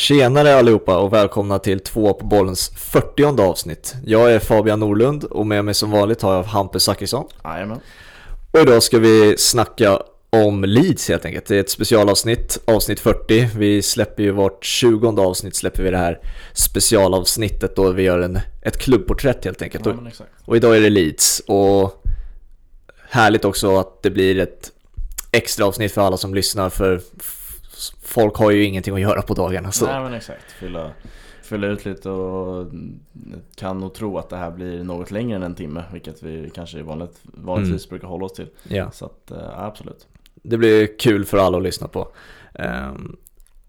Tjenare 0.00 0.54
allihopa 0.54 0.98
och 0.98 1.12
välkomna 1.12 1.58
till 1.58 1.80
två 1.80 2.14
på 2.14 2.26
bollens 2.26 2.72
40 2.76 3.42
avsnitt. 3.42 3.94
Jag 4.04 4.32
är 4.32 4.38
Fabian 4.38 4.80
Norlund 4.80 5.24
och 5.24 5.46
med 5.46 5.64
mig 5.64 5.74
som 5.74 5.90
vanligt 5.90 6.22
har 6.22 6.34
jag 6.34 6.42
Hampus 6.42 6.82
Zachrisson. 6.82 7.26
Jajamän. 7.44 7.80
Och 8.50 8.60
idag 8.60 8.82
ska 8.82 8.98
vi 8.98 9.34
snacka 9.38 10.02
om 10.30 10.64
Leeds 10.64 11.08
helt 11.08 11.24
enkelt. 11.24 11.46
Det 11.46 11.56
är 11.56 11.60
ett 11.60 11.70
specialavsnitt, 11.70 12.58
avsnitt 12.64 13.00
40. 13.00 13.48
Vi 13.56 13.82
släpper 13.82 14.22
ju 14.22 14.30
vart 14.30 14.64
20 14.64 15.20
avsnitt 15.20 15.56
släpper 15.56 15.82
vi 15.82 15.90
det 15.90 15.98
här 15.98 16.20
specialavsnittet 16.52 17.76
då 17.76 17.90
vi 17.90 18.02
gör 18.02 18.18
en, 18.18 18.38
ett 18.62 18.76
klubbporträtt 18.76 19.44
helt 19.44 19.62
enkelt. 19.62 19.86
Ja, 19.86 19.90
och, 19.90 19.96
men 19.96 20.06
exakt. 20.06 20.30
och 20.44 20.56
idag 20.56 20.76
är 20.76 20.80
det 20.80 20.90
Leeds 20.90 21.42
och 21.46 22.04
härligt 23.08 23.44
också 23.44 23.76
att 23.76 24.02
det 24.02 24.10
blir 24.10 24.38
ett 24.38 24.70
extra 25.32 25.66
avsnitt 25.66 25.92
för 25.92 26.00
alla 26.00 26.16
som 26.16 26.34
lyssnar 26.34 26.70
för 26.70 27.00
folk 28.02 28.36
har 28.36 28.50
ju 28.50 28.64
ingenting 28.64 28.94
att 28.94 29.00
göra 29.00 29.22
på 29.22 29.34
dagarna. 29.34 29.72
Så. 29.72 29.86
Nej 29.86 30.00
men 30.02 30.14
exakt. 30.14 30.52
Fylla, 30.52 30.90
fylla 31.42 31.66
ut 31.66 31.84
lite 31.84 32.10
och 32.10 32.66
kan 33.56 33.78
nog 33.78 33.94
tro 33.94 34.18
att 34.18 34.28
det 34.30 34.36
här 34.36 34.50
blir 34.50 34.84
något 34.84 35.10
längre 35.10 35.36
än 35.36 35.42
en 35.42 35.54
timme. 35.54 35.84
Vilket 35.92 36.22
vi 36.22 36.50
kanske 36.54 36.82
vanligt, 36.82 37.18
vanligtvis 37.22 37.88
brukar 37.88 38.08
hålla 38.08 38.24
oss 38.24 38.32
till. 38.32 38.48
Ja. 38.68 38.90
Så 38.90 39.04
att, 39.04 39.22
ja, 39.30 39.64
absolut. 39.66 40.06
Det 40.42 40.56
blir 40.56 40.98
kul 40.98 41.24
för 41.24 41.38
alla 41.38 41.56
att 41.56 41.62
lyssna 41.62 41.88
på. 41.88 42.08
Ehm, 42.54 43.16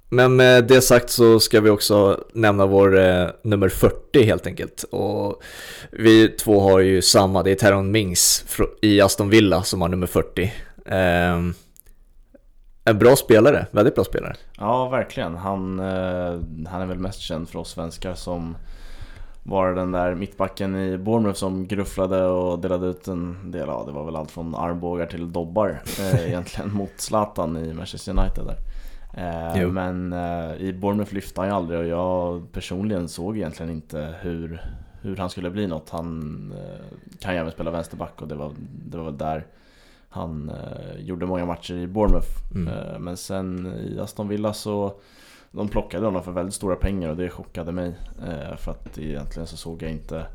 Men 0.10 0.36
med 0.36 0.68
det 0.68 0.82
sagt 0.82 1.10
så 1.10 1.40
ska 1.40 1.62
vi 1.62 1.70
också 1.70 2.24
nämna 2.34 2.66
vår 2.66 3.00
eh, 3.00 3.28
nummer 3.44 3.70
40 3.70 4.24
helt 4.24 4.48
enkelt. 4.48 4.84
Och 4.84 5.44
vi 5.92 6.28
två 6.28 6.60
har 6.60 6.80
ju 6.80 7.02
samma, 7.02 7.44
det 7.44 7.52
är 7.52 7.56
Teron 7.56 7.92
Mings 7.92 8.46
i 8.82 9.02
Aston 9.02 9.30
Villa 9.30 9.64
som 9.64 9.82
har 9.82 9.90
nummer 9.90 10.08
40. 10.08 10.54
Ehm, 10.86 11.54
En 12.84 13.00
bra 13.00 13.16
spelare, 13.16 13.66
väldigt 13.72 13.96
bra 13.96 14.04
spelare. 14.04 14.36
Ja 14.58 14.90
verkligen. 14.90 15.36
Han, 15.36 15.80
eh, 15.80 16.40
han 16.68 16.82
är 16.82 16.86
väl 16.86 17.00
mest 17.00 17.20
känd 17.20 17.50
för 17.50 17.60
oss 17.60 17.70
svenskar 17.70 18.14
som 18.14 18.58
var 19.44 19.74
den 19.74 19.92
där 19.92 20.16
mittbacken 20.16 20.76
i 20.76 20.98
Bournemouth 20.98 21.40
som 21.40 21.68
grufflade 21.68 22.26
och 22.26 22.60
delade 22.60 22.88
ut 22.88 23.08
en 23.08 23.52
del, 23.52 23.68
ja 23.68 23.84
det 23.88 23.92
var 23.92 24.06
väl 24.06 24.16
allt 24.16 24.32
från 24.32 24.56
armbågar 24.56 25.06
till 25.06 25.32
dobbar 25.32 25.82
eh, 26.00 26.28
egentligen 26.28 26.74
mot 26.74 26.92
Zlatan 26.96 27.58
i 27.58 27.74
Manchester 27.74 28.12
United 28.12 28.46
där. 28.46 28.58
Eh, 29.14 29.68
men 29.68 30.14
eh, 30.14 30.56
i 30.56 30.74
Bournemouth 30.74 31.14
lyfte 31.14 31.42
han 31.42 31.50
ju 31.50 31.56
aldrig 31.56 31.80
och 31.80 31.86
jag 31.86 32.52
personligen 32.52 33.08
såg 33.08 33.38
egentligen 33.38 33.72
inte 33.72 34.16
hur, 34.22 34.62
hur 35.02 35.18
han 35.18 35.30
skulle 35.30 35.50
bli 35.50 35.68
något. 35.68 35.90
Han 35.90 36.54
eh, 36.58 36.98
kan 37.20 37.34
ju 37.34 37.40
även 37.40 37.52
spela 37.52 37.72
vänsterback 37.72 38.22
och 38.22 38.28
det 38.28 38.36
var, 38.36 38.52
det 38.86 38.98
var 38.98 39.06
väl 39.06 39.18
där 39.18 39.46
han 40.14 40.50
eh, 40.50 41.02
gjorde 41.02 41.26
många 41.26 41.46
matcher 41.46 41.74
i 41.74 41.88
Bournemouth. 41.88 42.30
Mm. 42.56 42.68
Eh, 42.74 43.00
men 43.00 43.18
sen 43.18 43.74
i 43.80 44.00
Aston 44.00 44.28
Villa 44.28 44.54
så 44.54 45.00
de 45.52 45.68
plockade 45.70 46.06
honom 46.06 46.24
för 46.24 46.32
väldigt 46.32 46.56
stora 46.56 46.76
pengar 46.76 47.10
och 47.10 47.18
det 47.18 47.30
chockade 47.30 47.72
mig. 47.72 47.96
Eh, 48.28 48.56
för 48.58 48.72
att 48.72 48.98
egentligen 48.98 49.48
så 49.48 49.58
såg 49.58 49.84
jag 49.84 49.92
inte, 49.92 50.26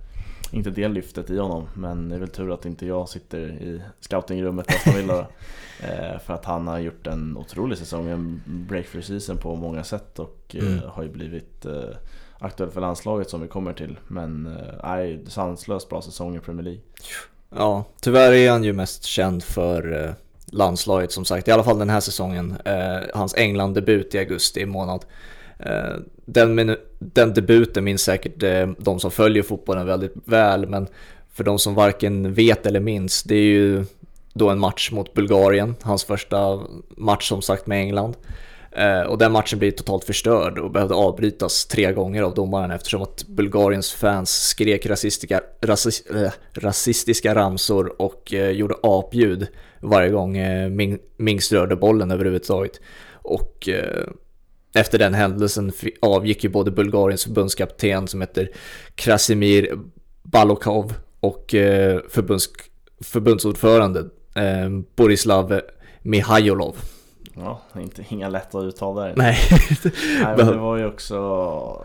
inte 0.52 0.70
det 0.70 0.88
lyftet 0.88 1.30
i 1.30 1.38
honom. 1.38 1.68
Men 1.74 2.08
det 2.08 2.14
är 2.14 2.18
väl 2.18 2.28
tur 2.28 2.54
att 2.54 2.66
inte 2.66 2.86
jag 2.86 3.08
sitter 3.08 3.38
i 3.38 3.82
scoutingrummet 4.00 4.66
på 4.66 4.74
Aston 4.74 4.94
Villa. 4.94 5.18
eh, 5.80 6.18
för 6.18 6.34
att 6.34 6.44
han 6.44 6.66
har 6.68 6.78
gjort 6.78 7.06
en 7.06 7.36
otrolig 7.36 7.78
säsong, 7.78 8.08
en 8.08 8.42
breakthrough 8.46 9.06
season 9.06 9.36
på 9.36 9.54
många 9.56 9.84
sätt 9.84 10.18
och 10.18 10.56
eh, 10.58 10.66
Mm. 10.66 10.80
har 10.88 11.02
ju 11.02 11.08
blivit 11.08 11.66
eh, 11.66 11.96
aktuell 12.38 12.70
för 12.70 12.80
landslaget 12.80 13.30
som 13.30 13.40
vi 13.40 13.48
kommer 13.48 13.72
till. 13.72 13.98
Men 14.08 14.56
nej, 14.82 15.24
sanslöst 15.26 15.88
bra 15.88 16.02
säsong 16.02 16.36
i 16.36 16.40
Premier 16.40 16.64
League. 16.64 16.82
Ja, 17.50 17.84
tyvärr 18.00 18.32
är 18.32 18.50
han 18.50 18.64
ju 18.64 18.72
mest 18.72 19.04
känd 19.04 19.44
för 19.44 20.04
eh, 20.04 20.10
landslaget 20.46 21.12
som 21.12 21.24
sagt, 21.24 21.48
i 21.48 21.50
alla 21.50 21.64
fall 21.64 21.78
den 21.78 21.90
här 21.90 22.00
säsongen. 22.00 22.56
Eh, 22.64 22.98
hans 23.14 23.34
England-debut 23.34 24.14
i 24.14 24.18
augusti 24.18 24.66
månad. 24.66 25.04
Eh, 25.58 25.96
den, 26.24 26.76
den 26.98 27.34
debuten 27.34 27.84
minns 27.84 28.02
säkert 28.02 28.42
eh, 28.42 28.68
de 28.78 29.00
som 29.00 29.10
följer 29.10 29.42
fotbollen 29.42 29.86
väldigt 29.86 30.14
väl, 30.24 30.66
men 30.68 30.86
för 31.32 31.44
de 31.44 31.58
som 31.58 31.74
varken 31.74 32.34
vet 32.34 32.66
eller 32.66 32.80
minns, 32.80 33.22
det 33.22 33.34
är 33.34 33.40
ju 33.40 33.84
då 34.32 34.50
en 34.50 34.58
match 34.58 34.90
mot 34.90 35.14
Bulgarien, 35.14 35.74
hans 35.82 36.04
första 36.04 36.60
match 36.88 37.28
som 37.28 37.42
sagt 37.42 37.66
med 37.66 37.80
England. 37.80 38.16
Eh, 38.76 39.00
och 39.00 39.18
den 39.18 39.32
matchen 39.32 39.58
blev 39.58 39.70
totalt 39.70 40.04
förstörd 40.04 40.58
och 40.58 40.70
behövde 40.70 40.94
avbrytas 40.94 41.66
tre 41.66 41.92
gånger 41.92 42.22
av 42.22 42.34
domaren 42.34 42.70
eftersom 42.70 43.02
att 43.02 43.24
Bulgariens 43.28 43.92
fans 43.92 44.30
skrek 44.30 44.86
rasistiska, 44.86 45.40
rasis, 45.60 46.06
äh, 46.06 46.30
rasistiska 46.52 47.34
ramsor 47.34 48.02
och 48.02 48.34
äh, 48.34 48.50
gjorde 48.50 48.74
apljud 48.82 49.46
varje 49.80 50.10
gång 50.10 50.36
äh, 50.36 50.68
Ming, 50.68 50.98
Mings 51.16 51.52
rörde 51.52 51.76
bollen 51.76 52.10
överhuvudtaget. 52.10 52.80
Och 53.12 53.68
efter 54.74 54.98
den 54.98 55.14
händelsen 55.14 55.72
avgick 56.00 56.44
ju 56.44 56.50
både 56.50 56.70
Bulgariens 56.70 57.24
förbundskapten 57.24 58.08
som 58.08 58.20
heter 58.20 58.50
Krasimir 58.94 59.78
Balokov 60.22 60.94
och 61.20 61.44
förbunds, 62.08 62.48
förbundsordförande 63.00 64.04
Borislav 64.96 65.60
Mihajlov. 66.02 66.76
Ja, 67.38 67.60
inte, 67.80 68.04
inga 68.08 68.28
lätta 68.28 68.58
uttal 68.60 68.96
där. 68.96 69.14
Nej, 69.16 69.36
Nej, 70.22 70.34
men 70.36 70.46
det 70.46 70.56
var 70.56 70.76
ju 70.76 70.86
också 70.86 71.16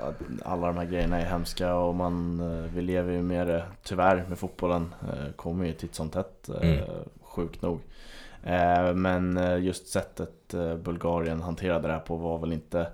att 0.03 0.15
alla 0.45 0.67
de 0.67 0.77
här 0.77 0.85
grejerna 0.85 1.21
är 1.21 1.25
hemska 1.25 1.75
och 1.75 1.95
man, 1.95 2.39
eh, 2.39 2.71
vi 2.73 2.81
lever 2.81 3.13
ju 3.13 3.21
med 3.21 3.47
det 3.47 3.63
tyvärr 3.83 4.25
med 4.29 4.37
fotbollen. 4.39 4.93
eh, 5.01 5.31
Kommer 5.35 5.65
ju 5.65 5.73
titt 5.73 5.95
som 5.95 6.09
tätt, 6.09 6.49
eh, 6.49 6.69
Mm. 6.69 6.83
sjukt 7.21 7.61
nog. 7.61 7.79
Men 8.95 9.39
just 9.63 9.87
sättet 9.87 10.53
Bulgarien 10.83 11.41
hanterade 11.41 11.87
det 11.87 11.93
här 11.93 11.99
på 11.99 12.15
var 12.15 12.37
väl 12.37 12.53
inte 12.53 12.87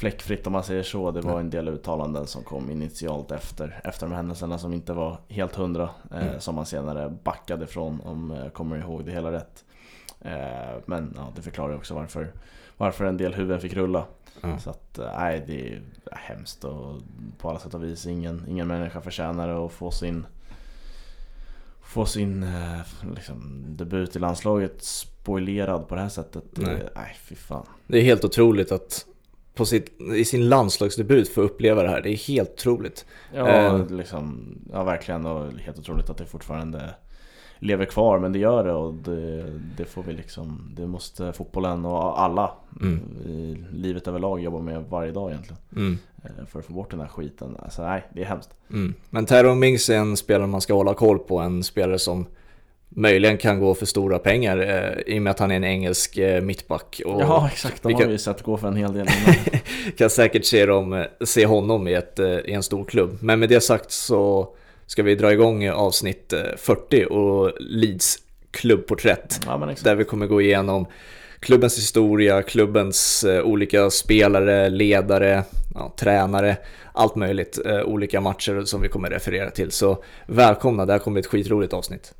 fläckfritt 0.00 0.46
om 0.46 0.52
man 0.52 0.64
säger 0.64 0.82
så. 0.82 1.10
Det 1.10 1.20
var 1.20 1.40
en 1.40 1.50
del 1.50 1.68
uttalanden 1.68 2.26
som 2.26 2.42
kom 2.42 2.70
initialt 2.70 3.30
efter, 3.30 3.80
efter 3.84 4.06
de 4.06 4.14
händelserna 4.14 4.58
som 4.58 4.72
inte 4.72 4.92
var 4.92 5.16
helt 5.28 5.54
hundra. 5.54 5.90
Mm. 6.12 6.40
Som 6.40 6.54
man 6.54 6.66
senare 6.66 7.08
backade 7.24 7.66
från 7.66 8.00
om 8.00 8.34
jag 8.42 8.52
kommer 8.52 8.76
ihåg 8.78 9.04
det 9.04 9.12
hela 9.12 9.32
rätt. 9.32 9.64
Eh, 10.24 10.78
Men 10.86 11.12
ja, 11.16 11.32
det 11.36 11.42
förklarar 11.42 11.76
också 11.76 11.94
varför, 11.94 12.32
varför 12.76 13.04
en 13.04 13.16
del 13.16 13.34
huvuden 13.34 13.60
fick 13.60 13.74
rulla. 13.74 14.04
Ja. 14.40 14.58
Så 14.58 14.70
att, 14.70 14.98
eh, 14.98 15.10
nej 15.18 15.44
det 15.46 15.68
är 15.72 15.82
hemskt 16.12 16.64
och 16.64 17.00
på 17.38 17.50
alla 17.50 17.58
sätt 17.58 17.74
och 17.74 17.84
vis 17.84 18.06
ingen, 18.06 18.44
ingen 18.48 18.68
människa 18.68 19.00
förtjänar 19.00 19.66
att 19.66 19.72
få 19.72 19.90
sin 19.90 20.26
Få 21.84 22.06
sin 22.06 22.42
eh, 22.42 22.80
liksom, 23.14 23.64
debut 23.68 24.16
i 24.16 24.18
landslaget 24.18 24.82
spoilerad 24.82 25.88
på 25.88 25.94
det 25.94 26.00
här 26.00 26.08
sättet. 26.08 26.44
Nej. 26.52 26.82
Nej, 26.94 27.16
fy 27.22 27.34
fan. 27.34 27.66
det 27.86 27.98
är 27.98 28.02
helt 28.02 28.24
otroligt 28.24 28.72
att 28.72 29.06
på 29.54 29.64
sitt, 29.66 30.00
i 30.14 30.24
sin 30.24 30.48
landslagsdebut 30.48 31.28
få 31.28 31.40
uppleva 31.40 31.82
det 31.82 31.88
här. 31.88 32.00
Det 32.02 32.10
är 32.10 32.16
helt 32.16 32.50
otroligt. 32.50 33.06
Ja, 33.34 33.76
liksom, 33.90 34.54
ja 34.72 34.84
verkligen 34.84 35.26
och 35.26 35.52
helt 35.52 35.78
otroligt 35.78 36.10
att 36.10 36.16
det 36.16 36.26
fortfarande 36.26 36.94
lever 37.62 37.84
kvar 37.84 38.18
men 38.18 38.32
det 38.32 38.38
gör 38.38 38.64
det 38.64 38.72
och 38.72 38.94
det, 38.94 39.44
det 39.76 39.84
får 39.84 40.02
vi 40.02 40.12
liksom 40.12 40.72
Det 40.76 40.86
måste 40.86 41.32
fotbollen 41.32 41.84
och 41.84 42.20
alla 42.22 42.50
Mm. 42.80 43.00
i 43.26 43.64
livet 43.72 44.08
överlag 44.08 44.40
jobba 44.40 44.58
med 44.58 44.84
varje 44.90 45.12
dag 45.12 45.30
egentligen 45.30 45.58
Mm. 45.76 45.98
eh, 46.24 46.46
För 46.46 46.58
att 46.58 46.64
få 46.64 46.72
bort 46.72 46.90
den 46.90 47.00
här 47.00 47.08
skiten. 47.08 47.56
Alltså 47.58 47.82
nej, 47.82 48.04
det 48.14 48.22
är 48.22 48.26
hemskt. 48.26 48.50
Mm. 48.70 48.94
Men 49.10 49.26
Tyrone 49.26 49.54
Mings 49.54 49.90
är 49.90 49.96
en 49.96 50.16
spelare 50.16 50.46
man 50.46 50.60
ska 50.60 50.74
hålla 50.74 50.94
koll 50.94 51.18
på. 51.18 51.38
En 51.38 51.62
spelare 51.64 51.98
som 51.98 52.26
möjligen 52.88 53.38
kan 53.38 53.60
gå 53.60 53.74
för 53.74 53.86
stora 53.86 54.18
pengar 54.18 54.58
eh, 54.58 55.14
i 55.14 55.18
och 55.18 55.22
med 55.22 55.30
att 55.30 55.38
han 55.38 55.50
är 55.50 55.56
en 55.56 55.64
engelsk 55.64 56.16
eh, 56.18 56.42
mittback. 56.42 57.00
Och 57.06 57.20
Ja 57.22 57.48
exakt, 57.52 57.82
de 57.82 57.94
har 57.94 58.06
vi 58.06 58.18
sett 58.18 58.42
gå 58.42 58.56
för 58.56 58.68
en 58.68 58.76
hel 58.76 58.92
del 58.92 59.06
innan. 59.08 59.34
kan 59.96 60.10
säkert 60.10 60.44
se, 60.44 60.66
dem, 60.66 60.92
eh, 60.92 61.04
se 61.24 61.46
honom 61.46 61.88
i, 61.88 61.94
ett, 61.94 62.18
eh, 62.18 62.26
i 62.26 62.52
en 62.52 62.62
stor 62.62 62.84
klubb. 62.84 63.18
Men 63.20 63.40
med 63.40 63.48
det 63.48 63.60
sagt 63.60 63.90
så 63.90 64.54
ska 64.86 65.02
vi 65.02 65.14
dra 65.14 65.32
igång 65.32 65.68
avsnitt 65.68 66.32
eh, 66.32 66.40
40 66.56 67.04
och 67.04 67.52
Leeds 67.60 68.18
klubbporträtt. 68.50 69.40
Ja. 69.46 69.74
Där 69.84 69.94
vi 69.94 70.04
kommer 70.04 70.26
gå 70.26 70.40
igenom 70.40 70.86
klubbens 71.40 71.78
historia, 71.78 72.42
klubbens 72.42 73.24
eh, 73.24 73.42
olika 73.42 73.90
spelare, 73.90 74.68
ledare, 74.68 75.44
ja, 75.74 75.94
tränare, 75.98 76.56
allt 76.92 77.16
möjligt. 77.16 77.58
Eh, 77.66 77.82
olika 77.82 78.20
matcher 78.20 78.62
som 78.64 78.80
vi 78.80 78.88
kommer 78.88 79.10
referera 79.10 79.50
till. 79.50 79.70
Så 79.70 80.04
välkomna, 80.26 80.86
det 80.86 80.92
här 80.92 81.00
kommer 81.00 81.14
bli 81.14 81.20
ett 81.20 81.26
skitroligt 81.26 81.72
avsnitt. 81.72 82.14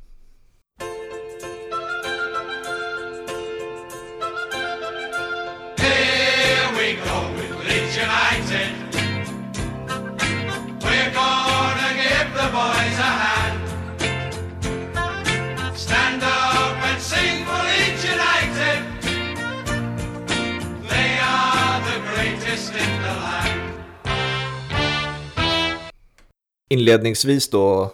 Inledningsvis 26.69 27.49
då 27.49 27.91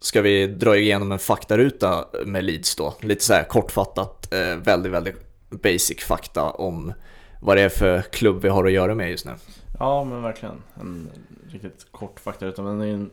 ska 0.00 0.22
vi 0.22 0.46
dra 0.46 0.76
igenom 0.76 1.12
en 1.12 1.18
faktaruta 1.18 2.04
med 2.26 2.44
Leeds 2.44 2.76
då. 2.76 2.94
Lite 3.00 3.24
så 3.24 3.32
här 3.32 3.44
kortfattat, 3.44 4.32
eh, 4.34 4.56
väldigt, 4.56 4.92
väldigt 4.92 5.16
basic 5.50 6.04
fakta 6.04 6.50
om 6.50 6.92
vad 7.40 7.56
det 7.56 7.62
är 7.62 7.68
för 7.68 8.02
klubb 8.02 8.42
vi 8.42 8.48
har 8.48 8.64
att 8.64 8.72
göra 8.72 8.94
med 8.94 9.10
just 9.10 9.26
nu. 9.26 9.32
Ja 9.78 10.04
men 10.04 10.22
verkligen. 10.22 10.62
En 10.80 11.10
riktigt 11.48 11.86
kort 11.90 12.20
faktaruta. 12.20 12.62
Men 12.62 12.78
den 12.78 13.10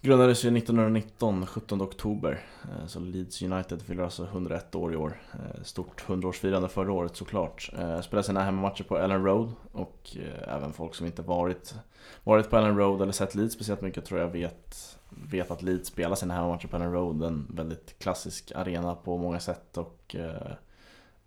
grundades 0.00 0.44
ju 0.44 0.56
1919, 0.56 1.46
17 1.46 1.82
oktober. 1.82 2.46
Eh, 2.62 2.86
så 2.86 3.00
Leeds 3.00 3.42
United 3.42 3.82
fyller 3.82 4.02
alltså 4.02 4.24
101 4.24 4.74
år 4.74 4.92
i 4.92 4.96
år. 4.96 5.22
Eh, 5.32 5.62
stort 5.62 6.04
100-årsfirande 6.06 6.68
förra 6.68 6.92
året 6.92 7.16
såklart. 7.16 7.70
Spelar 8.02 8.22
sina 8.22 8.42
hemmamatcher 8.42 8.84
på 8.84 8.98
Ellen 8.98 9.24
Road 9.24 9.52
och 9.72 10.16
även 10.48 10.72
folk 10.72 10.94
som 10.94 11.06
inte 11.06 11.22
varit, 11.22 11.74
varit 12.24 12.50
på 12.50 12.56
Ellen 12.56 12.76
Road 12.76 13.02
eller 13.02 13.12
sett 13.12 13.34
Leeds 13.34 13.54
speciellt 13.54 13.80
mycket 13.80 14.04
tror 14.04 14.20
jag 14.20 14.28
vet, 14.28 14.98
vet 15.08 15.50
att 15.50 15.62
Leeds 15.62 15.88
spelar 15.88 16.16
sina 16.16 16.34
hemmamatcher 16.34 16.68
på 16.68 16.76
Ellen 16.76 16.92
Road. 16.92 17.22
En 17.22 17.46
väldigt 17.50 17.98
klassisk 17.98 18.52
arena 18.54 18.94
på 18.94 19.16
många 19.16 19.40
sätt 19.40 19.78
och 19.78 20.16
eh, 20.18 20.52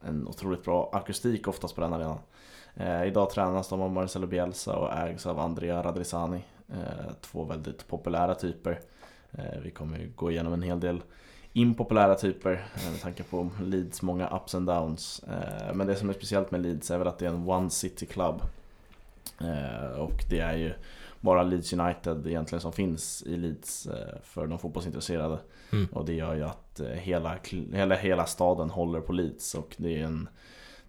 en 0.01 0.27
otroligt 0.27 0.63
bra 0.63 0.89
akustik 0.93 1.47
oftast 1.47 1.75
på 1.75 1.81
den 1.81 1.93
arenan. 1.93 2.19
Eh, 2.75 3.03
idag 3.03 3.29
tränas 3.29 3.69
de 3.69 3.81
av 3.81 3.91
Marcelo 3.91 4.27
Bielsa 4.27 4.75
och 4.75 4.93
ägs 4.93 5.25
av 5.25 5.39
Andrea 5.39 5.83
Radrizzani. 5.83 6.43
Eh, 6.69 7.13
två 7.21 7.43
väldigt 7.43 7.87
populära 7.87 8.35
typer. 8.35 8.79
Eh, 9.31 9.59
vi 9.63 9.71
kommer 9.71 9.99
ju 9.99 10.11
gå 10.15 10.31
igenom 10.31 10.53
en 10.53 10.61
hel 10.61 10.79
del 10.79 11.01
impopulära 11.53 12.15
typer 12.15 12.51
eh, 12.51 12.91
med 12.91 13.01
tanke 13.01 13.23
på 13.23 13.49
Leeds 13.61 14.01
många 14.01 14.29
ups 14.29 14.55
and 14.55 14.67
downs. 14.67 15.23
Eh, 15.23 15.73
men 15.73 15.87
det 15.87 15.95
som 15.95 16.09
är 16.09 16.13
speciellt 16.13 16.51
med 16.51 16.61
Leeds 16.61 16.91
är 16.91 16.97
väl 16.97 17.07
att 17.07 17.19
det 17.19 17.25
är 17.25 17.29
en 17.29 17.49
one 17.49 17.69
city 17.69 18.05
club. 18.05 18.41
Eh, 19.43 19.99
och 19.99 20.23
det 20.29 20.39
är 20.39 20.57
ju 20.57 20.73
bara 21.19 21.43
Leeds 21.43 21.73
United 21.73 22.27
egentligen 22.27 22.61
som 22.61 22.73
finns 22.73 23.23
i 23.23 23.37
Leeds 23.37 23.87
eh, 23.87 24.21
för 24.23 24.47
de 24.47 24.59
fotbollsintresserade. 24.59 25.39
Mm. 25.71 25.85
Och 25.85 26.05
det 26.05 26.13
gör 26.13 26.35
ju 26.35 26.43
att 26.43 26.79
eh, 26.79 26.87
hela, 26.87 27.39
hela, 27.73 27.95
hela 27.95 28.25
staden 28.25 28.69
håller 28.69 29.01
på 29.01 29.13
Leeds 29.13 29.55
och 29.55 29.75
det 29.77 30.01
är 30.01 30.05
en, 30.05 30.29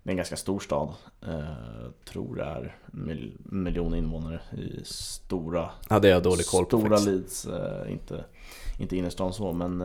det 0.02 0.08
är 0.08 0.12
en 0.12 0.16
ganska 0.16 0.36
stor 0.36 0.60
stad. 0.60 0.94
Tror 2.04 2.36
det 2.36 2.44
är 2.44 2.76
mil, 2.86 3.36
miljon 3.44 3.94
invånare 3.94 4.40
i 4.52 4.84
stora, 4.84 5.70
Ja, 5.88 5.98
det 5.98 6.08
har 6.08 6.12
jag 6.12 6.22
dålig 6.22 6.46
koll 6.46 6.64
på 6.64 6.78
stora 6.78 6.96
faktiskt. 6.96 7.46
Leeds. 7.46 7.48
Inte, 7.88 8.24
inte 8.78 8.96
innerstan 8.96 9.32
så 9.32 9.52
men 9.52 9.82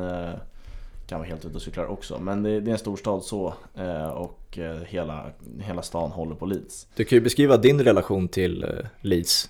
kan 1.07 1.19
vara 1.19 1.29
helt 1.29 1.45
ute 1.45 1.55
och 1.55 1.61
cyklar 1.61 1.85
också. 1.85 2.19
Men 2.19 2.43
det, 2.43 2.51
är 2.51 2.67
en 2.67 2.77
stor 2.77 2.97
stad 2.97 3.23
så 3.23 3.53
eh, 3.75 4.09
och 4.09 4.57
eh, 4.57 4.77
hela, 4.77 5.31
hela 5.59 5.81
stan 5.81 6.11
håller 6.11 6.35
på 6.35 6.45
Leeds. 6.45 6.87
Du 6.95 7.05
kan 7.05 7.15
ju 7.15 7.21
beskriva 7.21 7.57
din 7.57 7.81
relation 7.81 8.27
till 8.27 8.63
eh, 8.63 8.69
Leeds. 9.01 9.49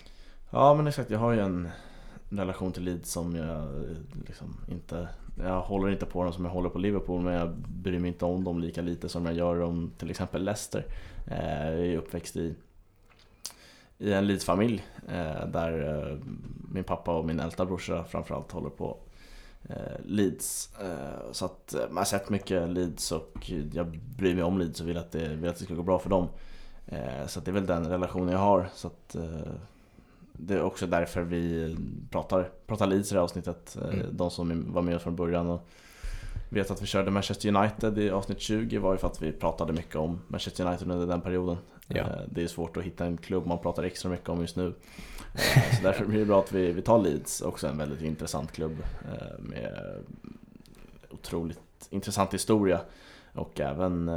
Ja 0.50 0.74
men 0.74 0.88
exakt, 0.88 1.10
jag 1.10 1.20
har 1.20 1.32
ju 1.32 1.40
en 1.40 1.70
relation 2.30 2.72
till 2.72 2.84
Leeds 2.84 3.12
som 3.12 3.36
jag 3.36 3.68
liksom 4.28 4.58
inte 4.72 5.08
Jag 5.40 5.62
håller 5.62 5.90
inte 5.90 6.06
på 6.06 6.24
dem 6.24 6.34
som 6.34 6.46
jag 6.46 6.52
håller 6.52 6.70
på 6.70 6.80
Liverpool 6.80 7.22
men 7.22 7.34
jag 7.34 7.56
bryr 7.58 8.00
mig 8.00 8.08
inte 8.08 8.26
om 8.26 8.44
dem 8.44 8.60
lika 8.60 8.82
lite 8.82 9.10
som 9.10 9.26
jag 9.26 9.36
gör 9.36 9.62
om 9.62 9.92
till 9.98 10.10
exempel 10.10 10.44
Leicester 10.44 10.86
Jag 11.28 11.38
är 11.38 11.98
uppväxt 11.98 12.36
i 12.36 12.56
i 14.00 14.14
en 14.14 14.28
Leeds-familj 14.28 14.86
där 15.48 16.20
min 16.72 16.84
pappa 16.84 17.18
och 17.18 17.26
min 17.26 17.40
äldsta 17.40 17.66
brorsa 17.66 18.04
framförallt 18.04 18.52
håller 18.52 18.70
på 18.70 18.98
Leeds. 20.06 20.70
Eh, 20.82 21.32
så 21.32 21.46
att 21.46 21.74
eh, 21.74 21.82
man 21.90 21.98
har 21.98 22.06
sett 22.06 22.30
mycket 22.30 22.70
Leeds 22.70 23.12
och 23.12 23.52
jag 23.74 23.88
bryr 24.18 24.36
mig 24.36 24.44
om 24.44 24.58
Leeds 24.58 24.82
och 24.82 24.88
vill 24.88 24.98
att 24.98 25.12
det, 25.12 25.28
vill 25.28 25.50
att 25.50 25.58
det 25.58 25.64
ska 25.64 25.74
gå 25.74 25.84
bra 25.84 26.00
för 26.00 26.10
dem. 26.10 26.28
Eh, 26.86 27.28
så 27.28 27.40
det 27.40 27.52
är 27.52 27.54
väl 27.54 27.66
den 27.66 27.90
relationen 27.90 28.30
jag 28.30 28.40
har. 28.40 28.70
Så 28.74 28.88
att, 28.88 29.16
eh, 29.16 29.52
det 30.34 30.54
är 30.54 30.62
också 30.62 30.88
därför 30.88 31.22
vi 31.22 31.78
pratar, 32.12 32.50
pratar 32.68 32.88
Leeds 32.88 33.12
i 33.12 33.14
det 33.14 33.20
här 33.20 33.24
avsnittet. 33.24 33.78
Eh, 33.82 33.88
Mm. 33.88 34.18
De 34.18 34.32
som 34.32 34.74
var 34.74 34.82
med 34.82 34.96
oss 34.96 35.04
från 35.04 35.16
början 35.16 35.48
och 35.48 35.68
vet 36.50 36.72
att 36.72 36.82
vi 36.82 36.86
körde 36.86 37.12
Manchester 37.12 37.56
United 37.56 37.98
i 37.98 38.10
avsnitt 38.10 38.40
20 38.40 38.78
var 38.78 38.92
ju 38.92 38.98
för 38.98 39.08
att 39.08 39.22
vi 39.22 39.32
pratade 39.32 39.74
mycket 39.74 39.96
om 39.96 40.20
Manchester 40.28 40.66
United 40.66 40.92
under 40.92 41.08
den 41.08 41.22
perioden. 41.22 41.58
Ja. 41.88 41.98
Eh, 42.02 42.22
Det 42.32 42.44
är 42.44 42.48
svårt 42.48 42.78
att 42.78 42.84
hitta 42.84 43.06
en 43.06 43.18
klubb 43.18 43.46
man 43.46 43.60
pratar 43.60 43.84
extra 43.84 44.10
mycket 44.12 44.30
om 44.30 44.42
just 44.42 44.56
nu. 44.56 44.68
Eh, 45.34 45.76
Så 45.78 45.84
därför 45.84 46.06
blir 46.06 46.20
det 46.20 46.26
bra 46.26 46.40
att 46.40 46.52
vi, 46.52 46.72
vi 46.72 46.82
tar 46.82 47.00
Leeds, 47.00 47.42
också 47.42 47.68
en 47.68 47.78
väldigt 47.78 48.02
intressant 48.02 48.52
klubb 48.52 48.78
eh, 49.14 49.40
med 49.40 49.94
otroligt 51.10 51.60
intressant 51.90 52.34
historia 52.34 52.82
och 53.34 53.60
även 53.60 54.12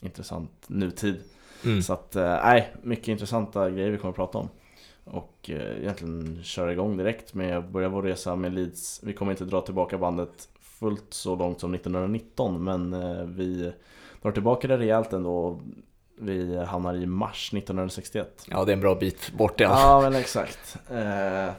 intressant 0.00 0.50
nutid. 0.66 1.20
Mm. 1.64 1.82
Så 1.82 1.92
att, 1.92 2.14
nej, 2.14 2.74
mycket 2.82 3.08
intressanta 3.08 3.70
grejer 3.70 3.90
vi 3.90 3.98
kommer 3.98 4.10
att 4.10 4.16
prata 4.16 4.38
om. 4.38 4.48
Och 5.04 5.50
egentligen 5.50 6.38
köra 6.42 6.72
igång 6.72 6.96
direkt 6.96 7.34
med 7.34 7.58
att 7.58 7.68
börja 7.68 7.88
vår 7.88 8.02
resa 8.02 8.36
med 8.36 8.52
Leeds. 8.54 9.00
Vi 9.02 9.12
kommer 9.12 9.32
inte 9.32 9.44
dra 9.44 9.60
tillbaka 9.60 9.98
bandet 9.98 10.48
fullt 10.60 11.14
så 11.14 11.36
långt 11.36 11.60
som 11.60 11.74
1919 11.74 12.64
men 12.64 12.90
vi 13.36 13.72
drar 14.22 14.32
tillbaka 14.32 14.68
det 14.68 14.78
rejält 14.78 15.12
ändå. 15.12 15.60
Vi 16.20 16.56
hamnar 16.56 16.94
i 16.94 17.06
mars 17.06 17.50
1961. 17.54 18.46
Ja, 18.50 18.64
det 18.64 18.72
är 18.72 18.74
en 18.74 18.80
bra 18.80 18.94
bit 18.94 19.32
bort 19.32 19.60
i 19.60 19.64
alla 19.64 19.76
fall. 19.76 20.04
Ja 20.04 20.10
men 20.10 20.20
exakt. 20.20 20.76
Eh, 20.90 21.52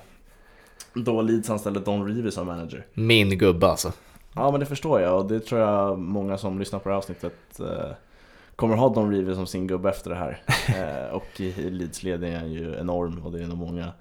då 0.94 1.22
Leeds 1.22 1.50
anställde 1.50 1.80
Don 1.80 2.08
Reevy 2.08 2.32
som 2.32 2.48
manager. 2.48 2.86
Min 2.94 3.38
gubbe 3.38 3.68
alltså. 3.68 3.94
Ja 4.36 4.52
men 4.52 4.60
det 4.60 4.66
förstår 4.66 5.02
jag 5.02 5.20
och 5.20 5.28
det 5.28 5.40
tror 5.40 5.62
jag 5.62 6.00
många 6.00 6.38
som 6.38 6.60
lyssnar 6.60 6.80
på 6.80 6.90
det 6.90 6.96
här 6.96 6.98
avsnittet 6.98 7.60
eh, 7.60 7.92
kommer 8.56 8.76
ha 8.76 8.90
Don 8.90 9.12
Reevy 9.12 9.36
som 9.36 9.48
sin 9.48 9.68
gubbe 9.68 9.90
efter 9.90 10.10
det 10.10 10.16
här. 10.16 10.42
Eh, 10.78 11.16
och 11.16 11.40
i, 11.40 11.46
i 11.46 11.70
Leeds 11.70 12.04
ledning 12.04 12.34
är 12.34 12.40
han 12.40 12.52
ju 12.52 12.76
enorm 12.80 13.26
och 13.26 13.32
det 13.32 13.44
är 13.44 13.48
nog 13.48 13.58
många, 13.58 13.92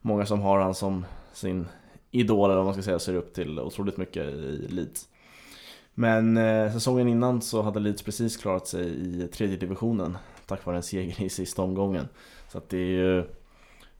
många 0.00 0.26
som 0.26 0.40
har 0.40 0.60
han 0.60 0.74
som 0.74 1.06
sin 1.32 1.66
idol 2.10 2.44
eller 2.44 2.56
vad 2.56 2.64
man 2.64 2.74
ska 2.74 2.82
säga 2.82 2.98
ser 2.98 3.14
upp 3.14 3.34
till 3.34 3.60
otroligt 3.60 3.96
mycket 3.96 4.24
i 4.26 4.66
Leeds. 4.70 5.08
Men 5.94 6.36
eh, 6.36 6.72
säsongen 6.72 7.08
innan 7.08 7.42
så 7.42 7.62
hade 7.62 7.80
Leeds 7.80 8.02
precis 8.02 8.36
klarat 8.36 8.66
sig 8.66 8.86
i 8.86 9.28
tredje 9.28 9.56
divisionen 9.56 10.16
tack 10.46 10.66
vare 10.66 10.76
en 10.76 10.82
seger 10.82 11.22
i 11.22 11.28
sista 11.28 11.62
omgången. 11.62 12.08
Så 12.48 12.58
att 12.58 12.68
det 12.68 12.78
är 12.78 12.86
ju 12.86 13.24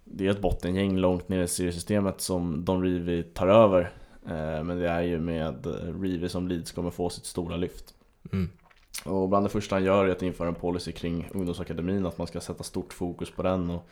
det 0.05 0.27
är 0.27 0.31
ett 0.31 0.41
bottengäng 0.41 0.97
långt 0.97 1.29
ner 1.29 1.43
i 1.43 1.49
seriesystemet 1.49 2.21
som 2.21 2.65
Don 2.65 2.83
Reevy 2.83 3.23
tar 3.23 3.49
över. 3.49 3.93
Eh, 4.27 4.65
men 4.65 4.79
det 4.79 4.89
är 4.89 5.03
ju 5.03 5.21
med 5.21 5.67
Reevy 6.03 6.29
som 6.29 6.49
Leeds 6.49 6.73
kommer 6.73 6.91
få 6.91 7.11
sitt 7.11 7.27
stora 7.27 7.57
lyft. 7.57 7.95
Mm. 8.33 8.51
Och 9.05 9.29
bland 9.29 9.45
det 9.45 9.51
första 9.51 9.77
han 9.77 9.85
gör 9.85 10.07
är 10.07 10.13
att 10.13 10.23
införa 10.23 10.49
en 10.49 10.55
policy 10.55 10.93
kring 10.93 11.29
ungdomsakademin, 11.35 12.07
att 12.07 12.19
man 12.19 12.27
ska 12.27 12.41
sätta 12.41 12.63
stort 12.63 12.93
fokus 12.93 13.31
på 13.31 13.43
den 13.43 13.71
och 13.71 13.89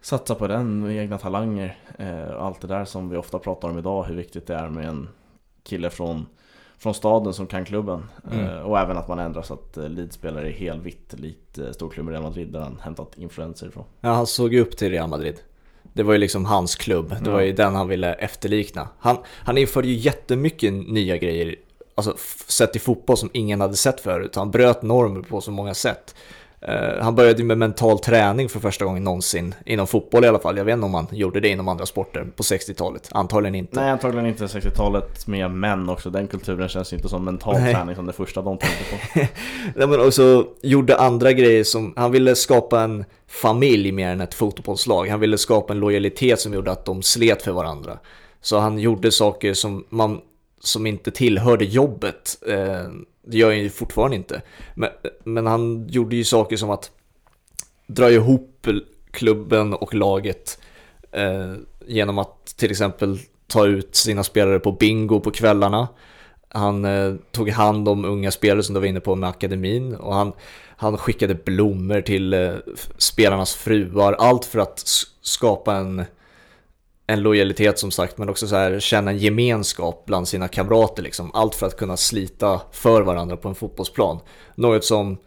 satsa 0.00 0.34
på 0.34 0.46
den 0.46 0.82
och 0.82 0.92
egna 0.92 1.18
talanger. 1.18 1.78
Eh, 1.98 2.40
allt 2.40 2.60
det 2.60 2.68
där 2.68 2.84
som 2.84 3.08
vi 3.08 3.16
ofta 3.16 3.38
pratar 3.38 3.68
om 3.68 3.78
idag, 3.78 4.04
hur 4.04 4.14
viktigt 4.14 4.46
det 4.46 4.54
är 4.54 4.68
med 4.68 4.88
en 4.88 5.08
kille 5.62 5.90
från, 5.90 6.26
från 6.82 6.94
staden 6.94 7.34
som 7.34 7.46
kan 7.46 7.64
klubben. 7.64 8.04
Mm. 8.32 8.46
Eh, 8.46 8.60
och 8.60 8.78
även 8.78 8.96
att 8.96 9.08
man 9.08 9.18
ändrar 9.18 9.42
så 9.42 9.54
att 9.54 9.76
eh, 9.76 9.88
Leeds 9.88 10.14
spelar 10.14 10.46
i 10.46 10.52
helvitt, 10.52 11.14
likt 11.18 11.58
eh, 11.58 11.70
storklubben 11.70 12.12
Real 12.12 12.22
Madrid 12.22 12.52
där 12.52 12.60
han 12.60 12.80
hämtat 12.82 13.18
influenser 13.18 13.68
ifrån. 13.68 13.84
Ja, 14.00 14.08
han 14.08 14.26
såg 14.26 14.54
ju 14.54 14.60
upp 14.60 14.76
till 14.76 14.90
Real 14.90 15.08
Madrid. 15.08 15.34
Det 15.92 16.02
var 16.02 16.12
ju 16.12 16.18
liksom 16.18 16.44
hans 16.44 16.76
klubb, 16.76 17.16
det 17.24 17.30
var 17.30 17.40
ju 17.40 17.52
den 17.52 17.74
han 17.74 17.88
ville 17.88 18.12
efterlikna. 18.12 18.88
Han, 18.98 19.16
han 19.26 19.58
införde 19.58 19.88
ju 19.88 19.94
jättemycket 19.94 20.72
nya 20.72 21.16
grejer, 21.16 21.56
alltså 21.94 22.14
sett 22.46 22.76
i 22.76 22.78
fotboll 22.78 23.16
som 23.16 23.30
ingen 23.32 23.60
hade 23.60 23.76
sett 23.76 24.00
förut. 24.00 24.36
Han 24.36 24.50
bröt 24.50 24.82
normer 24.82 25.22
på 25.22 25.40
så 25.40 25.50
många 25.50 25.74
sätt. 25.74 26.14
Eh, 26.62 27.02
han 27.02 27.14
började 27.14 27.38
ju 27.38 27.44
med 27.44 27.58
mental 27.58 27.98
träning 27.98 28.48
för 28.48 28.60
första 28.60 28.84
gången 28.84 29.04
någonsin, 29.04 29.54
inom 29.66 29.86
fotboll 29.86 30.24
i 30.24 30.28
alla 30.28 30.38
fall. 30.38 30.56
Jag 30.56 30.64
vet 30.64 30.72
inte 30.72 30.86
om 30.86 30.94
han 30.94 31.06
gjorde 31.10 31.40
det 31.40 31.48
inom 31.48 31.68
andra 31.68 31.86
sporter 31.86 32.26
på 32.36 32.42
60-talet, 32.42 33.08
antagligen 33.12 33.54
inte. 33.54 33.80
Nej 33.80 33.90
antagligen 33.90 34.26
inte 34.26 34.46
60-talet 34.46 35.26
med 35.26 35.50
män 35.50 35.88
också, 35.88 36.10
den 36.10 36.28
kulturen 36.28 36.68
känns 36.68 36.92
inte 36.92 37.08
som 37.08 37.24
mental 37.24 37.54
Nej. 37.54 37.74
träning 37.74 37.96
som 37.96 38.06
det 38.06 38.12
första 38.12 38.42
de 38.42 38.58
tänkte 38.58 38.84
på. 38.84 39.18
Nej, 39.76 39.88
men 39.88 40.00
också 40.00 40.46
gjorde 40.62 40.96
andra 40.96 41.32
grejer 41.32 41.64
som, 41.64 41.92
han 41.96 42.12
ville 42.12 42.34
skapa 42.34 42.80
en 42.80 43.04
familj 43.28 43.92
mer 43.92 44.08
än 44.08 44.20
ett 44.20 44.34
fotbollslag. 44.34 45.08
Han 45.08 45.20
ville 45.20 45.38
skapa 45.38 45.72
en 45.72 45.80
lojalitet 45.80 46.40
som 46.40 46.54
gjorde 46.54 46.72
att 46.72 46.84
de 46.84 47.02
slet 47.02 47.42
för 47.42 47.52
varandra. 47.52 47.98
Så 48.40 48.58
han 48.58 48.78
gjorde 48.78 49.12
saker 49.12 49.54
som, 49.54 49.84
man, 49.88 50.20
som 50.60 50.86
inte 50.86 51.10
tillhörde 51.10 51.64
jobbet. 51.64 52.38
Eh, 52.48 52.90
det 53.22 53.38
gör 53.38 53.48
han 53.48 53.58
ju 53.58 53.70
fortfarande 53.70 54.16
inte. 54.16 54.42
Men, 54.74 54.90
men 55.24 55.46
han 55.46 55.88
gjorde 55.88 56.16
ju 56.16 56.24
saker 56.24 56.56
som 56.56 56.70
att 56.70 56.90
dra 57.86 58.10
ihop 58.10 58.66
klubben 59.10 59.74
och 59.74 59.94
laget 59.94 60.58
eh, 61.12 61.54
genom 61.86 62.18
att 62.18 62.46
till 62.56 62.70
exempel 62.70 63.18
ta 63.46 63.66
ut 63.66 63.96
sina 63.96 64.24
spelare 64.24 64.58
på 64.58 64.72
bingo 64.72 65.20
på 65.20 65.30
kvällarna. 65.30 65.88
Han 66.48 66.84
eh, 66.84 67.14
tog 67.30 67.50
hand 67.50 67.88
om 67.88 68.04
unga 68.04 68.30
spelare 68.30 68.62
som 68.62 68.74
du 68.74 68.80
var 68.80 68.86
inne 68.86 69.00
på 69.00 69.14
med 69.14 69.28
akademin 69.28 69.94
och 69.94 70.14
han, 70.14 70.32
han 70.76 70.96
skickade 70.96 71.34
blommor 71.34 72.00
till 72.00 72.34
eh, 72.34 72.52
spelarnas 72.98 73.54
fruar. 73.54 74.12
Allt 74.12 74.44
för 74.44 74.58
att 74.58 74.82
skapa 75.20 75.74
en, 75.74 76.04
en 77.10 77.22
lojalitet 77.22 77.78
som 77.78 77.90
sagt 77.90 78.18
men 78.18 78.28
också 78.28 78.46
så 78.46 78.56
här, 78.56 78.80
känna 78.80 79.10
en 79.10 79.18
gemenskap 79.18 80.02
bland 80.06 80.28
sina 80.28 80.48
kamrater. 80.48 81.02
Liksom. 81.02 81.30
Allt 81.34 81.54
för 81.54 81.66
att 81.66 81.76
kunna 81.76 81.96
slita 81.96 82.60
för 82.72 83.02
varandra 83.02 83.36
på 83.36 83.48
en 83.48 83.54
fotbollsplan. 83.54 84.20
Något 84.54 84.84
som 84.84 85.18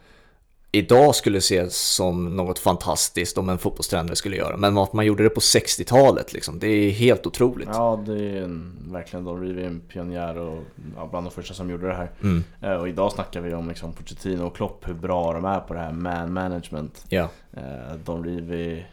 idag 0.71 1.15
skulle 1.15 1.37
ses 1.37 1.77
som 1.77 2.35
något 2.35 2.59
fantastiskt 2.59 3.37
om 3.37 3.49
en 3.49 3.57
fotbollstränare 3.57 4.15
skulle 4.15 4.35
göra. 4.35 4.57
Men 4.57 4.77
att 4.77 4.93
man 4.93 5.05
gjorde 5.05 5.23
det 5.23 5.29
på 5.29 5.39
60-talet, 5.39 6.33
liksom, 6.33 6.59
det 6.59 6.67
är 6.67 6.91
helt 6.91 7.25
otroligt. 7.25 7.69
Ja, 7.71 8.03
det 8.05 8.29
är 8.29 8.41
en, 8.41 8.77
verkligen 8.91 9.25
Don 9.25 9.41
Rivi 9.41 9.63
en 9.63 9.79
pionjär 9.79 10.37
och 10.37 10.63
ja, 10.95 11.07
bland 11.11 11.25
de 11.25 11.31
första 11.31 11.53
som 11.53 11.69
gjorde 11.69 11.87
det 11.87 11.93
här. 11.93 12.11
Mm. 12.21 12.43
Eh, 12.61 12.73
och 12.73 12.89
idag 12.89 13.11
snackar 13.11 13.41
vi 13.41 13.53
om 13.53 13.69
liksom 13.69 13.93
Pochettino 13.93 14.43
och 14.43 14.55
Klopp, 14.55 14.87
hur 14.87 14.93
bra 14.93 15.33
de 15.33 15.45
är 15.45 15.59
på 15.59 15.73
det 15.73 15.79
här 15.79 15.91
man 15.91 16.33
management. 16.33 17.05
Ja, 17.09 17.29
Eh, 17.57 17.95
Don 18.05 18.23
Rivi 18.23 18.85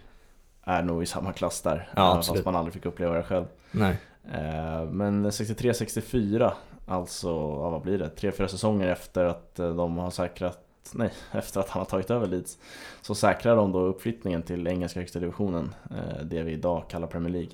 är 0.71 0.83
nog 0.83 1.03
i 1.03 1.07
samma 1.07 1.33
klass 1.33 1.61
där, 1.63 1.89
Ja, 1.97 2.03
även 2.07 2.19
absolut. 2.19 2.39
fast 2.39 2.45
man 2.45 2.57
aldrig 2.57 2.75
fick 2.75 2.87
uppleva 2.87 3.15
det 3.15 3.23
själv. 3.23 3.45
nej. 3.71 3.97
Eh, 4.33 4.85
Men 4.85 5.27
63-64, 5.31 6.53
alltså 6.87 7.29
ja, 7.29 7.71
vad 7.71 7.83
blir 7.83 7.99
det? 7.99 8.09
Tre, 8.09 8.33
fyra 8.33 8.49
säsonger 8.49 8.89
efter 8.89 9.25
att 9.25 9.59
eh, 9.59 9.75
de 9.75 9.99
har 9.99 10.11
säkrat 10.11 10.59
Nej, 10.93 11.11
efter 11.33 11.61
att 11.61 11.69
han 11.69 11.81
har 11.81 11.85
tagit 11.87 12.11
över 12.11 12.27
Leeds 12.27 12.59
Så 13.03 13.15
säkrar 13.15 13.57
de 13.57 13.73
då 13.73 13.79
uppflyttningen 13.81 14.43
till 14.43 14.67
engelska 14.67 15.01
högsta 15.01 15.19
divisionen 15.19 15.75
eh, 15.91 16.25
Det 16.25 16.43
vi 16.43 16.53
idag 16.53 16.83
kallar 16.89 17.07
Premier 17.07 17.33
League 17.33 17.51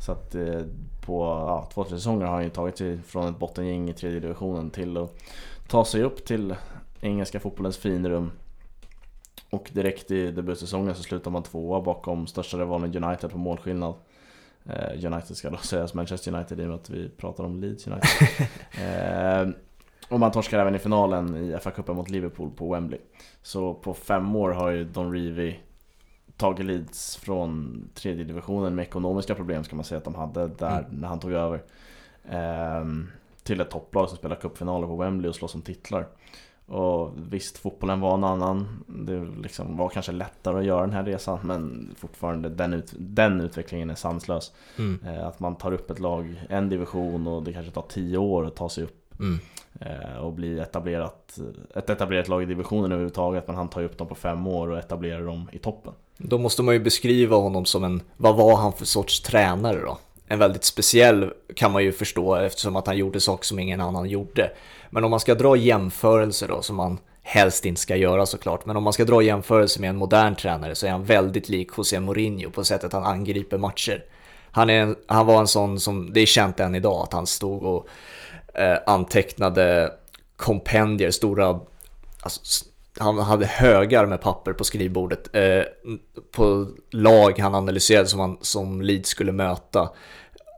Så 0.00 0.12
att 0.12 0.34
eh, 0.34 0.60
på 1.06 1.22
ja, 1.24 1.68
två, 1.74 1.84
tre 1.84 1.96
säsonger 1.96 2.26
har 2.26 2.34
han 2.34 2.44
ju 2.44 2.50
tagit 2.50 2.78
sig 2.78 2.98
från 2.98 3.28
ett 3.28 3.38
bottengäng 3.38 3.90
i 3.90 3.94
tredje 3.94 4.20
divisionen 4.20 4.70
till 4.70 4.96
att 4.96 5.14
ta 5.68 5.84
sig 5.84 6.02
upp 6.02 6.24
till 6.24 6.54
engelska 7.00 7.40
fotbollens 7.40 7.76
finrum 7.76 8.30
Och 9.52 9.70
direkt 9.72 10.10
i 10.10 10.30
debutsäsongen 10.30 10.94
så 10.94 11.02
slutar 11.02 11.30
man 11.30 11.42
tvåa 11.42 11.80
bakom 11.80 12.26
största 12.26 12.58
rivalen 12.58 13.04
United 13.04 13.30
på 13.30 13.38
målskillnad 13.38 13.94
Eh, 14.64 15.06
United 15.12 15.36
ska 15.36 15.50
då 15.50 15.56
sägas 15.62 15.94
Manchester 15.94 16.34
United 16.34 16.60
i 16.60 16.62
och 16.62 16.68
med 16.68 16.76
att 16.76 16.90
vi 16.90 17.08
pratar 17.08 17.44
om 17.44 17.60
Leeds 17.60 17.86
United. 17.86 18.28
eh, 19.48 19.48
och 20.08 20.20
man 20.20 20.30
torskar 20.32 20.58
även 20.58 20.74
i 20.74 20.78
finalen 20.78 21.36
i 21.36 21.56
FA-cupen 21.56 21.94
mot 21.94 22.10
Liverpool 22.10 22.50
på 22.50 22.72
Wembley. 22.72 23.00
Så 23.42 23.74
på 23.74 23.94
fem 23.94 24.36
år 24.36 24.50
har 24.50 24.70
ju 24.70 24.84
Don 24.84 25.12
Revie 25.12 25.56
tagit 26.36 26.66
Leeds 26.66 27.16
från 27.16 27.82
tredje 27.94 28.24
divisionen 28.24 28.74
med 28.74 28.82
ekonomiska 28.82 29.34
problem 29.34 29.64
ska 29.64 29.76
man 29.76 29.84
säga 29.84 29.98
att 29.98 30.04
de 30.04 30.14
hade 30.14 30.48
där 30.48 30.78
Mm. 30.78 31.00
när 31.00 31.08
han 31.08 31.20
tog 31.20 31.32
över. 31.32 31.62
Eh, 32.30 32.84
till 33.42 33.60
ett 33.60 33.70
topplag 33.70 34.08
som 34.08 34.18
spelar 34.18 34.36
cupfinaler 34.36 34.86
på 34.86 34.96
Wembley 34.96 35.28
och 35.28 35.34
slåss 35.34 35.54
om 35.54 35.62
titlar. 35.62 36.06
Och 36.66 37.10
visst, 37.16 37.58
fotbollen 37.58 38.00
var 38.00 38.14
en 38.14 38.24
annan. 38.24 38.84
Det 38.86 39.26
liksom 39.42 39.76
var 39.76 39.88
kanske 39.88 40.12
lättare 40.12 40.58
att 40.58 40.64
göra 40.64 40.80
den 40.80 40.92
här 40.92 41.04
resan 41.04 41.38
men 41.42 41.94
fortfarande 41.98 42.48
den, 42.48 42.72
ut, 42.74 42.92
den 42.98 43.40
utvecklingen 43.40 43.90
är 43.90 43.94
sanslös. 43.94 44.52
Mm. 44.78 44.98
Eh, 45.06 45.26
Att 45.26 45.40
man 45.40 45.56
tar 45.56 45.72
upp 45.72 45.90
ett 45.90 45.98
lag 45.98 46.42
en 46.48 46.68
division 46.68 47.26
och 47.26 47.42
det 47.42 47.52
kanske 47.52 47.72
tar 47.72 47.82
tio 47.88 48.18
år 48.18 48.46
att 48.46 48.56
ta 48.56 48.68
sig 48.68 48.84
upp 48.84 48.98
Mm. 49.20 49.38
eh, 49.80 50.16
och 50.16 50.32
bli 50.32 50.58
etablerat, 50.58 51.38
ett 51.74 51.90
etablerat 51.90 52.28
lag 52.28 52.42
i 52.42 52.46
divisionen 52.46 52.92
överhuvudtaget 52.92 53.46
men 53.46 53.56
han 53.56 53.68
tar 53.68 53.82
upp 53.82 53.98
dem 53.98 54.06
på 54.08 54.14
fem 54.14 54.46
år 54.46 54.68
och 54.68 54.78
etablerar 54.78 55.26
dem 55.26 55.48
i 55.52 55.58
toppen. 55.58 55.92
Då 56.16 56.38
måste 56.38 56.62
man 56.62 56.74
ju 56.74 56.80
beskriva 56.80 57.36
honom 57.36 57.64
som 57.64 57.84
en, 57.84 58.02
vad 58.16 58.36
var 58.36 58.56
han 58.56 58.72
för 58.72 58.84
sorts 58.84 59.20
tränare 59.20 59.80
då? 59.80 59.98
En 60.32 60.38
väldigt 60.38 60.64
speciell 60.64 61.30
kan 61.56 61.72
man 61.72 61.84
ju 61.84 61.92
förstå 61.92 62.34
eftersom 62.34 62.76
att 62.76 62.86
han 62.86 62.96
gjorde 62.96 63.20
saker 63.20 63.44
som 63.44 63.58
ingen 63.58 63.80
annan 63.80 64.08
gjorde. 64.08 64.50
Men 64.90 65.04
om 65.04 65.10
man 65.10 65.20
ska 65.20 65.34
dra 65.34 65.56
jämförelser 65.56 66.48
då, 66.48 66.62
som 66.62 66.76
man 66.76 66.98
helst 67.22 67.64
inte 67.64 67.80
ska 67.80 67.96
göra 67.96 68.26
såklart, 68.26 68.66
men 68.66 68.76
om 68.76 68.82
man 68.82 68.92
ska 68.92 69.04
dra 69.04 69.22
jämförelser 69.22 69.80
med 69.80 69.90
en 69.90 69.96
modern 69.96 70.34
tränare 70.34 70.74
så 70.74 70.86
är 70.86 70.90
han 70.90 71.04
väldigt 71.04 71.48
lik 71.48 71.68
José 71.76 72.00
Mourinho 72.00 72.50
på 72.50 72.64
sättet 72.64 72.92
han 72.92 73.04
angriper 73.04 73.58
matcher. 73.58 74.04
Han, 74.50 74.70
är 74.70 74.80
en, 74.80 74.96
han 75.06 75.26
var 75.26 75.40
en 75.40 75.46
sån 75.46 75.80
som, 75.80 76.12
det 76.12 76.20
är 76.20 76.26
känt 76.26 76.60
än 76.60 76.74
idag, 76.74 77.02
att 77.02 77.12
han 77.12 77.26
stod 77.26 77.62
och 77.62 77.88
eh, 78.54 78.78
antecknade 78.86 79.92
kompendier, 80.36 81.10
stora 81.10 81.60
alltså, 82.22 82.64
han 82.98 83.18
hade 83.18 83.46
högar 83.46 84.06
med 84.06 84.20
papper 84.20 84.52
på 84.52 84.64
skrivbordet 84.64 85.36
eh, 85.36 85.62
på 86.30 86.66
lag 86.90 87.38
han 87.38 87.54
analyserade 87.54 88.08
som, 88.08 88.20
han, 88.20 88.38
som 88.40 88.82
Leeds 88.82 89.08
skulle 89.08 89.32
möta. 89.32 89.90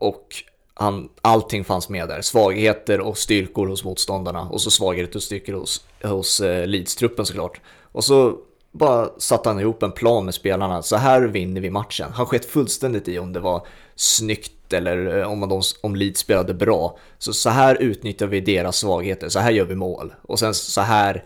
Och 0.07 0.43
han, 0.73 1.09
allting 1.21 1.63
fanns 1.63 1.89
med 1.89 2.07
där. 2.07 2.21
Svagheter 2.21 2.99
och 2.99 3.17
styrkor 3.17 3.67
hos 3.67 3.83
motståndarna 3.83 4.41
och 4.41 4.61
så 4.61 4.71
svagheter 4.71 5.15
och 5.15 5.23
styrkor 5.23 5.53
hos, 5.53 5.85
hos 6.03 6.41
eh, 6.41 6.67
Leeds-truppen 6.67 7.25
såklart. 7.25 7.61
Och 7.91 8.03
så 8.03 8.37
bara 8.71 9.09
satte 9.17 9.49
han 9.49 9.59
ihop 9.59 9.83
en 9.83 9.91
plan 9.91 10.25
med 10.25 10.33
spelarna. 10.33 10.81
Så 10.81 10.95
här 10.95 11.21
vinner 11.21 11.61
vi 11.61 11.69
matchen. 11.69 12.11
Han 12.13 12.25
sket 12.25 12.45
fullständigt 12.45 13.07
i 13.07 13.19
om 13.19 13.33
det 13.33 13.39
var 13.39 13.67
snyggt 13.95 14.73
eller 14.73 15.19
eh, 15.19 15.31
om, 15.31 15.49
de, 15.49 15.61
om 15.81 15.95
Leeds 15.95 16.19
spelade 16.19 16.53
bra. 16.53 16.97
Så 17.17 17.33
så 17.33 17.49
här 17.49 17.75
utnyttjar 17.75 18.27
vi 18.27 18.41
deras 18.41 18.77
svagheter. 18.77 19.29
Så 19.29 19.39
här 19.39 19.51
gör 19.51 19.65
vi 19.65 19.75
mål. 19.75 20.13
Och 20.21 20.39
sen 20.39 20.53
så 20.53 20.81
här 20.81 21.23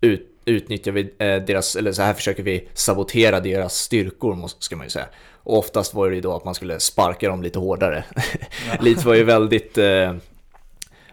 ut, 0.00 0.29
utnyttjar 0.50 0.92
vi 0.92 1.00
eh, 1.00 1.36
deras, 1.36 1.76
eller 1.76 1.92
så 1.92 2.02
här 2.02 2.14
försöker 2.14 2.42
vi 2.42 2.68
sabotera 2.74 3.40
deras 3.40 3.78
styrkor, 3.78 4.50
ska 4.58 4.76
man 4.76 4.86
ju 4.86 4.90
säga. 4.90 5.06
Och 5.42 5.58
oftast 5.58 5.94
var 5.94 6.08
det 6.08 6.14
ju 6.14 6.20
då 6.20 6.36
att 6.36 6.44
man 6.44 6.54
skulle 6.54 6.80
sparka 6.80 7.28
dem 7.28 7.42
lite 7.42 7.58
hårdare. 7.58 8.04
Leeds 8.80 9.04
var 9.04 9.14
ju 9.14 9.24
väldigt, 9.24 9.78
eh, 9.78 10.14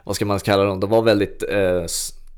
vad 0.03 0.15
ska 0.15 0.25
man 0.25 0.39
kalla 0.39 0.63
dem, 0.63 0.79
de 0.79 0.89
var 0.89 1.01
väldigt 1.01 1.44
eh, 1.50 1.86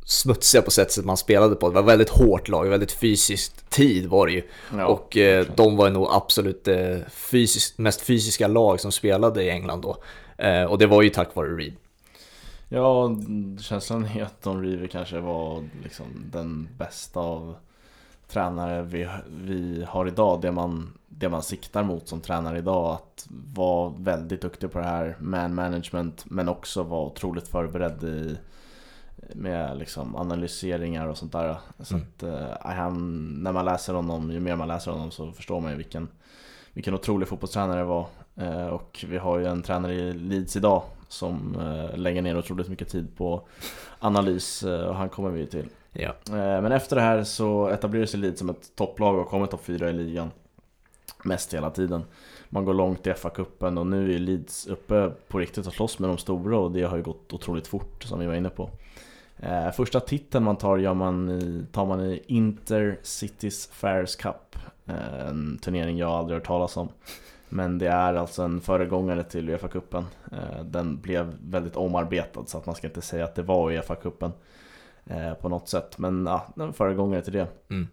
smutsiga 0.09 0.61
på 0.61 0.71
sättet 0.71 1.05
man 1.05 1.17
spelade 1.17 1.55
på. 1.55 1.69
Det 1.69 1.75
var 1.75 1.83
väldigt 1.83 2.09
hårt 2.09 2.47
lag, 2.47 2.65
väldigt 2.65 2.91
fysiskt 2.91 3.69
tid 3.69 4.07
var 4.07 4.27
det 4.27 4.33
ju. 4.33 4.43
Ja, 4.77 4.85
och 4.85 5.17
eh, 5.17 5.45
de 5.55 5.77
var 5.77 5.89
nog 5.89 6.07
absolut 6.11 6.67
eh, 6.67 6.97
fysiskt, 7.11 7.77
mest 7.77 8.01
fysiska 8.01 8.47
lag 8.47 8.79
som 8.79 8.91
spelade 8.91 9.43
i 9.43 9.49
England 9.49 9.81
då. 9.81 9.97
Eh, 10.37 10.63
och 10.63 10.77
det 10.77 10.87
var 10.87 11.01
ju 11.01 11.09
tack 11.09 11.35
vare 11.35 11.47
Reed. 11.47 11.73
Ja, 12.71 13.15
känslan 13.59 14.05
är 14.05 14.23
att 14.23 14.41
Don 14.41 14.61
Rivi 14.61 14.87
kanske 14.87 15.19
var 15.19 15.69
liksom 15.83 16.05
den 16.31 16.69
bästa 16.77 17.19
av 17.19 17.55
tränare 18.27 18.81
vi, 18.81 19.09
vi 19.27 19.85
har 19.89 20.07
idag. 20.07 20.41
Det 20.41 20.51
man, 20.51 20.93
det 21.07 21.29
man 21.29 21.43
siktar 21.43 21.83
mot 21.83 22.07
som 22.07 22.21
tränare 22.21 22.57
idag. 22.57 22.93
Att 22.93 23.27
vara 23.55 23.93
väldigt 23.97 24.41
duktig 24.41 24.71
på 24.71 24.79
det 24.79 24.85
här 24.85 25.15
man 25.19 25.55
management 25.55 26.25
men 26.25 26.49
också 26.49 26.83
vara 26.83 27.05
otroligt 27.05 27.47
förberedd 27.47 28.03
i 28.03 28.37
med 29.33 29.77
liksom 29.77 30.15
analyseringar 30.15 31.07
och 31.07 31.17
sånt 31.17 31.31
där. 31.31 31.57
Så 31.79 31.95
Mm. 31.95 32.07
att, 32.07 32.23
eh, 32.23 32.71
han, 32.75 33.25
när 33.43 33.51
man 33.51 33.65
läser 33.65 33.93
honom, 33.93 34.31
ju 34.31 34.39
mer 34.39 34.55
man 34.55 34.67
läser 34.67 34.91
honom 34.91 35.11
så 35.11 35.31
förstår 35.31 35.61
man 35.61 35.71
ju 35.71 35.77
vilken, 35.77 36.07
vilken 36.73 36.93
otrolig 36.93 37.27
fotbollstränare 37.27 37.79
det 37.79 37.85
var. 37.85 38.07
Eh, 38.35 38.67
och 38.67 39.05
vi 39.07 39.17
har 39.17 39.39
ju 39.39 39.45
en 39.45 39.61
tränare 39.61 39.93
i 39.93 40.13
Leeds 40.13 40.55
idag 40.55 40.83
som 41.09 41.55
eh, 41.59 41.97
lägger 41.97 42.21
ner 42.21 42.37
otroligt 42.37 42.69
mycket 42.69 42.89
tid 42.89 43.17
på 43.17 43.41
analys 43.99 44.63
eh, 44.63 44.87
och 44.87 44.95
han 44.95 45.09
kommer 45.09 45.29
vi 45.29 45.45
till. 45.45 45.65
Ja. 45.91 46.09
Eh, 46.09 46.61
Men 46.61 46.71
efter 46.71 46.95
det 46.95 47.01
här 47.01 47.23
så 47.23 47.67
etablerar 47.67 48.05
sig 48.05 48.19
Leeds 48.19 48.39
som 48.39 48.49
ett 48.49 48.75
topplag 48.75 49.19
och 49.19 49.27
kommer 49.27 49.45
topp 49.45 49.63
4 49.63 49.89
i 49.89 49.93
ligan. 49.93 50.31
Mest 51.23 51.53
hela 51.53 51.69
tiden. 51.69 52.03
Man 52.49 52.65
går 52.65 52.73
långt 52.73 53.07
i 53.07 53.09
FA-cupen 53.11 53.79
och 53.79 53.87
nu 53.87 54.15
är 54.15 54.19
Leeds 54.19 54.67
uppe 54.67 55.11
på 55.27 55.39
riktigt 55.39 55.67
och 55.67 55.73
slåss 55.73 55.99
med 55.99 56.09
de 56.09 56.17
stora 56.17 56.57
och 56.59 56.71
det 56.71 56.83
har 56.83 56.97
ju 56.97 57.03
gått 57.03 57.33
otroligt 57.33 57.67
fort 57.67 58.03
som 58.03 58.19
vi 58.19 58.25
var 58.25 58.33
inne 58.33 58.49
på. 58.49 58.69
Första 59.75 59.99
titeln 59.99 60.43
man 60.45 60.55
tar 60.55 60.77
gör 60.77 60.93
man 60.93 61.29
i, 61.29 61.65
tar 61.71 61.85
man 61.85 62.01
i 62.01 62.23
Intercities 62.27 63.67
Fairs 63.67 64.15
Cup. 64.15 64.55
En 64.85 65.59
turnering 65.61 65.97
jag 65.97 66.09
aldrig 66.09 66.35
hört 66.39 66.47
talas 66.47 66.77
om. 66.77 66.89
Men 67.49 67.77
det 67.77 67.87
är 67.87 68.13
alltså 68.13 68.43
en 68.43 68.61
föregångare 68.61 69.23
till 69.23 69.49
Uefa-cupen. 69.49 70.03
Eh, 70.31 70.63
Den 70.63 71.01
blev 71.01 71.35
väldigt 71.41 71.75
omarbetad 71.75 72.45
så 72.45 72.57
att 72.57 72.65
man 72.65 72.75
ska 72.75 72.87
inte 72.87 73.01
säga 73.01 73.23
att 73.23 73.35
det 73.35 73.43
var 73.43 73.71
Uefa-cupen 73.71 74.31
eh, 75.05 75.33
på 75.33 75.49
något 75.49 75.69
sätt. 75.69 75.97
Men 75.97 76.25
ja, 76.25 76.47
är 76.63 76.71
föregångare 76.71 77.21
till 77.21 77.33
det. 77.33 77.47
Mm. 77.69 77.87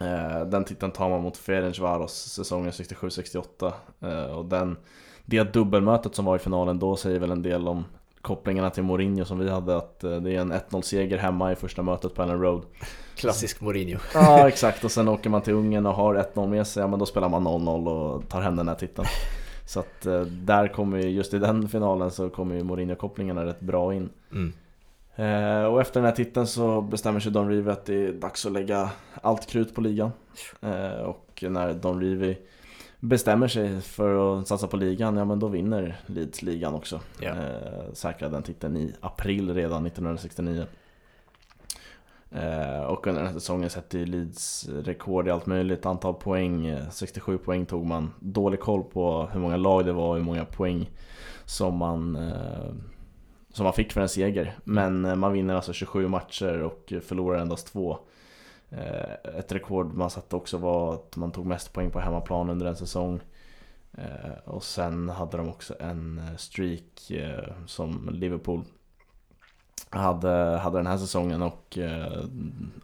Eh, 0.00 0.46
Den 0.46 0.64
titeln 0.64 0.92
tar 0.92 1.08
man 1.08 1.20
mot 1.22 1.36
Ferencvaros 1.36 2.12
säsongen 2.12 2.70
67-68. 2.70 3.72
Eh, 4.00 4.36
Och 4.36 4.44
den, 4.44 4.76
det 5.24 5.52
dubbelmötet 5.52 6.14
som 6.14 6.24
var 6.24 6.36
i 6.36 6.38
finalen 6.38 6.78
då 6.78 6.96
säger 6.96 7.18
väl 7.18 7.30
en 7.30 7.42
del 7.42 7.68
om 7.68 7.84
kopplingarna 8.20 8.70
till 8.70 8.82
Mourinho 8.82 9.24
som 9.24 9.38
vi 9.38 9.50
hade. 9.50 9.76
Att 9.76 10.00
det 10.00 10.16
är 10.16 10.40
en 10.40 10.52
1-0-seger 10.52 11.18
hemma 11.18 11.52
i 11.52 11.56
första 11.56 11.82
mötet 11.82 12.14
på 12.14 12.22
Ellen 12.22 12.40
Road. 12.40 12.62
Klassisk 13.20 13.60
Mourinho. 13.60 13.98
Ja 14.14 14.48
exakt 14.48 14.84
och 14.84 14.90
sen 14.90 15.08
åker 15.08 15.30
man 15.30 15.42
till 15.42 15.54
Ungern 15.54 15.86
och 15.86 15.94
har 15.94 16.14
1-0 16.34 16.48
med 16.48 16.66
sig, 16.66 16.80
ja 16.80 16.86
men 16.86 16.98
då 16.98 17.06
spelar 17.06 17.28
man 17.28 17.46
0-0 17.46 17.88
och 17.88 18.28
tar 18.28 18.40
hem 18.40 18.56
den 18.56 18.68
här 18.68 18.74
titeln. 18.74 19.08
Så 19.66 19.80
att 19.80 20.06
eh, 20.06 20.20
där 20.20 20.68
kommer 20.68 20.98
ju, 20.98 21.08
just 21.08 21.34
i 21.34 21.38
den 21.38 21.68
finalen 21.68 22.10
så 22.10 22.30
kommer 22.30 22.54
ju 22.54 22.62
Mourinho-kopplingarna 22.62 23.44
rätt 23.44 23.60
bra 23.60 23.94
in. 23.94 24.10
Mm. 24.32 24.52
Eh, 25.16 25.64
och 25.64 25.80
efter 25.80 26.00
den 26.00 26.04
här 26.04 26.16
titeln 26.16 26.46
så 26.46 26.80
bestämmer 26.80 27.20
sig 27.20 27.32
Don 27.32 27.48
Rivi 27.48 27.70
att 27.70 27.84
det 27.86 27.94
är 27.94 28.12
dags 28.12 28.46
att 28.46 28.52
lägga 28.52 28.90
allt 29.22 29.46
krut 29.46 29.74
på 29.74 29.80
ligan. 29.80 30.10
Eh, 30.60 31.02
och 31.02 31.44
när 31.48 31.74
Don 31.74 32.00
Rivi 32.00 32.38
bestämmer 33.00 33.48
sig 33.48 33.80
för 33.80 34.38
att 34.38 34.48
satsa 34.48 34.66
på 34.66 34.76
ligan, 34.76 35.16
ja 35.16 35.24
men 35.24 35.38
då 35.38 35.48
vinner 35.48 35.96
Leeds 36.06 36.42
ligan 36.42 36.74
också. 36.74 37.00
Eh, 37.20 37.92
säkrar 37.92 38.30
den 38.30 38.42
titeln 38.42 38.76
i 38.76 38.94
april 39.00 39.54
redan 39.54 39.86
1969. 39.86 40.66
Eh, 42.32 42.82
och 42.82 43.06
under 43.06 43.22
den 43.22 43.32
här 43.32 43.40
säsongen 43.40 43.70
sätter 43.70 43.98
ju 43.98 44.06
Leeds 44.06 44.68
rekord 44.68 45.28
i 45.28 45.30
allt 45.30 45.46
möjligt, 45.46 45.86
antal 45.86 46.14
poäng, 46.14 46.66
eh, 46.66 46.90
67 46.90 47.38
poäng 47.38 47.66
tog 47.66 47.86
man. 47.86 48.14
Dålig 48.20 48.60
koll 48.60 48.82
på 48.82 49.28
hur 49.32 49.40
många 49.40 49.56
lag 49.56 49.84
det 49.84 49.92
var 49.92 50.08
och 50.08 50.16
hur 50.16 50.22
många 50.22 50.44
poäng 50.44 50.90
som 51.44 51.76
man, 51.76 52.16
eh, 52.16 52.72
som 53.52 53.64
man 53.64 53.72
fick 53.72 53.92
för 53.92 54.00
en 54.00 54.08
seger. 54.08 54.58
Men 54.64 55.18
man 55.18 55.32
vinner 55.32 55.54
alltså 55.54 55.72
27 55.72 56.08
matcher 56.08 56.62
och 56.62 56.92
förlorar 57.02 57.40
endast 57.40 57.72
två. 57.72 57.98
Ett 59.38 59.52
rekord 59.52 59.94
man 59.94 60.10
satte 60.10 60.36
också 60.36 60.58
var 60.58 60.94
att 60.94 61.16
man 61.16 61.32
tog 61.32 61.46
mest 61.46 61.72
poäng 61.72 61.90
på 61.90 62.00
hemmaplan 62.00 62.50
under 62.50 62.66
en 62.66 62.76
säsong. 62.76 63.20
Och 64.44 64.62
sen 64.62 65.08
hade 65.08 65.36
de 65.36 65.48
också 65.48 65.74
en 65.80 66.20
streak 66.38 67.12
som 67.66 68.08
Liverpool 68.12 68.64
hade, 69.90 70.58
hade 70.58 70.78
den 70.78 70.86
här 70.86 70.98
säsongen 70.98 71.42
och 71.42 71.78
eh, 71.78 72.24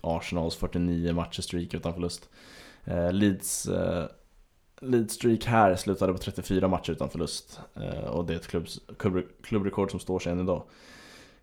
Arsenals 0.00 0.56
49 0.56 1.12
matcher 1.12 1.40
streak 1.42 1.74
utan 1.74 1.94
förlust. 1.94 2.28
Eh, 2.84 3.12
Leeds, 3.12 3.66
eh, 3.66 4.04
Leeds 4.80 5.14
streak 5.14 5.44
här 5.44 5.76
slutade 5.76 6.12
på 6.12 6.18
34 6.18 6.68
matcher 6.68 6.90
utan 6.90 7.10
förlust 7.10 7.60
eh, 7.74 8.08
och 8.08 8.24
det 8.26 8.32
är 8.32 8.36
ett 8.36 8.46
klubbs, 8.46 8.80
klubb, 8.98 9.24
klubbrekord 9.42 9.90
som 9.90 10.00
står 10.00 10.18
sig 10.18 10.32
än 10.32 10.40
idag. 10.40 10.62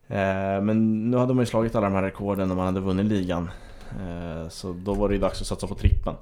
Eh, 0.07 0.61
men 0.61 1.09
nu 1.11 1.17
hade 1.17 1.33
man 1.33 1.41
ju 1.41 1.45
slagit 1.45 1.75
alla 1.75 1.89
de 1.89 1.95
här 1.95 2.03
rekorden 2.03 2.47
när 2.47 2.55
man 2.55 2.65
hade 2.65 2.79
vunnit 2.79 3.05
ligan. 3.05 3.49
Eh, 3.89 4.49
så 4.49 4.73
då 4.73 4.93
var 4.93 5.09
det 5.09 5.15
ju 5.15 5.21
dags 5.21 5.41
att 5.41 5.47
satsa 5.47 5.67
på 5.67 5.75
trippen. 5.75 6.15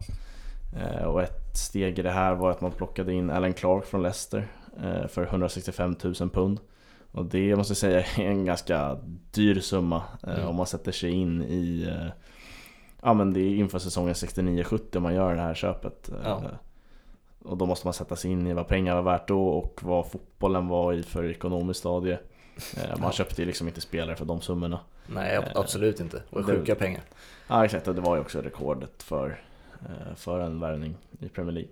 Eh, 0.76 1.04
och 1.04 1.22
ett 1.22 1.58
steg 1.58 2.00
i 2.00 2.02
det 2.02 2.12
här 2.12 2.36
var 2.36 2.52
att 2.52 2.62
man 2.62 2.72
plockade 2.72 3.14
in 3.14 3.30
Alan 3.30 3.54
Clark 3.54 3.86
från 3.86 4.04
Leicester 4.04 4.48
eh, 4.84 5.08
för 5.08 5.24
165 5.24 5.96
000 6.04 6.30
pund. 6.30 6.60
Och 7.12 7.26
det 7.26 7.56
måste 7.56 7.72
jag 7.72 7.78
säga 7.78 8.00
är 8.00 8.30
en 8.30 8.46
ganska 8.46 8.98
dyr 9.32 9.60
summa 9.60 10.04
mm. 10.24 10.48
om 10.48 10.56
man 10.56 10.66
sätter 10.66 10.92
sig 10.92 11.12
in 11.12 11.42
i 11.42 11.90
Ja 13.02 13.14
men 13.14 13.34
det 13.34 13.40
är 13.40 13.56
inför 13.56 13.80
säsongen 13.80 14.14
69-70 14.14 15.00
man 15.00 15.16
gör 15.16 15.36
det 15.36 15.42
här 15.42 15.54
köpet. 15.54 16.10
Ja. 16.24 16.44
Och 17.44 17.58
då 17.58 17.66
måste 17.66 17.88
man 17.88 17.94
sätta 17.94 18.16
sig 18.16 18.32
in 18.32 18.48
i 18.48 18.54
vad 18.54 18.68
pengar 18.68 18.96
var 18.96 19.02
värt 19.02 19.28
då 19.28 19.48
och 19.48 19.80
vad 19.84 20.12
fotbollen 20.12 20.68
var 20.68 20.94
i 20.94 21.04
för 21.04 21.26
ekonomiskt 21.26 21.80
stadie. 21.80 22.20
Man 22.90 23.00
ja. 23.02 23.12
köpte 23.12 23.42
ju 23.42 23.46
liksom 23.46 23.68
inte 23.68 23.82
spelare 23.82 24.16
för 24.16 24.26
de 24.26 24.42
summorna. 24.42 24.80
Nej 25.08 25.40
absolut 25.56 26.00
inte, 26.00 26.18
det 26.18 26.36
var 26.36 26.44
sjuka 26.44 26.76
pengar. 26.76 27.02
Ja 27.48 27.66
exakt, 27.66 27.88
och 27.88 27.96
det 27.96 28.02
var 28.02 28.16
ju 28.16 28.22
också 28.22 28.42
rekordet 28.42 29.04
för, 29.04 29.42
för 30.16 30.40
en 30.40 30.60
värvning 30.60 30.96
i 31.20 31.30
Premier 31.30 31.54
League. 31.54 31.72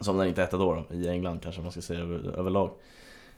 Som 0.00 0.18
den 0.18 0.28
inte 0.28 0.40
hette 0.40 0.56
då, 0.56 0.74
då, 0.74 0.94
i 0.94 1.08
England 1.08 1.42
kanske 1.42 1.62
man 1.62 1.72
ska 1.72 1.82
säga 1.82 2.00
över, 2.00 2.38
överlag. 2.38 2.70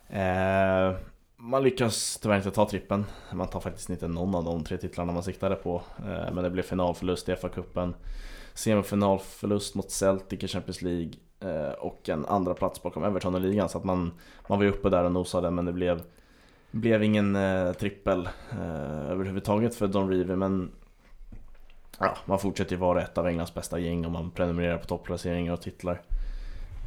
Eh, 0.08 0.94
man 1.36 1.62
lyckas 1.62 2.18
tyvärr 2.22 2.36
inte 2.36 2.50
ta 2.50 2.68
trippen. 2.68 3.04
Man 3.32 3.48
tar 3.48 3.60
faktiskt 3.60 3.90
inte 3.90 4.08
någon 4.08 4.34
av 4.34 4.44
de 4.44 4.64
tre 4.64 4.76
titlarna 4.76 5.12
man 5.12 5.22
siktade 5.22 5.54
på. 5.54 5.82
Eh, 5.98 6.32
men 6.32 6.44
det 6.44 6.50
blev 6.50 6.62
finalförlust 6.62 7.28
i 7.28 7.32
FA-cupen. 7.32 7.94
Semifinalförlust 8.54 9.74
mot 9.74 9.90
Celtic 9.90 10.44
i 10.44 10.48
Champions 10.48 10.82
League. 10.82 11.12
Eh, 11.40 11.72
och 11.72 12.08
en 12.08 12.26
andra 12.26 12.54
plats 12.54 12.82
bakom 12.82 13.04
Everton 13.04 13.36
i 13.36 13.40
ligan. 13.40 13.68
Så 13.68 13.78
att 13.78 13.84
man, 13.84 14.12
man 14.48 14.58
var 14.58 14.64
ju 14.64 14.70
uppe 14.70 14.90
där 14.90 15.04
och 15.04 15.12
nosade 15.12 15.50
men 15.50 15.64
det 15.64 15.72
blev, 15.72 16.02
blev 16.70 17.02
ingen 17.02 17.36
eh, 17.36 17.72
trippel 17.72 18.28
eh, 18.50 19.10
överhuvudtaget 19.10 19.74
för 19.74 19.86
Don 19.86 20.10
Revie. 20.10 20.36
Men 20.36 20.70
ja, 21.98 22.16
man 22.24 22.38
fortsätter 22.38 22.72
ju 22.72 22.78
vara 22.78 23.02
ett 23.02 23.18
av 23.18 23.26
Englands 23.26 23.54
bästa 23.54 23.78
gäng 23.78 24.06
om 24.06 24.12
man 24.12 24.30
prenumererar 24.30 24.78
på 24.78 24.86
topplaceringar 24.86 25.52
och 25.52 25.62
titlar. 25.62 26.00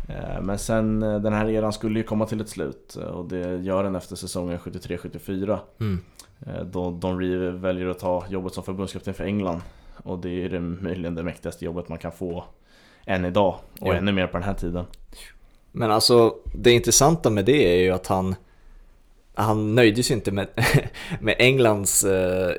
Eh, 0.09 0.41
men 0.41 0.59
sen 0.59 1.03
eh, 1.03 1.19
den 1.19 1.33
här 1.33 1.49
eran 1.49 1.73
skulle 1.73 1.99
ju 1.99 2.05
komma 2.05 2.25
till 2.25 2.41
ett 2.41 2.49
slut 2.49 2.97
eh, 3.01 3.07
och 3.07 3.25
det 3.25 3.57
gör 3.57 3.83
den 3.83 3.95
efter 3.95 4.15
säsongen 4.15 4.59
73-74. 4.59 5.59
Mm. 5.79 5.99
Då 6.71 6.91
Don 6.91 7.19
Reeve 7.19 7.51
väljer 7.51 7.87
att 7.87 7.99
ta 7.99 8.25
jobbet 8.29 8.53
som 8.53 8.63
förbundskapten 8.63 9.13
för 9.13 9.23
England. 9.23 9.61
Och 10.03 10.19
det 10.19 10.45
är 10.45 10.49
det, 10.49 10.59
möjligen 10.59 11.15
det 11.15 11.23
mäktigaste 11.23 11.65
jobbet 11.65 11.89
man 11.89 11.97
kan 11.97 12.11
få 12.11 12.43
än 13.05 13.25
idag 13.25 13.55
och 13.79 13.87
ja. 13.87 13.93
ännu 13.93 14.11
mer 14.11 14.27
på 14.27 14.37
den 14.37 14.43
här 14.43 14.53
tiden. 14.53 14.85
Men 15.71 15.91
alltså 15.91 16.35
det 16.53 16.71
intressanta 16.71 17.29
med 17.29 17.45
det 17.45 17.75
är 17.75 17.83
ju 17.83 17.91
att 17.91 18.07
han 18.07 18.35
han 19.33 19.75
nöjde 19.75 20.03
sig 20.03 20.15
inte 20.15 20.31
med, 20.31 20.47
med 21.21 21.35
Englands 21.39 22.05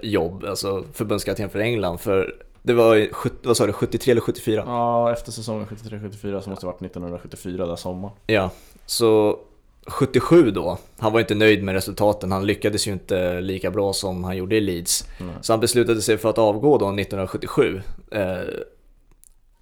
jobb, 0.03 0.45
alltså 0.45 0.85
förbundskapten 0.93 1.51
för 1.51 1.59
England. 1.59 1.99
För 1.99 2.35
det 2.63 2.73
var, 2.73 3.09
vad 3.47 3.57
sa 3.57 3.67
du, 3.67 3.73
73 3.73 4.11
eller 4.11 4.21
74? 4.21 4.63
Ja, 4.67 5.13
efter 5.13 5.33
säsongen 5.33 5.67
73-74 5.67 6.41
så 6.41 6.51
måste 6.51 6.67
det 6.67 6.73
varit 6.73 6.83
1974 6.83 7.67
där 7.67 7.77
sommar. 7.77 8.11
Ja, 8.27 8.51
så 8.87 9.39
77 9.87 10.51
då, 10.51 10.79
han 10.99 11.13
var 11.13 11.21
inte 11.21 11.35
nöjd 11.35 11.63
med 11.63 11.75
resultaten, 11.75 12.33
han 12.33 12.47
lyckades 12.47 12.89
ju 12.89 12.93
inte 12.93 13.41
lika 13.41 13.71
bra 13.71 13.93
som 13.93 14.25
han 14.25 14.37
gjorde 14.37 14.57
i 14.57 14.61
Leeds. 14.61 15.05
Mm. 15.21 15.35
Så 15.41 15.53
han 15.53 15.61
beslutade 15.61 16.03
sig 16.03 16.19
för 16.19 16.31
att 16.31 16.39
avgå 16.39 16.79
då 16.79 16.87
1977. 16.87 17.83
Eh, 18.11 18.39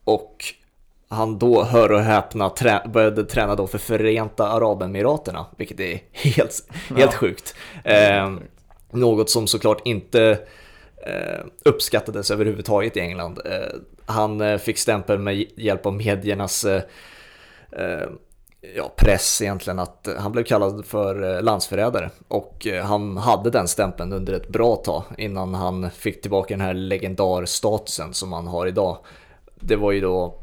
och 0.04 0.44
han 1.08 1.38
då, 1.38 1.64
hör 1.64 1.92
och 1.92 2.00
häpna, 2.00 2.50
trä 2.50 2.82
började 2.92 3.24
träna 3.24 3.54
då 3.54 3.66
för 3.66 3.78
Förenta 3.78 4.48
Arabemiraterna, 4.48 5.46
vilket 5.56 5.80
är 5.80 6.00
helt, 6.12 6.68
helt 6.88 7.00
ja. 7.00 7.18
sjukt. 7.18 7.54
Eh, 7.84 8.32
något 8.90 9.30
som 9.30 9.46
såklart 9.46 9.80
inte 9.84 10.38
Eh, 11.06 11.44
uppskattades 11.64 12.30
överhuvudtaget 12.30 12.96
i 12.96 13.00
England. 13.00 13.40
Eh, 13.44 13.78
han 14.06 14.40
eh, 14.40 14.58
fick 14.58 14.78
stämpel 14.78 15.18
med 15.18 15.46
hjälp 15.56 15.86
av 15.86 15.94
mediernas 15.94 16.66
ja, 18.76 18.92
press 18.96 19.42
egentligen 19.42 19.78
att 19.78 20.08
han 20.18 20.32
blev 20.32 20.44
kallad 20.44 20.86
för 20.86 21.42
landsförrädare 21.42 22.10
och 22.28 22.66
han 22.82 23.16
hade 23.16 23.50
den 23.50 23.68
stämpeln 23.68 24.12
under 24.12 24.32
ett 24.32 24.48
bra 24.48 24.76
tag 24.76 25.02
innan 25.18 25.54
han 25.54 25.90
fick 25.90 26.22
tillbaka 26.22 26.54
den 26.54 26.60
här 26.60 26.74
legendarstatusen 26.74 28.14
som 28.14 28.32
han 28.32 28.46
har 28.46 28.66
idag. 28.66 28.98
Det 29.54 29.76
var 29.76 29.92
ju 29.92 30.00
då 30.00 30.38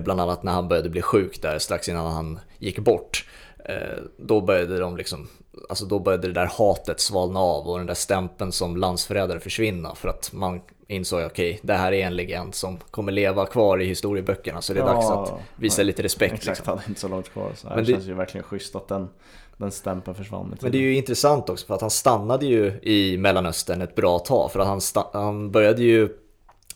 bland 0.00 0.20
annat 0.20 0.42
när 0.42 0.52
han 0.52 0.68
började 0.68 0.88
bli 0.88 1.02
sjuk 1.02 1.42
där 1.42 1.58
strax 1.58 1.88
innan 1.88 2.12
han 2.12 2.40
gick 2.58 2.78
bort. 2.78 3.28
Då 4.16 4.40
började 4.40 4.78
de 4.78 4.96
liksom 4.96 5.28
alltså 5.68 5.84
då 5.84 5.98
började 5.98 6.28
det 6.28 6.34
där 6.34 6.50
hatet 6.58 7.00
svalna 7.00 7.40
av 7.40 7.68
och 7.68 7.78
den 7.78 7.86
där 7.86 7.94
stämpeln 7.94 8.52
som 8.52 8.76
landsförrädare 8.76 9.40
försvinna 9.40 9.94
för 9.94 10.08
att 10.08 10.32
man 10.32 10.60
insåg 10.88 11.24
okej, 11.24 11.50
okay, 11.50 11.60
det 11.62 11.74
här 11.74 11.92
är 11.92 12.06
en 12.06 12.16
legend 12.16 12.54
som 12.54 12.78
kommer 12.90 13.12
leva 13.12 13.46
kvar 13.46 13.80
i 13.82 13.84
historieböckerna 13.86 14.62
så 14.62 14.72
det 14.72 14.80
är 14.80 14.86
ja, 14.86 14.92
dags 14.92 15.10
att 15.10 15.40
visa 15.56 15.82
ja, 15.82 15.86
lite 15.86 16.02
respekt. 16.02 16.34
Exakt, 16.34 16.58
liksom. 16.58 16.78
hade 16.78 16.88
inte 16.88 17.00
så 17.00 17.08
långt 17.08 17.32
kvar. 17.32 17.50
Så 17.54 17.68
det 17.68 17.74
Men 17.74 17.84
det 17.84 17.92
känns 17.92 18.04
ju 18.04 18.14
verkligen 18.14 18.44
schysst 18.44 18.76
att 18.76 18.88
den, 18.88 19.08
den 19.56 19.70
stämpeln 19.70 20.14
försvann. 20.14 20.56
Men 20.60 20.72
det 20.72 20.78
är 20.78 20.82
ju 20.82 20.96
intressant 20.96 21.48
också 21.48 21.66
för 21.66 21.74
att 21.74 21.80
han 21.80 21.90
stannade 21.90 22.46
ju 22.46 22.80
i 22.82 23.18
Mellanöstern 23.18 23.82
ett 23.82 23.94
bra 23.94 24.18
tag 24.18 24.52
för 24.52 24.60
att 24.60 24.66
han, 24.66 24.80
han 25.12 25.50
började 25.50 25.82
ju 25.82 26.08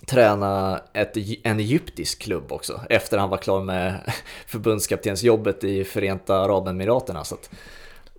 träna 0.07 0.81
ett, 0.93 1.17
en 1.43 1.61
egyptisk 1.61 2.23
klubb 2.23 2.53
också 2.53 2.81
efter 2.91 3.19
han 3.19 3.31
var 3.31 3.39
klar 3.39 3.61
med 3.61 4.13
förbundskaptensjobbet 4.47 5.65
i 5.65 5.85
Förenta 5.85 6.37
Arabemiraterna. 6.37 7.25
Så 7.25 7.35
att 7.35 7.51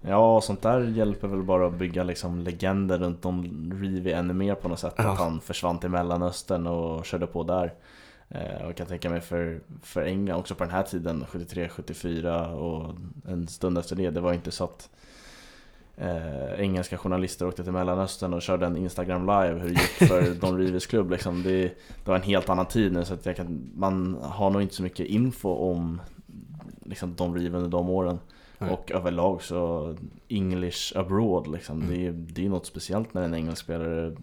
Ja, 0.02 0.42
sånt 0.42 0.62
där 0.62 0.82
hjälper 0.82 1.28
väl 1.28 1.44
bara 1.44 1.68
att 1.68 1.74
bygga 1.74 2.04
liksom 2.04 2.40
legender 2.40 2.98
runt 2.98 3.26
om 3.26 3.44
Rivi 3.82 4.12
ännu 4.12 4.34
mer 4.34 4.56
på 4.56 4.68
något 4.68 4.80
sätt. 4.80 4.94
Ja. 4.98 5.12
Att 5.12 5.20
han 5.20 5.42
försvann 5.42 5.80
till 5.80 5.90
Mellanöstern 5.90 6.68
och 6.68 7.06
körde 7.06 7.28
på 7.28 7.44
där. 7.44 7.74
Eh, 8.30 8.62
och 8.62 8.70
jag 8.70 8.76
kan 8.76 8.88
tänka 8.88 9.10
mig 9.10 9.22
för, 9.22 9.62
för 9.82 10.02
England 10.02 10.40
också 10.40 10.56
på 10.56 10.64
den 10.64 10.74
här 10.74 10.84
tiden, 10.84 11.26
73-74 11.32 12.52
och 12.54 12.96
en 13.28 13.48
stund 13.48 13.78
efter 13.78 13.96
det. 13.96 14.10
Det 14.10 14.22
var 14.22 14.34
inte 14.34 14.52
så 14.52 14.64
att 14.64 14.90
eh, 15.98 16.60
engelska 16.60 16.98
journalister 16.98 17.48
åkte 17.48 17.64
till 17.64 17.74
Mellanöstern 17.74 18.34
och 18.34 18.42
körde 18.42 18.66
en 18.66 18.78
Instagram 18.78 19.22
live 19.22 19.60
hur 19.60 19.70
det 19.70 19.70
gick 19.70 20.10
för 20.10 20.36
Don 20.42 20.58
Rivis 20.58 20.86
klubb. 20.86 21.12
Liksom. 21.12 21.44
Det, 21.44 21.62
det, 22.04 22.10
var 22.10 22.16
en 22.16 22.22
helt 22.22 22.50
annan 22.50 22.66
tid 22.66 22.94
nu 22.94 23.06
så 23.06 23.14
att 23.14 23.36
kan, 23.36 23.72
man 23.76 24.18
har 24.22 24.50
nog 24.50 24.62
inte 24.62 24.76
så 24.76 24.84
mycket 24.84 25.06
info 25.06 25.50
om 25.50 26.02
liksom, 26.86 27.16
Don 27.16 27.36
Rive 27.36 27.58
under 27.58 27.70
de 27.70 27.90
åren. 27.90 28.20
Nej. 28.58 28.72
Och 28.72 28.92
överlag 28.92 29.44
så 29.44 29.96
English 30.28 30.98
abroad 30.98 31.48
liksom. 31.48 31.82
Mm. 31.82 31.94
Det, 31.94 32.08
är, 32.08 32.12
det 32.12 32.46
är 32.46 32.50
något 32.50 32.66
speciellt 32.66 33.14
när 33.14 33.22
en 33.22 33.34
engelsk 33.34 33.64
spelare 33.64 34.16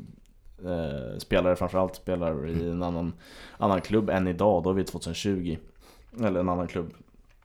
eh, 0.65 1.19
Spelare 1.19 1.57
framförallt 1.57 1.97
spelar 1.97 2.49
i 2.49 2.53
mm. 2.53 2.71
en 2.71 2.83
annan, 2.83 3.13
annan 3.59 3.81
klubb 3.81 4.11
än 4.11 4.29
idag. 4.29 4.63
Då 4.63 4.71
är 4.71 4.75
vi 4.75 4.85
2020. 4.85 5.57
Eller 6.25 6.41
en 6.41 6.49
annan 6.49 6.67
klubb. 6.67 6.91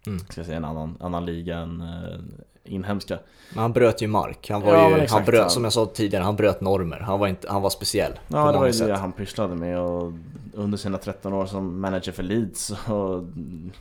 Mm. 0.08 0.20
Ska 0.20 0.40
jag 0.40 0.46
säga 0.46 0.58
en 0.58 0.66
annan, 0.66 0.98
annan 1.00 1.26
liga 1.26 1.58
än 1.58 1.82
eh, 1.82 2.20
inhemska. 2.64 3.20
Men 3.54 3.62
han 3.62 3.74
bröt 3.74 4.02
ju 4.02 4.08
mark. 4.08 4.50
Han 4.50 4.62
var 4.62 4.74
ja, 4.74 4.98
ju, 4.98 5.08
han 5.08 5.26
bröt, 5.26 5.52
som 5.52 5.64
jag 5.64 5.74
sa 5.74 5.86
tidigare, 5.86 6.24
han 6.24 6.36
bröt 6.36 6.62
normer. 6.62 7.00
Han 7.00 7.20
var, 7.20 7.28
inte, 7.28 7.52
han 7.52 7.62
var 7.62 7.70
speciell. 7.70 8.20
Ja, 8.28 8.52
det 8.52 8.58
var 8.58 8.66
ju 8.66 8.74
sätt. 8.74 8.88
det 8.88 8.98
han 8.98 9.12
pysslade 9.12 9.56
med. 9.56 9.80
Och 9.80 10.14
under 10.54 10.78
sina 10.78 10.98
13 10.98 11.34
år 11.34 11.46
som 11.46 11.82
manager 11.82 12.12
för 12.12 12.24
Leeds 12.24 12.74
så 12.86 13.28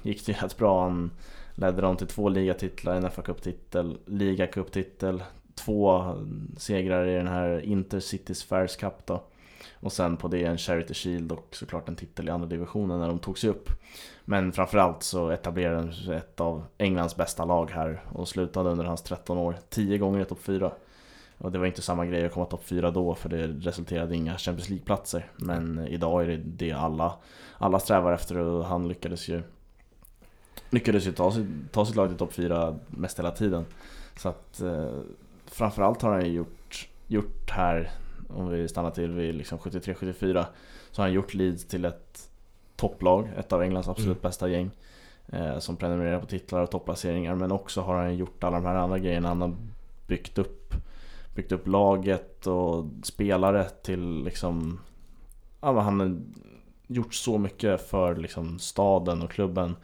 gick 0.03 0.27
det 0.27 0.33
ju 0.33 0.39
rätt 0.39 0.57
bra. 0.57 0.83
Han, 0.83 1.11
ledde 1.59 1.83
dem 1.83 1.97
till 1.97 2.07
två 2.07 2.29
ligatitlar, 2.29 2.95
en 2.95 3.11
fa 3.11 3.23
Cup-titel, 4.47 5.23
två 5.55 6.15
segrar 6.57 7.07
i 7.07 7.15
den 7.15 7.29
här 7.29 7.61
Intercities 7.61 8.45
Fairs 8.45 8.77
Cup 8.77 9.07
då. 9.07 9.23
Och 9.81 9.93
sen 9.93 10.17
på 10.17 10.29
det 10.29 10.45
en 10.45 10.59
Charity 10.59 10.95
Shield 10.95 11.33
och 11.33 11.49
såklart 11.51 11.89
en 11.89 11.97
titel 11.97 12.29
i 12.29 12.31
andra 12.31 12.49
divisionen 12.49 13.01
när 13.01 13.09
de 13.09 13.19
tog 13.19 13.39
sig 13.39 13.51
upp. 13.51 13.71
Men 14.25 14.53
framförallt 14.53 15.03
så 15.03 15.31
etablerade 15.31 15.93
de 16.07 16.13
ett 16.13 16.41
av 16.41 16.65
Englands 16.79 17.17
bästa 17.17 17.45
lag 17.45 17.71
här 17.71 18.01
och 18.13 18.29
slutade 18.29 18.71
under 18.71 18.85
hans 18.85 19.03
13 19.03 19.39
år 19.39 19.57
10 19.69 19.99
gånger 19.99 20.21
i 20.21 20.25
topp 20.25 20.43
4. 20.43 20.73
Och 21.39 21.53
det 21.53 21.59
var 21.59 21.67
inte 21.67 21.83
samma 21.83 22.07
grej 22.07 22.27
att 22.27 22.33
komma 22.33 22.47
topp 22.47 22.65
4 22.65 22.91
då 22.91 23.15
för 23.15 23.29
det 23.29 23.47
resulterade 23.47 24.15
i 24.15 24.17
inga 24.17 24.39
Champions 24.39 24.69
League-platser. 24.69 25.31
Men 25.37 25.87
idag 25.89 26.23
är 26.23 26.27
det 26.27 26.37
det 26.37 26.73
alla, 26.73 27.15
alla 27.59 27.79
strävar 27.79 28.13
efter 28.13 28.39
och 28.39 28.65
han 28.65 28.89
lyckades 28.89 29.29
ju 29.29 29.43
lyckades 30.71 31.07
ju 31.07 31.13
ta, 31.13 31.33
ta 31.73 31.87
sitt 31.87 31.97
lag 31.97 32.09
till 32.09 32.19
topp 32.19 32.33
4 32.33 32.79
mest 32.87 33.19
hela 33.19 33.31
tiden. 33.31 33.65
Så 34.17 34.29
att 34.29 34.61
eh, 34.61 34.99
framförallt 35.47 36.03
har 36.03 36.11
han 36.13 36.33
gjort, 36.33 36.89
gjort 37.07 37.51
här 37.51 37.91
om 38.29 38.49
vi 38.49 38.69
stannar 38.69 38.91
till 38.91 39.11
vid 39.11 39.35
liksom 39.35 39.59
73-74, 39.59 40.45
så 40.91 41.03
har 41.03 41.07
han 41.07 41.15
gjort 41.15 41.35
Leeds 41.35 41.65
till 41.65 41.85
ett 41.85 42.31
topplag, 42.77 43.29
ett 43.37 43.53
av 43.53 43.63
Englands 43.63 43.89
absolut 43.89 44.17
Mm. 44.17 44.23
bästa 44.23 44.49
gäng. 44.49 44.71
Eh, 45.33 45.59
som 45.59 45.77
prenumererar 45.77 46.21
på 46.21 46.27
titlar 46.27 46.63
och 46.63 46.71
topplaceringar, 46.71 47.35
men 47.35 47.53
också 47.53 47.81
har 47.81 47.97
han 47.97 48.17
gjort 48.17 48.45
alla 48.45 48.57
de 48.57 48.67
här 48.67 48.75
andra 48.75 48.99
grejerna. 48.99 49.29
Han 49.29 49.41
har 49.41 49.57
byggt 50.07 50.39
upp, 50.39 50.75
byggt 51.35 51.53
upp 51.53 51.67
laget 51.67 52.47
och 52.47 52.85
spelare 53.03 53.65
till 53.65 54.25
liksom, 54.25 54.81
ja 55.61 55.81
han 55.81 56.01
har 56.01 56.21
gjort 56.87 57.15
så 57.15 57.39
mycket 57.39 57.89
för 57.89 58.17
liksom 58.17 58.59
staden 58.59 59.23
och 59.23 59.31
klubben 59.31 59.77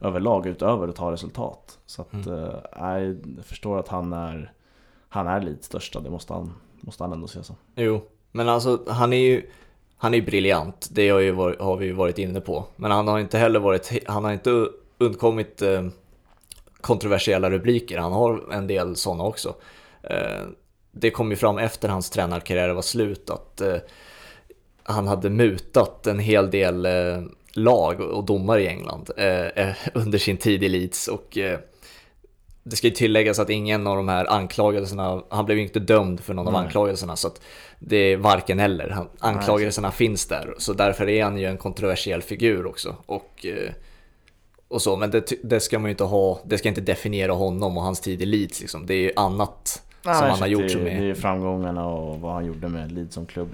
överlag 0.00 0.46
utöver 0.46 0.88
att 0.88 0.96
ta 0.96 1.12
resultat. 1.12 1.78
Så 1.86 2.02
att, 2.02 2.12
Mm. 2.26 2.28
eh, 2.38 2.54
jag 3.36 3.44
förstår 3.44 3.78
att 3.78 3.88
han 3.88 4.12
är, 4.12 4.52
han 5.08 5.26
är 5.26 5.40
Leeds 5.40 5.66
största, 5.66 6.00
det 6.00 6.10
måste 6.10 6.32
han, 6.32 6.52
måste 6.80 7.04
han 7.04 7.12
ändå 7.12 7.26
se 7.26 7.42
som. 7.42 7.56
Jo, 7.74 8.00
men 8.32 8.48
alltså 8.48 8.80
han 8.88 9.12
är 9.12 9.16
ju 9.16 9.42
han 10.00 10.14
är 10.14 10.22
briljant, 10.22 10.88
det 10.92 11.08
har, 11.08 11.20
ju 11.20 11.30
varit, 11.30 11.60
har 11.60 11.76
vi 11.76 11.86
ju 11.86 11.92
varit 11.92 12.18
inne 12.18 12.40
på. 12.40 12.64
Men 12.76 12.90
han 12.90 13.08
har 13.08 13.18
inte 13.18 13.38
heller 13.38 13.60
varit, 13.60 13.92
han 14.06 14.24
har 14.24 14.32
inte 14.32 14.66
undkommit 14.98 15.62
eh, 15.62 15.86
kontroversiella 16.80 17.50
rubriker, 17.50 17.98
han 17.98 18.12
har 18.12 18.52
en 18.52 18.66
del 18.66 18.96
sådana 18.96 19.24
också. 19.24 19.54
Eh, 20.02 20.42
det 20.92 21.10
kom 21.10 21.30
ju 21.30 21.36
fram 21.36 21.58
efter 21.58 21.88
hans 21.88 22.10
tränarkarriär 22.10 22.68
var 22.68 22.82
slut 22.82 23.30
att 23.30 23.60
eh, 23.60 23.76
han 24.82 25.06
hade 25.06 25.30
mutat 25.30 26.06
en 26.06 26.18
hel 26.18 26.50
del 26.50 26.86
eh, 26.86 27.22
lag 27.52 28.00
och 28.00 28.24
domare 28.24 28.62
i 28.62 28.66
England 28.66 29.10
eh, 29.16 29.46
eh, 29.46 29.74
under 29.94 30.18
sin 30.18 30.36
tid 30.36 30.64
i 30.64 30.68
Leeds 30.68 31.08
och 31.08 31.38
eh, 31.38 31.58
det 32.62 32.76
ska 32.76 32.86
ju 32.86 32.92
tilläggas 32.92 33.38
att 33.38 33.50
ingen 33.50 33.86
av 33.86 33.96
de 33.96 34.08
här 34.08 34.32
anklagelserna, 34.32 35.22
han 35.28 35.44
blev 35.44 35.58
ju 35.58 35.64
inte 35.64 35.80
dömd 35.80 36.20
för 36.20 36.34
någon 36.34 36.46
av 36.46 36.52
Nej. 36.52 36.62
anklagelserna 36.62 37.16
så 37.16 37.28
att 37.28 37.40
det 37.78 37.96
är 37.96 38.16
varken 38.16 38.60
eller. 38.60 38.90
Han, 38.90 39.08
anklagelserna 39.18 39.90
finns 39.90 40.26
där 40.26 40.54
så 40.58 40.72
därför 40.72 41.08
är 41.08 41.24
han 41.24 41.38
ju 41.38 41.46
en 41.46 41.56
kontroversiell 41.56 42.22
figur 42.22 42.66
också. 42.66 42.96
Och, 43.06 43.46
eh, 43.46 43.72
och 44.68 44.82
så, 44.82 44.96
men 44.96 45.10
det, 45.10 45.32
det 45.42 45.60
ska 45.60 45.78
man 45.78 45.88
ju 45.88 45.90
inte 45.90 46.04
ha, 46.04 46.40
det 46.44 46.58
ska 46.58 46.68
inte 46.68 46.80
definiera 46.80 47.32
honom 47.32 47.76
och 47.76 47.82
hans 47.82 48.00
tid 48.00 48.22
i 48.22 48.26
Leeds 48.26 48.60
liksom. 48.60 48.86
Det 48.86 48.94
är 48.94 49.02
ju 49.02 49.12
annat 49.16 49.82
som 50.02 50.12
han 50.12 50.40
har 50.40 50.46
gjort 50.46 50.62
det, 50.62 50.68
som 50.68 50.84
det 50.84 50.90
är... 50.90 51.14
framgångarna 51.14 51.86
och 51.86 52.20
vad 52.20 52.32
han 52.32 52.46
gjorde 52.46 52.68
med 52.68 52.92
Leeds 52.92 53.14
som 53.14 53.26
klubb. 53.26 53.48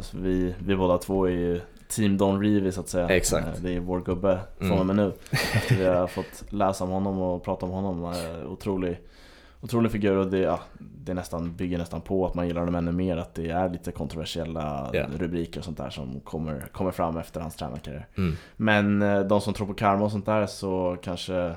Så 0.00 0.16
vi, 0.18 0.54
vi 0.58 0.76
båda 0.76 0.98
två 0.98 1.26
är 1.26 1.30
ju 1.30 1.60
Team 1.96 2.18
Don 2.18 2.42
Revie 2.42 2.72
så 2.72 2.80
att 2.80 2.88
säga. 2.88 3.08
Exakt. 3.08 3.46
Eh, 3.46 3.52
det 3.62 3.76
är 3.76 3.80
vår 3.80 4.00
gubbe 4.00 4.38
från 4.58 4.66
Mm. 4.68 4.80
och 4.80 4.86
med 4.86 4.96
nu. 4.96 5.12
Efter 5.30 5.74
vi 5.76 5.84
har 5.84 6.06
fått 6.06 6.44
läsa 6.52 6.84
om 6.84 6.90
honom 6.90 7.18
och 7.18 7.44
prata 7.44 7.66
om 7.66 7.72
honom. 7.72 8.04
Eh, 8.04 8.50
otrolig, 8.52 9.00
otrolig 9.60 9.92
figur 9.92 10.16
och 10.16 10.26
det, 10.30 10.38
ja, 10.38 10.60
det 10.78 11.14
nästan, 11.14 11.56
bygger 11.56 11.78
nästan 11.78 12.00
på 12.00 12.26
att 12.26 12.34
man 12.34 12.46
gillar 12.46 12.60
honom 12.60 12.74
ännu 12.74 12.92
mer. 12.92 13.16
Att 13.16 13.34
det 13.34 13.48
är 13.50 13.68
lite 13.68 13.92
kontroversiella 13.92 14.90
Ja. 14.92 15.06
rubriker 15.18 15.60
och 15.60 15.64
sånt 15.64 15.78
där 15.78 15.90
som 15.90 16.20
kommer, 16.20 16.60
kommer 16.72 16.90
fram 16.90 17.16
efter 17.16 17.40
hans 17.40 17.56
tränarkarriär. 17.56 18.06
Mm. 18.16 18.36
Men 18.56 19.02
eh, 19.02 19.20
de 19.20 19.40
som 19.40 19.54
tror 19.54 19.66
på 19.66 19.74
karma 19.74 20.04
och 20.04 20.10
sånt 20.12 20.26
där 20.26 20.46
så 20.46 20.96
kanske 21.02 21.54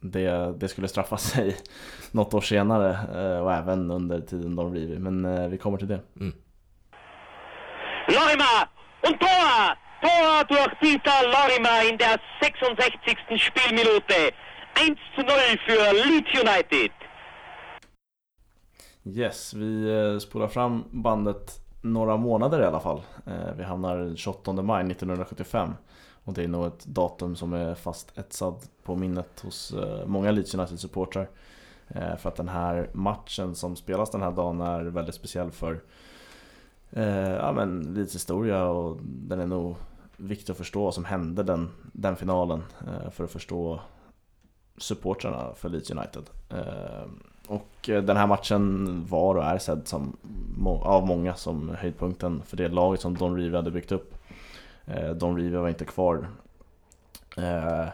det, 0.00 0.54
det 0.58 0.68
skulle 0.68 0.88
straffa 0.88 1.16
sig 1.16 1.56
något 2.10 2.34
år 2.34 2.40
senare 2.40 2.98
och 3.42 3.52
även 3.52 3.90
under 3.90 4.20
tiden 4.20 4.56
de 4.56 4.74
rivit. 4.74 4.98
Men 5.00 5.50
vi 5.50 5.58
kommer 5.58 5.78
till 5.78 5.88
det. 5.88 6.00
Lorima 8.08 8.68
und 9.02 9.20
Tor! 9.20 9.76
Tor 10.00 10.44
durch 10.48 10.74
Dieter 10.80 11.22
Lorimer 11.24 11.90
in 11.90 11.98
der 11.98 12.20
66. 12.40 13.42
Spielminute. 13.42 14.32
1 14.74 14.98
zu 15.14 15.22
0 15.22 15.34
für 15.66 15.92
Leeds 15.92 16.30
United. 16.34 16.92
Yes, 19.04 19.54
vi 19.54 19.90
eh, 19.90 20.18
spolar 20.18 20.48
fram 20.48 20.84
bandet 20.90 21.60
några 21.80 22.16
månader 22.16 22.60
i 22.60 22.64
alla 22.64 22.80
fall. 22.80 23.02
Eh, 23.26 23.54
vi 23.56 23.64
hamnar 23.64 24.16
28 24.16 24.52
maj 24.52 24.90
1975 24.90 25.74
och 26.24 26.34
det 26.34 26.44
är 26.44 26.48
nog 26.48 26.66
ett 26.66 26.86
datum 26.86 27.36
som 27.36 27.52
är 27.52 27.74
fast 27.74 28.18
etsad 28.18 28.54
på 28.84 28.96
minnet 28.96 29.40
hos 29.40 29.72
eh, 29.72 30.06
många 30.06 30.30
Leeds 30.30 30.54
United-supportrar. 30.54 31.28
För 32.18 32.28
att 32.28 32.36
den 32.36 32.48
här 32.48 32.90
matchen 32.92 33.54
som 33.54 33.76
spelas 33.76 34.10
den 34.10 34.22
här 34.22 34.32
dagen 34.32 34.60
är 34.60 34.84
väldigt 34.84 35.14
speciell 35.14 35.50
för 35.50 35.80
eh, 36.92 37.30
ja, 37.32 37.52
men 37.52 37.94
Leeds 37.94 38.14
historia 38.14 38.64
och 38.64 38.98
den 39.02 39.40
är 39.40 39.46
nog 39.46 39.76
viktig 40.16 40.52
att 40.52 40.58
förstå 40.58 40.84
vad 40.84 40.94
som 40.94 41.04
hände 41.04 41.42
den, 41.42 41.70
den 41.92 42.16
finalen 42.16 42.62
eh, 42.86 43.10
för 43.10 43.24
att 43.24 43.30
förstå 43.30 43.80
supportrarna 44.76 45.54
för 45.56 45.68
Leeds 45.68 45.90
United. 45.90 46.22
Eh, 46.50 47.08
Och 47.48 47.88
eh, 47.88 48.02
den 48.02 48.16
här 48.16 48.26
matchen 48.26 49.04
var 49.08 49.34
och 49.34 49.44
är 49.44 49.58
sedd 49.58 49.88
som, 49.88 50.16
av 50.82 51.06
många 51.06 51.34
som 51.34 51.68
höjdpunkten 51.78 52.42
för 52.46 52.56
det 52.56 52.68
laget 52.68 53.00
som 53.00 53.16
Don 53.16 53.36
Rivi 53.36 53.56
hade 53.56 53.70
byggt 53.70 53.92
upp. 53.92 54.14
Eh, 54.86 55.10
Don 55.10 55.36
Rivi 55.36 55.56
var 55.56 55.68
inte 55.68 55.84
kvar. 55.84 56.28
Eh, 57.36 57.86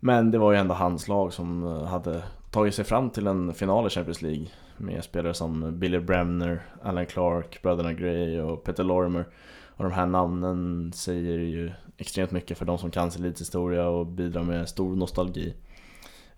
Men 0.00 0.30
det 0.30 0.38
var 0.38 0.52
ju 0.52 0.58
ändå 0.58 0.74
hans 0.74 1.08
lag 1.08 1.32
som 1.32 1.66
eh, 1.66 1.84
hade 1.84 2.22
tagit 2.50 2.74
sig 2.74 2.84
fram 2.84 3.10
till 3.10 3.26
en 3.26 3.54
final 3.54 3.86
i 3.86 3.90
Champions 3.90 4.22
League 4.22 4.46
med 4.76 5.04
spelare 5.04 5.34
som 5.34 5.78
Billy 5.78 5.98
Bremner, 5.98 6.62
Alan 6.82 7.06
Clark, 7.06 7.62
bröderna 7.62 7.92
Gray 7.92 8.40
och 8.40 8.64
Peter 8.64 8.84
Lorimer. 8.84 9.26
Och 9.76 9.84
de 9.84 9.92
här 9.92 10.06
namnen 10.06 10.92
säger 10.92 11.38
ju 11.38 11.72
extremt 11.96 12.30
mycket 12.30 12.58
för 12.58 12.64
de 12.64 12.78
som 12.78 12.90
kan 12.90 13.10
sin 13.10 13.22
Leeds 13.22 13.40
historia 13.40 13.88
och 13.88 14.06
bidrar 14.06 14.42
med 14.42 14.68
stor 14.68 14.96
nostalgi. 14.96 15.54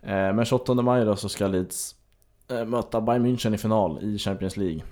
Eh, 0.03 0.33
men 0.33 0.45
28 0.45 0.75
maj 0.75 1.05
då 1.05 1.17
så 1.17 1.29
ska 1.29 1.47
Leeds 1.47 1.95
eh, 2.49 2.65
möta 2.65 3.01
Bayern 3.01 3.27
München 3.27 3.55
i 3.55 3.59
final 3.59 3.99
i 4.03 4.19
Champions 4.19 4.57
League. 4.57 4.83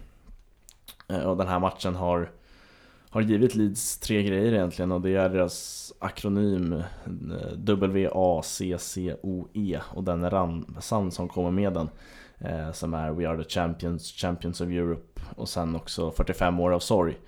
Eh, 1.08 1.22
och 1.22 1.36
den 1.36 1.48
här 1.48 1.58
matchen 1.58 1.94
har, 1.94 2.30
har 3.10 3.20
givit 3.20 3.54
Leeds 3.54 3.98
tre 3.98 4.22
grejer 4.22 4.52
egentligen 4.52 4.92
och 4.92 5.00
det 5.00 5.16
är 5.16 5.28
deras 5.28 5.92
akronym 5.98 6.82
WACCOE 7.66 9.80
och 9.94 10.04
den 10.04 10.30
ramsan 10.30 11.10
som 11.10 11.28
kommer 11.28 11.50
med 11.50 11.72
den 11.72 11.88
eh, 12.38 12.72
Som 12.72 12.94
är 12.94 13.12
We 13.12 13.28
are 13.28 13.44
the 13.44 13.50
champions, 13.50 14.12
champions 14.12 14.60
of 14.60 14.68
Europe 14.68 15.20
och 15.36 15.48
sen 15.48 15.76
också 15.76 16.10
45 16.10 16.60
år 16.60 16.70
av 16.72 16.78
sorg. 16.78 17.18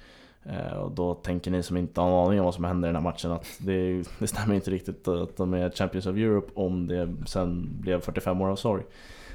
Eh, 0.45 0.73
Och 0.77 0.90
då 0.90 1.14
tänker 1.14 1.51
ni 1.51 1.62
som 1.62 1.77
inte 1.77 2.01
har 2.01 2.09
en 2.09 2.27
aning 2.27 2.38
om 2.40 2.45
vad 2.45 2.55
som 2.55 2.64
händer 2.64 2.88
i 2.88 2.92
den 2.92 2.97
här 2.97 3.11
matchen 3.11 3.33
att 3.33 3.47
det, 3.59 4.03
det 4.19 4.27
stämmer 4.27 4.55
inte 4.55 4.71
riktigt 4.71 5.09
att 5.09 5.37
de 5.37 5.55
är 5.55 5.71
Champions 5.71 6.07
of 6.07 6.16
Europe 6.16 6.53
om 6.55 6.87
det 6.87 7.14
sen 7.27 7.69
blev 7.81 8.01
45 8.01 8.40
år 8.40 8.49
av 8.49 8.57
sorg. 8.57 8.83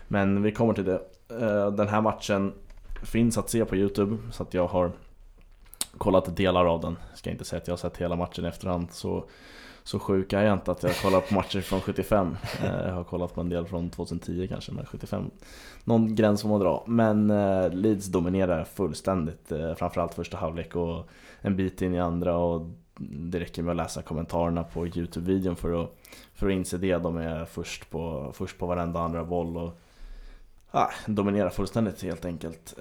Men 0.07 0.43
vi 0.43 0.51
kommer 0.51 0.73
till 0.73 0.85
det. 0.85 1.01
Eh, 1.41 1.71
Den 1.71 1.87
här 1.87 2.01
matchen 2.01 2.53
finns 3.03 3.37
att 3.37 3.49
se 3.49 3.65
på 3.65 3.75
Youtube 3.75 4.17
så 4.31 4.43
att 4.43 4.53
jag 4.53 4.67
har 4.67 4.91
kollat 5.97 6.35
delar 6.37 6.65
av 6.65 6.81
den. 6.81 6.97
Ska 7.15 7.29
inte 7.29 7.45
säga 7.45 7.61
att 7.61 7.67
jag 7.67 7.71
har 7.73 7.77
sett 7.77 7.97
hela 7.97 8.15
matchen 8.15 8.45
i 8.45 8.47
efterhand 8.47 8.87
så, 8.91 9.25
så 9.83 9.99
sjuk 9.99 10.33
är 10.33 10.43
jag 10.43 10.53
inte 10.53 10.71
att 10.71 10.83
jag 10.83 10.95
kollar 10.95 11.21
på 11.21 11.33
matcher 11.33 11.61
från 11.61 11.81
75. 11.81 12.37
Eh, 12.63 12.87
jag 12.87 12.93
har 12.93 13.03
kollat 13.03 13.35
på 13.35 13.41
en 13.41 13.49
del 13.49 13.65
från 13.65 13.89
2010 13.89 14.47
kanske, 14.47 14.71
men 14.71 14.85
75 14.85 15.31
någon 15.83 16.15
gräns 16.15 16.41
får 16.41 16.49
man 16.49 16.59
dra. 16.59 16.83
Men 16.87 17.29
eh, 17.29 17.69
Leeds 17.69 18.07
dominerar 18.07 18.63
fullständigt, 18.63 19.51
eh, 19.51 19.73
framförallt 19.75 20.13
första 20.13 20.37
halvlek 20.37 20.75
och 20.75 21.09
en 21.41 21.55
bit 21.55 21.81
in 21.81 21.93
i 21.93 21.99
andra 21.99 22.37
och 22.37 22.69
det 22.99 23.39
räcker 23.39 23.63
med 23.63 23.71
att 23.71 23.77
läsa 23.77 24.01
kommentarerna 24.01 24.63
på 24.63 24.87
Youtube-videon 24.87 25.55
för 25.55 25.83
att, 25.83 25.97
för 26.33 26.47
att 26.47 26.53
inse 26.53 26.77
det. 26.77 26.97
De 26.97 27.17
är 27.17 27.45
först 27.45 27.89
på, 27.89 28.31
först 28.33 28.57
på 28.57 28.65
varenda 28.65 28.99
andra 28.99 29.23
boll 29.23 29.57
och 29.57 29.79
ah, 30.71 30.89
dominerar 31.05 31.49
fullständigt 31.49 32.03
helt 32.03 32.25
enkelt. 32.25 32.75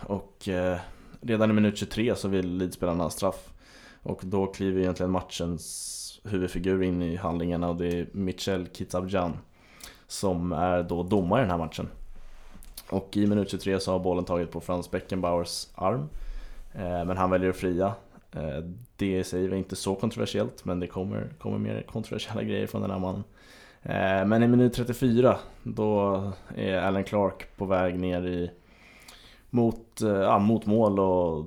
Och 0.00 0.48
redan 1.20 1.50
i 1.50 1.52
minut 1.52 1.78
23 1.78 2.16
så 2.16 2.28
vill 2.28 2.56
Leeds 2.56 2.76
spela 2.76 2.92
en 3.04 3.10
straff. 3.10 3.52
Och 4.02 4.20
då 4.24 4.46
kliver 4.46 4.80
egentligen 4.80 5.10
matchens 5.10 5.95
huvudfigur 6.28 6.82
in 6.82 7.02
i 7.02 7.16
handlingarna 7.16 7.68
och 7.68 7.76
det 7.76 7.86
är 7.86 8.06
Michel 8.12 8.68
Kitabjan 8.72 9.38
som 10.06 10.52
är 10.52 10.82
då 10.82 11.02
domare 11.02 11.40
i 11.40 11.42
den 11.42 11.50
här 11.50 11.58
matchen. 11.58 11.88
Och 12.90 13.16
i 13.16 13.26
minut 13.26 13.50
23 13.50 13.80
så 13.80 13.92
har 13.92 13.98
bollen 13.98 14.24
tagit 14.24 14.50
på 14.50 14.60
Frans 14.60 14.90
Beckenbauers 14.90 15.68
arm. 15.74 16.08
Eh, 16.74 17.04
men 17.04 17.16
han 17.16 17.30
väljer 17.30 17.50
att 17.50 17.56
fria. 17.56 17.94
Eh, 18.32 18.64
det 18.96 19.18
i 19.18 19.24
sig 19.24 19.48
var 19.48 19.56
inte 19.56 19.76
så 19.76 19.94
kontroversiellt 19.94 20.64
men 20.64 20.80
det 20.80 20.86
kommer, 20.86 21.28
kommer 21.38 21.58
mer 21.58 21.82
kontroversiella 21.82 22.42
grejer 22.42 22.66
från 22.66 22.82
den 22.82 22.90
här 22.90 22.98
mannen. 22.98 23.24
Eh, 23.82 24.26
men 24.26 24.42
i 24.42 24.48
minut 24.48 24.74
34 24.74 25.36
då 25.62 26.22
är 26.56 26.78
Alan 26.78 27.04
Clark 27.04 27.56
på 27.56 27.64
väg 27.64 27.98
ner 27.98 28.26
i 28.26 28.50
mot, 29.50 30.00
ja, 30.00 30.38
mot 30.38 30.66
mål 30.66 31.00
och 31.00 31.46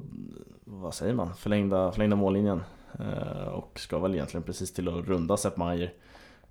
vad 0.63 0.93
säger 0.93 1.13
man? 1.13 1.33
Förlängda, 1.35 1.91
förlängda 1.91 2.15
mållinjen. 2.15 2.61
Eh, 2.99 3.47
och 3.47 3.79
ska 3.79 3.99
väl 3.99 4.13
egentligen 4.13 4.43
precis 4.43 4.73
till 4.73 4.87
att 4.87 5.07
runda 5.07 5.37
Sepp 5.37 5.57
Maier. 5.57 5.93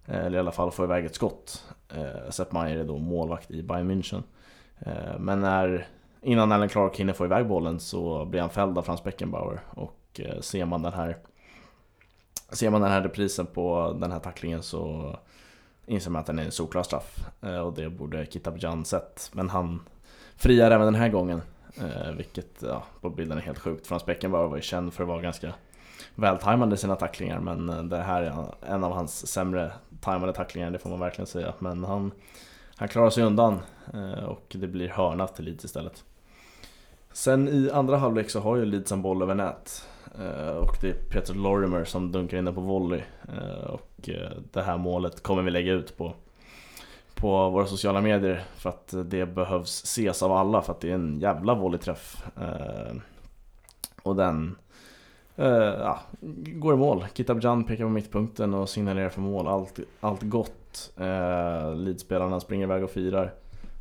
Eh, 0.07 0.24
eller 0.27 0.37
i 0.37 0.40
alla 0.40 0.53
fall 0.53 0.70
få 0.70 0.85
iväg 0.85 1.05
ett 1.05 1.14
skott. 1.14 1.64
Eh, 1.88 2.31
Sepp 2.31 2.53
Maier 2.53 2.77
är 2.79 2.85
då 2.85 2.98
målvakt 2.98 3.51
i 3.51 3.62
Bayern 3.62 3.90
München. 3.90 4.22
Men 5.18 5.40
när, 5.40 5.87
innan 6.22 6.53
Alan 6.53 6.68
Clark 6.68 6.96
hinner 6.96 7.12
få 7.12 7.24
iväg 7.24 7.46
bollen 7.46 7.81
så 7.81 8.24
blir 8.24 8.40
han 8.40 8.51
fälld 8.51 8.79
av 8.79 8.83
Frans 8.83 9.05
Beckenbauer. 9.05 9.61
Och 9.70 10.20
ser 10.40 10.64
man 10.64 10.83
den 10.83 10.92
här 10.92 11.16
Ser 12.48 12.70
man 12.70 12.81
den 12.81 12.90
här 12.90 13.03
reprisen 13.03 13.46
på 13.46 13.96
den 14.01 14.12
här 14.12 14.20
tacklingen 14.20 14.62
så 14.62 15.14
inser 15.87 16.11
man 16.11 16.20
att 16.20 16.27
den 16.27 16.38
är 16.38 16.44
en 16.44 16.51
solklar 16.51 16.83
straff. 16.83 17.27
Och 17.64 17.72
det 17.72 17.90
borde 17.90 18.27
Kitabjan 18.27 18.85
sett. 18.85 19.31
Men 19.33 19.48
han 19.48 19.81
friar 20.37 20.70
även 20.70 20.87
den 20.87 20.94
här 20.94 21.09
gången. 21.09 21.42
Vilket 22.16 22.62
ja, 22.62 22.85
på 23.01 23.11
bilden 23.11 23.38
är 23.38 23.42
helt 23.42 23.59
sjukt. 23.59 23.87
Frans 23.87 24.07
Beckenbauer 24.07 24.48
var 24.48 24.57
ju 24.57 24.62
känd 24.62 24.92
för 24.92 25.03
att 25.03 25.09
vara 25.09 25.22
ganska 25.22 25.55
vältajmade 26.18 26.76
sina 26.76 26.96
tacklingar 26.96 27.40
men 27.40 27.68
eh, 27.68 27.83
det 27.83 27.96
här 27.96 28.22
är 28.22 28.35
en 28.66 28.85
av 28.85 28.92
hans 28.92 29.26
sämre 29.26 29.72
tajmade 30.00 30.33
tacklingar, 30.33 30.70
det 30.70 30.78
får 30.78 30.90
man 30.90 31.00
verkligen 31.00 31.26
säga. 31.26 31.54
Men 31.59 31.85
han, 31.85 32.12
han 32.76 32.88
klarar 32.88 33.11
sig 33.11 33.24
undan 33.24 33.59
eh, 33.94 34.24
och 34.24 34.44
det 34.48 34.66
blir 34.66 34.88
hörna 34.88 35.26
till 35.26 35.44
Leeds 35.44 35.64
istället. 35.64 36.04
Sen 37.12 37.48
i 37.48 37.70
andra 37.70 37.96
halvlek 37.96 38.31
så 38.31 38.40
har 38.40 38.57
ju 38.57 38.64
Leeds 38.64 38.92
en 38.92 39.02
boll 39.02 39.22
över 39.22 39.35
nät 39.35 39.88
eh, 40.18 40.57
och 40.57 40.76
det 40.81 40.88
är 40.88 40.94
Peter 40.94 41.35
Lorimer 41.35 41.85
som 41.85 42.12
dunkar 42.12 42.38
in 42.38 42.44
den 42.44 42.54
på 42.54 42.61
volley 42.61 43.02
och 43.68 44.11
det 44.52 44.62
här 44.62 44.76
målet 44.76 45.22
kommer 45.22 45.42
vi 45.42 45.50
lägga 45.50 45.72
ut 45.72 45.96
på 45.96 46.14
på 47.14 47.50
våra 47.50 47.66
sociala 47.66 48.00
medier 48.00 48.44
för 48.57 48.68
att 48.68 48.94
det 49.04 49.26
behövs 49.26 49.85
ses 49.85 50.22
av 50.22 50.33
alla 50.33 50.62
för 50.62 50.72
att 50.72 50.81
det 50.81 50.90
är 50.90 50.94
en 50.94 51.20
jävla 51.20 51.54
volleyträff. 51.54 52.24
Och 54.02 54.16
den 54.16 54.57
Uh, 55.40 55.46
ja, 55.79 56.01
går 56.46 56.74
i 56.74 56.77
mål. 56.77 57.07
Kitabjan 57.14 57.64
pekar 57.64 57.85
på 57.85 57.90
mittpunkten 57.90 58.55
och 58.55 58.68
signalerar 58.68 59.09
för 59.09 59.20
mål. 59.20 59.48
Allt, 59.48 59.79
allt 60.01 60.22
gott. 60.22 60.92
Eh, 60.96 61.07
uh, 61.07 61.77
Leedspelarna 61.77 62.40
springer 62.40 62.64
iväg 62.64 62.85
och 62.85 62.90
firar. 62.90 63.35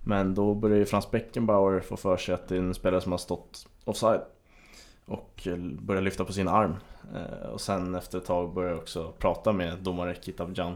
Men 0.03 0.35
då 0.35 0.53
börjar 0.53 0.77
ju 0.77 0.85
Frans 0.85 1.11
Beckenbauer 1.11 1.79
få 1.79 1.97
för 1.97 2.17
sig 2.17 2.33
att 2.35 2.47
det 2.47 2.55
är 2.55 2.59
en 2.59 2.73
spelare 2.73 3.01
som 3.01 3.11
har 3.11 3.19
stått 3.19 3.67
offside. 3.83 4.21
Och 5.05 5.47
börjar 5.79 6.01
lyfta 6.01 6.25
på 6.25 6.33
sin 6.33 6.47
arm. 6.47 6.75
Uh, 7.15 7.49
och 7.49 7.61
sen 7.61 7.95
efter 7.95 8.17
ett 8.17 8.25
tag 8.25 8.53
börjar 8.53 8.69
jag 8.69 8.79
också 8.79 9.13
prata 9.17 9.51
med 9.51 9.77
domare 9.77 10.15
Kitabjan. 10.21 10.75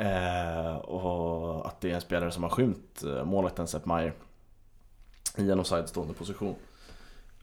Uh, 0.00 0.76
och 0.76 1.66
att 1.66 1.80
det 1.80 1.90
är 1.90 1.94
en 1.94 2.00
spelare 2.00 2.30
som 2.30 2.42
har 2.42 2.50
skymt 2.50 3.02
målvakten 3.24 3.66
Sepp 3.66 3.86
Maier 3.86 4.12
i 5.36 5.50
en 5.50 5.60
offside-stående 5.60 6.14
position. 6.14 6.54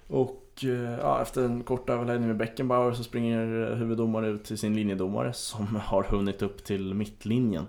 Och 0.08 0.63
eh, 0.63 1.00
ja, 1.00 1.22
efter 1.22 1.46
en 1.46 1.63
kort 1.63 1.89
överläggning 1.89 2.28
med 2.28 2.38
Beckenbauer 2.38 2.93
så 2.93 3.04
springer 3.04 3.72
eh, 3.72 3.78
huvuddomare 3.78 4.28
ut 4.28 4.43
till 4.43 4.58
sin 4.58 4.76
linjedomare 4.76 5.34
som 5.34 5.76
har 5.86 6.04
hunnit 6.04 6.41
upp 6.41 6.63
till 6.63 6.93
mittlinjen. 6.93 7.67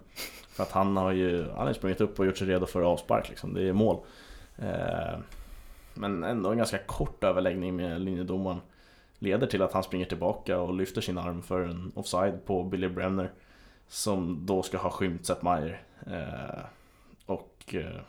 För 0.48 0.62
att 0.62 0.72
han 0.72 0.96
har 0.96 1.12
ju 1.12 1.50
han 1.56 1.66
har 1.66 1.72
sprungit 1.72 2.00
upp 2.00 2.18
och 2.18 2.26
gjort 2.26 2.36
sig 2.36 2.46
redo 2.46 2.66
för 2.66 2.82
avspark 2.82 3.28
liksom, 3.28 3.54
det 3.54 3.62
är 3.62 3.72
mål. 3.72 3.96
Eh, 4.58 5.18
men 5.94 6.24
ändå 6.24 6.50
en 6.50 6.58
ganska 6.58 6.78
kort 6.78 7.24
överläggning 7.24 7.76
med 7.76 8.00
linjedomaren 8.00 8.60
leder 9.18 9.46
till 9.46 9.62
att 9.62 9.72
han 9.72 9.82
springer 9.82 10.06
tillbaka 10.06 10.60
och 10.60 10.74
lyfter 10.74 11.00
sin 11.00 11.18
arm 11.18 11.42
för 11.42 11.60
en 11.60 11.92
offside 11.94 12.44
på 12.44 12.64
Billy 12.64 12.88
Brenner. 12.88 13.32
Som 13.88 14.46
då 14.46 14.62
ska 14.62 14.78
ha 14.78 14.90
skymt 14.90 15.26
Sepp 15.26 15.42
Maier. 15.42 15.82
Eh, 16.06 16.64
och 17.26 17.74
eh, 17.74 18.00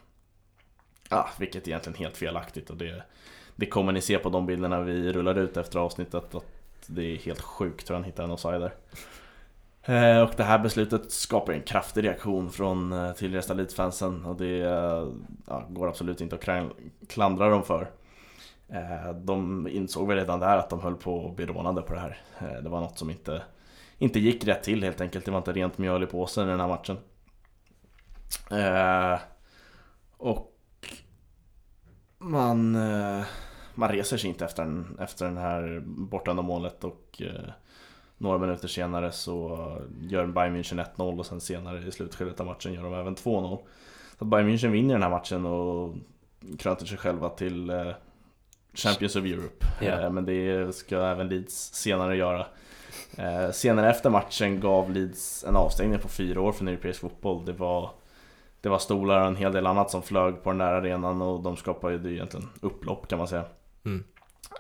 ja, 1.10 1.30
vilket 1.40 1.64
är 1.64 1.68
egentligen 1.70 2.00
helt 2.00 2.18
felaktigt 2.18 2.70
och 2.70 2.78
det, 2.78 3.04
det 3.60 3.66
kommer 3.66 3.92
ni 3.92 4.02
se 4.02 4.18
på 4.18 4.30
de 4.30 4.46
bilderna 4.46 4.82
vi 4.82 5.14
rullar 5.14 5.38
ut 5.38 5.58
efter 5.58 5.80
avsnittet 5.80 6.36
att 6.36 6.46
det 6.88 7.04
är 7.04 7.18
helt 7.18 7.42
sjukt 7.42 7.90
hur 7.90 7.96
han 7.96 8.04
hittar 8.04 8.24
en 8.24 8.32
offside 8.32 8.62
där. 8.62 8.74
Eh, 9.84 10.22
och 10.22 10.34
det 10.38 10.44
här 10.44 10.60
beslutet 10.60 11.12
skapar 11.12 11.54
en 11.54 11.62
kraftig 11.62 12.04
reaktion 12.04 12.52
från 12.52 12.94
eh, 12.94 13.12
tillresta 13.12 13.54
Leeds-fansen 13.54 14.26
och 14.26 14.36
det 14.36 14.62
eh, 14.62 15.08
ja, 15.48 15.68
går 15.70 15.88
absolut 15.88 16.22
inte 16.22 16.36
att 16.36 16.70
klandra 17.08 17.50
dem 17.50 17.64
för. 17.64 17.92
De 19.14 19.68
insåg 19.68 20.08
väl 20.08 20.18
redan 20.18 20.40
där 20.40 20.58
att 20.58 20.70
de 20.70 20.80
höll 20.80 20.96
på 20.96 21.30
att 21.30 21.36
bli 21.36 21.46
rånade 21.46 21.82
på 21.82 21.94
det 21.94 22.00
här. 22.00 22.22
Det 22.62 22.70
var 22.70 22.82
något 22.82 22.98
som 22.98 23.10
inte 23.10 23.42
inte 23.98 24.20
gick 24.20 24.48
rätt 24.48 24.64
till 24.64 24.84
helt 24.84 25.02
enkelt. 25.02 25.26
Det 25.26 25.32
var 25.32 25.38
inte 25.38 25.52
rent 25.52 25.78
mjöl 25.78 26.04
i 26.04 26.06
påsen 26.06 26.48
i 26.48 26.52
den 26.52 26.60
här 26.60 26.68
matchen. 26.68 26.98
Och 30.18 30.54
man, 32.18 32.78
man 33.80 33.90
reser 33.90 34.18
sig 34.18 34.30
inte 34.30 34.46
efter, 34.46 34.64
den, 34.64 34.98
efter 35.00 35.26
den 35.26 35.38
här 35.38 35.84
bortdömda 35.86 36.42
målet 36.42 36.84
och 36.84 37.22
eh, 37.22 37.52
några 38.18 38.38
minuter 38.38 38.68
senare 38.68 39.12
så 39.12 39.58
gör 40.02 40.28
Bayern 40.28 40.56
München 40.56 40.86
1-0 40.96 41.20
och 41.20 41.26
sen 41.26 41.42
senare 41.42 41.88
i 41.88 41.92
slutskedet 41.92 42.40
av 42.40 42.46
matchen 42.46 42.74
gör 42.74 42.84
de 42.84 42.94
även 42.94 43.16
2-0. 43.16 43.60
Så 44.20 44.26
Bayern 44.26 44.50
München 44.50 44.72
vinner 44.72 44.94
den 44.94 45.04
här 45.04 45.10
matchen 45.10 45.46
och 45.46 45.96
krönter 46.58 46.86
sig 46.86 46.98
själva 46.98 47.30
till 47.30 47.70
eh, 47.70 47.92
Champions 48.74 49.16
of 49.16 49.26
Europe. 49.26 49.66
Yeah. 49.82 50.12
Men 50.12 50.26
det 50.26 50.76
ska 50.76 50.98
även 50.98 51.28
Leeds 51.28 51.74
senare 51.74 52.18
göra. 52.18 52.46
Eh, 53.18 53.52
senare 53.52 53.90
efter 53.90 54.10
matchen 54.10 54.60
gav 54.60 54.92
Leeds 54.92 55.44
en 55.44 55.56
avstängning 55.56 56.00
på 56.00 56.08
fyra 56.08 56.42
år 56.42 56.52
från 56.52 56.68
europeisk 56.68 57.00
fotboll. 57.00 57.46
Det 57.46 57.54
var, 57.54 57.90
det 58.62 58.70
var 58.70 58.80
stolar 58.80 59.22
och 59.22 59.28
en 59.28 59.36
hel 59.36 59.52
del 59.52 59.68
annat 59.68 59.92
som 59.92 60.02
flög 60.02 60.44
på 60.44 60.50
den 60.50 60.58
där 60.58 60.74
arenan 60.74 61.22
och 61.22 61.44
de 61.44 61.58
skapade 61.58 62.10
ju 62.10 62.16
egentligen 62.16 62.50
upplopp 62.62 63.08
kan 63.08 63.18
man 63.18 63.28
säga. 63.28 63.44
Mm. 63.86 64.04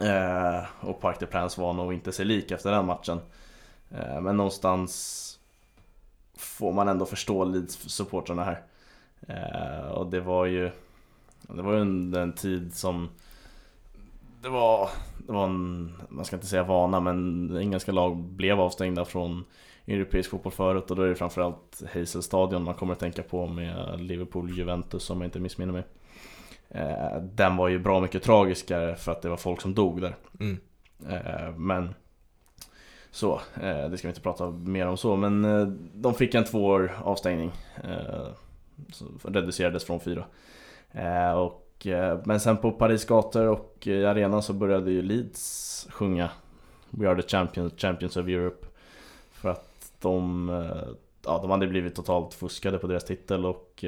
Eh, 0.01 0.63
och 0.79 1.01
Park 1.01 1.19
de 1.19 1.25
Prince 1.25 1.61
var 1.61 1.73
nog 1.73 1.93
inte 1.93 2.11
sig 2.11 2.25
lik 2.25 2.51
efter 2.51 2.71
den 2.71 2.85
matchen. 2.85 3.19
Eh, 3.91 4.21
men 4.21 4.37
någonstans 4.37 5.39
får 6.37 6.73
man 6.73 6.87
ändå 6.87 7.05
förstå 7.05 7.45
Leeds-supportrarna 7.45 8.43
här. 8.43 8.61
Eh, 9.27 9.91
och 9.91 10.07
det 10.07 10.19
var 10.19 10.45
ju 10.45 10.71
Det 11.41 11.61
var 11.61 11.73
under 11.73 12.21
en, 12.21 12.33
tid 12.33 12.73
som 12.73 13.09
det 14.41 14.49
var, 14.49 14.89
det 15.27 15.31
var 15.31 15.43
en, 15.43 15.93
man 16.09 16.25
ska 16.25 16.35
inte 16.35 16.47
säga 16.47 16.63
vana, 16.63 16.99
men 16.99 17.57
engelska 17.57 17.91
lag 17.91 18.17
blev 18.17 18.59
avstängda 18.59 19.05
från 19.05 19.45
europeisk 19.87 20.29
fotboll 20.29 20.51
förut 20.51 20.91
och 20.91 20.97
då 20.97 21.03
är 21.03 21.07
det 21.07 21.15
framförallt 21.15 21.83
Hazel 21.93 22.23
Stadion 22.23 22.63
man 22.63 22.73
kommer 22.73 22.93
att 22.93 22.99
tänka 22.99 23.23
på 23.23 23.47
med 23.47 23.99
Liverpool-Juventus 23.99 25.11
om 25.11 25.21
jag 25.21 25.27
inte 25.27 25.39
missminner 25.39 25.73
mig. 25.73 25.83
Eh, 26.69 27.21
den 27.21 27.57
var 27.57 27.67
ju 27.67 27.79
bra 27.79 27.99
mycket 27.99 28.23
tragiskare 28.23 28.95
för 28.95 29.11
att 29.11 29.21
det 29.21 29.29
var 29.29 29.37
folk 29.37 29.61
som 29.61 29.73
dog 29.73 30.01
där. 30.01 30.15
Mm. 30.39 30.57
Eh, 31.09 31.55
men 31.55 31.93
så, 33.11 33.41
eh, 33.61 33.89
det 33.89 33.97
ska 33.97 34.07
vi 34.07 34.11
inte 34.11 34.21
prata 34.21 34.49
mer 34.49 34.87
om 34.87 34.97
så, 34.97 35.15
men 35.15 35.45
eh, 35.45 35.67
de 35.93 36.13
fick 36.13 36.35
en 36.35 36.43
två 36.43 36.65
år 36.65 36.91
avstängning. 37.03 37.51
Eh, 37.83 38.27
reducerades 39.23 39.85
från 39.85 39.99
fyra. 39.99 40.25
Eh, 40.91 41.31
och 41.31 41.65
men 42.25 42.39
sen 42.39 42.57
på 42.57 42.71
Paris 42.71 43.05
gator 43.05 43.47
och 43.47 43.87
i 43.87 44.05
arenan 44.05 44.43
så 44.43 44.53
började 44.53 44.91
ju 44.91 45.01
Leeds 45.01 45.87
sjunga 45.91 46.29
We 46.89 47.09
are 47.09 47.21
the 47.21 47.27
champions, 47.27 47.73
champions 47.77 48.17
of 48.17 48.27
Europe. 48.27 48.67
För 49.31 49.49
att 49.49 49.91
de, 50.01 50.49
ja, 51.25 51.39
de 51.41 51.49
hade 51.49 51.67
blivit 51.67 51.95
totalt 51.95 52.33
fuskade 52.33 52.77
på 52.77 52.87
deras 52.87 53.05
titel 53.05 53.45
och 53.45 53.85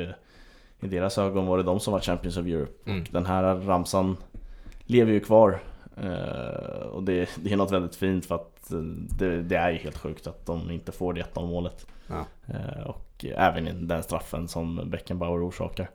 i 0.82 0.88
deras 0.88 1.18
ögon 1.18 1.46
var 1.46 1.58
det 1.58 1.64
de 1.64 1.80
som 1.80 1.94
var 1.94 2.00
Champions 2.00 2.38
of 2.38 2.46
Europe. 2.46 2.92
Mm. 2.92 3.02
Och 3.02 3.08
den 3.12 3.26
här 3.26 3.56
ramsan 3.56 4.18
lever 4.86 5.12
ju 5.12 5.20
kvar. 5.20 5.60
Och 6.92 7.04
det, 7.04 7.30
det, 7.36 7.54
är 7.54 7.58
något 7.58 7.72
väldigt 7.72 7.96
fint 7.96 8.26
för 8.26 8.36
att 8.36 8.72
det, 9.20 9.42
det, 9.42 9.56
är 9.56 9.72
ju 9.72 9.78
helt 9.78 9.98
sjukt 9.98 10.28
att 10.28 10.46
de 10.46 10.72
inte 10.72 10.92
får 10.92 11.14
det 11.14 11.22
1 11.22 11.36
målet. 11.36 11.88
Ja. 12.08 12.26
Och 12.86 13.26
även 13.26 13.88
den 13.88 14.04
straffen 14.04 14.48
som 14.48 14.90
Beckenbauer 14.90 15.48
orsakar. 15.48 15.90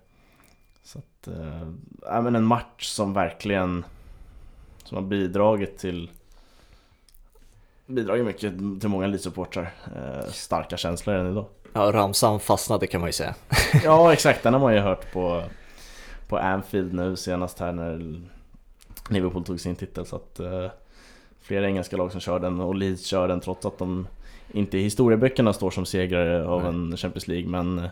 Så 0.82 0.98
att, 0.98 1.28
äh, 1.28 2.22
men 2.22 2.36
en 2.36 2.44
match 2.44 2.86
som 2.86 3.12
verkligen 3.12 3.84
som 4.84 4.96
har 4.96 5.02
bidragit 5.02 5.78
till 5.78 6.10
bidragit 7.86 8.24
mycket 8.24 8.58
till 8.80 8.88
många 8.88 9.04
elitsupportrar. 9.04 9.72
Äh, 9.96 10.30
starka 10.30 10.76
känslor 10.76 11.16
än 11.16 11.30
idag. 11.32 11.44
Ja, 11.72 11.92
ramsan 11.92 12.40
fastnade 12.40 12.86
kan 12.86 13.00
man 13.00 13.08
ju 13.08 13.12
säga. 13.12 13.34
ja, 13.84 14.12
exakt. 14.12 14.42
Den 14.42 14.52
har 14.52 14.60
man 14.60 14.74
ju 14.74 14.80
hört 14.80 15.12
på, 15.12 15.42
på 16.28 16.38
Anfield 16.38 16.94
nu 16.94 17.16
senast 17.16 17.58
här 17.58 17.72
när 17.72 18.20
Liverpool 19.08 19.44
tog 19.44 19.60
sin 19.60 19.76
titel. 19.76 20.06
Så 20.06 20.16
att 20.16 20.40
äh, 20.40 20.66
flera 21.40 21.66
engelska 21.66 21.96
lag 21.96 22.12
som 22.12 22.20
kör 22.20 22.38
den 22.38 22.60
och 22.60 22.74
Leeds 22.74 23.06
kör 23.06 23.28
den 23.28 23.40
trots 23.40 23.66
att 23.66 23.78
de 23.78 24.06
inte 24.52 24.78
i 24.78 24.82
historieböckerna 24.82 25.52
står 25.52 25.70
som 25.70 25.86
segrare 25.86 26.46
av 26.46 26.60
Nej. 26.60 26.68
en 26.68 26.96
Champions 26.96 27.28
League. 27.28 27.48
Men 27.48 27.88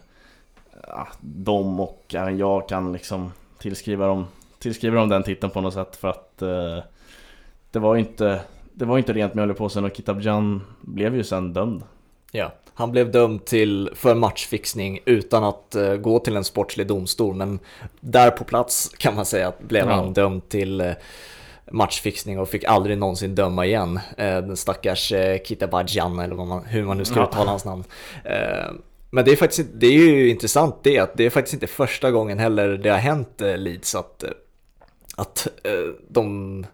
ja, 0.87 1.09
de 1.21 1.81
och 1.81 2.15
även 2.15 2.39
jag 2.39 2.69
kan 2.69 2.93
liksom 2.93 3.33
tillskriva 3.59 4.07
dem, 4.07 4.27
tillskriva 4.59 5.01
dem 5.01 5.09
den 5.09 5.23
titeln 5.23 5.53
på 5.53 5.61
något 5.61 5.75
sätt 5.75 5.97
för 5.97 6.09
att 6.09 6.43
eh, 6.43 6.79
det 7.71 7.79
var 7.79 7.97
inte 7.97 8.41
det 8.75 8.85
var 8.85 8.99
inte 8.99 9.13
rent 9.13 9.35
mjöl 9.35 9.51
i 9.51 9.55
påsen 9.55 9.85
och 9.85 9.97
Kitabjan 9.97 10.63
blev 10.81 11.17
ju 11.17 11.25
sen 11.25 11.53
dömd. 11.53 11.83
Ja, 12.33 12.53
han 12.75 12.91
blev 12.91 13.11
dömd 13.11 13.45
till, 13.45 13.91
för 13.95 14.15
matchfixning 14.15 14.99
utan 15.05 15.45
att 15.45 15.77
uh, 15.77 15.95
gå 15.97 16.19
till 16.19 16.37
en 16.37 16.45
sportslig 16.45 16.87
domstol, 16.87 17.35
men 17.35 17.59
där 18.01 18.31
på 18.31 18.45
plats 18.45 18.91
kan 18.99 19.15
man 19.15 19.27
säga 19.27 19.49
att 19.49 19.61
blev 19.61 19.87
ja. 19.87 19.95
han 19.95 20.13
dömd 20.13 20.49
till 20.49 20.81
uh, 20.81 20.93
matchfixning 21.71 22.39
och 22.39 22.49
fick 22.49 22.65
aldrig 22.65 22.99
någonsin 22.99 23.35
döma 23.35 23.67
igen. 23.67 23.97
Uh, 23.97 24.25
den 24.25 24.57
stackars 24.57 25.13
Kitabadjan, 25.45 26.19
eller 26.19 26.35
man, 26.35 26.65
hur 26.65 26.85
man 26.85 26.99
nu 26.99 27.05
ska 27.05 27.25
uttala 27.25 27.51
hans 27.51 27.65
namn. 27.65 27.85
Men 29.11 29.25
det 29.25 29.33
är 29.33 29.37
faktiskt 29.37 29.69
det 29.75 29.87
är 29.87 29.93
ju 29.93 30.31
intressant 30.31 30.77
det 30.83 30.99
att 30.99 31.17
det 31.17 31.27
är 31.27 31.31
faktiskt 31.31 31.55
inte 31.55 31.67
första 31.67 32.11
gången 32.11 32.39
heller 32.39 32.69
det 32.69 32.91
har 32.91 32.99
hänt 32.99 33.41
Leeds 33.57 33.95
att, 33.95 34.25
att 35.17 35.49
de 36.09 36.67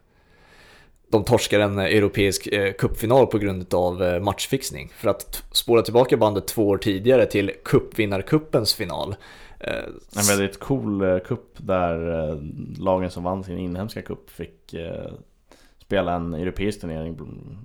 de 1.10 1.24
torskar 1.24 1.60
en 1.60 1.78
europeisk 1.78 2.46
eh, 2.46 2.72
cupfinal 2.72 3.26
på 3.26 3.38
grund 3.38 3.74
av 3.74 4.02
eh, 4.02 4.20
matchfixning. 4.20 4.92
För 4.96 5.08
att 5.08 5.42
spåra 5.52 5.82
tillbaka 5.82 6.16
bandet 6.16 6.46
två 6.46 6.68
år 6.68 6.78
tidigare 6.78 7.26
till 7.26 7.52
cupvinnarcupens 7.64 8.74
final. 8.74 9.14
Eh, 9.60 9.74
En 10.18 10.24
väldigt 10.28 10.58
cool 10.58 11.20
cup 11.20 11.44
där 11.56 11.96
lagen 12.82 13.10
som 13.10 13.22
vann 13.22 13.44
sin 13.44 13.58
inhemska 13.58 14.02
cup 14.02 14.30
fick 14.30 14.74
spela 15.82 16.14
en 16.14 16.34
europeisk 16.34 16.80
turnering 16.80 17.18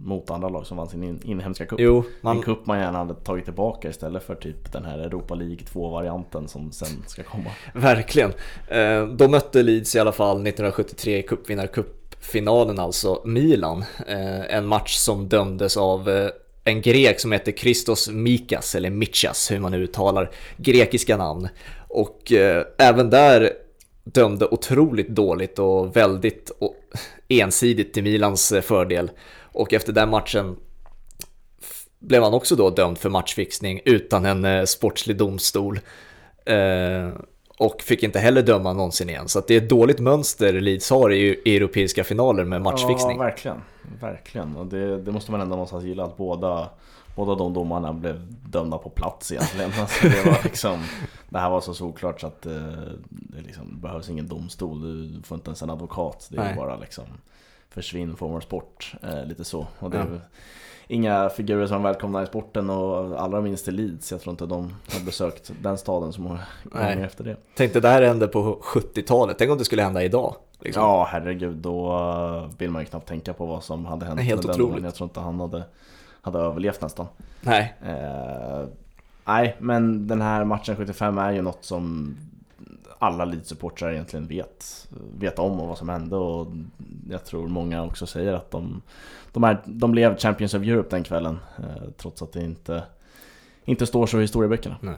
mot 0.04 0.30
andra 0.32 0.50
lag 0.50 0.66
som 0.68 0.78
vann 0.78 0.88
sin 0.90 1.04
in, 1.04 1.20
inhemska 1.24 1.66
cup. 1.66 1.80
jo, 1.80 1.98
En 1.98 2.06
man, 2.22 2.42
cup 2.42 2.66
man 2.66 2.80
gärna 2.80 2.98
hade 2.98 3.14
tagit 3.14 3.46
tillbaka 3.46 3.90
istället 3.90 4.24
för 4.24 4.36
typ 4.36 4.72
den 4.72 4.86
här 4.86 5.00
Europa 5.00 5.36
League 5.36 5.58
2-varianten 5.74 6.48
som 6.48 6.72
sen 6.72 7.04
ska 7.08 7.24
komma. 7.24 7.50
verkligen. 7.74 8.32
De 9.18 9.32
mötte 9.32 9.64
Leeds 9.64 9.96
i 9.96 10.00
alla 10.00 10.12
fall 10.12 10.36
1973 10.36 11.18
i 11.18 11.24
finalen 12.20 12.80
alltså 12.80 13.22
Milan. 13.26 13.86
Eh, 14.08 14.56
en 14.56 14.66
match 14.66 14.96
som 14.96 15.30
dömdes 15.30 15.78
av 15.78 16.10
eh, 16.10 16.30
en 16.64 16.82
grek 16.82 17.20
som 17.20 17.32
heter 17.32 17.52
Christos 17.52 18.10
Mikas, 18.10 18.76
eller 18.76 18.90
Michas, 18.90 19.52
hur 19.52 19.60
man 19.60 19.72
nu 19.72 19.84
uttalar 19.84 20.32
grekiska 20.58 21.18
namn. 21.18 21.48
Och 21.88 22.32
eh, 22.32 22.66
även 22.78 23.10
där 23.10 23.52
dömde 24.04 24.48
otroligt 24.48 25.10
dåligt 25.10 25.60
och 25.60 25.96
väldigt 25.96 26.52
ensidigt 27.28 27.94
till 27.94 28.04
Milans 28.04 28.52
eh, 28.52 28.62
fördel. 28.62 29.12
Och 29.42 29.74
efter 29.74 29.94
den 29.94 30.10
matchen 30.10 30.56
blev 32.00 32.24
han 32.24 32.34
också 32.34 32.56
då 32.56 32.70
dömd 32.70 32.98
för 32.98 33.10
matchfixning 33.10 33.82
utan 33.86 34.26
en 34.26 34.46
eh, 34.46 34.64
sportslig 34.64 35.18
domstol. 35.18 35.80
Och 37.58 37.82
fick 37.82 38.04
inte 38.04 38.20
heller 38.20 38.42
döma 38.42 38.74
någonsin 38.74 39.10
igen. 39.10 39.28
Så 39.28 39.42
det 39.48 39.54
är 39.54 39.62
ett 39.62 39.70
dåligt 39.70 40.00
mönster 40.00 40.54
Leeds 40.54 40.90
har 40.90 41.14
i, 41.14 41.56
europeiska 41.56 42.04
finaler 42.04 42.44
med 42.44 42.62
matchfixning. 42.62 43.18
Ja, 43.18 43.24
verkligen. 43.24 43.62
Verkligen. 44.02 44.56
Och 44.56 44.66
det, 44.66 45.02
det 45.02 45.12
måste 45.12 45.32
man 45.32 45.42
ändå 45.42 45.56
någonstans 45.56 45.84
gilla 45.84 46.04
att 46.04 46.18
båda, 46.18 46.70
båda 47.16 47.36
de 47.36 47.54
domarna 47.54 47.94
blev 47.94 48.22
dömda 48.50 48.78
på 48.78 48.90
plats 48.90 49.32
egentligen. 49.32 49.72
Alltså 49.80 50.08
det, 50.08 50.26
var 50.26 50.40
liksom, 50.44 50.84
det 51.30 51.40
här 51.40 51.50
var 51.50 51.62
så 51.62 51.74
såklart 51.74 52.22
så 52.22 52.28
att 52.28 52.46
eh, 52.46 52.54
det 53.10 53.42
liksom 53.42 53.82
behövs 53.82 54.10
ingen 54.10 54.28
domstol. 54.28 54.82
Du 55.14 55.24
får 55.24 55.36
inte 55.36 55.50
ens 55.50 55.62
en 55.62 55.70
advokat. 55.70 56.28
Det 56.32 56.38
är 56.38 56.44
Nej. 56.44 56.56
bara 56.56 56.78
liksom 56.78 57.04
försvinn 57.70 58.16
vår 58.20 58.42
sport. 58.42 58.96
Eh, 59.04 59.26
lite 59.26 59.44
så. 59.44 59.68
Och 59.80 59.90
det 59.90 59.98
Ja. 59.98 60.20
Inga 60.88 61.30
figurer 61.30 61.68
som 61.68 61.84
välkomnar 61.84 62.24
i 62.24 62.26
sporten 62.26 62.70
och 62.70 63.22
allra 63.22 63.42
minst 63.42 63.66
till 63.66 63.76
Leeds. 63.76 64.12
Jag 64.12 64.22
tror 64.22 64.32
inte 64.32 64.46
de 64.46 64.74
har 64.94 65.06
besökt 65.06 65.52
den 65.62 65.78
staden 65.78 66.14
så 66.14 66.22
många 66.22 66.40
gånger 66.64 67.06
efter 67.06 67.24
det. 67.24 67.36
Tänkte 67.56 67.80
det 67.80 67.88
här 67.90 68.02
hände 68.02 68.28
på 68.28 68.60
70-talet, 68.64 69.36
tänk 69.38 69.52
om 69.52 69.58
det 69.58 69.66
skulle 69.66 69.82
hända 69.82 70.04
idag. 70.04 70.36
Liksom. 70.60 70.84
Ja, 70.84 71.08
herregud. 71.12 71.58
Då 71.58 72.50
vill 72.58 72.70
man 72.72 72.82
ju 72.82 72.86
knappt 72.86 73.08
tänka 73.08 73.34
på 73.34 73.46
vad 73.46 73.64
som 73.64 73.86
hade 73.86 74.06
hänt. 74.06 74.20
Helt 74.22 74.46
otroligt. 74.46 74.84
Jag 74.84 74.96
tror 74.96 75.06
inte 75.10 75.20
han 75.20 75.40
hade, 75.40 75.64
hade 76.22 76.40
överlevt 76.40 76.82
nästan. 76.82 77.08
Nej, 77.42 77.76
Eh, 77.86 78.66
nej, 79.26 79.56
men 79.60 80.08
den 80.08 80.22
här 80.22 80.44
matchen 80.44 80.76
75 80.76 81.18
är 81.18 81.32
ju 81.32 81.42
något 81.42 81.64
som 81.66 82.18
alla 83.00 83.26
Leeds-supportrar 83.26 83.92
egentligen 83.92 84.28
vet, 84.28 84.88
vet 85.20 85.40
om 85.40 85.60
och 85.60 85.68
vad 85.68 85.78
som 85.78 85.90
hände 85.90 86.16
och 86.16 86.48
jag 87.10 87.26
tror 87.26 87.48
många 87.48 87.84
också 87.84 88.08
säger 88.08 88.34
att 88.34 88.52
de, 88.52 88.82
de, 89.32 89.44
är, 89.44 89.62
de 89.66 89.92
blev 89.92 90.18
Champions 90.18 90.54
of 90.54 90.62
Europe 90.62 90.96
den 90.96 91.04
kvällen 91.04 91.40
eh, 91.58 91.90
trots 91.98 92.22
att 92.22 92.32
det 92.32 92.44
inte, 92.44 92.84
inte 93.66 93.86
står 93.86 94.08
så 94.08 94.18
i 94.18 94.22
historieböckerna. 94.22 94.78
nej. 94.82 94.98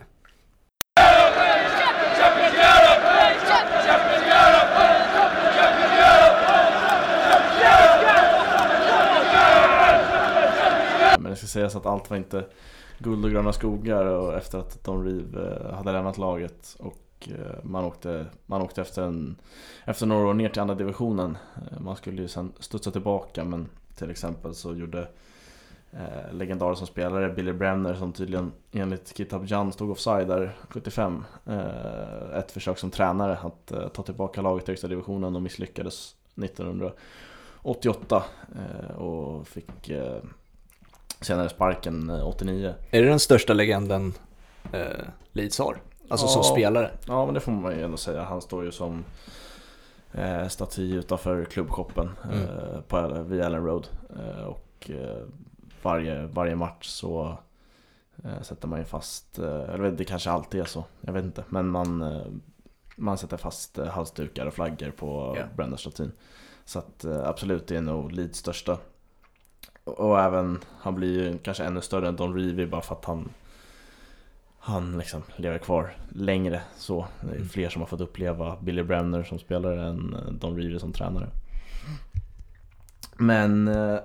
Men 11.20 11.32
det 11.32 11.36
ska 11.36 11.48
sägas 11.48 11.76
att 11.76 11.86
allt 11.86 12.10
var 12.10 12.18
inte 12.18 12.46
guld 12.98 13.26
och 13.26 13.32
gröna 13.32 13.54
skogar 13.54 14.06
och 14.06 14.34
efter 14.34 14.58
att 14.60 14.84
Don 14.84 15.06
Reeve 15.06 15.56
eh, 15.56 15.74
hade 15.74 15.92
lämnat 15.92 16.18
laget 16.18 16.76
och 16.80 17.07
Eh, 17.22 17.64
man 17.64 17.86
åkte, 17.86 18.26
man 18.46 18.62
åkte 18.62 18.82
efter, 18.82 19.04
en, 19.04 19.36
efter 19.86 20.06
några 20.06 20.28
år 20.28 20.34
ner 20.34 20.50
till 20.50 20.62
andra 20.62 20.76
divisionen. 20.76 21.38
Eh, 21.56 21.80
man 21.80 21.96
skulle 21.96 22.22
ju 22.22 22.28
sen 22.28 22.54
studsa 22.60 22.92
tillbaka 22.92 23.44
men 23.44 23.70
till 23.96 24.10
exempel 24.12 24.56
så 24.56 24.76
gjorde 24.76 25.08
eh, 25.92 26.34
legendaren 26.34 26.76
som 26.76 26.88
spelare 26.88 27.30
Billy 27.30 27.54
Bremner 27.54 27.94
som 27.94 28.14
tydligen 28.14 28.52
enligt 28.72 29.18
Kitab 29.18 29.46
Jan 29.48 29.72
stod 29.72 29.92
offside 29.92 30.28
där 30.28 30.58
75 30.70 31.24
eh, 31.46 32.38
ett 32.40 32.52
försök 32.52 32.78
som 32.78 32.92
tränare 32.92 33.38
att 33.38 33.72
eh, 33.72 33.88
ta 33.88 34.04
tillbaka 34.04 34.42
laget 34.42 34.66
till 34.66 34.72
högsta 34.72 34.88
divisionen 34.88 35.36
och 35.36 35.42
misslyckades 35.42 36.16
1988 36.44 38.24
eh, 38.56 38.96
och 38.96 39.48
fick 39.48 39.90
eh, 39.90 40.20
senare 41.22 41.50
sparken 41.50 42.10
eh, 42.10 42.28
89. 42.28 42.74
Är 42.92 43.02
det 43.02 43.10
den 43.10 43.20
största 43.20 43.54
legenden 43.54 44.14
eh, 44.72 45.06
Leeds 45.32 45.60
har? 45.60 45.78
Alltså 46.10 46.28
som 46.28 46.40
Ja. 46.40 46.52
spelare? 46.52 46.92
Ja 47.08 47.26
men 47.26 47.34
det 47.34 47.40
får 47.40 47.52
man 47.52 47.76
ju 47.76 47.84
ändå 47.84 47.98
säga. 47.98 48.24
Han 48.24 48.42
står 48.42 48.64
ju 48.66 48.72
som 48.72 49.06
eh, 50.12 50.48
staty 50.48 50.94
utanför 50.96 51.46
klubbshoppen 51.46 52.10
Mm. 52.24 52.42
eh, 52.44 52.82
på, 52.88 53.24
vid 53.28 53.42
Allen 53.42 53.66
Road. 53.66 53.88
Eh, 54.20 54.44
och 54.44 54.90
eh, 54.90 55.24
varje, 55.82 56.26
varje 56.28 56.56
match 56.56 56.88
så 56.88 57.38
eh, 58.24 58.42
sätter 58.42 58.68
man 58.68 58.80
ju 58.80 58.86
fast, 58.86 59.40
eh, 59.40 59.70
eller 59.74 59.92
det 59.92 60.04
kanske 60.06 60.32
alltid 60.32 60.62
är 60.62 60.66
så, 60.66 60.84
jag 61.02 61.14
vet 61.14 61.24
inte. 61.26 61.44
Men 61.50 61.68
man, 61.70 62.02
eh, 62.02 62.22
man 62.96 63.18
sätter 63.18 63.38
fast 63.38 63.78
eh, 63.78 63.86
halsdukar 63.88 64.46
och 64.46 64.54
flaggor 64.54 64.92
på 64.92 65.36
Ja. 65.40 65.44
Brenda-statyn. 65.56 66.12
Så 66.66 66.80
att 66.80 67.06
absolut, 67.06 67.68
det 67.68 67.76
är 67.78 67.82
nog 67.82 68.12
Leeds 68.12 68.40
största. 68.40 68.78
Och, 69.84 70.00
och 70.00 70.20
även, 70.20 70.60
han 70.80 70.96
blir 70.96 71.24
ju 71.24 71.38
kanske 71.38 71.64
ännu 71.64 71.82
större 71.82 72.08
än 72.08 72.16
Don 72.16 72.36
Revie 72.36 72.68
bara 72.68 72.82
för 72.82 72.96
att 72.96 73.06
han 73.06 73.30
han 74.68 74.98
liksom 74.98 75.22
lever 75.36 75.58
kvar 75.58 75.96
längre 76.10 76.62
så. 76.78 77.08
Det 77.22 77.28
är 77.28 77.36
Mm. 77.36 77.48
fler 77.50 77.70
som 77.70 77.82
har 77.82 77.88
fått 77.88 78.02
uppleva 78.02 78.58
Billy 78.62 78.84
Bremner 78.84 79.24
som 79.24 79.40
spelare 79.40 79.88
än 79.88 80.14
eh, 80.14 80.34
Don 80.34 80.58
Reeve 80.58 80.80
som 80.80 80.94
tränare. 80.94 81.28
Men 83.18 83.68
eh, 83.68 84.00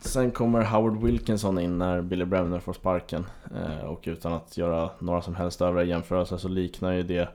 sen 0.00 0.30
kommer 0.30 0.62
Howard 0.62 1.02
Wilkinson 1.02 1.58
in 1.58 1.78
när 1.78 2.02
Billy 2.02 2.24
Bremner 2.24 2.60
får 2.60 2.72
sparken. 2.72 3.26
Eh, 3.54 3.84
och 3.84 4.04
utan 4.06 4.32
att 4.32 4.56
göra 4.56 4.90
några 4.98 5.22
som 5.22 5.34
helst 5.34 5.62
övriga 5.62 5.84
jämförelser 5.84 6.36
så 6.36 6.48
liknar 6.48 6.92
ju 6.92 7.02
det 7.02 7.28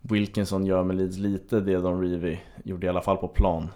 Wilkinson 0.00 0.66
gör 0.66 0.84
med 0.84 0.96
Leeds 0.96 1.18
lite 1.18 1.60
det 1.60 1.76
Don 1.76 2.02
Reeve 2.02 2.38
gjorde 2.64 2.86
i 2.86 2.90
alla 2.90 3.02
fall 3.02 3.16
på 3.16 3.28
plan. 3.28 3.68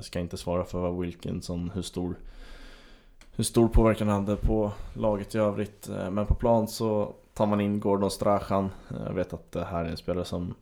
Ska 0.00 0.20
inte 0.20 0.36
svara 0.36 0.64
för 0.64 0.78
vad 0.78 0.98
Wilkinson, 0.98 1.70
hur 1.74 1.82
stor 1.82 2.14
hur 3.36 3.44
stor 3.44 3.68
påverkan 3.68 4.08
han 4.08 4.26
hade 4.26 4.36
på 4.36 4.72
laget 4.94 5.34
i 5.34 5.38
övrigt. 5.38 5.90
Men 6.10 6.26
på 6.26 6.34
plan 6.34 6.68
så 6.68 7.14
tar 7.36 7.46
man 7.46 7.60
in 7.60 7.80
Gordon 7.80 8.10
Strachan. 8.10 8.70
Eh, 8.90 8.96
Jag 9.06 9.12
vet 9.14 9.32
att 9.32 9.52
det 9.52 9.64
här 9.64 9.84
är 9.84 9.88
en 9.88 9.96
spelare 9.96 10.24
som 10.24 10.54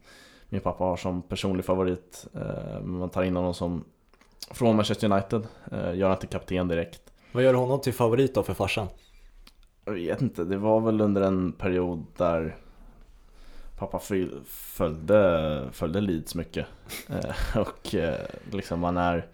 min 0.48 0.60
pappa 0.60 0.84
har 0.84 0.96
som 0.96 1.22
personlig 1.22 1.64
favorit. 1.64 2.26
Eh, 2.34 2.80
Men 2.80 2.98
man 2.98 3.10
tar 3.10 3.22
in 3.22 3.36
honom 3.36 3.54
som 3.54 3.84
från 4.50 4.76
Manchester 4.76 5.12
United. 5.12 5.46
Eh, 5.72 5.94
Gör 5.94 6.08
han 6.08 6.18
till 6.18 6.28
kapten 6.28 6.68
direkt. 6.68 7.00
Vad 7.32 7.42
gör 7.44 7.54
honom 7.54 7.80
till 7.80 7.94
favorit 7.94 8.34
då 8.34 8.42
för 8.42 8.54
farsan? 8.54 8.86
Jag 9.84 9.92
vet 9.92 10.22
inte, 10.22 10.44
det 10.44 10.56
var 10.56 10.80
väl 10.80 11.00
under 11.00 11.22
en 11.22 11.52
period 11.52 12.04
där 12.16 12.56
pappa 13.78 13.98
följde, 14.46 15.68
följde 15.72 16.00
Leeds 16.00 16.34
mycket. 16.34 16.66
Eh, 17.08 17.56
Och 17.60 17.94
eh, 17.94 18.20
liksom 18.50 18.80
man 18.80 18.96
är, 18.96 19.26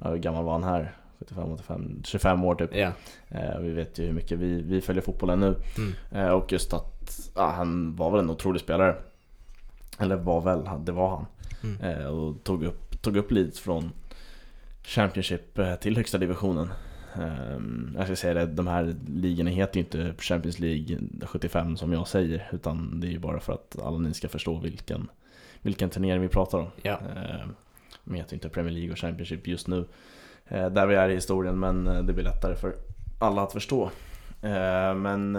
hur 0.00 0.16
gammal 0.16 0.44
var 0.44 0.52
han 0.52 0.64
här? 0.64 0.96
75, 1.18 1.52
85, 1.52 2.00
25 2.04 2.44
år 2.44 2.54
typ. 2.54 2.70
Ja. 2.74 2.92
Eh, 3.28 3.58
Vi 3.60 3.70
vet 3.70 3.98
ju 3.98 4.06
hur 4.06 4.12
mycket 4.12 4.38
vi, 4.38 4.62
vi 4.62 4.80
följer 4.80 5.02
fotbollen 5.02 5.40
nu. 5.40 5.54
Mm. 5.78 5.92
Eh, 6.10 6.28
Och 6.32 6.52
just 6.52 6.72
att 6.72 7.30
ja, 7.34 7.50
han 7.56 7.96
var 7.96 8.10
väl 8.10 8.20
en 8.20 8.30
otrolig 8.30 8.60
spelare. 8.60 8.96
Eller 9.98 10.16
var 10.16 10.40
väl, 10.40 10.66
han- 10.66 10.84
det 10.84 10.92
var 10.92 11.08
han. 11.10 11.26
Mm. 11.62 11.80
Eh, 12.00 12.06
Och 12.06 12.44
tog 12.44 12.64
upp, 12.64 13.02
tog 13.02 13.16
upp 13.16 13.30
Leeds 13.30 13.60
från 13.60 13.92
Championship 14.82 15.58
eh, 15.58 15.74
till 15.74 15.96
högsta 15.96 16.18
divisionen. 16.18 16.68
Ehm, 17.14 17.94
Jag 17.96 18.06
ska 18.06 18.16
säga 18.16 18.34
det, 18.34 18.46
de 18.46 18.66
här 18.66 18.94
ligorna 19.08 19.50
heter 19.50 19.74
ju 19.76 19.80
inte 19.84 20.14
Champions 20.22 20.58
League 20.58 20.98
75 21.26 21.76
som 21.76 21.92
jag 21.92 22.08
säger. 22.08 22.48
Utan 22.52 23.00
det 23.00 23.06
är 23.06 23.10
ju 23.10 23.18
bara 23.18 23.40
för 23.40 23.52
att 23.52 23.78
alla 23.82 23.98
ni 23.98 24.14
ska 24.14 24.28
förstå 24.28 24.58
vilken, 24.58 25.08
vilken 25.62 25.90
turnering 25.90 26.20
vi 26.22 26.28
pratar 26.28 26.58
om. 26.58 26.66
Ja. 26.82 26.98
Ehm, 27.16 27.54
De 28.04 28.14
heter 28.14 28.34
inte 28.34 28.48
Premier 28.48 28.72
League 28.72 28.92
och 28.92 28.98
Championship 28.98 29.46
just 29.46 29.68
nu. 29.68 29.84
Eh, 30.54 30.70
Där 30.70 30.86
vi 30.86 30.94
är 30.94 31.08
i 31.08 31.14
historien 31.14 31.58
men 31.58 31.86
eh, 31.86 32.02
det 32.02 32.12
blir 32.12 32.24
lättare 32.24 32.54
för 32.56 32.74
alla 33.18 33.42
att 33.42 33.52
förstå. 33.52 33.90
Eh, 34.42 34.94
Men 34.94 35.38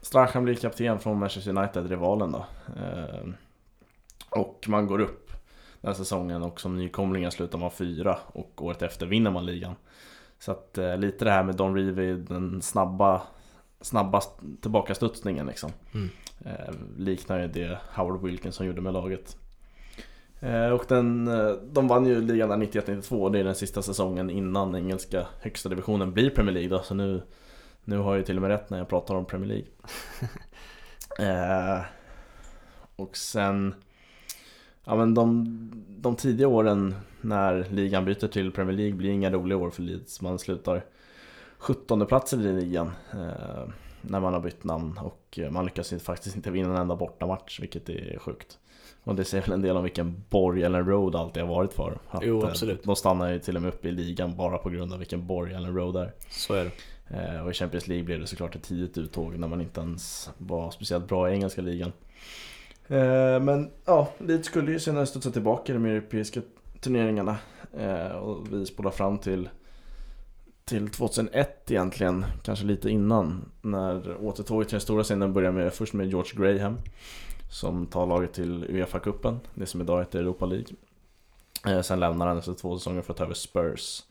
Strachan 0.00 0.44
blir 0.44 0.54
kapten 0.54 0.98
från 0.98 1.18
Manchester 1.18 1.58
United, 1.58 1.90
rivalen 1.90 2.32
då. 2.32 2.46
Och 4.30 4.64
man 4.68 4.86
går 4.86 5.00
upp 5.00 5.32
den 5.80 5.88
här 5.88 5.94
säsongen 5.94 6.42
och 6.42 6.60
som 6.60 6.76
nykomlingar 6.76 7.30
slutar 7.30 7.58
man 7.58 7.70
fyra 7.70 8.18
och 8.26 8.64
året 8.64 8.82
efter 8.82 9.06
vinner 9.06 9.30
man 9.30 9.46
ligan. 9.46 9.74
Så 10.38 10.52
att 10.52 10.78
lite 10.96 11.24
det 11.24 11.30
här 11.30 11.42
med 11.42 11.56
Don 11.56 11.76
Revie, 11.76 12.14
den 12.14 12.62
snabba, 12.62 13.22
snabba 13.80 14.20
tillbakastudsningen 14.60 15.46
liksom. 15.46 15.70
Mm. 15.94 16.08
Liknar 16.96 17.40
ju 17.40 17.48
det 17.48 17.78
Howard 17.94 18.22
Wilkinson 18.22 18.66
gjorde 18.66 18.80
med 18.80 18.92
laget. 18.92 19.36
Eh, 20.44 20.68
och 20.68 20.84
den, 20.88 21.28
eh, 21.28 21.52
de 21.52 21.88
vann 21.88 22.06
ju 22.06 22.20
ligan 22.20 22.48
där 22.48 22.56
91-92 22.56 23.30
det 23.30 23.38
är 23.38 23.44
den 23.44 23.54
sista 23.54 23.82
säsongen 23.82 24.30
innan 24.30 24.74
engelska 24.74 25.26
högsta 25.40 25.68
divisionen 25.68 26.12
blir 26.12 26.30
Premier 26.30 26.54
League 26.54 26.68
då, 26.76 26.82
så 26.82 26.94
nu, 26.94 27.22
nu 27.84 27.98
har 27.98 28.10
jag 28.10 28.18
ju 28.18 28.24
till 28.24 28.36
och 28.36 28.42
med 28.42 28.50
rätt 28.50 28.70
när 28.70 28.78
jag 28.78 28.88
pratar 28.88 29.14
om 29.14 29.24
Premier 29.24 29.48
League. 29.48 29.68
eh, 31.76 31.84
och 32.96 33.16
sen, 33.16 33.74
ja 34.84 34.96
men 34.96 35.14
de, 35.14 35.44
de 35.88 36.16
tidiga 36.16 36.48
åren 36.48 36.94
när 37.20 37.66
ligan 37.70 38.04
byter 38.04 38.28
till 38.28 38.52
Premier 38.52 38.76
League 38.76 38.94
blir 38.94 39.10
inga 39.10 39.30
roliga 39.30 39.58
år 39.58 39.70
för 39.70 39.82
Leeds. 39.82 40.20
Man 40.20 40.38
slutar 40.38 40.84
17 41.58 42.06
platsen 42.06 42.40
i 42.40 42.52
ligan 42.52 42.90
eh, 43.12 43.68
när 44.00 44.20
man 44.20 44.32
har 44.32 44.40
bytt 44.40 44.64
namn 44.64 44.98
och 44.98 45.38
man 45.50 45.64
lyckas 45.64 45.94
faktiskt 46.02 46.36
inte 46.36 46.50
vinna 46.50 46.70
en 46.70 46.76
enda 46.76 46.96
bortamatch 46.96 47.60
vilket 47.60 47.88
är 47.88 48.18
sjukt. 48.18 48.58
Och 49.04 49.14
det 49.14 49.24
säger 49.24 49.44
väl 49.44 49.52
en 49.52 49.62
del 49.62 49.76
om 49.76 49.82
vilken 49.82 50.24
borg 50.30 50.62
Ellen 50.62 50.86
Road 50.86 51.16
alltid 51.16 51.42
har 51.42 51.50
varit 51.50 51.72
för. 51.72 51.98
Att, 52.10 52.22
Jo, 52.24 52.42
eh, 52.42 52.48
absolut. 52.48 52.84
De 52.84 52.96
stannar 52.96 53.32
ju 53.32 53.38
till 53.38 53.56
och 53.56 53.62
med 53.62 53.68
uppe 53.74 53.88
i 53.88 53.92
ligan 53.92 54.36
bara 54.36 54.58
på 54.58 54.70
grund 54.70 54.92
av 54.92 54.98
vilken 54.98 55.26
borg 55.26 55.54
Ellen 55.54 55.74
Road 55.74 55.96
är. 55.96 56.12
Så 56.30 56.54
är 56.54 56.64
det. 56.64 56.70
Eh, 57.16 57.44
och 57.44 57.50
i 57.50 57.54
Champions 57.54 57.88
League 57.88 58.04
blev 58.04 58.20
det 58.20 58.26
såklart 58.26 58.56
ett 58.56 58.62
tidigt 58.62 58.98
uttåg 58.98 59.38
när 59.38 59.48
man 59.48 59.60
inte 59.60 59.80
ens 59.80 60.30
var 60.38 60.70
speciellt 60.70 61.08
bra 61.08 61.30
i 61.30 61.32
engelska 61.32 61.62
ligan. 61.62 61.92
Eh, 62.88 63.40
men 63.40 63.70
ja, 63.84 64.08
Leeds 64.18 64.48
skulle 64.48 64.72
ju 64.72 64.80
senare 64.80 65.06
studsa 65.06 65.30
tillbaka 65.30 65.72
i 65.72 65.74
de 65.74 65.84
europeiska 65.84 66.40
turneringarna. 66.80 67.36
Och 68.20 68.52
vi 68.52 68.66
spolar 68.66 68.90
fram 68.90 69.18
till, 69.18 69.48
till 70.64 70.88
2001 70.88 71.70
egentligen, 71.70 72.24
kanske 72.42 72.64
lite 72.64 72.90
innan. 72.90 73.50
När 73.62 74.16
återtåget 74.24 74.68
till 74.68 74.74
den 74.74 74.80
stora 74.80 75.02
scenen 75.02 75.32
börjar 75.32 75.52
med, 75.52 75.72
först 75.72 75.92
med 75.92 76.08
George 76.08 76.32
Graham. 76.36 76.78
Som 77.54 77.86
tar 77.86 78.06
laget 78.06 78.32
till 78.32 78.64
Uefa-cupen, 78.68 79.38
det 79.54 79.66
som 79.66 79.80
idag 79.80 79.98
heter 79.98 80.18
Europa 80.18 80.46
League. 80.46 80.66
Eh, 81.66 81.80
sen 81.80 82.00
lämnar 82.00 82.26
han 82.26 82.38
efter 82.38 82.54
två 82.54 82.78
säsonger 82.78 83.02
för 83.02 83.12
att 83.12 83.16
ta 83.16 83.24
över 83.24 83.34
Spurs. 83.34 84.02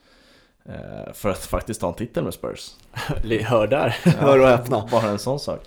Eh, 0.66 1.14
för 1.14 1.30
att 1.30 1.38
faktiskt 1.40 1.82
ta 1.82 1.88
en 1.88 1.94
titel 1.94 2.24
med 2.24 2.34
Spurs. 2.34 2.72
Hör 3.44 3.68
där, 3.68 3.88
hör 4.20 4.40
och 4.40 4.48
häpna. 4.48 4.88
Bara 4.92 5.10
en 5.10 5.20
sån 5.20 5.40
sak. 5.40 5.60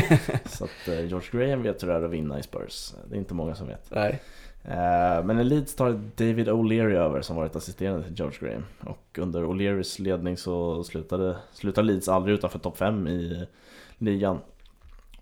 Så 0.46 0.64
att 0.64 0.88
eh, 0.88 1.06
George 1.06 1.28
Graham 1.32 1.62
vet 1.62 1.82
hur 1.82 1.88
det 1.88 1.94
är 1.94 2.02
att 2.02 2.10
vinna 2.10 2.38
i 2.38 2.42
Spurs. 2.42 2.94
Det 3.08 3.14
är 3.14 3.18
inte 3.18 3.34
många 3.34 3.54
som 3.54 3.66
vet. 3.66 3.90
Nej. 3.90 4.22
Eh, 4.64 5.24
Men 5.24 5.40
i 5.40 5.44
Leeds 5.44 5.74
tar 5.74 5.92
David 6.16 6.48
O'Leary 6.48 6.94
över 6.96 7.22
som 7.22 7.36
varit 7.36 7.56
assisterande 7.56 8.04
till 8.04 8.18
George 8.18 8.38
Graham. 8.40 8.64
Och 8.80 9.18
under 9.18 9.44
O'Learys 9.44 10.00
ledning 10.00 10.36
så 10.36 10.84
slutade, 10.84 11.36
slutade 11.52 11.86
Leeds 11.86 12.08
aldrig 12.08 12.34
utanför 12.34 12.58
topp 12.58 12.78
5 12.78 13.08
i 13.08 13.46
ligan. 13.98 14.38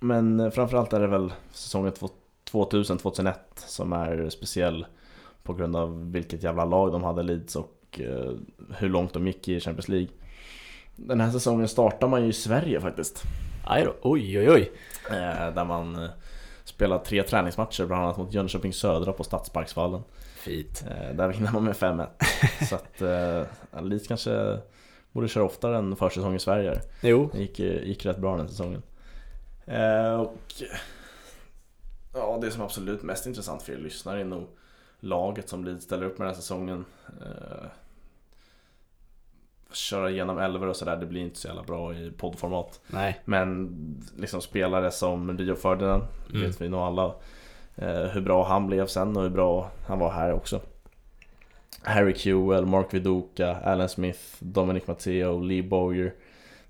Men 0.03 0.41
eh, 0.41 0.51
framförallt 0.51 0.93
är 0.93 1.01
det 1.01 1.07
väl 1.07 1.33
säsongen 1.53 1.93
2000-2001 2.51 3.35
som 3.55 3.93
är 3.93 4.31
speciell 4.31 4.87
på 5.43 5.55
grund 5.55 5.77
av 5.77 6.13
vilket 6.13 6.43
jävla 6.43 6.65
lag 6.65 6.93
de 6.93 7.05
hade 7.05 7.23
Leeds 7.23 7.57
och 7.57 8.01
eh, 8.01 8.33
hur 8.77 8.89
långt 8.89 9.13
de 9.13 9.27
gick 9.27 9.49
i 9.49 9.61
Champions 9.61 9.89
League. 9.89 10.09
Den 10.97 11.21
här 11.21 11.31
säsongen 11.31 11.69
startar 11.69 12.09
man 12.09 12.23
ju 12.23 12.29
i 12.29 12.33
Sverige 12.33 12.81
faktiskt. 12.81 13.23
Aj 13.67 13.85
då. 13.85 13.95
Oj, 14.03 14.39
oj, 14.39 14.51
oj. 14.51 14.73
Eh, 15.11 15.55
Där 15.55 15.65
man 15.65 16.09
spelar 16.65 16.99
tre 16.99 17.23
träningsmatcher, 17.23 17.87
bland 17.87 18.03
annat 18.05 18.17
mot 18.17 18.35
Jönköping 18.35 18.73
Södra 18.73 19.13
på 19.13 19.25
Stadsparksvallen. 19.25 20.03
Fint. 20.37 20.85
Där 21.15 21.29
vinner 21.29 21.53
man 21.53 21.65
med 21.65 21.75
5-1. 21.75 22.07
Så 22.69 22.75
att 22.75 23.03
Leeds 23.85 24.09
kanske 24.09 24.59
borde 25.13 25.29
köra 25.29 25.45
oftare 25.45 25.79
än 25.79 25.97
försäsong 25.97 26.35
i 26.35 26.39
Sverige. 26.39 26.81
Jo, 27.03 27.29
Det 27.33 27.39
gick, 27.39 27.59
gick 27.59 28.07
rätt 28.07 28.19
bra 28.19 28.37
den 28.37 28.49
säsongen. 28.49 28.83
Eh, 29.67 30.15
och 30.21 30.39
ja, 32.15 32.39
det 32.43 32.51
som 32.51 32.61
är 32.61 32.65
absolut 32.65 33.03
mest 33.03 33.27
intressant 33.27 33.63
för 33.63 33.73
er 33.73 33.77
lyssnare 33.79 34.21
är 34.21 34.25
nog 34.25 34.47
laget 35.01 35.49
som 35.49 35.65
Leeds 35.65 35.85
ställer 35.85 36.07
upp 36.07 36.19
med 36.19 36.27
den 36.27 36.35
här 36.35 36.41
säsongen. 36.41 36.85
Eh, 37.21 37.67
köra 39.73 40.11
igenom 40.11 40.39
elver 40.39 40.67
och 40.67 40.77
sådär, 40.77 40.97
det 40.97 41.07
blir 41.07 41.21
inte 41.21 41.39
så 41.39 41.49
jävla 41.49 41.63
bra 41.63 41.95
i 41.95 42.11
poddformat. 42.11 42.81
nej. 42.87 43.21
Men 43.25 43.71
liksom 44.17 44.41
spelare 44.41 44.91
som 44.91 45.39
Rio 45.39 45.55
Ferdinand, 45.55 46.03
Mm. 46.31 46.43
vet 46.47 46.61
vi 46.61 46.69
nog 46.69 46.81
alla 46.81 47.15
eh, 47.77 48.03
hur 48.05 48.21
bra 48.21 48.45
han 48.45 48.67
blev 48.67 48.87
sen 48.87 49.17
och 49.17 49.23
hur 49.23 49.31
bra 49.31 49.71
han 49.87 49.99
var 49.99 50.11
här 50.11 50.33
också. 50.33 50.61
Harry 51.83 52.15
Kewell, 52.15 52.67
Mark 52.67 52.95
Viduka, 52.95 53.57
Alan 53.57 53.89
Smith, 53.89 54.21
Dominic 54.39 54.87
Matteo, 54.87 55.41
Lee 55.41 55.63
Bowyer. 55.63 56.15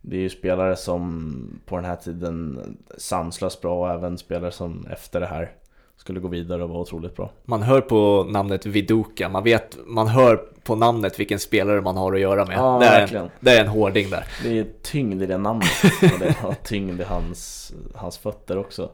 Det 0.05 0.17
är 0.17 0.21
ju 0.21 0.29
spelare 0.31 0.77
som 0.77 1.61
på 1.67 1.77
den 1.77 1.85
här 1.85 1.97
tiden 1.97 2.59
sanslöst 2.99 3.61
bra 3.61 3.81
och 3.81 3.91
även 3.91 4.19
spelare 4.19 4.51
som 4.53 4.87
efter 4.91 5.21
det 5.21 5.27
här 5.27 5.51
skulle 5.97 6.21
gå 6.21 6.29
vidare 6.29 6.63
och 6.63 6.69
vara 6.71 6.81
otroligt 6.81 7.17
bra. 7.17 7.31
Man 7.45 7.63
hör 7.63 7.81
på 7.81 8.27
namnet 8.31 8.67
Viduka, 8.67 9.29
man 9.29 9.45
vet, 9.45 9.79
man 9.87 10.07
hör 10.09 10.37
på 10.65 10.77
namnet 10.77 11.21
vilken 11.21 11.39
spelare 11.39 11.81
man 11.81 11.97
har 11.97 12.13
att 12.15 12.21
göra 12.21 12.45
med. 12.47 12.57
Ja, 12.57 12.79
det, 12.81 12.87
är 12.87 13.01
verkligen. 13.01 13.25
en, 13.25 13.31
det 13.41 13.51
är 13.51 13.61
en 13.61 13.69
hårding 13.69 14.11
där. 14.11 14.25
Det 14.43 14.59
är 14.59 14.67
tyngd 14.83 15.23
i 15.23 15.27
det 15.27 15.39
namnet 15.39 15.69
och 16.15 16.19
det 16.19 16.33
har 16.39 16.55
tyngd 16.65 17.01
i 17.01 17.05
hans, 17.05 17.73
hans 17.95 18.19
fötter 18.19 18.59
också. 18.59 18.91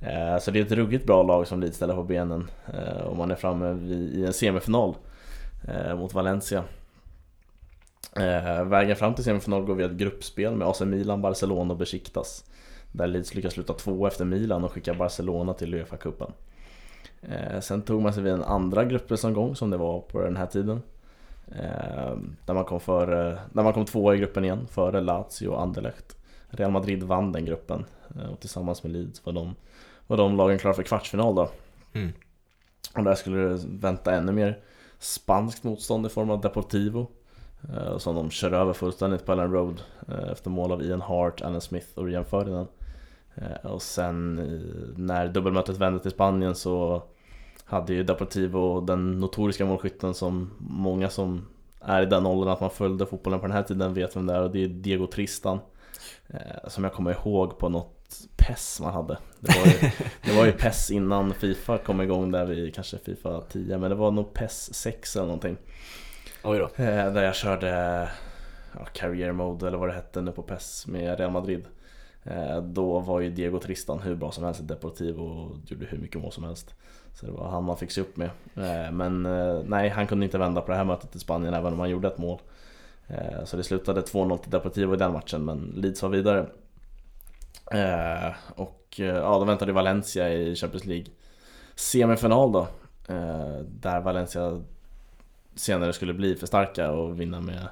Eh, 0.00 0.38
Så 0.40 0.50
det 0.50 0.58
är 0.58 0.62
ett 0.64 0.72
ruggigt 0.72 1.06
bra 1.06 1.22
lag 1.22 1.46
som 1.46 1.60
Leeds 1.60 1.76
ställer 1.76 1.94
på 1.94 2.02
benen 2.04 2.50
eh, 2.74 3.02
och 3.06 3.16
man 3.16 3.30
är 3.30 3.34
framme 3.34 3.72
vid- 3.72 4.14
i 4.14 4.26
en 4.26 4.32
semifinal 4.32 4.94
eh, 5.68 5.96
mot 5.96 6.14
Valencia. 6.14 6.64
Eh, 8.16 8.64
Vägen 8.64 8.96
fram 8.96 9.14
till 9.14 9.24
semifinal 9.24 9.64
går 9.64 9.74
via 9.74 9.86
ett 9.86 9.92
gruppspel 9.92 10.56
med 10.56 10.68
AC 10.68 10.80
Milan, 10.80 11.22
Barcelona 11.22 11.72
och 11.72 11.78
Besiktas. 11.78 12.44
Där 12.92 13.06
Leeds 13.06 13.34
lyckas 13.34 13.52
sluta 13.52 13.72
två 13.72 14.06
efter 14.06 14.24
Milan 14.24 14.64
och 14.64 14.72
skicka 14.72 14.94
Barcelona 14.94 15.54
till 15.54 15.74
Uefa-cupen. 15.74 16.32
Eh, 17.22 17.60
Sen 17.60 17.82
tog 17.82 18.02
man 18.02 18.12
sig 18.12 18.22
vid 18.22 18.32
en 18.32 18.42
andra 18.42 18.84
gruppspelsomgång 18.84 19.56
som 19.56 19.70
det 19.70 19.76
var 19.76 20.00
på 20.00 20.20
den 20.20 20.36
här 20.36 20.46
tiden. 20.46 20.82
Eh, 21.48 22.16
där, 22.46 22.54
man 22.54 22.64
kom 22.64 22.80
före, 22.80 23.38
där 23.52 23.62
man 23.62 23.72
kom 23.72 23.84
tvåa 23.84 24.14
i 24.14 24.18
gruppen 24.18 24.44
igen, 24.44 24.66
före 24.70 25.00
Lazio 25.00 25.48
och 25.48 25.62
Anderlecht. 25.62 26.16
Real 26.48 26.70
Madrid 26.70 27.02
vann 27.02 27.32
den 27.32 27.44
gruppen 27.44 27.84
eh, 28.16 28.30
och 28.30 28.40
tillsammans 28.40 28.82
med 28.82 28.92
Leeds 28.92 29.26
var 29.26 29.32
de, 29.32 29.54
var 30.06 30.16
de 30.16 30.36
lagen 30.36 30.58
klara 30.58 30.74
för 30.74 30.82
kvartsfinal 30.82 31.34
då. 31.34 31.50
Mm. 31.92 32.12
Och 32.96 33.04
där 33.04 33.14
skulle 33.14 33.38
det 33.38 33.60
vänta 33.68 34.14
ännu 34.14 34.32
mer 34.32 34.58
spanskt 34.98 35.64
motstånd 35.64 36.06
i 36.06 36.08
form 36.08 36.30
av 36.30 36.40
Deportivo. 36.40 37.06
Eh, 37.74 37.98
Som 37.98 38.14
de 38.14 38.30
kör 38.30 38.52
över 38.52 38.72
fullständigt 38.72 39.26
på 39.26 39.32
Ellen 39.32 39.52
Road 39.52 39.80
eh, 40.08 40.28
efter 40.32 40.50
mål 40.50 40.72
av 40.72 40.82
Ian 40.82 41.00
Hart, 41.00 41.40
Alan 41.42 41.60
Smith 41.60 41.86
och 41.94 42.06
Rian 42.06 42.24
Ferdinand. 42.24 42.68
Eh, 43.34 43.70
Och 43.70 43.82
sen 43.82 44.34
när 44.96 45.28
dubbelmötet 45.28 45.76
vände 45.76 46.00
till 46.00 46.10
Spanien 46.10 46.54
så 46.54 47.02
hade 47.64 47.94
ju 47.94 48.02
Deportivo 48.02 48.80
den 48.80 49.20
notoriska 49.20 49.64
målskytten 49.66 50.14
som 50.14 50.50
många 50.58 51.10
som 51.10 51.46
är 51.80 52.02
i 52.02 52.06
den 52.06 52.26
åldern 52.26 52.48
att 52.52 52.60
man 52.60 52.70
följde 52.70 53.06
fotbollen 53.06 53.40
på 53.40 53.46
den 53.46 53.56
här 53.56 53.62
tiden 53.62 53.94
vet 53.94 54.16
vem 54.16 54.26
det 54.26 54.34
är 54.34 54.42
och 54.42 54.50
det 54.50 54.64
är 54.64 54.68
Diego 54.68 55.06
Tristan. 55.06 55.58
Som 56.66 56.84
jag 56.84 56.92
kommer 56.92 57.10
ihåg 57.10 57.58
på 57.58 57.68
något 57.68 58.20
PES 58.36 58.80
man 58.80 58.92
hade. 58.92 59.18
Det 59.40 59.58
var 59.58 59.66
ju, 59.66 59.90
det 60.24 60.36
var 60.36 60.46
ju 60.46 60.52
PES 60.52 60.90
innan 60.90 61.34
Fifa 61.34 61.78
kom 61.78 62.00
igång 62.00 62.30
där 62.32 62.44
vi 62.46 62.72
kanske 62.72 62.98
Fifa 62.98 63.40
10 63.40 63.78
men 63.78 63.90
det 63.90 63.96
var 63.96 64.10
nog 64.10 64.32
PES 64.34 64.74
6 64.74 65.16
eller 65.16 65.26
någonting. 65.26 65.56
Oj 66.42 66.58
då. 66.58 66.64
Eh, 66.64 67.12
där 67.12 67.22
jag 67.22 67.34
körde 67.34 67.68
ja, 68.74 68.84
Career 68.92 69.32
Mode 69.32 69.66
eller 69.66 69.78
vad 69.78 69.88
det 69.88 69.94
hette 69.94 70.20
nu 70.20 70.32
på 70.32 70.42
PES 70.42 70.86
med 70.86 71.18
Real 71.18 71.30
Madrid. 71.30 71.66
Eh, 72.24 72.62
då 72.62 72.98
var 72.98 73.20
ju 73.20 73.30
Diego 73.30 73.60
Tristan 73.60 74.00
hur 74.00 74.14
bra 74.14 74.32
som 74.32 74.44
helst 74.44 74.60
i 74.60 74.64
Deportivo 74.64 75.22
och 75.22 75.56
gjorde 75.64 75.86
hur 75.86 75.98
mycket 75.98 76.22
mål 76.22 76.32
som 76.32 76.44
helst. 76.44 76.74
Så 77.14 77.26
det 77.26 77.32
var 77.32 77.48
han 77.48 77.64
man 77.64 77.76
fick 77.76 77.90
se 77.90 78.00
upp 78.00 78.16
med. 78.16 78.30
Eh, 78.56 78.92
men 78.92 79.22
nej, 79.68 79.88
han 79.88 80.06
kunde 80.06 80.24
inte 80.24 80.38
vända 80.38 80.60
på 80.60 80.70
det 80.70 80.76
här 80.76 80.84
mötet 80.84 81.16
i 81.16 81.18
Spanien 81.18 81.54
även 81.54 81.72
om 81.72 81.80
han 81.80 81.90
gjorde 81.90 82.08
ett 82.08 82.18
mål. 82.18 82.38
Så 83.44 83.56
det 83.56 83.62
slutade 83.62 84.00
2-0 84.00 84.38
till 84.38 84.50
Deportivo 84.50 84.94
i 84.94 84.96
den 84.96 85.12
matchen 85.12 85.44
men 85.44 85.58
Leeds 85.58 86.02
var 86.02 86.10
vidare. 86.10 86.46
Och 88.54 88.94
ja, 88.96 89.38
de 89.38 89.46
väntade 89.46 89.72
Valencia 89.72 90.32
i 90.32 90.56
Champions 90.56 90.84
League 90.84 91.06
semifinal 91.74 92.52
då. 92.52 92.68
Där 93.64 94.00
Valencia 94.00 94.62
senare 95.58 95.92
skulle 95.92 96.14
bli 96.14 96.34
för 96.36 96.46
starka 96.46 96.90
och 96.90 97.20
vinna 97.20 97.40
med 97.40 97.68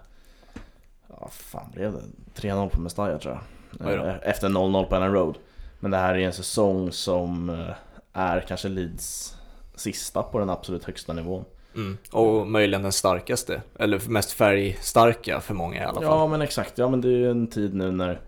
Ja, 1.09 1.29
fan 1.33 1.71
blev 1.75 1.93
det? 1.93 2.03
3-0 2.41 2.69
på 2.69 2.81
Mestalla 2.81 3.19
tror 3.19 3.39
jag. 3.81 4.07
Eh, 4.07 4.15
Efter 4.23 4.49
0-0 4.49 4.85
på 4.85 4.97
Ellen 4.97 5.13
Road. 5.13 5.39
Men 5.81 5.91
det 5.91 5.97
här 5.97 6.15
är 6.15 6.19
en 6.19 6.33
säsong 6.33 6.93
som 6.93 7.51
eh, 7.51 7.75
är 8.13 8.41
kanske 8.41 8.69
Leeds 8.69 9.35
sista 9.75 10.23
på 10.23 10.39
den 10.39 10.51
absolut 10.51 10.85
högsta 10.85 11.13
nivån. 11.13 11.45
Mm. 11.75 11.99
Och 12.13 12.47
möjligen 12.47 12.83
den 12.83 12.93
starkaste, 12.93 13.63
eller 13.79 14.09
mest 14.09 14.33
färgstarka 14.33 15.41
för 15.41 15.55
många 15.55 15.77
i 15.83 15.85
alla 15.85 15.95
fall. 15.95 16.05
Ja 16.05 16.27
men 16.27 16.43
exakt, 16.43 16.79
ja 16.79 16.89
men 16.89 17.01
det 17.01 17.09
är 17.09 17.13
ju 17.19 17.31
en 17.31 17.47
tid 17.47 17.75
nu 17.75 17.91
när 17.93 18.21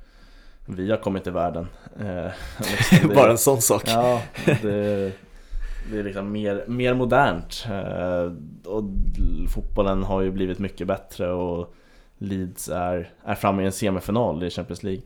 vi 0.67 0.91
har 0.91 0.97
kommit 0.99 1.23
till 1.23 1.33
världen. 1.33 1.69
Eh, 2.01 2.31
liksom 2.61 3.09
det- 3.09 3.15
Bara 3.15 3.31
en 3.31 3.39
sån 3.39 3.63
sak. 3.63 3.83
Ja, 3.87 4.23
det, 4.63 5.13
det 5.91 5.99
är 5.99 6.05
liksom 6.05 6.33
mer, 6.33 6.65
mer 6.69 6.95
modernt. 6.95 7.67
Eh, 7.71 8.33
och 8.73 8.85
fotbollen 9.55 10.03
har 10.03 10.21
ju 10.21 10.31
blivit 10.31 10.59
mycket 10.59 10.87
bättre 10.87 11.33
och 11.33 11.75
Leeds 12.19 12.69
är, 12.69 13.11
är 13.25 13.35
framme 13.35 13.63
i 13.63 13.67
en 13.67 13.73
semifinal 13.73 14.43
i 14.45 14.51
Champions 14.51 14.83
League. 14.83 15.03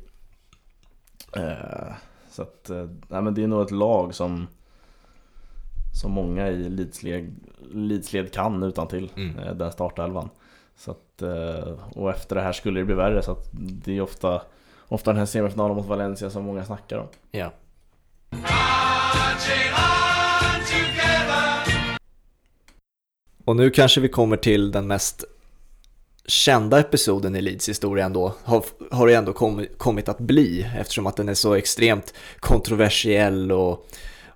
Eh, 1.37 1.93
så 2.31 2.43
att, 2.43 2.71
eh, 2.71 2.87
nej, 3.09 3.23
men 3.23 3.35
det 3.35 3.43
är 3.43 3.47
nog 3.49 3.63
ett 3.63 3.71
lag 3.71 4.15
som 4.15 4.47
som 5.95 6.13
många 6.13 6.49
i 6.49 6.69
Leedsled, 6.69 7.35
Leedsled 7.73 8.33
kan 8.33 8.63
utan 8.63 8.87
till 8.89 9.11
Mm. 9.17 9.59
den 9.59 9.73
startelvan. 9.73 10.29
Så 10.77 10.91
att, 10.91 11.23
och 11.95 12.11
efter 12.11 12.37
det 12.37 12.43
här 12.43 12.53
skulle 12.53 12.81
det 12.81 12.85
bli 12.85 12.95
värre 12.95 13.23
så 13.23 13.33
att 13.33 13.49
det 13.53 13.97
är 13.97 14.01
ofta, 14.01 14.43
ofta 14.89 15.11
den 15.11 15.19
här 15.19 15.27
semifinalen 15.27 15.77
mot 15.77 15.87
Valencia 15.87 16.31
som 16.31 16.45
många 16.45 16.65
snackar 16.65 16.99
om. 16.99 17.07
Ja. 17.31 17.51
Och 23.45 23.57
nu 23.57 23.71
kanske 23.71 24.01
vi 24.01 24.09
kommer 24.09 24.37
till 24.37 24.71
den 24.71 24.87
mest 24.87 25.25
kända 26.27 26.81
episoden 26.81 27.37
i 27.37 27.41
Leeds 27.41 27.69
historia 27.69 28.05
ändå, 28.05 28.35
har, 28.45 28.65
har 28.91 29.07
det 29.07 29.15
ändå 29.15 29.33
kommit, 29.33 29.79
kommit 29.79 30.09
att 30.09 30.19
bli 30.19 30.71
eftersom 30.77 31.07
att 31.07 31.17
den 31.17 31.29
är 31.29 31.35
så 31.35 31.55
extremt 31.55 32.15
kontroversiell 32.41 33.53
och, 33.53 33.87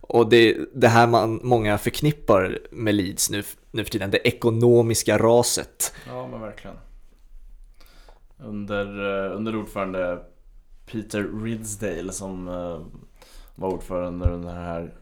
och 0.01 0.29
det, 0.29 0.57
det 0.75 0.89
här 0.89 1.07
man, 1.07 1.41
många 1.43 1.79
förknippar 1.79 2.59
med 2.71 2.95
Leeds 2.95 3.31
nu, 3.31 3.43
nu 3.71 3.85
för 3.85 3.91
tiden, 3.91 4.11
det 4.11 4.29
ekonomiska 4.29 5.19
raset. 5.19 5.95
Ja 6.07 6.27
men 6.27 6.41
verkligen. 6.41 6.77
Under, 8.39 8.85
eh, 9.27 9.37
under 9.37 9.57
ordförande 9.57 10.19
Peter 10.87 11.43
Ridsdale 11.45 12.13
som 12.13 12.49
eh, 12.49 12.81
var 13.55 13.69
ordförande 13.69 14.31
under 14.31 14.49
den 14.49 14.57
här 14.57 14.95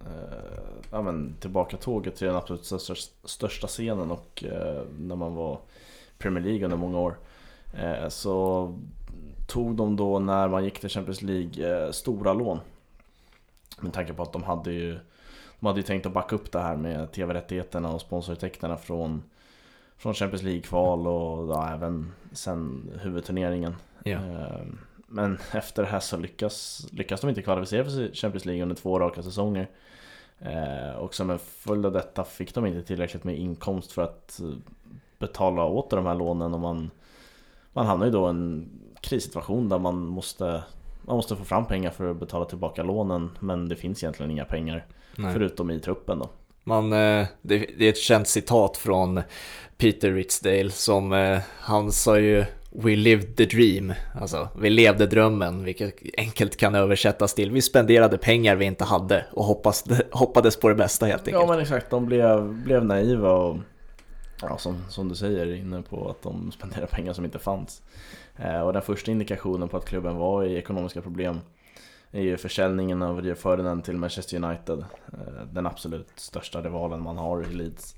eh, 0.00 0.62
ja, 0.90 1.02
men, 1.02 1.34
tillbakatåget 1.40 2.16
till 2.16 2.26
den 2.26 2.36
absolut 2.36 2.64
största, 2.64 2.94
största 3.24 3.66
scenen 3.66 4.10
och 4.10 4.44
eh, 4.44 4.82
när 4.98 5.16
man 5.16 5.34
var 5.34 5.58
Premier 6.18 6.44
League 6.44 6.64
under 6.64 6.76
många 6.76 6.98
år. 6.98 7.18
Eh, 7.74 8.08
så 8.08 8.74
tog 9.46 9.76
de 9.76 9.96
då 9.96 10.18
när 10.18 10.48
man 10.48 10.64
gick 10.64 10.80
till 10.80 10.88
Champions 10.88 11.22
League 11.22 11.84
eh, 11.84 11.90
stora 11.90 12.32
lån. 12.32 12.60
Med 13.80 13.92
tanke 13.92 14.12
på 14.12 14.22
att 14.22 14.32
de 14.32 14.42
hade 14.42 14.72
ju 14.72 14.98
de 15.60 15.66
hade 15.66 15.78
ju 15.78 15.86
tänkt 15.86 16.06
att 16.06 16.12
backa 16.12 16.34
upp 16.34 16.52
det 16.52 16.60
här 16.60 16.76
med 16.76 17.12
tv-rättigheterna 17.12 17.92
och 17.92 18.00
sponsorintäkterna 18.00 18.76
från 18.76 19.22
från 19.96 20.14
Champions 20.14 20.42
League-kval 20.42 21.06
och 21.06 21.48
ja, 21.48 21.74
även 21.74 22.12
sen 22.32 22.90
huvudturneringen. 23.02 23.74
Ja. 24.04 24.18
Eh, 24.18 24.66
Men 25.12 25.38
efter 25.52 25.82
det 25.82 25.88
här 25.88 26.00
så 26.00 26.16
lyckas, 26.16 26.86
lyckas 26.92 27.20
de 27.20 27.28
inte 27.30 27.42
kvalificera 27.42 27.84
för 27.84 28.14
Champions 28.14 28.44
League 28.44 28.62
under 28.62 28.76
två 28.76 28.98
raka 28.98 29.22
säsonger. 29.22 29.68
Eh, 30.38 30.94
Och 30.98 31.14
som 31.14 31.30
en 31.30 31.38
följd 31.38 31.86
av 31.86 31.92
detta 31.92 32.24
fick 32.24 32.54
de 32.54 32.66
inte 32.66 32.82
tillräckligt 32.82 33.24
med 33.24 33.38
inkomst 33.38 33.92
för 33.92 34.02
att 34.02 34.40
eh, 34.40 34.46
betala 35.18 35.64
åter 35.64 35.96
de 35.96 36.06
här 36.06 36.14
lånen 36.14 36.54
och 36.54 36.60
man, 36.60 36.90
man 37.72 37.86
hamnar 37.86 38.06
ju 38.06 38.12
då 38.12 38.26
i 38.26 38.30
en 38.30 38.68
krissituation 39.00 39.68
där 39.68 39.78
man 39.78 40.06
måste, 40.06 40.62
man 41.02 41.16
måste 41.16 41.36
få 41.36 41.44
fram 41.44 41.66
pengar 41.66 41.90
för 41.90 42.10
att 42.10 42.20
betala 42.20 42.44
tillbaka 42.44 42.82
lånen 42.82 43.30
men 43.40 43.68
det 43.68 43.76
finns 43.76 44.02
egentligen 44.02 44.30
inga 44.30 44.44
pengar 44.44 44.86
Nej. 45.16 45.32
förutom 45.32 45.70
i 45.70 45.80
truppen 45.80 46.18
då. 46.18 46.28
Man, 46.64 46.92
eh, 46.92 47.26
det, 47.42 47.84
är 47.86 47.88
ett 47.88 47.98
känt 47.98 48.28
citat 48.28 48.76
från 48.76 49.22
Peter 49.76 50.12
Ridsdale 50.12 50.70
som 50.70 51.12
eh, 51.12 51.38
han 51.60 51.92
sa 51.92 52.18
ju 52.18 52.44
We 52.72 52.96
lived 52.96 53.36
the 53.36 53.44
dream, 53.44 53.92
alltså 54.20 54.48
vi 54.60 54.70
levde 54.70 55.06
drömmen, 55.06 55.64
vilket 55.64 55.94
enkelt 56.16 56.56
kan 56.56 56.74
översättas 56.74 57.34
till 57.34 57.50
vi 57.50 57.62
spenderade 57.62 58.18
pengar 58.18 58.56
vi 58.56 58.64
inte 58.64 58.84
hade 58.84 59.26
och 59.32 59.44
hoppas, 59.44 59.84
hoppades 60.10 60.56
på 60.56 60.68
det 60.68 60.74
bästa 60.74 61.06
helt 61.06 61.28
enkelt. 61.28 61.42
Ja 61.42 61.46
men 61.46 61.60
exakt, 61.60 61.90
de 61.90 62.06
blev, 62.06 62.54
blev 62.54 62.84
naiva 62.84 63.32
och 63.32 63.56
ja, 64.42 64.58
som, 64.58 64.84
som 64.88 65.08
du 65.08 65.14
säger 65.14 65.54
inne 65.54 65.82
på 65.82 66.10
att 66.10 66.22
de 66.22 66.52
spenderade 66.52 66.86
pengar 66.86 67.12
som 67.12 67.24
inte 67.24 67.38
fanns. 67.38 67.82
Eh, 68.36 68.60
och 68.60 68.72
den 68.72 68.82
första 68.82 69.10
indikationen 69.10 69.68
på 69.68 69.76
att 69.76 69.84
klubben 69.84 70.16
var 70.16 70.44
i 70.44 70.56
ekonomiska 70.56 71.02
problem 71.02 71.40
är 72.10 72.22
ju 72.22 72.36
försäljningen 72.36 73.02
av 73.02 73.22
Rio 73.22 73.34
Ferdinand 73.34 73.84
till 73.84 73.96
Manchester 73.96 74.44
United. 74.44 74.78
Eh, 75.12 75.44
den 75.52 75.66
absolut 75.66 76.12
största 76.16 76.60
rivalen 76.60 77.02
man 77.02 77.16
har 77.16 77.42
i 77.42 77.54
Leeds. 77.54 77.96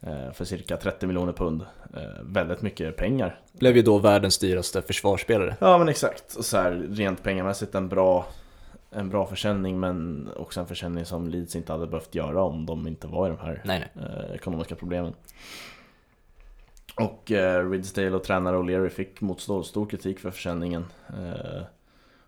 Eh, 0.00 0.32
för 0.32 0.44
cirka 0.44 0.76
30 0.76 1.06
miljoner 1.06 1.32
pund. 1.32 1.62
Eh, 1.94 2.22
väldigt 2.22 2.62
mycket 2.62 2.96
pengar. 2.96 3.40
Blev 3.52 3.76
ju 3.76 3.82
då 3.82 3.98
världens 3.98 4.38
dyraste 4.38 4.82
försvarsspelare. 4.82 5.56
Ja 5.60 5.78
men 5.78 5.88
exakt, 5.88 6.34
och 6.34 6.44
så 6.44 6.56
här, 6.56 6.70
rent 6.90 7.22
pengamässigt 7.22 7.74
en 7.74 7.88
bra, 7.88 8.26
en 8.90 9.08
bra 9.08 9.26
försäljning 9.26 9.80
men 9.80 10.28
också 10.36 10.60
en 10.60 10.66
försäljning 10.66 11.04
som 11.04 11.28
Leeds 11.28 11.56
inte 11.56 11.72
hade 11.72 11.86
behövt 11.86 12.14
göra 12.14 12.42
om 12.42 12.66
de 12.66 12.86
inte 12.86 13.06
var 13.06 13.26
i 13.26 13.30
de 13.30 13.38
här 13.38 13.62
Nej, 13.64 13.90
nej. 13.94 14.04
eh, 14.04 14.34
ekonomiska 14.34 14.74
problemen. 14.74 15.14
Och 16.96 17.32
eh, 17.32 17.70
Ridsdale 17.70 18.10
och 18.10 18.24
tränare 18.24 18.56
O'Leary 18.56 18.88
fick 18.88 19.20
motstå 19.20 19.62
stor 19.62 19.86
kritik 19.86 20.18
för 20.20 20.30
försäljningen. 20.30 20.86
Eh, 21.08 21.62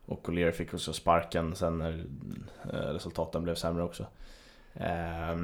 och 0.06 0.28
O'Leary 0.28 0.52
fick 0.52 0.74
också 0.74 0.92
sparken 0.92 1.54
sen 1.54 1.78
när 1.78 2.04
eh, 2.72 2.92
resultaten 2.92 3.42
blev 3.42 3.54
sämre 3.54 3.82
också. 3.82 4.06
Eh, 4.74 5.36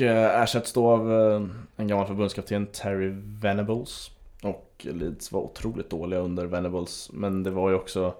ersätts 0.00 0.72
då 0.72 0.90
av 0.90 1.12
eh, 1.12 1.42
en 1.76 1.88
gammal 1.88 2.06
förbundskapten, 2.06 2.66
Terry 2.66 3.12
Venables. 3.42 4.10
Och 4.42 4.86
Leeds 4.90 5.32
var 5.32 5.40
otroligt 5.40 5.90
dåliga 5.90 6.20
under 6.20 6.46
Venables, 6.46 7.10
men 7.12 7.42
det 7.42 7.50
var 7.50 7.70
ju 7.70 7.76
också, 7.76 8.14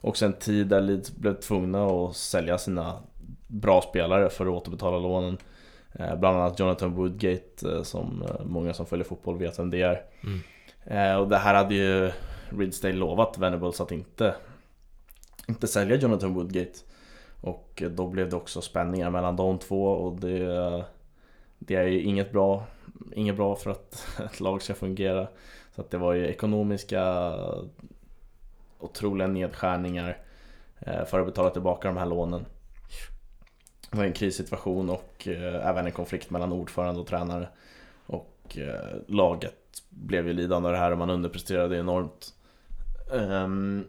också 0.00 0.26
en 0.26 0.32
tid 0.32 0.66
där 0.66 0.80
Leeds 0.80 1.16
blev 1.16 1.34
tvungna 1.34 1.86
att 1.86 2.16
sälja 2.16 2.58
sina 2.58 2.94
bra 3.46 3.82
spelare 3.82 4.30
för 4.30 4.46
att 4.46 4.52
återbetala 4.52 4.98
lånen. 4.98 5.38
Eh, 5.92 6.16
bland 6.16 6.36
annat 6.36 6.58
Jonathan 6.58 6.94
Woodgate 6.94 7.68
eh, 7.72 7.82
som 7.82 8.22
eh, 8.22 8.44
många 8.44 8.74
som 8.74 8.86
följer 8.86 9.04
fotboll 9.04 9.38
vet 9.38 9.58
vem 9.58 9.70
det 9.70 9.82
är. 9.82 10.02
Mm. 10.24 10.40
Eh, 10.84 11.16
och 11.16 11.28
det 11.28 11.38
här 11.38 11.54
hade 11.54 11.74
ju 11.74 12.12
Ridsdale 12.58 12.94
lovat 12.94 13.38
Venables 13.38 13.80
att 13.80 13.92
inte, 13.92 14.34
inte 15.48 15.66
sälja 15.66 15.96
Jonathan 15.96 16.34
Woodgate. 16.34 16.78
Och 17.42 17.82
då 17.90 18.08
blev 18.08 18.30
det 18.30 18.36
också 18.36 18.60
spänningar 18.60 19.10
mellan 19.10 19.36
de 19.36 19.58
två 19.58 19.84
och 19.84 20.20
det, 20.20 20.84
det 21.58 21.74
är 21.74 21.86
ju 21.86 22.02
inget 22.02 22.32
bra, 22.32 22.66
inget 23.12 23.36
bra 23.36 23.56
för 23.56 23.70
att 23.70 24.06
ett 24.24 24.40
lag 24.40 24.62
ska 24.62 24.74
fungera. 24.74 25.28
Så 25.74 25.80
att 25.80 25.90
det 25.90 25.98
var 25.98 26.12
ju 26.12 26.26
ekonomiska 26.26 27.32
otroliga 28.78 29.28
nedskärningar 29.28 30.18
eh, 30.78 31.04
för 31.04 31.20
att 31.20 31.26
betala 31.26 31.50
tillbaka 31.50 31.88
de 31.88 31.96
här 31.96 32.06
lånen. 32.06 32.44
Det 33.90 33.96
var 33.96 34.04
en 34.04 34.12
krissituation 34.12 34.90
och 34.90 35.28
eh, 35.28 35.68
även 35.68 35.86
en 35.86 35.92
konflikt 35.92 36.30
mellan 36.30 36.52
ordförande 36.52 37.00
och 37.00 37.06
tränare. 37.06 37.48
Och 38.06 38.58
eh, 38.58 38.98
laget 39.06 39.82
blev 39.88 40.26
ju 40.26 40.32
lidande 40.32 40.68
av 40.68 40.72
det 40.72 40.78
här 40.78 40.92
och 40.92 40.98
man 40.98 41.10
underpresterade 41.10 41.78
enormt. 41.78 42.34
Ehm, 43.14 43.84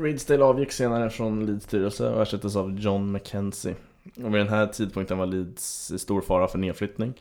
Ridsdale 0.00 0.44
avgick 0.44 0.72
senare 0.72 1.10
från 1.10 1.46
Leeds 1.46 1.64
styrelse 1.64 2.08
och 2.08 2.22
ersattes 2.22 2.56
av 2.56 2.78
John 2.78 3.12
McKenzie. 3.12 3.74
Och 4.16 4.34
vid 4.34 4.40
den 4.40 4.48
här 4.48 4.66
tidpunkten 4.66 5.18
var 5.18 5.26
Leeds 5.26 5.90
i 5.90 5.98
stor 5.98 6.20
fara 6.20 6.48
för 6.48 6.58
nedflyttning. 6.58 7.14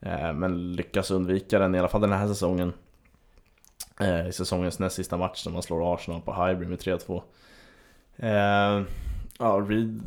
Eh, 0.00 0.32
men 0.32 0.72
lyckas 0.72 1.10
undvika 1.10 1.58
den 1.58 1.74
i 1.74 1.78
alla 1.78 1.88
fall 1.88 2.00
den 2.00 2.12
här 2.12 2.28
säsongen. 2.28 2.72
Eh, 4.00 4.28
I 4.28 4.32
säsongens 4.32 4.78
näst 4.78 4.96
sista 4.96 5.16
match 5.16 5.46
när 5.46 5.52
man 5.52 5.62
slår 5.62 5.94
Arsenal 5.94 6.20
på 6.20 6.32
Highbury 6.32 6.68
med 6.68 6.78
3-2. 6.78 7.22
Eh, 8.16 8.82
ja, 9.38 9.66
Reed, 9.68 10.02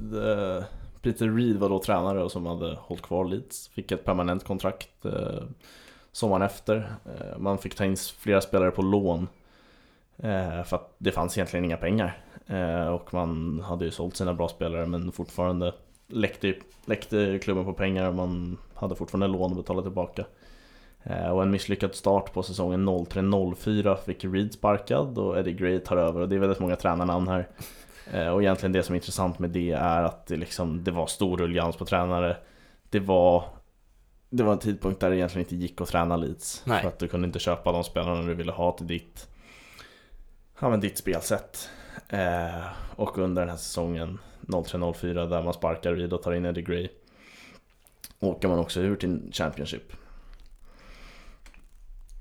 Peter 1.02 1.30
Reed 1.30 1.56
var 1.56 1.70
då 1.70 1.80
tränare 1.80 2.24
och 2.24 2.32
som 2.32 2.46
hade 2.46 2.76
hållit 2.76 3.04
kvar 3.04 3.26
Leeds. 3.26 3.68
Fick 3.68 3.92
ett 3.92 4.06
permanent 4.06 4.44
kontrakt 4.44 5.06
sommaren 6.12 6.42
efter. 6.42 6.96
Man 7.38 7.58
fick 7.58 7.76
ta 7.76 7.86
in 7.86 7.98
flera 7.98 8.42
spelare 8.42 8.72
på 8.72 8.82
lån. 8.82 9.28
Eh, 10.18 10.64
för 10.64 10.76
att 10.76 10.96
det 10.98 11.12
fanns 11.12 11.38
egentligen 11.38 11.66
inga 11.66 11.78
pengar. 11.78 12.18
Eh, 12.48 12.88
och 12.88 13.14
man 13.14 13.60
hade 13.60 13.86
ju 13.86 13.92
sålt 13.92 14.16
sina 14.16 14.34
bra 14.34 14.48
spelare 14.48 14.86
men 14.86 15.12
fortfarande 15.12 15.74
läckte, 16.08 16.54
läckte 16.86 17.40
klubben 17.40 17.66
på 17.66 17.74
pengar 17.74 18.08
och 18.08 18.16
man 18.16 18.58
hade 18.74 18.96
fortfarande 18.96 19.28
lån 19.28 19.52
att 19.52 19.58
betala 19.58 19.82
tillbaka. 19.82 20.26
Eh, 21.04 21.28
och 21.28 21.44
en 21.44 21.52
misslyckad 21.52 21.96
start 21.96 22.34
på 22.34 22.44
säsongen 22.44 22.90
03-04 22.90 23.96
fick 24.06 24.26
Reed 24.26 24.54
sparkad 24.54 25.18
och 25.18 25.40
Eddie 25.40 25.54
Gray 25.54 25.80
tar 25.80 25.98
över 25.98 26.22
och 26.22 26.30
det 26.30 26.36
är 26.36 26.40
väldigt 26.40 26.60
många 26.60 26.76
tränarnamn 26.76 27.28
här. 27.28 27.48
Och 28.34 28.42
egentligen 28.42 28.72
det 28.72 28.84
som 28.84 28.94
är 28.94 28.98
intressant 28.98 29.40
med 29.40 29.50
det 29.50 29.72
är 29.72 30.04
att 30.04 30.28
det, 30.28 30.36
liksom, 30.36 30.84
det 30.84 30.92
var 30.92 31.08
stor 31.08 31.38
ruljans 31.38 31.76
på 31.76 31.86
tränare. 31.86 32.38
Det 32.90 33.00
var, 33.00 33.44
det 34.30 34.44
var 34.44 34.54
en 34.54 34.60
tidpunkt 34.60 35.00
där 35.00 35.10
det 35.10 35.16
egentligen 35.16 35.46
inte 35.46 35.56
gick 35.56 35.82
att 35.82 35.88
träna 35.88 36.18
Leeds. 36.18 36.62
Nej. 36.66 36.82
För 36.82 36.88
att 36.88 37.00
du 37.00 37.08
kunde 37.08 37.28
inte 37.28 37.40
köpa 37.40 37.72
de 37.72 37.84
spelarna 37.84 38.22
du 38.22 38.34
ville 38.34 38.52
ha 38.52 38.72
till 38.72 38.88
ditt, 38.88 39.28
ja, 40.64 40.70
men 40.70 40.80
ditt 40.80 40.98
spelsätt. 40.98 41.70
Eh, 42.10 42.66
och 42.96 43.18
under 43.18 43.42
den 43.42 43.50
här 43.50 43.58
säsongen 43.58 44.20
03-04 44.42 45.30
där 45.30 45.44
man 45.44 45.54
sparkar 45.54 45.94
Vid 45.94 46.14
och 46.14 46.24
tar 46.24 46.34
in 46.34 46.46
Eddie 46.46 46.62
Gray 46.62 46.90
åker 48.20 48.48
man 48.48 48.60
också 48.60 48.80
ur 48.80 48.96
till 48.96 49.30
Championship. 49.32 49.94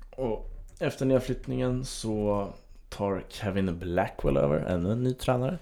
Och 0.09 0.49
efter 0.79 1.05
nedflyttningen 1.05 1.85
så 1.85 2.47
tar 2.89 3.23
Kevin 3.29 3.79
Blackwell 3.79 4.37
över, 4.37 4.59
ännu 4.59 4.91
en 4.91 5.03
ny 5.03 5.13
tränare. 5.13 5.57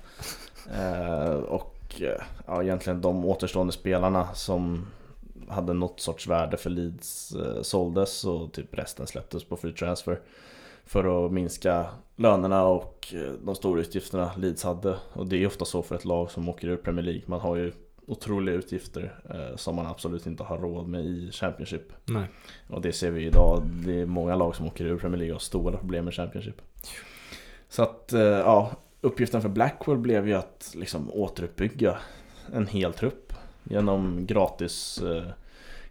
Eh, 0.73 1.33
och 1.33 2.01
eh, 2.01 2.21
ja, 2.45 2.63
egentligen 2.63 3.01
de 3.01 3.25
återstående 3.25 3.73
spelarna 3.73 4.33
som 4.33 4.87
hade 5.47 5.73
något 5.73 5.99
sorts 5.99 6.27
värde 6.27 6.57
för 6.57 6.69
Leeds 6.69 7.31
eh, 7.31 7.61
såldes 7.61 8.25
och 8.25 8.53
typ 8.53 8.77
resten 8.77 9.07
släpptes 9.07 9.43
på 9.43 9.57
free 9.57 9.73
transfer 9.73 10.19
för 10.91 11.25
att 11.25 11.31
minska 11.31 11.85
lönerna 12.15 12.63
och 12.65 13.13
eh, 13.13 13.31
de 13.43 13.55
stora 13.55 13.81
utgifterna 13.81 14.31
Leeds 14.37 14.63
hade. 14.63 14.97
Och 15.13 15.27
det 15.27 15.43
är 15.43 15.47
ofta 15.47 15.65
så 15.65 15.81
för 15.83 15.95
ett 15.95 16.05
lag 16.05 16.31
som 16.31 16.49
åker 16.49 16.67
ur 16.67 16.77
Premier 16.77 17.05
League. 17.05 17.21
Man 17.25 17.39
har 17.39 17.55
ju 17.55 17.71
otroliga 18.05 18.55
utgifter 18.55 19.21
eh, 19.29 19.55
som 19.55 19.75
man 19.75 19.87
absolut 19.87 20.25
inte 20.25 20.43
har 20.43 20.57
råd 20.57 20.87
med 20.87 21.05
i 21.05 21.31
Championship. 21.31 21.93
Nej. 22.05 22.27
Och 22.69 22.81
det 22.81 22.93
ser 22.93 23.11
vi 23.11 23.25
idag. 23.25 23.61
Det 23.85 24.01
är 24.01 24.05
många 24.05 24.35
lag 24.35 24.55
som 24.55 24.67
åker 24.67 24.85
ur 24.85 24.97
Premier 24.97 25.17
League 25.17 25.31
och 25.31 25.35
har 25.35 25.39
stora 25.39 25.77
problem 25.77 26.05
med 26.05 26.13
Championship. 26.13 26.61
Så 27.69 27.83
att, 27.83 28.13
eh, 28.13 28.21
ja, 28.21 28.71
uppgiften 29.01 29.41
för 29.41 29.49
Blackwell 29.49 29.97
blev 29.97 30.27
ju 30.27 30.33
att 30.33 30.73
liksom 30.75 31.11
återuppbygga 31.11 31.97
en 32.53 32.67
hel 32.67 32.93
trupp 32.93 33.33
genom 33.63 34.25
gratis, 34.25 35.01
eh, 35.01 35.23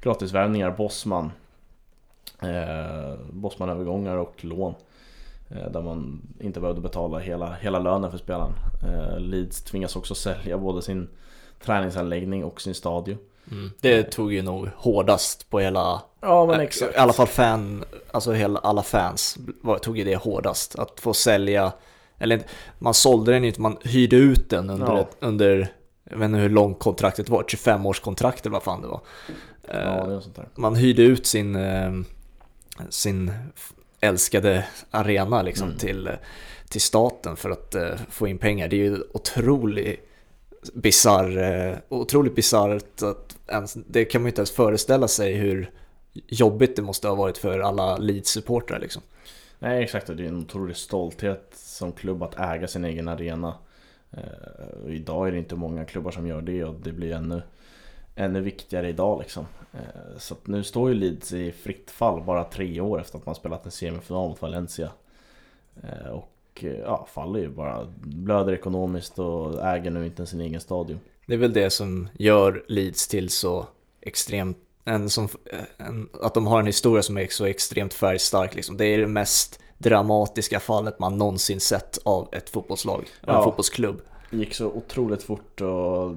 gratisvärvningar, 0.00 0.70
Bosman, 0.70 1.32
eh, 2.42 3.14
Bosman-övergångar 3.32 4.16
och 4.16 4.44
lån. 4.44 4.74
Eh, 5.50 5.70
där 5.72 5.82
man 5.82 6.22
inte 6.40 6.60
behövde 6.60 6.80
betala 6.80 7.18
hela, 7.18 7.54
hela 7.60 7.78
lönen 7.78 8.10
för 8.10 8.18
spelaren. 8.18 8.52
Eh, 8.82 9.20
Leeds 9.20 9.62
tvingas 9.62 9.96
också 9.96 10.14
sälja 10.14 10.58
både 10.58 10.82
sin 10.82 11.08
träningsanläggning 11.64 12.44
och 12.44 12.60
sin 12.60 12.74
stadion. 12.74 13.18
Mm. 13.50 13.70
Det 13.80 14.02
tog 14.02 14.32
ju 14.32 14.42
nog 14.42 14.68
hårdast 14.76 15.50
på 15.50 15.60
hela, 15.60 16.02
Ja 16.20 16.46
men 16.46 16.54
äh, 16.54 16.60
exakt. 16.60 16.94
i 16.94 16.98
alla 16.98 17.12
fall 17.12 17.26
fan, 17.26 17.84
alltså 18.12 18.32
hela, 18.32 18.58
alla 18.58 18.82
fans 18.82 19.38
tog 19.82 19.98
ju 19.98 20.04
det 20.04 20.16
hårdast. 20.16 20.78
Att 20.78 21.00
få 21.00 21.14
sälja, 21.14 21.72
eller 22.18 22.42
man 22.78 22.94
sålde 22.94 23.32
den 23.32 23.42
ju 23.42 23.48
inte, 23.48 23.60
man 23.60 23.76
hyrde 23.84 24.16
ut 24.16 24.50
den 24.50 24.70
under, 24.70 24.86
Ja. 24.86 25.00
ett, 25.00 25.16
under 25.20 25.72
jag 26.10 26.18
vet 26.18 26.26
inte 26.26 26.38
hur 26.38 26.48
långt 26.48 26.78
kontraktet 26.78 27.28
var, 27.28 27.44
25 27.48 27.86
års 27.86 28.00
kontrakt 28.00 28.46
eller 28.46 28.52
vad 28.52 28.62
fan 28.62 28.82
det 28.82 28.88
var. 28.88 29.00
Ja, 29.68 29.72
Eh, 29.74 30.06
det 30.08 30.14
är 30.14 30.20
sånt 30.20 30.36
där. 30.36 30.48
man 30.54 30.74
hyrde 30.74 31.02
ut 31.02 31.26
sin, 31.26 31.56
eh, 31.56 31.92
sin 32.90 33.32
älskade 34.00 34.64
arena 34.90 35.42
liksom 35.42 35.66
Mm. 35.66 35.78
till, 35.78 36.10
till 36.68 36.80
staten 36.80 37.36
för 37.36 37.50
att 37.50 37.74
eh, 37.74 37.94
få 38.10 38.28
in 38.28 38.38
pengar. 38.38 38.68
Det 38.68 38.76
är 38.76 38.84
ju 38.90 39.02
otroligt 39.12 40.06
bisarr, 40.74 41.38
eh, 41.38 41.76
otroligt 41.88 42.34
bisarrt 42.34 43.02
att 43.02 43.36
ens, 43.48 43.74
det 43.74 44.04
kan 44.04 44.20
man 44.20 44.26
ju 44.26 44.30
inte 44.30 44.40
ens 44.40 44.50
föreställa 44.50 45.08
sig 45.08 45.34
hur 45.34 45.70
jobbigt 46.12 46.76
det 46.76 46.82
måste 46.82 47.08
ha 47.08 47.14
varit 47.14 47.38
för 47.38 47.60
alla 47.60 47.96
Leeds-supportrar 47.96 48.78
liksom. 48.80 49.02
Nej 49.58 49.82
exakt, 49.84 50.06
det 50.06 50.12
är 50.12 50.28
en 50.28 50.36
otrolig 50.38 50.76
stolthet 50.76 51.52
som 51.54 51.92
klubb 51.92 52.22
att 52.22 52.38
äga 52.38 52.68
sin 52.68 52.84
egen 52.84 53.08
arena. 53.08 53.54
Eh, 54.12 54.92
idag 54.94 55.28
är 55.28 55.32
det 55.32 55.38
inte 55.38 55.54
många 55.56 55.84
klubbar 55.84 56.10
som 56.10 56.26
gör 56.26 56.42
det 56.42 56.64
och 56.64 56.74
det 56.74 56.92
blir 56.92 57.12
ännu, 57.12 57.42
ännu 58.20 58.40
viktigare 58.40 58.88
idag 58.88 59.18
liksom. 59.18 59.46
Eh, 59.72 60.18
så 60.18 60.34
att 60.34 60.46
nu 60.46 60.64
står 60.64 60.88
ju 60.88 60.94
Leeds 60.94 61.32
i 61.32 61.52
fritt 61.52 61.90
fall 61.90 62.22
bara 62.22 62.44
tre 62.44 62.80
år 62.80 63.00
efter 63.00 63.18
att 63.18 63.26
man 63.26 63.34
spelat 63.34 63.64
en 63.64 63.70
semifinal 63.70 64.28
mot 64.28 64.42
Valencia. 64.42 64.90
Eh, 65.82 66.10
och 66.10 66.64
eh, 66.64 66.78
ja, 66.78 67.06
faller 67.12 67.40
ju 67.40 67.48
bara, 67.48 67.86
blöder 68.02 68.52
ekonomiskt 68.52 69.18
och 69.18 69.66
äger 69.66 69.90
nu 69.90 70.06
inte 70.06 70.20
ens 70.20 70.30
sin 70.30 70.40
egen 70.40 70.60
stadion. 70.60 71.00
Det 71.26 71.34
är 71.34 71.38
väl 71.38 71.52
det 71.52 71.70
som 71.70 72.08
gör 72.18 72.64
Leeds 72.68 73.08
till 73.08 73.28
så 73.30 73.66
extremt, 74.00 74.58
en 74.84 75.10
som, 75.10 75.28
en, 75.76 76.08
att 76.22 76.34
de 76.34 76.46
har 76.46 76.60
en 76.60 76.66
historia 76.66 77.02
som 77.02 77.18
är 77.18 77.26
så 77.30 77.44
extremt 77.44 77.94
färgstark 77.94 78.54
liksom. 78.54 78.76
Det 78.76 78.84
är 78.84 78.98
det 78.98 79.06
mest 79.06 79.60
dramatiska 79.78 80.60
fallet 80.60 80.98
man 80.98 81.18
någonsin 81.18 81.60
sett 81.60 81.98
av 82.02 82.28
ett 82.32 82.50
fotbollslag, 82.50 83.00
en 83.20 83.34
Ja. 83.34 83.44
fotbollsklubb. 83.44 84.00
Det 84.30 84.36
gick 84.36 84.54
så 84.54 84.66
otroligt 84.66 85.22
fort 85.22 85.60
och 85.60 86.14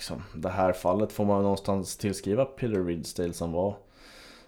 liksom, 0.00 0.22
det 0.34 0.48
här 0.48 0.72
fallet 0.72 1.12
får 1.12 1.24
man 1.24 1.42
någonstans 1.42 1.96
tillskriva 1.96 2.44
Peter 2.44 2.84
Ridsdale 2.84 3.32
som 3.32 3.52
var 3.52 3.76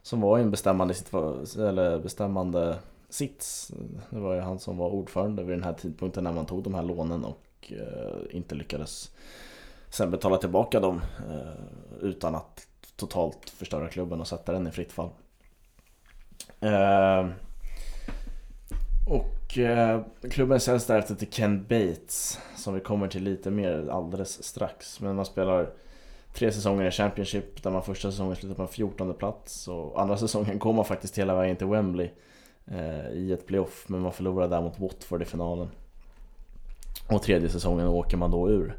som 0.03 0.21
var 0.21 0.39
i 0.39 0.43
en 0.43 0.51
bestämmande, 0.51 0.95
eller 1.57 1.99
bestämmande 1.99 2.79
sits. 3.09 3.73
Det 4.11 4.19
var 4.19 4.35
ju 4.35 4.41
han 4.41 4.59
som 4.59 4.77
var 4.77 4.89
ordförande 4.89 5.43
vid 5.43 5.57
den 5.57 5.65
här 5.65 5.73
tidpunkten 5.73 6.25
när 6.25 6.33
man 6.33 6.47
tog 6.47 6.63
de 6.63 6.75
här 6.75 6.83
lånen 6.83 7.25
och 7.25 7.73
eh, 7.73 8.37
inte 8.37 8.55
lyckades 8.55 9.11
sen 9.91 10.11
betala 10.11 10.37
tillbaka 10.37 10.81
dem 10.81 11.01
eh, 11.31 12.03
utan 12.03 12.35
att 12.35 12.67
totalt 12.97 13.51
förstöra 13.51 13.89
klubben 13.89 14.21
och 14.21 14.29
sätta 14.29 14.53
den 14.53 14.67
i 14.67 14.71
fritt 14.71 14.93
fall. 14.93 15.11
Eh, 16.61 17.29
och 19.09 19.59
eh, 19.59 20.01
klubben 20.31 20.61
säljs 20.61 20.87
därefter 20.87 21.15
till 21.15 21.31
Ken 21.31 21.63
Bates 21.63 22.39
som 22.63 22.75
vi 22.75 22.81
kommer 22.81 23.09
till 23.09 23.23
lite 23.23 23.51
mer 23.51 23.89
alldeles 23.91 24.45
strax. 24.45 25.01
Men 25.01 25.17
man 25.17 25.25
spelar 25.25 25.71
tre 26.35 26.53
säsonger 26.53 26.89
i 26.89 26.91
Championship 26.91 27.63
där 27.63 27.71
man 27.71 27.83
första 27.83 28.11
säsongen 28.11 28.37
slutar 28.37 28.57
på 28.57 28.63
en 28.63 28.69
14 28.69 29.15
plats 29.15 29.69
och 29.69 30.01
andra 30.01 30.17
säsongen 30.19 30.59
går 30.59 30.73
man 30.73 30.85
faktiskt 30.85 31.19
hela 31.19 31.35
vägen 31.35 31.57
till 31.57 31.67
Wembley 31.67 32.11
eh, 32.67 33.13
i 33.13 33.33
ett 33.33 33.47
playoff 33.47 33.85
men 33.89 34.01
man 34.01 34.13
förlorar 34.13 34.49
där 34.49 34.61
mot 34.61 34.79
Watford 34.79 35.23
i 35.23 35.25
finalen. 35.25 35.69
Och 37.09 37.23
tredje 37.23 37.49
säsongen 37.49 37.87
åker 37.87 38.17
man 38.17 38.31
då 38.31 38.51
ur. 38.51 38.77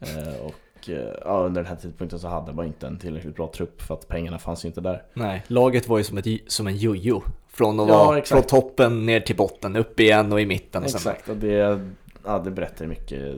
Eh, 0.00 0.44
och 0.46 0.90
eh, 0.90 1.14
ja, 1.24 1.38
under 1.38 1.62
den 1.62 1.68
här 1.68 1.76
tidpunkten 1.76 2.18
så 2.18 2.28
hade 2.28 2.52
man 2.52 2.66
inte 2.66 2.86
en 2.86 2.98
tillräckligt 2.98 3.36
bra 3.36 3.50
trupp 3.54 3.82
för 3.82 3.94
att 3.94 4.08
pengarna 4.08 4.38
fanns 4.38 4.64
ju 4.64 4.68
inte 4.68 4.80
där. 4.80 5.02
Nej, 5.14 5.42
laget 5.46 5.88
var 5.88 5.98
ju 5.98 6.04
som, 6.04 6.18
ett, 6.18 6.26
som 6.46 6.66
en 6.66 6.76
jojo. 6.76 7.22
Från, 7.48 7.80
att 7.80 7.88
Ja, 7.88 8.04
vara, 8.04 8.18
exakt. 8.18 8.50
från 8.50 8.60
toppen 8.60 9.06
ner 9.06 9.20
till 9.20 9.36
botten, 9.36 9.76
upp 9.76 10.00
igen 10.00 10.32
och 10.32 10.40
i 10.40 10.46
mitten. 10.46 10.84
Och 10.84 10.90
sen, 10.90 10.98
Exakt, 10.98 11.28
och 11.28 11.36
det, 11.36 11.80
ja, 12.24 12.38
det 12.38 12.50
berättar 12.50 12.86
mycket 12.86 13.36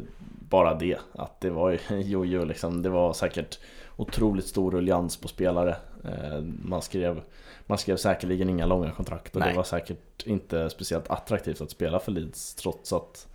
bara 0.49 0.75
det. 0.75 0.99
Att 1.13 1.41
det 1.41 1.51
var 1.51 1.71
ju 1.71 1.79
jojo 2.01 2.45
liksom. 2.45 2.83
Det 2.83 2.89
var 2.89 3.13
säkert 3.13 3.59
otroligt 3.97 4.47
stor 4.47 4.71
ruljans 4.71 5.17
på 5.17 5.29
spelare. 5.29 5.77
Eh, 6.05 6.41
Man 6.63 6.83
skrev, 6.83 7.23
man 7.67 7.79
skrev 7.79 7.97
säkerligen 7.97 8.49
inga 8.51 8.67
långa 8.67 8.91
kontrakt 8.91 9.37
och 9.37 9.41
Nej. 9.41 9.51
det 9.51 9.57
var 9.57 9.65
säkert 9.65 10.27
inte 10.27 10.71
speciellt 10.71 11.11
attraktivt 11.11 11.61
att 11.61 11.71
spela 11.71 11.99
för 12.01 12.13
Leeds 12.13 12.55
trots 12.55 12.93
att 12.93 13.27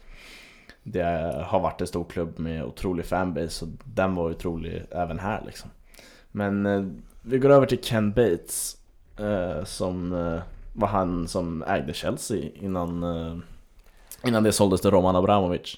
det 0.83 1.03
har 1.45 1.59
varit 1.59 1.81
en 1.81 1.87
stor 1.87 2.03
klubb 2.03 2.39
med 2.39 2.63
otrolig 2.63 3.05
fanbase 3.05 3.65
och 3.65 3.71
den 3.83 4.15
var 4.15 4.29
otrolig 4.29 4.83
även 4.91 5.19
här 5.19 5.43
liksom. 5.45 5.69
Men 6.31 6.65
eh, 6.65 6.85
vi 7.21 7.37
går 7.37 7.49
över 7.49 7.65
till 7.65 7.81
Ken 7.81 8.11
Bates 8.11 8.77
eh, 9.19 9.63
som 9.63 10.13
eh, 10.13 10.41
var 10.73 10.87
han 10.87 11.27
som 11.27 11.63
ägde 11.63 11.93
Chelsea 11.93 12.49
innan, 12.53 13.03
innan 14.23 14.43
det 14.43 14.51
såldes 14.51 14.81
till 14.81 14.91
Roman 14.91 15.15
Abramovic. 15.15 15.77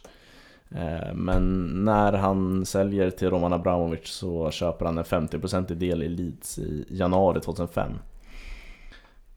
Eh, 0.75 1.13
men 1.13 1.63
när 1.85 2.13
han 2.13 2.65
säljer 2.65 3.09
till 3.09 3.29
Roman 3.29 3.53
Abramovic 3.53 4.07
så 4.07 4.51
köper 4.51 4.85
han 4.85 4.97
en 4.97 5.03
50% 5.03 5.73
del 5.73 6.03
i 6.03 6.09
Leeds 6.09 6.59
i 6.59 6.85
januari 6.89 7.41
2005. 7.41 7.91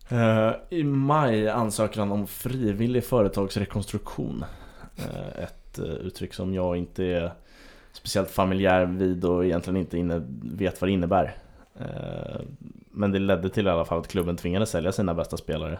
Eh, 0.08 0.52
I 0.70 0.84
maj 0.84 1.48
ansöker 1.48 2.00
han 2.00 2.12
om 2.12 2.26
frivillig 2.26 3.04
företagsrekonstruktion. 3.04 4.44
Eh, 4.96 5.42
ett 5.42 5.78
uttryck 5.78 6.34
som 6.34 6.54
jag 6.54 6.76
inte 6.76 7.04
är 7.04 7.32
speciellt 7.92 8.30
familjär 8.30 8.84
vid 8.84 9.24
och 9.24 9.44
egentligen 9.44 9.76
inte 9.76 9.98
inne, 9.98 10.22
vet 10.42 10.80
vad 10.80 10.88
det 10.88 10.92
innebär. 10.92 11.36
Men 12.90 13.12
det 13.12 13.18
ledde 13.18 13.48
till 13.48 13.66
i 13.66 13.70
alla 13.70 13.84
fall 13.84 13.98
att 13.98 14.08
klubben 14.08 14.36
tvingades 14.36 14.70
sälja 14.70 14.92
sina 14.92 15.14
bästa 15.14 15.36
spelare. 15.36 15.78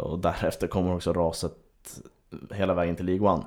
Och 0.00 0.18
därefter 0.18 0.66
kommer 0.66 0.94
också 0.94 1.12
raset 1.12 1.65
hela 2.50 2.74
vägen 2.74 2.96
till 2.96 3.06
League 3.06 3.28
One. 3.28 3.44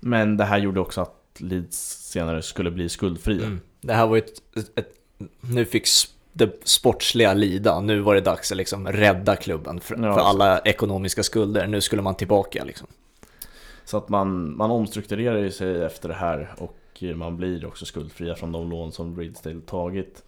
Men 0.00 0.36
det 0.36 0.44
här 0.44 0.58
gjorde 0.58 0.80
också 0.80 1.00
att 1.00 1.40
Leeds 1.40 2.10
senare 2.10 2.42
skulle 2.42 2.70
bli 2.70 2.88
skuldfria. 2.88 3.46
Mm. 3.46 3.60
Det 3.80 3.92
här 3.92 4.06
var 4.06 4.16
ju 4.16 4.22
ett, 4.22 4.42
ett, 4.56 4.78
ett, 4.78 4.94
nu 5.40 5.64
fick 5.64 5.88
det 6.32 6.68
sportsliga 6.68 7.34
lida, 7.34 7.80
nu 7.80 8.00
var 8.00 8.14
det 8.14 8.20
dags 8.20 8.52
att 8.52 8.56
liksom 8.56 8.88
rädda 8.88 9.36
klubben 9.36 9.80
för, 9.80 9.96
Ja, 9.96 10.14
för 10.14 10.20
alla 10.20 10.58
ekonomiska 10.58 11.22
skulder. 11.22 11.66
Nu 11.66 11.80
skulle 11.80 12.02
man 12.02 12.14
tillbaka 12.14 12.64
liksom. 12.64 12.86
Så 13.84 13.96
att 13.96 14.08
man, 14.08 14.56
man 14.56 14.70
omstrukturerar 14.70 15.50
sig 15.50 15.84
efter 15.84 16.08
det 16.08 16.14
här 16.14 16.54
och 16.58 17.02
man 17.14 17.36
blir 17.36 17.66
också 17.66 17.86
skuldfria 17.86 18.34
från 18.34 18.52
de 18.52 18.70
lån 18.70 18.92
som 18.92 19.18
Ridsdale 19.18 19.60
tagit. 19.60 20.22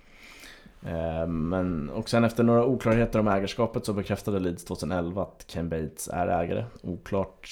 Eh, 0.86 1.26
Men, 1.26 1.90
och 1.90 2.08
sen 2.08 2.24
efter 2.24 2.42
några 2.42 2.64
oklarheter 2.64 3.18
om 3.18 3.28
ägarskapet 3.28 3.86
så 3.86 3.92
bekräftade 3.92 4.38
Leeds 4.38 4.64
2011 4.64 5.22
att 5.22 5.44
Ken 5.46 5.68
Bates 5.68 6.08
är 6.12 6.28
ägare. 6.28 6.64
Oklart, 6.82 7.50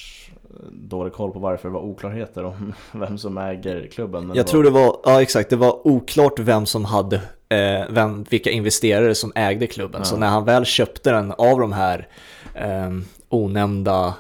eh, 0.51 0.67
dålig 0.73 1.13
koll 1.13 1.33
på 1.33 1.39
varför 1.39 1.69
det 1.69 1.75
var 1.75 1.81
oklarheter 1.81 2.45
om 2.45 2.73
vem 2.93 3.19
som 3.19 3.39
äger 3.39 3.87
klubben. 3.93 4.33
Jag 4.35 4.47
det 4.47 4.51
tror 4.51 4.63
det 4.65 4.71
var, 4.71 4.97
ja 5.05 5.23
exakt, 5.23 5.51
det 5.51 5.57
var 5.57 5.87
oklart 5.87 6.39
vem 6.39 6.67
som 6.67 6.85
hade, 6.85 7.17
eh, 7.49 7.85
vem, 7.91 8.25
vilka 8.31 8.51
investerare 8.51 9.15
som 9.15 9.33
ägde 9.35 9.67
klubben. 9.67 10.01
Ja. 10.01 10.05
Så 10.05 10.17
när 10.17 10.29
han 10.29 10.45
väl 10.45 10.65
köpte 10.65 11.11
den 11.11 11.33
av 11.33 11.61
de 11.61 11.73
här 11.73 12.09
eh, 12.55 12.91
onämnda 13.29 14.15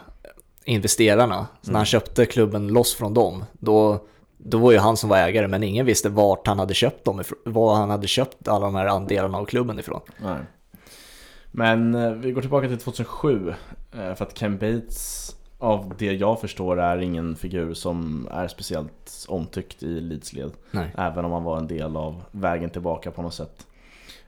investerarna, 0.64 1.46
så 1.62 1.70
när 1.70 1.78
han 1.78 1.86
köpte 1.86 2.26
klubben 2.26 2.68
loss 2.68 2.94
från 2.94 3.14
dem, 3.14 3.44
då, 3.52 4.00
då 4.48 4.58
var 4.58 4.72
ju 4.72 4.78
han 4.78 4.96
som 4.96 5.08
var 5.08 5.16
ägare, 5.16 5.48
men 5.48 5.62
ingen 5.62 5.86
visste 5.86 6.08
vart 6.08 6.46
han 6.46 6.58
hade 6.58 6.74
köpt 6.74 7.04
dem 7.04 7.20
ifrån, 7.20 7.38
var 7.44 7.74
han 7.74 7.90
hade 7.90 8.06
köpt 8.06 8.48
alla 8.48 8.66
de 8.66 8.74
här 8.74 8.86
andelarna 8.86 9.38
av 9.38 9.44
klubben 9.44 9.78
ifrån. 9.78 10.00
Nej. 10.18 10.38
Men 11.50 11.94
eh, 11.94 12.10
vi 12.10 12.32
går 12.32 12.40
tillbaka 12.40 12.68
till 12.68 12.78
2007 12.78 13.54
eh, 13.92 14.14
För 14.14 14.24
att 14.24 14.38
Ken 14.38 14.58
Bates 14.58 15.36
av 15.58 15.94
det 15.98 16.12
jag 16.12 16.40
förstår 16.40 16.80
är 16.80 16.98
ingen 16.98 17.36
figur 17.36 17.74
som 17.74 18.28
är 18.30 18.48
speciellt 18.48 19.26
omtyckt 19.28 19.82
i 19.82 20.00
Leeds 20.00 20.32
led 20.32 20.50
Nej. 20.70 20.94
Även 20.98 21.24
om 21.24 21.32
han 21.32 21.44
var 21.44 21.58
en 21.58 21.66
del 21.66 21.96
av 21.96 22.22
vägen 22.30 22.70
tillbaka 22.70 23.10
på 23.10 23.22
något 23.22 23.34
sätt 23.34 23.66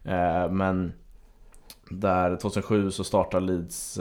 Eh, 0.05 0.51
Men 0.51 0.93
där 1.91 2.37
2007 2.37 2.91
så 2.91 3.05
startar 3.05 3.41
Leeds 3.41 3.99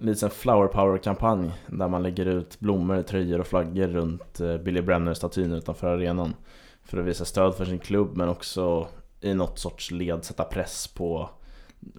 Leeds 0.00 0.22
en 0.22 0.30
Flower 0.30 0.66
Power-kampanj 0.66 1.50
där 1.66 1.88
man 1.88 2.02
lägger 2.02 2.26
ut 2.26 2.60
blommor, 2.60 3.02
tröjor 3.02 3.40
och 3.40 3.46
flaggor 3.46 3.88
runt 3.88 4.40
eh, 4.40 4.56
Billy 4.56 4.80
Bremner-statyn 4.80 5.52
utanför 5.52 5.86
arenan 5.86 6.34
för 6.82 6.98
att 6.98 7.06
visa 7.06 7.24
stöd 7.24 7.54
för 7.54 7.64
sin 7.64 7.78
klubb 7.78 8.16
men 8.16 8.28
också 8.28 8.88
i 9.20 9.34
något 9.34 9.58
sorts 9.58 9.90
led 9.90 10.24
sätta 10.24 10.44
press 10.44 10.88
på 10.88 11.30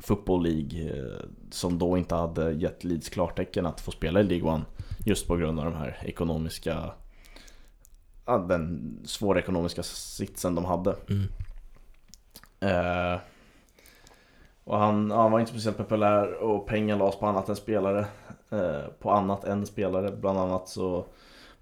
Football 0.02 0.43
League 0.43 0.97
eh, 0.97 1.26
som 1.52 1.80
då 1.80 1.97
inte 1.97 2.16
hade 2.16 2.52
gett 2.52 2.84
Leeds 2.84 3.10
klartecken 3.10 3.66
att 3.66 3.82
få 3.82 3.91
spela 3.91 4.20
i 4.20 4.24
League 4.24 4.52
One 4.52 4.64
just 5.06 5.28
på 5.28 5.36
grund 5.36 5.60
av 5.60 5.66
de 5.66 5.74
här 5.74 5.97
ekonomiska 6.02 6.91
den 8.38 8.97
svåra 9.06 9.39
ekonomiska 9.39 9.84
sitsen 9.84 10.56
de 10.56 10.66
hade. 10.66 10.95
Mm. 11.10 11.24
Eh, 12.60 13.20
och 14.70 14.78
han, 14.78 15.12
han 15.12 15.32
var 15.32 15.40
inte 15.40 15.52
speciellt 15.52 15.78
populär 15.78 16.34
och 16.34 16.68
pengar 16.68 16.98
lades 16.98 17.20
på 17.20 17.26
annat 17.26 17.50
än 17.50 17.56
spelare. 17.56 18.06
Eh, 18.50 18.92
på 19.00 19.12
annat 19.12 19.44
än 19.44 19.66
spelare. 19.66 20.12
Bland 20.12 20.40
annat 20.40 20.70
så 20.70 21.06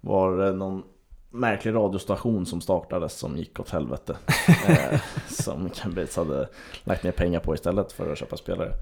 var 0.00 0.36
det 0.36 0.52
någon 0.52 0.82
märklig 1.30 1.74
radiostation 1.74 2.46
som 2.46 2.60
startades 2.60 3.12
som 3.12 3.36
gick 3.36 3.60
åt 3.60 3.70
helvete. 3.70 4.16
eh, 4.68 5.00
som 5.28 5.70
Ken 5.70 5.94
Bates 5.94 6.16
hade 6.16 6.48
lagt 6.84 7.04
ner 7.04 7.12
pengar 7.12 7.40
på 7.40 7.54
istället 7.54 7.92
för 7.92 8.12
att 8.12 8.18
köpa 8.18 8.36
spelare. 8.36 8.72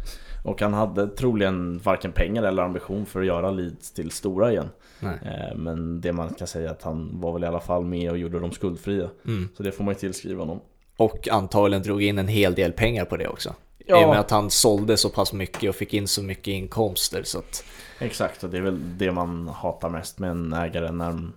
Och 0.44 0.62
han 0.62 0.74
hade 0.74 1.08
troligen 1.08 1.78
varken 1.78 2.12
pengar 2.12 2.42
eller 2.42 2.62
ambition 2.62 3.06
för 3.06 3.20
att 3.20 3.26
göra 3.26 3.50
Leeds 3.50 3.92
till 3.92 4.10
stora 4.10 4.52
igen. 4.52 4.70
Eh, 5.02 5.56
men 5.56 6.00
det 6.00 6.12
man 6.12 6.34
kan 6.34 6.46
säga 6.46 6.68
är 6.68 6.72
att 6.72 6.82
han 6.82 7.20
var 7.20 7.32
väl 7.32 7.44
i 7.44 7.46
alla 7.46 7.60
fall 7.60 7.84
med 7.84 8.10
och 8.10 8.18
gjorde 8.18 8.38
dem 8.38 8.52
skuldfria. 8.52 9.08
Mm. 9.26 9.48
Så 9.56 9.62
det 9.62 9.72
får 9.72 9.84
man 9.84 9.94
ju 9.94 10.00
tillskriva 10.00 10.42
honom. 10.42 10.60
Och 10.96 11.28
antagligen 11.28 11.82
drog 11.82 12.02
in 12.02 12.18
en 12.18 12.28
hel 12.28 12.54
del 12.54 12.72
pengar 12.72 13.04
på 13.04 13.16
det 13.16 13.28
också. 13.28 13.54
Ja. 13.86 14.02
I 14.02 14.04
och 14.04 14.08
med 14.08 14.20
att 14.20 14.30
han 14.30 14.50
sålde 14.50 14.96
så 14.96 15.08
pass 15.08 15.32
mycket 15.32 15.68
och 15.70 15.76
fick 15.76 15.94
in 15.94 16.08
så 16.08 16.22
mycket 16.22 16.46
inkomster 16.48 17.22
så 17.22 17.38
att 17.38 17.64
Exakt, 17.98 18.44
och 18.44 18.50
det 18.50 18.56
är 18.56 18.62
väl 18.62 18.98
det 18.98 19.12
man 19.12 19.48
hatar 19.48 19.88
mest 19.90 20.18
med 20.18 20.30
en 20.30 20.52
ägare 20.52 20.90
när 20.92 21.28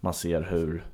man 0.00 0.14
ser 0.14 0.42
hur 0.50 0.84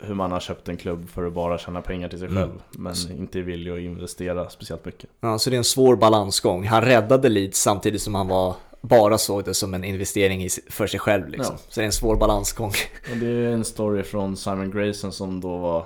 hur 0.00 0.14
man 0.14 0.32
har 0.32 0.40
köpt 0.40 0.68
en 0.68 0.76
klubb 0.76 1.08
för 1.10 1.26
att 1.26 1.32
bara 1.32 1.58
tjäna 1.58 1.82
pengar 1.82 2.08
till 2.08 2.18
sig 2.18 2.28
Mm. 2.28 2.42
själv 2.42 2.60
men 2.70 2.94
inte 3.18 3.38
är 3.38 3.42
villig 3.42 3.70
att 3.70 3.78
investera 3.78 4.50
speciellt 4.50 4.84
mycket. 4.84 5.10
Ja, 5.20 5.38
så 5.38 5.50
det 5.50 5.56
är 5.56 5.58
en 5.58 5.64
svår 5.64 5.96
balansgång. 5.96 6.66
Han 6.66 6.82
räddade 6.82 7.28
Leeds 7.28 7.60
samtidigt 7.62 8.02
som 8.02 8.14
han 8.14 8.28
var 8.28 8.54
bara 8.80 9.18
såg 9.18 9.44
det 9.44 9.54
som 9.54 9.74
en 9.74 9.84
investering 9.84 10.48
för 10.70 10.86
sig 10.86 11.00
själv 11.00 11.28
liksom. 11.28 11.54
Ja. 11.58 11.62
Så 11.68 11.80
det 11.80 11.84
är 11.84 11.86
en 11.86 11.92
svår 11.92 12.16
balansgång. 12.16 12.72
Och 13.10 13.16
det 13.16 13.26
är 13.26 13.46
en 13.52 13.64
story 13.64 14.02
från 14.02 14.36
Simon 14.36 14.70
Grayson 14.70 15.12
som 15.12 15.40
då 15.40 15.56
var 15.56 15.84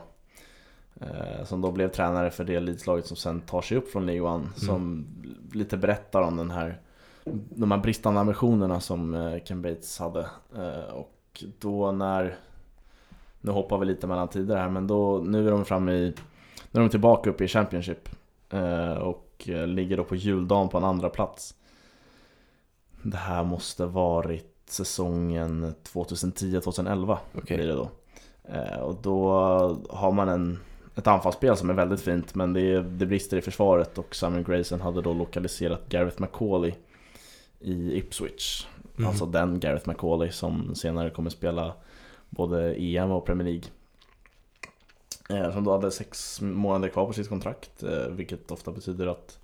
som 1.44 1.60
då 1.60 1.70
blev 1.70 1.88
tränare 1.88 2.30
för 2.30 2.44
det 2.44 2.60
Leeds-laget 2.60 3.06
som 3.06 3.16
sen 3.16 3.40
tar 3.40 3.62
sig 3.62 3.76
upp 3.76 3.90
från 3.90 4.06
League 4.06 4.28
One 4.28 4.48
som 4.56 5.06
lite 5.52 5.76
berättar 5.76 6.22
om 6.22 6.36
den 6.36 6.50
här 6.50 6.80
de 7.50 7.70
här 7.70 7.78
bristande 7.78 8.20
ambitionerna 8.20 8.80
som 8.80 9.14
eh, 9.14 9.42
Ken 9.44 9.62
Bates 9.62 9.98
hade 9.98 10.20
eh, 10.56 10.94
och 10.94 11.44
då 11.58 11.92
när 11.92 12.36
nu 13.40 13.50
hoppar 13.50 13.78
vi 13.78 13.86
lite 13.86 14.06
mellan 14.06 14.28
tider 14.28 14.56
här 14.56 14.68
men 14.68 14.86
då 14.86 15.18
nu 15.18 15.46
är 15.46 15.50
de 15.50 15.64
framme 15.64 15.92
i 15.92 16.14
nu 16.70 16.80
är 16.80 16.84
de 16.84 16.88
tillbaka 16.88 17.30
uppe 17.30 17.44
i 17.44 17.48
Championship 17.48 18.08
eh, 18.50 18.92
och 18.92 19.48
eh, 19.48 19.66
ligger 19.66 19.96
då 19.96 20.04
på 20.04 20.16
juldagen 20.16 20.68
på 20.68 20.78
en 20.78 20.84
andra 20.84 21.08
plats 21.08 21.54
Det 23.02 23.16
här 23.16 23.44
måste 23.44 23.86
varit 23.86 24.48
säsongen 24.66 25.74
2010-2011 25.92 27.16
Okej. 27.34 27.56
blir 27.56 27.66
det 27.66 27.74
då. 27.74 27.88
Eh, 28.44 28.78
och 28.78 28.96
då 29.02 29.30
har 29.90 30.12
man 30.12 30.28
en, 30.28 30.58
ett 30.96 31.06
anfallsspel 31.06 31.56
som 31.56 31.70
är 31.70 31.74
väldigt 31.74 32.00
fint 32.00 32.34
men 32.34 32.52
det, 32.52 32.82
det 32.82 33.06
brister 33.06 33.36
i 33.36 33.42
försvaret 33.42 33.98
och 33.98 34.14
Simon 34.14 34.44
Grayson 34.44 34.80
hade 34.80 35.02
då 35.02 35.12
lokaliserat 35.12 35.88
Gareth 35.88 36.20
McCauley 36.20 36.74
i 37.60 37.98
Ipswich. 37.98 38.66
Mm. 38.96 39.08
Alltså 39.08 39.26
den 39.26 39.60
Gareth 39.60 39.88
McCauley 39.88 40.30
som 40.30 40.74
senare 40.74 41.10
kommer 41.10 41.30
spela 41.30 41.74
både 42.30 42.74
EM 42.74 43.10
och 43.10 43.26
Premier 43.26 43.48
League. 43.48 43.68
Eh, 45.30 45.52
som 45.52 45.64
då 45.64 45.72
hade 45.72 45.90
sex 45.90 46.40
månader 46.40 46.88
kvar 46.88 47.06
på 47.06 47.12
sitt 47.12 47.28
kontrakt 47.28 47.82
eh, 47.82 48.06
vilket 48.08 48.50
ofta 48.50 48.72
betyder 48.72 49.06
att 49.06 49.38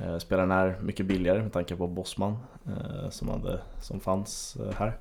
eh, 0.00 0.18
spelaren 0.18 0.50
är 0.50 0.78
mycket 0.80 1.06
billigare 1.06 1.42
med 1.42 1.52
tanke 1.52 1.76
på 1.76 1.86
Bosman 1.86 2.36
eh, 2.66 3.10
som, 3.10 3.28
hade, 3.28 3.60
som 3.82 4.00
fanns 4.00 4.56
eh, 4.56 4.74
här. 4.76 4.98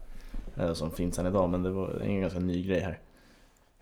Eh, 0.57 0.73
som 0.73 0.91
finns 0.91 1.19
än 1.19 1.25
idag 1.25 1.49
men 1.49 1.63
det 1.63 1.69
var 1.69 2.01
en 2.01 2.21
ganska 2.21 2.39
ny 2.39 2.63
grej 2.63 2.80
här. 2.80 2.99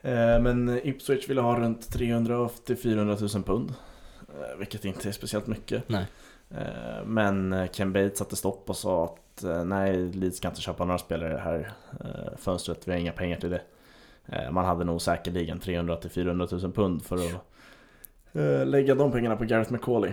Eh, 0.01 0.39
men 0.39 0.79
Ipswich 0.83 1.29
ville 1.29 1.41
ha 1.41 1.59
runt 1.59 1.89
300-400 1.95 3.35
000 3.35 3.43
pund. 3.43 3.73
eh, 4.19 4.57
Vilket 4.57 4.85
inte 4.85 5.07
är 5.07 5.11
speciellt 5.11 5.47
mycket. 5.47 5.89
Nej. 5.89 6.05
Eh, 6.51 7.05
Men 7.05 7.67
Ken 7.71 7.93
Bates 7.93 8.17
satte 8.17 8.35
stopp 8.35 8.69
och 8.69 8.77
sa 8.77 9.05
att 9.05 9.43
nej, 9.65 10.11
Leeds 10.13 10.39
kan 10.39 10.51
inte 10.51 10.61
köpa 10.61 10.85
några 10.85 10.97
spelare 10.97 11.29
i 11.29 11.33
det 11.33 11.39
här 11.39 11.71
fönstret, 12.37 12.87
vi 12.87 12.91
har 12.91 12.99
inga 12.99 13.11
pengar 13.11 13.37
till 13.39 13.49
det. 13.49 13.61
Man 14.51 14.65
hade 14.65 14.83
nog 14.83 15.01
säkerligen 15.01 15.59
300-400 15.59 16.61
000 16.63 16.71
pund 16.73 17.05
för 17.05 17.15
att 17.15 18.67
lägga 18.67 18.95
de 18.95 19.11
pengarna 19.11 19.35
på 19.35 19.43
Gareth 19.45 19.71
McCauley. 19.73 20.11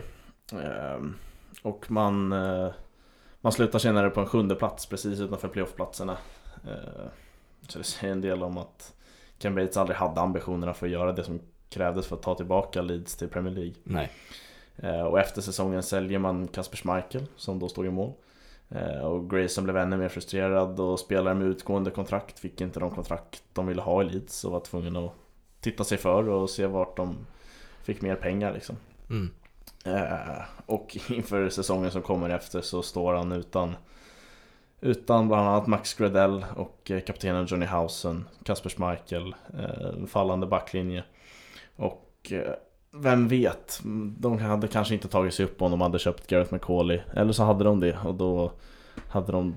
Och 1.62 1.90
man, 1.90 2.28
man 3.40 3.52
slutar 3.52 3.78
senare 3.78 4.10
på 4.10 4.20
en 4.20 4.26
sjunde 4.26 4.54
plats 4.54 4.86
precis 4.86 5.20
utanför 5.20 5.48
playoffplatserna. 5.48 6.16
Så 7.68 7.78
det 7.78 7.84
säger 7.84 8.12
en 8.12 8.20
del 8.20 8.42
om 8.42 8.58
att 8.58 8.93
Ken 9.38 9.54
Bates 9.54 9.76
aldrig 9.76 9.96
hade 9.96 10.20
ambitionerna 10.20 10.74
för 10.74 10.86
att 10.86 10.92
göra 10.92 11.12
det 11.12 11.24
som 11.24 11.40
krävdes 11.68 12.06
för 12.06 12.16
att 12.16 12.22
ta 12.22 12.34
tillbaka 12.34 12.82
Leeds 12.82 13.16
till 13.16 13.28
Premier 13.28 13.54
League. 13.54 13.74
Nej. 13.84 14.10
Eh, 14.76 15.00
Och 15.00 15.20
efter 15.20 15.42
säsongen 15.42 15.82
säljer 15.82 16.18
man 16.18 16.48
Kasper 16.48 16.76
Schmeichel 16.76 17.26
som 17.36 17.58
då 17.58 17.68
stod 17.68 17.86
i 17.86 17.90
mål. 17.90 18.12
Eh, 18.68 18.98
Och 18.98 19.30
Grayson 19.30 19.64
blev 19.64 19.76
ännu 19.76 19.96
mer 19.96 20.08
frustrerad 20.08 20.80
och 20.80 21.00
spelare 21.00 21.34
med 21.34 21.46
utgående 21.46 21.90
kontrakt 21.90 22.38
fick 22.38 22.60
inte 22.60 22.80
de 22.80 22.90
kontrakt 22.90 23.42
de 23.52 23.66
ville 23.66 23.82
ha 23.82 24.02
i 24.02 24.04
Leeds 24.04 24.44
och 24.44 24.52
var 24.52 24.60
tvungen 24.60 24.96
att 24.96 25.12
titta 25.60 25.84
sig 25.84 25.98
för 25.98 26.28
och 26.28 26.50
se 26.50 26.66
vart 26.66 26.96
de 26.96 27.16
fick 27.82 28.02
mer 28.02 28.14
pengar 28.14 28.52
liksom. 28.52 28.76
Mm. 29.10 29.30
Eh, 29.84 30.42
Och 30.66 30.96
inför 31.08 31.48
säsongen 31.48 31.90
som 31.90 32.02
kommer 32.02 32.30
efter 32.30 32.60
så 32.60 32.82
står 32.82 33.14
han 33.14 33.32
utan 33.32 33.76
utan 34.80 35.28
bland 35.28 35.48
annat 35.48 35.66
Max 35.66 35.94
Gradell 35.94 36.46
och 36.56 36.90
eh, 36.90 37.00
kaptenen 37.00 37.46
Johnny 37.46 37.66
Hausen, 37.66 38.24
Kasper 38.42 38.70
Schmeichel, 38.70 39.34
eh, 39.58 40.06
fallande 40.06 40.46
backlinje. 40.46 41.04
Och 41.76 42.32
eh, 42.32 42.54
vem 42.90 43.28
vet, 43.28 43.80
de 44.18 44.38
hade 44.38 44.68
kanske 44.68 44.94
inte 44.94 45.08
tagit 45.08 45.34
sig 45.34 45.44
upp 45.44 45.62
om 45.62 45.70
de 45.70 45.80
hade 45.80 45.98
köpt 45.98 46.26
Gareth 46.26 46.54
McCauley. 46.54 47.00
Eller 47.12 47.32
så 47.32 47.44
hade 47.44 47.64
de 47.64 47.80
det 47.80 47.98
och 48.04 48.14
då 48.14 48.52
hade 49.08 49.32
de 49.32 49.54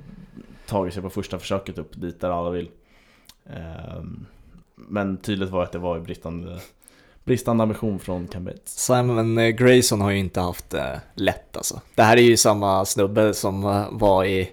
tagit 0.67 0.93
sig 0.93 1.03
på 1.03 1.09
första 1.09 1.39
försöket 1.39 1.77
upp 1.77 2.01
dit 2.01 2.21
där 2.21 2.29
alla 2.29 2.49
vill. 2.49 2.69
Ehm, 3.45 4.25
men 4.75 5.17
tydligt 5.17 5.49
var 5.49 5.63
att 5.63 5.71
det 5.71 5.79
var 5.79 5.97
i 5.97 5.99
bristande, 5.99 6.59
bristande 7.23 7.63
ambition 7.63 7.99
från 7.99 8.27
Cambates. 8.27 8.59
Bates. 8.59 8.79
Simon 8.85 9.37
eh, 9.37 9.49
Grayson 9.49 10.01
har 10.01 10.11
ju 10.11 10.17
inte 10.17 10.39
haft 10.39 10.69
det 10.69 11.01
lätt 11.13 11.57
alltså. 11.57 11.81
Det 11.95 12.03
här 12.03 12.17
är 12.17 12.21
ju 12.21 12.37
samma 12.37 12.85
snubbe 12.85 13.33
som 13.33 13.85
var 13.91 14.25
i 14.25 14.51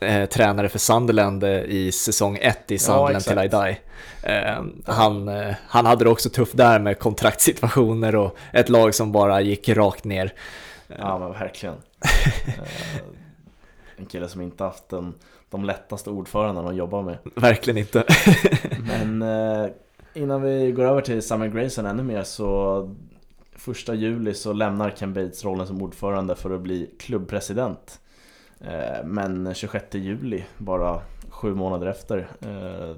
eh, 0.00 0.26
tränare 0.26 0.68
för 0.68 0.78
Sunderland 0.78 1.44
eh, 1.44 1.50
i 1.50 1.92
säsong 1.92 2.38
1 2.40 2.70
i 2.70 2.78
Sunderland 2.78 3.24
till 3.24 3.38
I. 3.38 3.48
Die. 3.48 3.78
Eh, 4.22 4.62
han, 4.84 5.28
eh, 5.28 5.54
han 5.66 5.86
hade 5.86 6.04
det 6.04 6.10
också 6.10 6.30
tufft 6.30 6.56
där 6.56 6.78
med 6.78 6.98
kontraktssituationer 6.98 8.16
och 8.16 8.36
ett 8.52 8.68
lag 8.68 8.94
som 8.94 9.12
bara 9.12 9.40
gick 9.40 9.68
rakt 9.68 10.04
ner. 10.04 10.32
Ja 10.98 11.18
men 11.18 11.32
verkligen. 11.32 11.74
Eh, 12.46 14.02
en 14.02 14.06
kille 14.06 14.28
som 14.28 14.40
inte 14.40 14.64
haft 14.64 14.88
den, 14.88 15.14
de 15.50 15.64
lättaste 15.64 16.10
ordförandena 16.10 16.68
att 16.68 16.76
jobba 16.76 17.02
med. 17.02 17.18
Verkligen 17.34 17.78
inte. 17.78 18.04
Men 19.08 19.24
innan 20.14 20.42
vi 20.42 20.72
går 20.72 20.84
över 20.84 21.00
till 21.00 21.22
Simon 21.22 21.50
Grayson 21.50 21.86
ännu 21.86 22.02
mer 22.02 22.22
så 22.22 22.88
Första 23.60 23.94
juli 23.94 24.34
så 24.34 24.52
lämnar 24.52 24.90
Ken 24.90 25.14
Bates 25.14 25.44
rollen 25.44 25.66
som 25.66 25.82
ordförande 25.82 26.36
för 26.36 26.50
att 26.50 26.60
bli 26.60 26.90
klubbpresident. 26.98 28.00
Eh, 28.60 29.04
men 29.04 29.54
26 29.54 29.94
juli, 29.94 30.44
bara 30.58 31.02
sju 31.28 31.54
månader 31.54 31.86
efter 31.86 32.28
eh, 32.40 32.96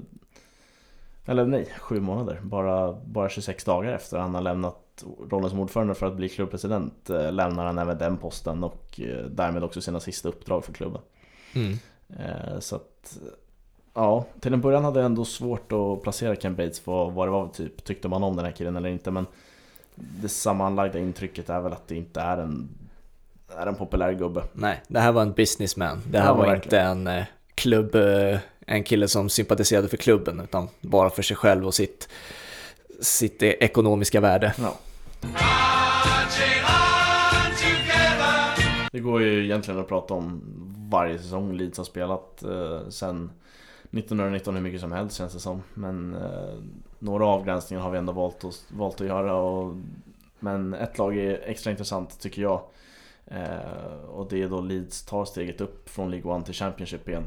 Eller 1.27 1.47
nej, 1.47 1.69
sju 1.79 2.01
månader, 2.01 2.41
bara, 2.43 2.93
bara 2.93 3.29
26 3.29 3.65
dagar 3.65 3.93
efter 3.93 4.19
han 4.19 4.35
har 4.35 4.43
lämnat 4.43 5.05
rollen 5.31 5.51
som 5.51 5.61
ordförande 5.61 5.95
för 5.95 6.07
att 6.07 6.17
bli 6.17 6.29
klubbpresident 6.29 7.11
eh, 7.11 7.33
Lämnar 7.33 7.67
han 7.67 7.79
även 7.79 7.99
den 7.99 8.17
posten 8.17 8.65
och 8.65 9.01
därmed 9.31 9.65
också 9.65 9.81
sina 9.81 10.01
sista 10.01 10.29
uppdrag 10.29 10.65
för 10.65 10.73
klubben. 10.73 11.01
Mm. 11.55 11.79
Så 12.61 12.77
att 12.77 13.19
Ja, 13.95 14.27
till 14.41 14.55
en 14.55 14.61
början 14.61 14.85
hade 14.85 15.01
jag 15.01 15.07
ändå 15.07 15.25
svårt 15.25 15.73
att 15.73 16.03
placera 16.03 16.37
Ken 16.37 16.57
Bates 16.57 16.81
på 16.81 17.05
vad 17.05 17.27
det 17.27 17.33
var 17.33 17.49
typ. 17.49 17.85
Tyckte 17.85 18.09
man 18.09 18.23
om 18.23 18.37
den 18.37 18.45
här 18.45 18.53
killen 18.53 18.77
eller 18.77 18.89
inte 18.89 19.11
men 19.11 19.27
Det 19.97 20.29
sammanlagda 20.29 20.99
intrycket 20.99 21.51
är 21.51 21.61
väl 21.61 21.73
att 21.73 21.89
det 21.89 21.97
inte 21.97 22.21
är 22.21 22.39
en 22.39 22.69
Är 23.57 23.67
en 23.67 23.75
populär 23.75 24.13
gubbe. 24.13 24.43
Nej, 24.53 24.83
det 24.89 25.01
här 25.01 25.13
var 25.13 25.23
en 25.23 25.33
businessman. 25.33 26.03
Det 26.11 26.19
här 26.19 26.27
Ja, 26.27 26.35
var 26.35 26.47
verkligen. 26.47 26.91
inte 26.99 27.09
en 27.11 27.19
eh, 27.19 27.25
klubb, 27.55 27.95
eh, 27.95 28.39
en 28.67 28.85
kille 28.85 29.09
som 29.09 29.29
sympatiserade 29.29 29.89
för 29.89 29.97
klubben 29.97 30.41
utan 30.41 30.69
bara 30.81 31.11
för 31.11 31.23
sig 31.23 31.37
själv 31.37 31.67
och 31.67 31.75
sitt, 31.75 32.09
sitt 33.01 33.43
eh, 33.43 33.49
ekonomiska 33.49 34.21
värde. 34.21 34.55
Ja. 34.63 34.75
Det 38.93 39.01
går 39.01 39.23
ju 39.23 39.45
egentligen 39.45 39.81
att 39.81 39.89
prata 39.89 40.15
om 40.15 40.43
varje 40.91 41.19
säsong 41.19 41.53
Leeds 41.53 41.79
har 41.79 41.85
spelat 41.85 42.43
eh, 42.43 42.89
sen 42.89 43.31
1919 43.91 44.55
hur 44.55 44.63
mycket 44.63 44.81
som 44.81 44.93
helst 44.93 45.17
känns 45.17 45.33
det 45.33 45.41
som. 45.41 45.63
Men 45.75 46.15
eh, 46.15 46.55
några 46.99 47.27
avgränsningar 47.27 47.83
har 47.83 47.91
vi 47.91 47.99
ändå 47.99 48.13
valt 48.13 48.45
att, 48.45 48.65
valt 48.69 49.01
att 49.01 49.07
göra. 49.07 49.35
Och, 49.35 49.77
men 50.39 50.75
ett 50.75 50.99
lag 50.99 51.17
är 51.19 51.41
extra 51.45 51.71
intressant 51.71 52.21
tycker 52.21 52.43
jag. 52.43 52.61
Eh, 53.27 54.05
och 54.09 54.29
det 54.29 54.43
är 54.43 54.49
då 54.49 54.61
Leeds 54.61 55.05
tar 55.05 55.25
steget 55.25 55.61
upp 55.61 55.89
från 55.89 56.11
League 56.11 56.39
1 56.39 56.45
till 56.45 56.55
Championship 56.55 57.09
igen. 57.09 57.25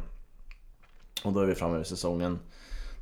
Och 1.23 1.33
då 1.33 1.39
är 1.39 1.45
vi 1.45 1.55
framme 1.55 1.77
vid 1.77 1.87
säsongen 1.87 2.39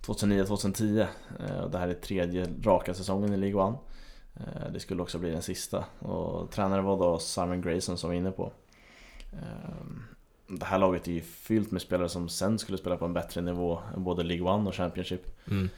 2009-2010. 0.01 1.07
Eh, 1.39 1.69
det 1.69 1.77
här 1.77 1.87
är 1.87 1.93
tredje 1.93 2.47
raka 2.63 2.93
säsongen 2.93 3.33
i 3.33 3.37
League 3.37 3.69
1. 3.69 3.75
Eh, 4.35 4.71
det 4.71 4.79
skulle 4.79 5.01
också 5.01 5.19
bli 5.19 5.31
den 5.31 5.41
sista. 5.41 5.85
Och 5.99 6.51
tränare 6.51 6.81
var 6.81 6.97
då 6.97 7.19
Simon 7.19 7.61
Grayson 7.61 7.97
som 7.97 8.09
var 8.09 8.15
inne 8.15 8.31
på. 8.31 8.51
Det 10.47 10.65
här 10.65 10.79
laget 10.79 11.07
är 11.07 11.11
ju 11.11 11.21
fyllt 11.21 11.71
med 11.71 11.81
spelare 11.81 12.09
som 12.09 12.29
sen 12.29 12.59
skulle 12.59 12.77
spela 12.77 12.97
på 12.97 13.05
en 13.05 13.13
bättre 13.13 13.41
nivå 13.41 13.79
än 13.95 14.03
både 14.03 14.23
League 14.23 14.61
1 14.61 14.67
och 14.67 14.75
Championship. 14.75 15.47
Mm. 15.47 15.69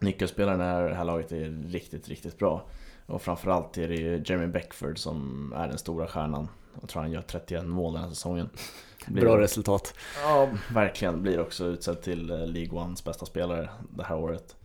Nyckelspelaren 0.00 0.60
i 0.60 0.88
det 0.88 0.94
här 0.94 1.04
laget 1.04 1.32
är 1.32 1.68
riktigt, 1.68 2.08
riktigt 2.08 2.38
bra. 2.38 2.68
Och 3.06 3.22
framförallt 3.22 3.78
är 3.78 3.88
det 3.88 3.94
ju 3.94 4.22
Jeremy 4.26 4.46
Beckford 4.46 4.98
som 4.98 5.52
är 5.56 5.68
den 5.68 5.78
stora 5.78 6.06
stjärnan. 6.06 6.48
Jag 6.80 6.88
tror 6.88 7.02
han 7.02 7.10
gör 7.12 7.22
31 7.22 7.64
mål 7.66 7.92
den 7.92 8.02
här 8.02 8.08
säsongen. 8.10 8.48
Blir- 9.06 9.22
Bra 9.24 9.40
resultat. 9.40 9.94
Ja, 10.24 10.48
verkligen. 10.74 11.22
Blir 11.22 11.40
också 11.40 11.64
utsedd 11.64 12.02
till 12.02 12.30
eh, 12.30 12.46
League 12.46 12.78
Ones 12.80 13.04
bästa 13.04 13.26
spelare 13.26 13.68
det 13.96 14.04
här 14.04 14.16
året. 14.16 14.56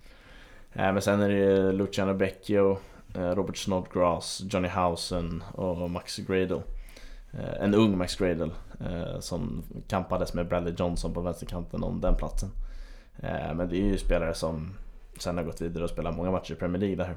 Eh, 0.73 0.93
Men 0.93 1.01
sen 1.01 1.21
är 1.21 1.29
det 1.29 1.71
Luciano 1.71 2.13
Becchio, 2.13 2.77
eh, 3.15 3.21
Robert 3.29 3.57
Snodgrass, 3.57 4.41
Johnny 4.49 4.67
Housen 4.69 5.43
och 5.53 5.89
Max 5.91 6.17
Gradle. 6.17 6.61
En 7.59 7.73
ung 7.73 7.97
Max 7.97 8.15
Gradle 8.15 8.51
som 9.19 9.63
kampades 9.87 10.33
med 10.33 10.47
Bradley 10.47 10.73
Johnson 10.77 11.13
på 11.13 11.21
vänsterkanten 11.21 11.83
om 11.83 12.01
den 12.01 12.15
platsen. 12.15 12.49
Men 13.55 13.69
det 13.69 13.77
är 13.77 13.85
ju 13.85 13.97
spelare 13.97 14.33
som 14.33 14.73
sen 15.19 15.37
har 15.37 15.43
gått 15.43 15.61
vidare 15.61 15.83
och 15.83 15.89
spelat 15.89 16.15
många 16.15 16.31
matcher 16.31 16.51
i 16.51 16.55
Premier 16.55 16.79
League 16.79 16.95
där. 16.95 17.15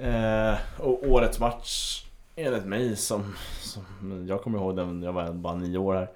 Eh, 0.00 0.54
Och 0.78 1.04
årets 1.08 1.40
match 1.40 2.04
enligt 2.36 2.64
mig 2.64 2.96
som, 2.96 3.34
som 3.60 4.26
jag 4.28 4.42
kommer 4.42 4.58
ihåg 4.58 4.76
den, 4.76 5.02
jag 5.02 5.12
var 5.12 5.32
bara 5.32 5.54
nio 5.54 5.78
år 5.78 5.94
här 5.94 6.10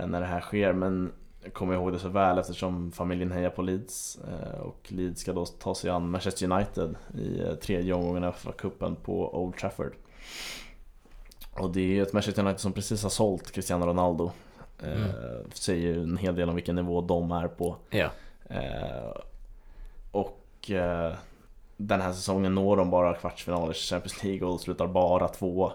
eh, 0.00 0.06
när 0.06 0.20
det 0.20 0.26
här 0.26 0.40
sker 0.40 0.72
men 0.72 1.12
jag 1.42 1.52
kommer 1.52 1.74
ihåg 1.74 1.92
det 1.92 1.98
så 1.98 2.08
väl 2.08 2.38
eftersom 2.38 2.92
familjen 2.92 3.32
hejar 3.32 3.50
på 3.50 3.62
Leeds 3.62 4.18
eh, 4.28 4.60
och 4.60 4.86
Leeds 4.88 5.20
ska 5.20 5.32
då 5.32 5.46
ta 5.46 5.74
sig 5.74 5.90
an 5.90 6.10
Manchester 6.10 6.50
United 6.52 6.94
i 7.14 7.40
eh, 7.40 7.54
tredje 7.54 7.94
omgången 7.94 8.24
av 8.24 8.32
FA-cupen 8.34 8.94
på 9.02 9.42
Old 9.42 9.56
Trafford. 9.56 9.92
Och 11.52 11.70
det 11.72 11.80
är 11.80 11.86
ju 11.86 12.02
ett 12.02 12.12
Manchester 12.12 12.42
United 12.42 12.60
som 12.60 12.72
precis 12.72 13.02
har 13.02 13.10
sålt 13.10 13.50
Cristiano 13.52 13.86
Ronaldo. 13.86 14.30
Eh, 14.82 14.92
Mm. 14.92 15.10
Säger 15.54 15.82
ju 15.94 16.02
en 16.02 16.16
hel 16.16 16.34
del 16.36 16.48
om 16.48 16.54
vilken 16.54 16.74
nivå 16.76 17.00
de 17.00 17.30
är 17.32 17.48
på. 17.48 17.76
Ja. 17.90 18.10
Eh, 18.50 19.16
och 20.10 20.70
den 21.76 22.00
här 22.00 22.12
säsongen 22.12 22.54
når 22.54 22.76
de 22.76 22.90
bara 22.90 23.14
kvartsfinaler 23.14 23.70
i 23.70 23.74
Champions 23.74 24.22
League 24.24 24.48
och 24.48 24.60
slutar 24.60 24.86
bara 24.86 25.28
två. 25.28 25.72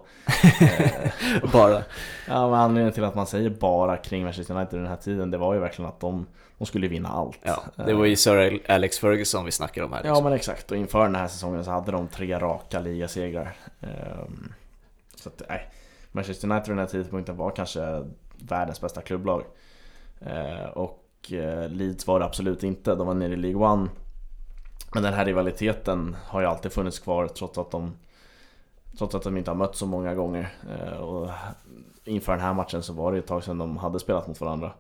Bara. 1.54 1.84
Ja, 2.28 2.50
men 2.50 2.60
anledningen 2.60 2.94
till 2.94 3.04
att 3.04 3.16
man 3.16 3.28
säger 3.28 3.50
bara 3.50 3.98
kring 3.98 4.24
Manchester 4.24 4.56
United 4.56 4.80
den 4.80 4.88
här 4.88 4.96
tiden, 4.96 5.32
det 5.32 5.38
var 5.38 5.54
ju 5.54 5.60
verkligen 5.60 5.90
att 5.90 6.00
de, 6.00 6.26
de 6.58 6.66
skulle 6.66 6.88
vinna 6.88 7.10
allt. 7.10 7.40
Ja, 7.44 7.64
det 7.86 7.94
var 7.94 8.06
ju 8.06 8.16
Sir 8.16 8.60
Alex 8.72 9.00
Ferguson 9.00 9.46
vi 9.46 9.52
snackade 9.52 9.86
om 9.86 9.94
här. 9.94 10.02
Ja 10.04 10.10
liksom. 10.10 10.24
men 10.24 10.34
exakt, 10.34 10.72
och 10.72 10.78
inför 10.78 11.04
den 11.04 11.16
här 11.16 11.28
säsongen 11.28 11.64
så 11.66 11.72
hade 11.72 11.92
de 11.92 12.08
tre 12.08 12.40
raka 12.40 12.80
ligasegrar. 12.80 13.54
Ehm, 13.82 14.54
Så 15.16 15.30
att, 15.30 15.42
nej. 15.50 15.70
Manchester 16.12 16.48
United 16.48 16.68
vid 16.68 16.78
den 16.78 16.86
här 16.86 16.92
tidpunkten 16.92 17.38
var 17.38 17.52
kanske 17.52 18.06
världens 18.40 18.82
bästa 18.82 19.02
klubblag. 19.02 19.44
Eh, 20.22 20.66
Och 20.74 21.32
eh, 21.32 21.70
Leeds 21.70 22.08
var 22.08 22.20
det 22.20 22.26
absolut 22.26 22.64
inte, 22.64 22.96
de 22.96 23.08
var 23.08 23.14
nere 23.14 23.34
i 23.34 23.36
League 23.36 23.84
1. 23.86 23.90
Men 24.94 25.04
den 25.04 25.14
här 25.14 25.26
rivaliteten 25.26 26.16
har 26.26 26.42
ju 26.42 26.48
alltid 26.48 26.72
funnits 26.72 27.00
kvar 27.00 27.28
trots 27.28 27.58
att 27.58 27.72
de 27.72 27.94
Trots 28.98 29.16
att 29.16 29.24
de 29.24 29.38
inte 29.38 29.52
har 29.52 29.56
mött 29.56 29.76
så 29.76 29.86
många 29.86 30.16
gånger. 30.16 30.54
Eh, 30.70 30.98
och 30.98 31.30
inför 32.04 32.32
den 32.32 32.42
här 32.42 32.54
matchen 32.54 32.84
så 32.84 32.94
var 32.94 33.12
det 33.12 33.18
ett 33.18 33.28
tag 33.28 33.44
sedan 33.44 33.58
de 33.58 33.78
hade 33.78 34.00
spelat 34.00 34.28
mot 34.28 34.42
varandra. 34.42 34.74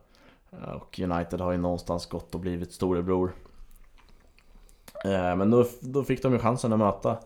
Eh, 0.51 0.69
och 0.69 0.99
United 0.99 1.41
har 1.41 1.51
ju 1.51 1.57
någonstans 1.57 2.05
gått 2.05 2.35
och 2.35 2.41
blivit 2.41 2.73
storebror. 2.73 3.33
Eh, 5.05 5.35
men 5.35 5.51
då, 5.51 5.65
då 5.79 6.03
fick 6.03 6.23
de 6.23 6.33
ju 6.33 6.39
chansen 6.39 6.73
att 6.73 6.79
möta, 6.79 7.17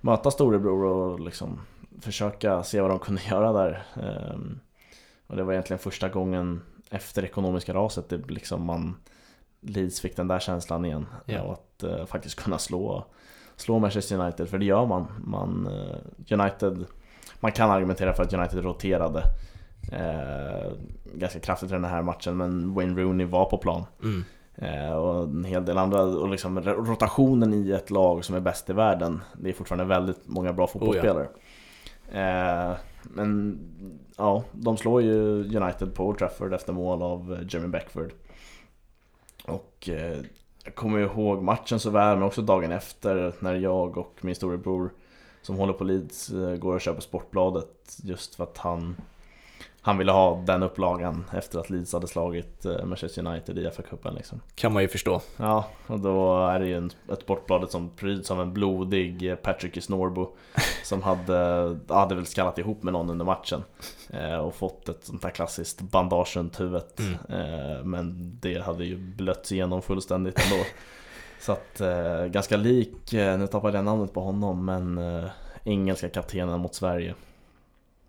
möta 0.00 0.30
storebror 0.30 0.84
och 0.84 1.20
liksom 1.20 1.60
försöka 2.00 2.62
se 2.62 2.80
vad 2.80 2.90
de 2.90 2.98
kunde 2.98 3.22
göra 3.30 3.52
där. 3.52 3.86
Och 5.26 5.36
det 5.36 5.42
var 5.42 5.52
egentligen 5.52 5.78
första 5.78 6.08
gången 6.08 6.62
efter 6.90 7.24
ekonomiska 7.24 7.74
raset 7.74 8.08
det 8.08 8.30
liksom 8.30 8.64
man 8.64 8.96
Leeds 9.60 10.00
fick 10.00 10.16
den 10.16 10.28
där 10.28 10.38
känslan 10.38 10.84
igen. 10.84 11.06
Ja. 11.24 11.42
Och 11.42 11.52
att 11.52 11.82
eh, 11.82 12.06
faktiskt 12.06 12.42
kunna 12.42 12.58
slå, 12.58 13.04
slå 13.56 13.78
Manchester 13.78 14.18
United, 14.18 14.48
för 14.48 14.58
det 14.58 14.64
gör 14.64 14.86
man. 14.86 15.06
man 15.24 15.66
eh, 15.66 16.38
United, 16.40 16.84
man 17.40 17.52
kan 17.52 17.70
argumentera 17.70 18.12
för 18.12 18.22
att 18.22 18.32
United 18.32 18.64
roterade 18.64 19.22
eh, 19.92 20.72
ganska 21.14 21.40
kraftigt 21.40 21.70
i 21.70 21.72
den 21.72 21.84
här 21.84 22.02
matchen, 22.02 22.36
men 22.36 22.74
Wayne 22.74 23.02
Rooney 23.02 23.26
var 23.26 23.44
på 23.44 23.58
plan. 23.58 23.84
Mm. 24.02 24.24
Och 24.96 25.22
en 25.22 25.44
hel 25.44 25.64
del 25.64 25.78
andra, 25.78 26.02
och 26.02 26.28
liksom 26.28 26.60
rotationen 26.60 27.54
i 27.54 27.70
ett 27.70 27.90
lag 27.90 28.24
som 28.24 28.34
är 28.34 28.40
bäst 28.40 28.70
i 28.70 28.72
världen 28.72 29.20
Det 29.36 29.48
är 29.48 29.52
fortfarande 29.52 29.84
väldigt 29.84 30.28
många 30.28 30.52
bra 30.52 30.66
fotbollsspelare 30.66 31.28
eh, 32.12 32.76
Men 33.02 33.58
ja, 34.16 34.44
de 34.52 34.76
slår 34.76 35.02
ju 35.02 35.44
United 35.56 35.94
på 35.94 36.06
Old 36.06 36.18
Trafford 36.18 36.52
efter 36.52 36.72
mål 36.72 37.02
av 37.02 37.46
Jeremy 37.48 37.68
Beckford 37.68 38.12
och 39.48 39.88
eh, 39.88 40.18
jag 40.64 40.74
kommer 40.74 40.98
ihåg 40.98 41.42
matchen 41.42 41.80
så 41.80 41.90
väl, 41.90 42.16
men 42.16 42.26
också 42.26 42.42
dagen 42.42 42.72
efter 42.72 43.34
när 43.40 43.54
jag 43.54 43.98
och 43.98 44.18
min 44.20 44.34
storebror 44.34 44.90
Som 45.42 45.56
håller 45.56 45.72
på 45.72 45.84
Leeds 45.84 46.30
eh, 46.30 46.56
går 46.56 46.74
och 46.74 46.80
köper 46.80 47.00
Sportbladet 47.00 47.98
just 48.02 48.34
för 48.34 48.44
att 48.44 48.58
han 48.58 48.96
han 49.80 49.98
ville 49.98 50.12
ha 50.12 50.42
den 50.46 50.62
upplagan 50.62 51.24
efter 51.32 51.58
att 51.58 51.70
Leeds 51.70 51.92
hade 51.92 52.06
slagit 52.06 52.64
eh, 52.64 52.84
Manchester 52.84 53.26
United 53.26 53.58
i 53.58 53.66
FA-cupen 53.68 54.14
liksom. 54.14 54.40
Kan 54.54 54.72
man 54.72 54.82
ju 54.82 54.88
förstå. 54.88 55.20
Ja, 55.36 55.64
och 55.86 56.00
då 56.00 56.46
är 56.46 56.58
det 56.58 56.66
ju 56.66 56.76
en, 56.76 56.90
ett 57.12 57.20
Sportbladet 57.20 57.70
som 57.70 57.90
pryds 57.90 58.30
av 58.30 58.40
en 58.40 58.52
blodig 58.52 59.30
eh, 59.30 59.36
Patrick 59.36 59.84
Snorbo 59.84 60.28
Som 60.84 61.02
hade, 61.02 61.78
hade 61.88 62.14
väl 62.14 62.26
skallat 62.26 62.58
ihop 62.58 62.82
med 62.82 62.92
någon 62.92 63.10
under 63.10 63.24
matchen 63.24 63.62
eh, 64.10 64.34
Och 64.36 64.54
fått 64.54 64.88
ett 64.88 65.04
sånt 65.04 65.22
där 65.22 65.30
klassiskt 65.30 65.80
bandage 65.80 66.36
runt 66.36 66.60
huvudet 66.60 67.00
Mm. 67.00 67.14
eh, 67.14 67.84
Men 67.84 68.36
det 68.40 68.58
hade 68.58 68.84
ju 68.84 68.96
blötts 68.96 69.52
igenom 69.52 69.82
fullständigt 69.82 70.40
ändå 70.44 70.64
Så 71.40 71.52
att, 71.52 71.80
eh, 71.80 72.24
ganska 72.26 72.56
lik, 72.56 73.12
eh, 73.12 73.38
nu 73.38 73.46
tappade 73.46 73.78
jag 73.78 73.84
namnet 73.84 74.12
på 74.12 74.20
honom 74.20 74.64
men 74.64 75.00
Engelska 75.64 76.08
kaptenen 76.08 76.60
mot 76.60 76.74
Sverige 76.74 77.14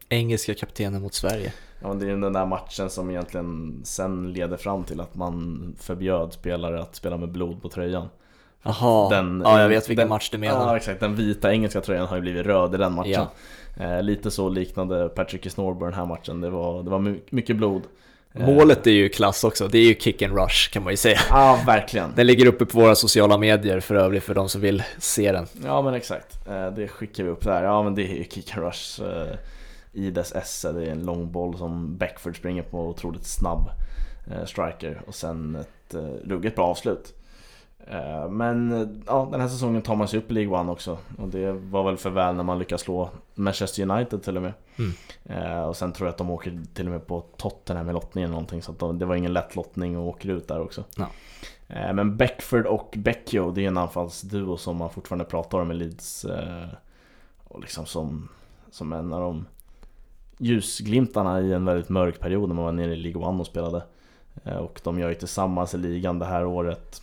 Engelska 0.10 0.54
kaptenen 0.54 1.02
mot 1.02 1.14
Sverige. 1.14 1.54
Ja, 1.82 1.88
men 1.88 2.00
det 2.00 2.06
är 2.06 2.10
ju 2.10 2.22
den 2.22 2.34
där 2.34 2.46
matchen 2.46 2.90
som 2.90 3.10
egentligen 3.10 3.82
sen 3.84 4.34
leder 4.34 4.58
fram 4.58 4.84
till 4.84 5.00
att 5.02 5.16
man 5.16 5.76
förbjöd 5.80 6.34
spelare 6.34 6.82
att 6.82 6.96
spela 6.96 7.18
med 7.18 7.30
blod 7.32 7.62
på 7.62 7.70
tröjan. 7.70 8.08
Jaha, 8.64 9.10
ja 9.44 9.62
jag 9.62 9.70
vet 9.70 9.90
vilken 9.90 10.04
den- 10.04 10.10
match 10.10 10.30
du 10.30 10.38
Ja 10.38 10.40
menar. 10.60 10.76
exakt, 10.76 11.00
den 11.00 11.16
vita 11.16 11.52
engelska 11.54 11.82
tröjan 11.82 12.08
har 12.08 12.16
ju 12.16 12.22
blivit 12.22 12.46
röd 12.46 12.76
i 12.76 12.78
den 12.78 12.94
matchen. 12.94 13.26
Ja. 13.78 13.84
Eh, 13.84 14.04
lite 14.04 14.32
så 14.32 14.50
liknande 14.50 15.10
Patrick 15.10 15.52
Snorber 15.52 15.86
den 15.86 15.96
här 15.96 16.06
matchen, 16.06 16.42
det 16.42 16.50
var, 16.50 16.84
det 16.84 16.90
var 16.90 17.00
my- 17.00 17.20
mycket 17.30 17.56
blod. 17.56 17.82
Eh, 18.34 18.46
Målet 18.46 18.88
är 18.88 18.92
ju 18.92 19.10
klass 19.10 19.44
också, 19.44 19.68
det 19.68 19.78
är 19.78 19.86
ju 19.88 19.96
kick 19.96 20.22
and 20.22 20.34
rush 20.38 20.72
kan 20.74 20.84
man 20.84 20.94
ju 20.94 20.98
säga. 20.98 21.20
Ja, 21.30 21.60
verkligen. 21.66 22.14
Den 22.16 22.28
ligger 22.28 22.46
uppe 22.46 22.66
på 22.66 22.80
våra 22.80 22.96
sociala 22.96 23.38
medier 23.38 23.80
för 23.80 23.96
övrigt 23.96 24.24
för 24.24 24.36
de 24.36 24.50
som 24.50 24.62
vill 24.62 24.84
se 24.98 25.32
den. 25.32 25.48
Ja 25.64 25.82
men 25.82 25.94
exakt, 25.94 26.48
eh, 26.48 26.68
det 26.72 26.88
skickar 26.88 27.24
vi 27.24 27.30
upp 27.30 27.44
där. 27.44 27.64
Ja 27.64 27.84
men 27.84 27.96
det 27.96 28.02
är 28.04 28.16
ju 28.16 28.24
kick 28.24 28.58
and 28.58 28.66
rush 28.66 29.02
eh, 29.04 29.36
i 29.92 30.12
dess 30.12 30.32
esse. 30.36 30.72
Det 30.72 30.86
är 30.86 30.92
en 30.92 31.06
lång 31.06 31.32
boll 31.32 31.58
som 31.58 31.98
Beckford 31.98 32.38
springer 32.38 32.64
på, 32.64 32.88
otroligt 32.88 33.26
snabb 33.26 33.70
eh, 34.32 34.46
striker 34.46 35.02
och 35.08 35.16
sen 35.16 35.56
ett 35.56 35.94
eh, 35.94 36.28
ruggigt 36.30 36.56
bra 36.56 36.66
avslut. 36.66 37.16
Eh, 37.88 38.30
Men 38.30 38.72
ja, 39.08 39.28
den 39.32 39.42
här 39.42 39.48
säsongen 39.48 39.82
tar 39.82 39.96
man 39.96 40.08
sig 40.08 40.20
upp 40.20 40.32
i 40.32 40.34
League 40.34 40.60
One 40.60 40.72
också 40.72 40.98
och 41.18 41.28
det 41.28 41.52
var 41.52 41.84
väl 41.84 41.98
för 41.98 42.10
väl 42.10 42.36
när 42.36 42.44
man 42.44 42.60
lyckas 42.60 42.82
slå 42.82 43.10
Manchester 43.36 43.92
United 43.92 44.24
till 44.24 44.38
och 44.38 44.44
med. 44.44 44.54
Mm. 44.78 45.64
Och 45.68 45.78
sen 45.78 45.94
tror 45.94 46.08
jag 46.08 46.12
att 46.12 46.18
de 46.18 46.30
åker 46.30 46.62
till 46.74 46.86
och 46.86 46.92
med 46.92 47.08
på 47.08 47.24
Tottenham 47.38 47.90
i 47.90 47.94
lottningen 47.94 48.30
eller 48.30 48.36
någonting 48.36 48.62
så 48.62 48.72
att 48.72 48.80
de, 48.80 49.00
det 49.00 49.06
var 49.06 49.16
ingen 49.16 49.34
lätt 49.34 49.56
lottning 49.56 49.98
och 49.98 50.08
åker 50.08 50.30
ut 50.30 50.48
där 50.48 50.62
också. 50.62 50.84
Ja. 50.98 51.08
Men 51.94 52.18
Beckford 52.18 52.66
och 52.66 52.94
Becchio, 52.98 53.52
det 53.52 53.64
är 53.64 53.68
en 53.68 53.78
anfallsduo 53.78 54.58
som 54.58 54.78
man 54.78 54.90
fortfarande 54.90 55.26
pratar 55.26 55.60
om 55.60 55.72
i 55.72 55.74
Leeds 55.74 56.26
Och 57.44 57.60
liksom 57.60 57.86
som, 57.86 58.30
som 58.72 58.94
en 58.94 59.14
av 59.14 59.22
de 59.22 59.46
ljusglimtarna 60.40 61.42
i 61.42 61.54
en 61.54 61.66
väldigt 61.66 61.90
mörk 61.90 62.20
period 62.20 62.50
när 62.50 62.56
man 62.56 62.66
var 62.66 62.72
nere 62.72 62.94
i 62.94 62.96
League 62.96 63.24
One 63.24 63.40
och 63.40 63.48
spelade 63.48 63.84
Eh, 64.44 64.58
Och 64.58 64.82
de 64.84 65.00
gör 65.00 65.10
ju 65.10 65.16
tillsammans 65.16 65.74
i 65.74 65.78
ligan 65.78 66.20
det 66.20 66.26
här 66.26 66.46
året 66.46 67.02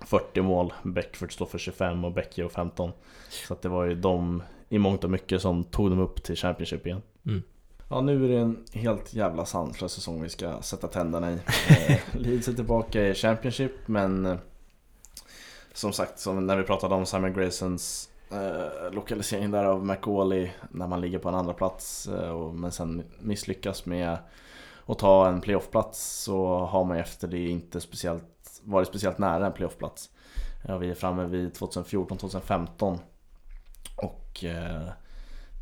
40 0.00 0.42
mål, 0.42 0.72
Beckford 0.82 1.32
står 1.32 1.46
för 1.46 1.58
25 1.58 2.04
och 2.04 2.12
Becchio 2.12 2.48
15 2.48 2.90
Så 3.28 3.54
att 3.54 3.62
det 3.62 3.68
var 3.68 3.84
ju 3.84 3.94
de 3.94 4.42
i 4.68 4.78
mångt 4.78 5.04
och 5.04 5.10
mycket 5.10 5.42
som 5.42 5.64
tog 5.64 5.90
dem 5.90 5.98
upp 5.98 6.22
till 6.22 6.36
Championship 6.36 6.86
igen. 6.86 7.02
Mm. 7.26 7.42
Ja, 7.88 8.00
nu 8.00 8.24
är 8.24 8.28
det 8.28 8.38
en 8.38 8.64
helt 8.72 9.14
jävla 9.14 9.44
sanslös 9.44 9.92
säsong 9.92 10.22
vi 10.22 10.28
ska 10.28 10.62
sätta 10.62 10.88
tänderna 10.88 11.32
i. 11.32 11.38
Eh, 11.68 11.98
Leeds 12.12 12.48
är 12.48 12.52
tillbaka 12.52 13.08
i 13.08 13.14
Championship, 13.14 13.72
men 13.86 14.26
eh, 14.26 14.36
som 15.72 15.92
sagt, 15.92 16.18
som 16.18 16.46
när 16.46 16.56
vi 16.56 16.62
pratade 16.62 16.94
om 16.94 17.06
Simon 17.06 17.32
Graysons 17.32 18.10
eh, 18.30 18.92
lokalisering 18.92 19.50
där 19.50 19.64
av 19.64 19.86
McAuley 19.86 20.50
när 20.70 20.86
man 20.86 21.00
ligger 21.00 21.18
på 21.18 21.28
en 21.28 21.34
andra 21.34 21.52
plats 21.52 22.08
eh, 22.08 22.30
och, 22.30 22.54
men 22.54 22.72
sen 22.72 23.02
misslyckas 23.20 23.86
med 23.86 24.18
att 24.86 24.98
ta 24.98 25.28
en 25.28 25.40
playoffplats 25.40 26.22
så 26.22 26.56
har 26.56 26.84
man 26.84 26.96
ju 26.96 27.00
efter 27.00 27.28
det 27.28 27.48
inte 27.48 27.80
speciellt, 27.80 28.60
varit 28.62 28.88
speciellt 28.88 29.18
nära 29.18 29.46
en 29.46 29.52
playoffplats. 29.52 30.10
Ja, 30.66 30.78
vi 30.78 30.90
är 30.90 30.94
framme 30.94 31.24
vid 31.24 31.52
2014-2015 31.52 32.98
och 33.96 34.44
eh, 34.44 34.88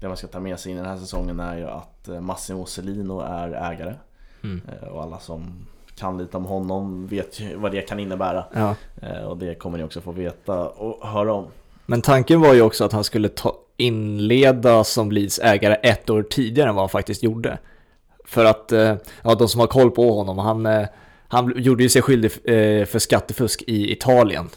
det 0.01 0.09
man 0.09 0.17
ska 0.17 0.27
ta 0.27 0.41
med 0.41 0.61
sig 0.61 0.73
in 0.73 0.79
i 0.79 0.81
den 0.81 0.91
här 0.91 0.99
säsongen 0.99 1.41
är 1.41 1.57
ju 1.57 1.69
att 1.69 2.09
eh, 2.09 2.21
Massimo 2.21 2.67
Celino 2.67 3.21
är 3.21 3.73
ägare. 3.73 3.95
Mm. 4.43 4.61
Och 4.91 5.03
alla 5.03 5.19
som 5.19 5.67
kan 5.97 6.19
lite 6.19 6.37
om 6.37 6.45
honom 6.45 7.07
vet 7.07 7.41
ju 7.41 7.57
vad 7.57 7.73
det 7.73 7.83
kan 7.83 8.01
innebära. 8.01 8.45
Ja. 8.53 8.75
Och 9.27 9.37
det 9.37 9.55
kommer 9.55 9.79
ni 9.79 9.85
också 9.85 10.01
få 10.01 10.13
veta 10.13 10.69
och 10.69 11.09
höra 11.09 11.33
om. 11.33 11.47
Men 11.87 12.03
tanken 12.03 12.41
var 12.41 12.55
ju 12.55 12.63
också 12.63 12.85
att 12.85 12.93
han 12.93 13.05
skulle 13.05 13.29
ta, 13.29 13.55
inleda 13.77 14.85
som 14.85 15.13
Leeds 15.13 15.39
ägare 15.39 15.75
ett 15.75 16.11
år 16.11 16.23
tidigare 16.23 16.69
än 16.69 16.75
vad 16.75 16.83
han 16.83 16.89
faktiskt 16.89 17.23
gjorde. 17.23 17.59
För 18.25 18.45
att, 18.45 18.73
eh, 18.73 18.95
ja 19.23 19.35
de 19.35 19.49
som 19.49 19.61
har 19.61 19.67
koll 19.67 19.91
på 19.91 20.13
honom, 20.13 20.39
han, 20.39 20.67
eh, 20.67 20.87
han 21.29 21.53
gjorde 21.57 21.83
ju 21.83 21.89
sig 21.89 22.03
skyldig 22.03 22.31
eh, 22.45 22.87
för 22.87 22.99
skattefusk 22.99 23.63
i 23.67 23.93
Italien 23.93 24.49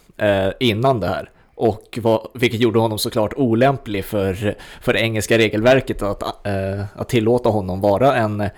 innan 0.60 1.00
det 1.00 1.08
här. 1.08 1.32
Och 1.60 2.00
vad, 2.02 2.28
vilket 2.34 2.60
gjorde 2.60 2.80
honom 2.80 3.00
såklart 3.00 3.34
olämplig 3.36 4.06
för, 4.06 4.56
för 4.82 4.94
det 4.94 5.00
engelska 5.00 5.38
regelverket 5.38 6.02
att, 6.02 6.48
eh, 6.48 6.86
att 6.96 7.10
tillåta 7.10 7.50
honom 7.50 7.82
vara 7.82 8.16
en, 8.16 8.50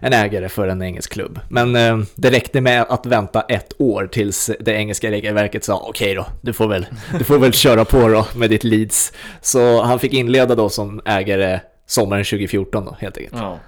en 0.00 0.12
ägare 0.12 0.48
för 0.48 0.68
en 0.68 0.82
engelsk 0.82 1.12
klubb. 1.12 1.40
Men 1.48 1.76
eh, 1.76 1.98
det 2.14 2.30
räckte 2.30 2.60
med 2.60 2.86
att 2.88 3.06
vänta 3.06 3.40
ett 3.40 3.74
år 3.78 4.06
tills 4.06 4.50
det 4.60 4.72
engelska 4.72 5.10
regelverket 5.10 5.64
sa 5.64 5.86
okej 5.88 6.14
då, 6.14 6.26
du 6.40 6.52
får, 6.52 6.68
väl, 6.68 6.86
du 7.18 7.24
får 7.24 7.38
väl 7.38 7.52
köra 7.64 7.84
på 7.84 8.08
då 8.08 8.26
med 8.34 8.50
ditt 8.50 8.64
Leeds. 8.64 9.12
Så 9.40 9.82
han 9.82 9.98
fick 9.98 10.12
inleda 10.12 10.54
då 10.54 10.68
som 10.68 11.00
ägare 11.04 11.60
sommaren 11.86 12.24
2014 12.24 12.84
då 12.84 12.96
helt 13.00 13.18
enkelt. 13.18 13.36
Ja, 13.36 13.58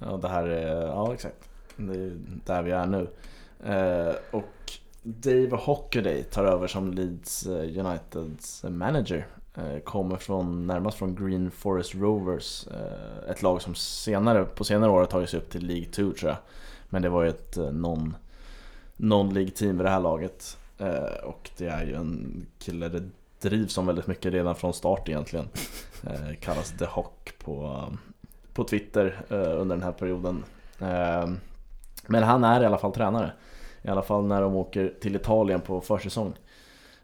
ja 0.00 0.18
det 0.22 0.28
här 0.28 0.44
är, 0.46 0.86
ja 0.86 1.14
exakt. 1.14 1.36
Det 1.76 1.92
är 1.92 2.12
där 2.46 2.62
vi 2.62 2.70
är 2.70 2.86
nu. 2.86 3.08
Eh, 3.66 4.14
och 4.30 4.44
Dave 5.06 5.56
Hockaday 5.56 6.22
tar 6.22 6.44
över 6.44 6.66
som 6.66 6.92
Leeds 6.92 7.46
eh, 7.46 7.86
Uniteds 7.86 8.64
manager. 8.68 9.26
Eh, 9.54 9.78
kommer 9.78 10.16
från, 10.16 10.66
närmast 10.66 10.98
från 10.98 11.14
Green 11.14 11.50
Forest 11.50 11.94
Rovers. 11.94 12.66
Eh, 12.66 13.30
ett 13.30 13.42
lag 13.42 13.62
som 13.62 13.74
senare, 13.74 14.44
på 14.44 14.64
senare 14.64 14.90
år 14.90 14.98
har 14.98 15.06
tagit 15.06 15.30
sig 15.30 15.40
upp 15.40 15.50
till 15.50 15.66
League 15.66 15.86
2 15.86 15.92
tror 15.92 16.30
jag. 16.30 16.36
Men 16.88 17.02
det 17.02 17.08
var 17.08 17.22
ju 17.22 17.28
ett 17.28 17.56
non, 17.56 18.16
non-League 18.96 19.50
team 19.50 19.76
vid 19.76 19.86
det 19.86 19.90
här 19.90 20.00
laget. 20.00 20.58
Och 21.22 21.50
det 21.56 21.66
är 21.66 21.84
ju 21.84 21.94
en 21.94 22.46
kille, 22.58 22.88
det 22.88 23.02
drivs 23.40 23.72
som 23.72 23.86
väldigt 23.86 24.06
mycket 24.06 24.32
redan 24.32 24.54
från 24.54 24.72
start 24.72 25.08
egentligen. 25.08 25.48
Kallas 26.40 26.70
The 26.78 26.84
Hock 26.84 27.32
på, 27.38 27.84
på 28.52 28.64
Twitter 28.64 29.24
under 29.28 29.76
den 29.76 29.82
här 29.82 29.92
perioden. 29.92 30.44
Men 32.06 32.22
han 32.22 32.44
är 32.44 32.62
i 32.62 32.66
alla 32.66 32.78
fall 32.78 32.92
tränare. 32.92 33.32
I 33.86 33.88
alla 33.88 34.02
fall 34.02 34.24
när 34.24 34.42
de 34.42 34.56
åker 34.56 34.94
till 35.00 35.16
Italien 35.16 35.60
på 35.60 35.80
försäsong 35.80 36.34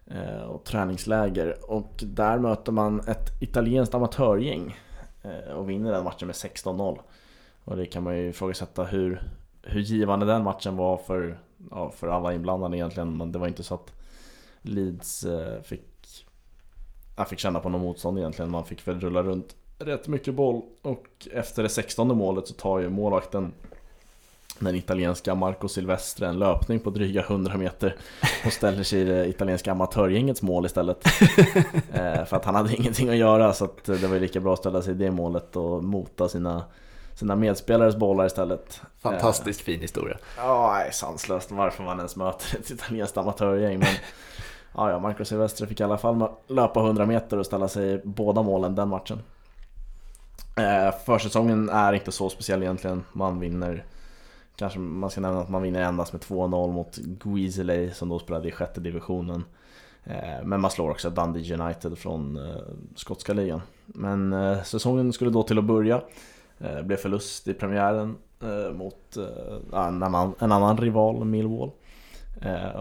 eh, 0.07 0.43
och 0.43 0.65
träningsläger. 0.65 1.71
Och 1.71 1.93
där 2.03 2.39
möter 2.39 2.73
man 2.73 3.01
ett 3.01 3.43
italienskt 3.43 3.95
amatörgäng 3.95 4.77
eh, 5.23 5.53
och 5.55 5.71
vinner 5.71 5.93
den 5.93 6.05
matchen 6.05 6.27
med 6.27 6.35
16-0. 6.35 6.99
Och 7.65 7.77
det 7.77 7.87
kan 7.87 8.03
man 8.03 8.19
ju 8.19 8.29
ifrågasätta 8.29 8.85
hur, 8.85 9.23
hur 9.63 9.81
givande 9.81 10.27
den 10.27 10.43
matchen 10.43 10.77
var 10.77 10.97
för, 10.97 11.39
ja, 11.71 11.91
för 11.91 12.09
alla 12.09 12.35
inblandade 12.35 12.77
egentligen. 12.77 13.17
Men 13.17 13.33
det 13.33 13.39
var 13.39 13.49
inte 13.49 13.63
så 13.63 13.75
att 13.75 13.93
Leeds 14.63 15.25
eh, 15.25 15.63
fick, 15.63 16.27
ja, 17.17 17.25
fick 17.25 17.39
känna 17.39 17.61
på 17.61 17.69
något 17.69 17.81
motstånd 17.81 18.19
egentligen. 18.19 18.51
Man 18.51 18.65
fick 18.65 18.89
väl 18.89 19.01
rulla 19.01 19.23
runt 19.23 19.57
rätt 19.79 20.09
mycket 20.09 20.35
boll 20.35 20.63
och 20.83 21.29
efter 21.33 21.63
det 21.63 21.69
16 21.69 22.17
målet 22.17 22.49
så 22.49 22.55
tar 22.55 22.79
ju 22.79 22.89
målvakten 22.89 23.53
den 24.59 24.75
italienska 24.75 25.35
Marco 25.35 25.69
Silvestre 25.69 26.27
en 26.27 26.39
löpning 26.39 26.81
på 26.81 26.91
dryga 26.91 27.21
100 27.21 27.57
meter 27.57 27.97
och 28.47 28.53
ställer 28.53 28.83
sig 28.83 29.01
i 29.01 29.05
det 29.05 29.27
italienska 29.27 29.73
amatörgängets 29.73 30.43
mål 30.43 30.67
istället. 30.67 31.07
eh, 31.93 32.25
för 32.25 32.37
att 32.37 32.45
han 32.45 32.55
hade 32.55 32.75
ingenting 32.75 33.09
att 33.09 33.17
göra 33.17 33.53
så 33.53 33.65
att 33.65 33.85
det 33.85 34.07
var 34.07 34.15
ju 34.15 34.21
lika 34.21 34.41
bra 34.41 34.53
att 34.53 34.59
ställa 34.59 34.83
sig 34.83 34.95
i 34.95 34.97
det 34.97 35.11
målet 35.11 35.57
och 35.57 35.85
mota 35.85 36.29
sina, 36.29 36.65
sina 37.15 37.37
medspelares 37.37 37.97
bollar 37.97 38.27
istället. 38.27 38.81
Fantastiskt 39.01 39.61
fin 39.61 39.81
historia. 39.81 40.19
Ja, 40.37 40.73
nej, 40.79 40.93
sanslöst 40.93 41.51
varför 41.51 41.83
man 41.83 41.99
ens 41.99 42.17
möter 42.17 42.59
ett 42.59 42.71
italienskt 42.71 43.17
amatörgäng. 43.17 43.79
Men 43.79 43.89
ja, 44.75 44.91
ja, 44.91 44.99
Marco 44.99 45.25
Silvestre 45.25 45.67
fick 45.67 45.81
i 45.81 45.85
alla 45.85 45.99
fall 45.99 46.29
löpa 46.47 46.81
100 46.81 47.07
meter 47.07 47.39
och 47.39 47.47
ställa 47.47 47.69
sig 47.69 47.93
i 47.93 48.01
båda 48.05 48.43
målen 48.43 48.75
den 48.75 48.89
matchen. 48.89 49.19
Eh, 50.57 50.95
försäsongen 51.05 51.69
är 51.69 51.93
inte 51.93 52.13
så 52.13 52.29
speciell 52.29 52.63
egentligen. 52.63 53.05
Man 53.13 53.41
vinner, 53.41 53.85
kanske 54.57 54.79
man 54.79 55.11
ska 55.11 55.21
nämna 55.21 55.41
att 55.41 55.49
man 55.49 55.63
vinner 55.63 55.83
endast 55.83 56.13
med 56.13 56.23
2-0 56.23 56.73
mot 56.73 56.97
Guiseley 56.97 57.91
som 57.91 58.09
då 58.09 58.19
spelade 58.19 58.49
i 58.49 58.53
sjätte 58.53 58.81
divisionen. 58.81 59.45
Eh, 60.05 60.45
men 60.45 60.61
man 60.61 60.71
slår 60.71 60.91
också 60.91 61.11
Dundee 61.11 61.55
United 61.55 61.99
från 61.99 62.37
eh, 62.37 62.63
skotska 62.95 63.33
ligan. 63.33 63.61
Men 63.87 64.33
eh, 64.33 64.63
säsongen 64.63 65.13
skulle 65.13 65.31
då 65.31 65.43
till 65.43 65.59
att 65.59 65.65
börja. 65.65 66.03
Det 66.59 66.83
blev 66.83 66.97
förlust 66.97 67.49
i 67.49 67.55
premiären 67.55 68.17
mot 68.75 69.17
en, 69.73 70.03
annan, 70.03 70.35
en 70.39 70.53
annan 70.53 70.77
rival, 70.77 71.25
Millwall. 71.25 71.71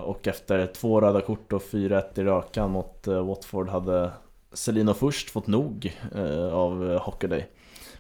Och 0.03 0.27
efter 0.27 0.67
två 0.67 1.01
röda 1.01 1.21
kort 1.21 1.53
och 1.53 1.61
4-1 1.61 2.19
i 2.19 2.23
rökan 2.23 2.71
mot 2.71 3.07
Watford 3.07 3.69
hade 3.69 4.11
Celino 4.53 4.93
först 4.93 5.29
fått 5.29 5.47
nog 5.47 5.97
av 6.51 6.91
eh, 6.91 7.01
Hockaday. 7.01 7.47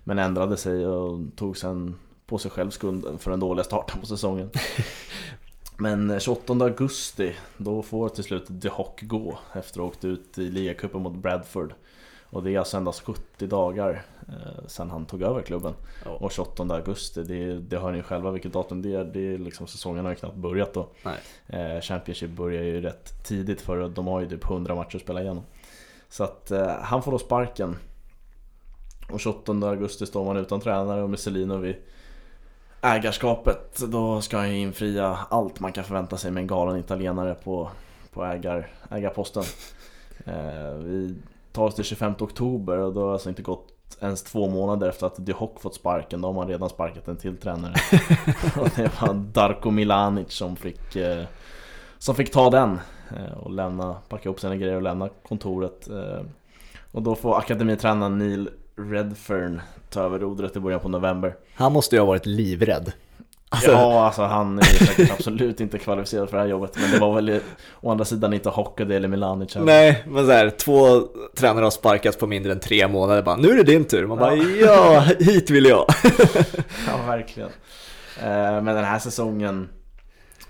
Men 0.03 0.19
ändrade 0.19 0.57
sig 0.57 0.87
och 0.87 1.19
tog 1.35 1.57
sen 1.57 1.95
på 2.31 2.37
sig 2.37 2.51
själv 2.51 2.69
skulden 2.69 3.17
för 3.17 3.31
den 3.31 3.39
dåliga 3.39 3.63
starten 3.63 3.99
på 3.99 4.05
säsongen. 4.05 4.49
Men 5.77 6.09
eh, 6.09 6.19
28 6.19 6.53
augusti, 6.53 7.35
då 7.57 7.81
får 7.81 8.09
till 8.09 8.23
slut 8.23 8.61
The 8.61 8.69
Hock 8.69 9.01
gå 9.01 9.39
efter 9.53 9.79
att 9.79 9.83
ha 9.83 9.87
åkt 9.87 10.05
ut 10.05 10.37
i 10.37 10.49
ligacupen 10.49 11.01
mot 11.01 11.13
Bradford. 11.13 11.73
Och 12.29 12.43
det 12.43 12.55
är 12.55 12.59
alltså 12.59 12.77
endast 12.77 13.01
70 13.01 13.47
dagar 13.47 14.03
eh, 14.27 14.67
sedan 14.67 14.89
han 14.89 15.05
tog 15.05 15.21
över 15.21 15.41
klubben. 15.41 15.73
Ja. 16.05 16.11
Och 16.11 16.31
28 16.31 16.63
augusti, 16.63 17.23
det, 17.23 17.59
det 17.59 17.77
hör 17.77 17.91
ni 17.91 18.03
själva 18.03 18.31
vilket 18.31 18.53
datum 18.53 18.81
det 18.81 18.95
är. 18.95 19.03
Det 19.03 19.33
är 19.33 19.37
liksom, 19.37 19.67
säsongen 19.67 20.05
har 20.05 20.11
ju 20.11 20.15
knappt 20.15 20.35
börjat 20.35 20.73
då. 20.73 20.89
Eh, 21.47 21.81
Championship 21.81 22.29
börjar 22.29 22.63
ju 22.63 22.81
rätt 22.81 23.23
tidigt 23.23 23.61
för 23.61 23.81
att 23.81 23.95
de 23.95 24.07
har 24.07 24.21
ju 24.21 24.29
typ 24.29 24.43
100 24.43 24.75
matcher 24.75 24.95
att 24.95 25.01
spela 25.01 25.21
igenom. 25.21 25.43
Så 26.09 26.23
att 26.23 26.51
eh, 26.51 26.67
han 26.67 27.03
får 27.03 27.11
då 27.11 27.19
sparken. 27.19 27.75
Och 29.11 29.19
28 29.19 29.51
augusti 29.51 30.05
står 30.05 30.25
man 30.25 30.37
utan 30.37 30.61
tränare 30.61 31.03
och 31.03 31.09
med 31.09 31.19
Celino 31.19 31.57
vid 31.57 31.75
ägarskapet. 32.81 33.83
Då 33.87 34.21
ska 34.21 34.37
han 34.37 34.49
ju 34.49 34.57
infria 34.57 35.17
allt 35.29 35.59
man 35.59 35.71
kan 35.71 35.83
förvänta 35.83 36.17
sig 36.17 36.31
med 36.31 36.41
en 36.41 36.47
galen 36.47 36.77
italienare 36.77 37.35
på, 37.43 37.69
på 38.13 38.25
ägar, 38.25 38.67
ägarposten. 38.89 39.43
Eh, 40.25 40.73
vi 40.77 41.15
tar 41.51 41.63
oss 41.63 41.75
till 41.75 41.83
25 41.83 42.13
oktober 42.19 42.77
och 42.77 42.93
då 42.93 42.99
har 42.99 43.07
det 43.07 43.13
alltså 43.13 43.29
inte 43.29 43.41
gått 43.41 43.67
ens 44.01 44.23
två 44.23 44.49
månader 44.49 44.89
efter 44.89 45.07
att 45.07 45.25
De 45.25 45.31
Hock 45.33 45.61
fått 45.61 45.75
sparken. 45.75 46.21
Då 46.21 46.27
har 46.27 46.33
man 46.33 46.47
redan 46.47 46.69
sparkat 46.69 47.07
en 47.07 47.17
till 47.17 47.37
tränare. 47.37 47.73
och 48.59 48.69
det 48.75 49.01
var 49.01 49.13
Darko 49.13 49.71
Milanic 49.71 50.31
som 50.31 50.55
fick, 50.55 50.95
eh, 50.95 51.23
som 51.97 52.15
fick 52.15 52.31
ta 52.31 52.49
den 52.49 52.79
eh, 53.17 53.37
och 53.37 53.51
lämna, 53.51 53.93
packa 54.09 54.29
ihop 54.29 54.39
sina 54.39 54.55
grejer 54.55 54.75
och 54.75 54.81
lämna 54.81 55.09
kontoret. 55.27 55.89
Eh, 55.89 56.21
och 56.91 57.01
då 57.01 57.15
får 57.15 57.37
akademitränaren 57.37 58.17
Neil 58.17 58.49
Redfern 58.89 59.61
ta 59.89 60.01
över 60.01 60.19
rodret 60.19 60.55
i 60.55 60.59
början 60.59 60.79
på 60.79 60.89
november. 60.89 61.35
Han 61.55 61.71
måste 61.71 61.95
ju 61.95 61.99
ha 61.99 62.05
varit 62.05 62.25
livrädd. 62.25 62.91
Alltså, 63.49 63.71
Ja, 63.71 64.05
alltså 64.05 64.21
han 64.21 64.59
är 64.59 64.63
säkert 64.63 65.11
absolut 65.11 65.59
inte 65.59 65.77
kvalificerad 65.79 66.29
för 66.29 66.37
det 66.37 66.43
här 66.43 66.49
jobbet 66.49 66.77
Men 66.81 66.91
det 66.91 66.99
var 66.99 67.15
väl 67.15 67.39
å 67.81 67.91
andra 67.91 68.05
sidan 68.05 68.33
inte 68.33 68.49
Hockade 68.49 68.95
eller 68.95 69.07
Milanic. 69.07 69.55
Nej, 69.55 70.03
men 70.07 70.25
så 70.25 70.31
här, 70.31 70.49
två 70.49 71.01
tränare 71.37 71.63
har 71.63 71.71
sparkats 71.71 72.17
på 72.17 72.27
mindre 72.27 72.51
än 72.51 72.59
tre 72.59 72.87
månader. 72.87 73.21
Bara, 73.21 73.35
nu 73.35 73.49
är 73.49 73.55
det 73.55 73.63
din 73.63 73.85
tur. 73.85 74.07
Man 74.07 74.17
bara, 74.17 74.35
ja, 74.35 74.99
hit 75.19 75.49
vill 75.49 75.65
jag. 75.65 75.85
Ja, 76.87 76.97
verkligen. 77.07 77.49
Eh, 78.19 78.61
Men 78.61 78.65
den 78.65 78.83
här 78.85 78.99
säsongen 78.99 79.69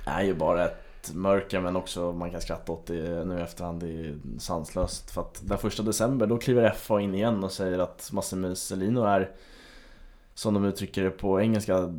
är 0.05 0.21
ju 0.23 0.33
bara 0.33 0.65
ett 0.65 0.80
mörker 1.13 1.59
men 1.61 1.75
också 1.75 2.11
man 2.13 2.31
kan 2.31 2.41
skratta 2.41 2.71
åt 2.71 2.85
det 2.85 3.25
nu 3.25 3.37
i 3.39 3.41
efterhand. 3.41 3.79
Det 3.79 3.87
är 3.89 4.15
sanslöst. 4.39 5.11
För 5.11 5.21
att 5.21 5.41
den 5.45 5.57
första 5.57 5.83
december 5.83 6.27
då 6.27 6.37
kliver 6.37 6.69
FA 6.71 7.01
in 7.01 7.15
igen 7.15 7.43
och 7.43 7.51
säger 7.51 7.79
att 7.79 8.09
Massimo 8.13 8.55
Celino 8.55 9.03
är 9.03 9.31
som 10.33 10.53
de 10.53 10.65
uttrycker 10.65 11.03
det 11.03 11.09
på 11.09 11.41
engelska 11.41 11.93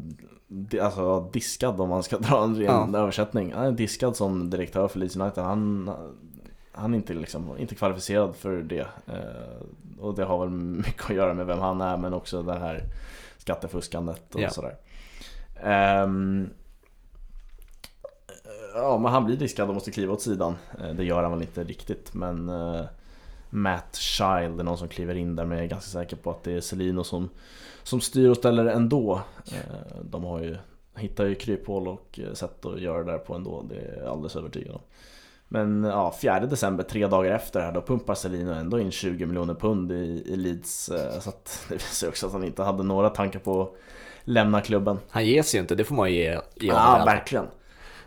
Alltså 0.83 1.21
diskad 1.33 1.81
om 1.81 1.89
man 1.89 2.03
ska 2.03 2.19
dra 2.19 2.45
en 2.45 2.57
ren 2.57 2.91
Ja. 2.93 2.99
översättning. 2.99 3.53
Han 3.53 3.67
är 3.67 3.73
diskad 3.73 4.17
som 4.17 4.51
direktör 4.51 4.89
för 4.89 4.99
Leeds 4.99 5.17
United. 5.17 5.45
Han 5.45 5.91
han 6.75 6.95
är 6.95 6.97
inte, 6.99 7.15
liksom, 7.15 7.59
inte 7.59 7.75
kvalificerad 7.75 8.37
för 8.37 8.57
det. 8.63 8.87
Eh, 9.07 10.01
och 10.01 10.15
det 10.15 10.25
har 10.25 10.39
väl 10.39 10.51
mycket 10.51 11.11
att 11.11 11.17
göra 11.17 11.35
med 11.35 11.47
vem 11.47 11.59
han 11.59 11.81
är 11.81 11.97
men 11.97 12.15
också 12.15 12.43
det 12.43 12.59
här 12.59 12.83
skattefuskandet 13.39 14.35
och 14.35 14.41
Ja. 14.41 14.51
sådär. 14.51 14.77
Ehm, 15.63 16.51
ja 18.75 18.99
men 18.99 19.13
han 19.13 19.25
blir 19.25 19.37
diskad 19.37 19.69
och 19.69 19.75
måste 19.75 19.91
kliva 19.91 20.13
åt 20.13 20.23
sidan. 20.23 20.55
Eh, 20.81 20.95
det 20.95 21.05
gör 21.05 21.23
han 21.23 21.33
väl 21.33 21.43
inte 21.43 21.65
riktigt 21.65 22.15
men 22.15 22.49
eh, 22.49 22.81
Matt 23.51 23.97
Child 23.97 24.61
är 24.61 24.65
någon 24.65 24.79
som 24.79 24.89
kliver 24.89 25.15
in 25.15 25.37
där 25.37 25.45
men 25.45 25.59
jag 25.59 25.65
är 25.65 25.69
ganska 25.71 25.91
säker 25.91 26.17
på 26.17 26.31
att 26.31 26.43
det 26.43 26.53
är 26.53 26.61
Celino 26.61 27.05
som, 27.05 27.29
som 27.83 28.01
styr 28.01 28.29
och 28.29 28.37
ställer 28.37 28.67
ändå. 28.67 29.21
Eh, 29.53 30.03
de 30.03 30.25
har 30.25 30.41
ju, 30.41 30.57
hittar 30.97 31.25
ju 31.25 31.35
kryphål 31.35 31.89
och 31.89 32.21
sätt 32.35 32.67
att 32.67 32.81
göra 32.81 33.05
det 33.05 33.13
där 33.13 33.19
på 33.19 33.35
ändå, 33.35 33.65
det 33.69 33.75
är 33.77 33.99
jag 33.99 34.09
alldeles 34.09 34.37
övertygad 34.37 34.75
om. 34.75 34.81
Men 35.49 35.85
ja, 35.85 36.15
4 36.23 36.41
december, 36.41 36.85
tre 36.85 37.07
dagar 37.07 37.33
efter 37.33 37.61
här, 37.61 37.73
då 37.73 37.83
pumpar 37.83 38.15
Celino 38.15 38.51
ändå 38.53 38.81
in 38.81 38.91
20 38.91 39.27
miljoner 39.27 39.55
pund 39.55 39.93
i, 39.93 40.23
i 40.27 40.37
Leeds. 40.37 40.91
Så 41.21 41.29
att 41.29 41.65
det 41.69 41.75
visar 41.75 42.09
också 42.09 42.27
att 42.27 42.33
han 42.33 42.45
inte 42.45 42.63
hade 42.63 42.83
några 42.83 43.09
tankar 43.11 43.39
på 43.41 43.63
att 43.63 43.75
lämna 44.25 44.61
klubben. 44.61 44.99
Han 45.11 45.27
ger 45.27 45.43
sig 45.43 45.59
ju 45.59 45.63
inte, 45.63 45.75
det 45.75 45.85
får 45.85 45.95
man 45.95 46.11
ju 46.11 46.17
ge, 46.17 46.41
Ja, 46.55 46.79
honom. 46.79 47.05
verkligen. 47.07 47.47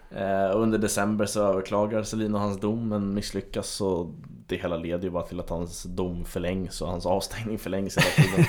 Eh, 0.09 0.49
och 0.49 0.61
under 0.61 0.77
december 0.77 1.25
så 1.25 1.41
överklagar 1.41 2.03
Celino 2.03 2.37
hans 2.37 2.59
dom 2.59 2.89
men 2.89 3.13
misslyckas 3.13 3.67
så 3.67 4.13
det 4.47 4.55
hela 4.55 4.77
leder 4.77 5.03
ju 5.03 5.09
bara 5.09 5.23
till 5.23 5.39
att 5.39 5.49
hans 5.49 5.83
dom 5.83 6.25
förlängs 6.25 6.81
och 6.81 6.87
hans 6.87 7.05
avstängning 7.05 7.59
förlängs 7.59 7.97
hela 7.97 8.29
tiden. 8.29 8.45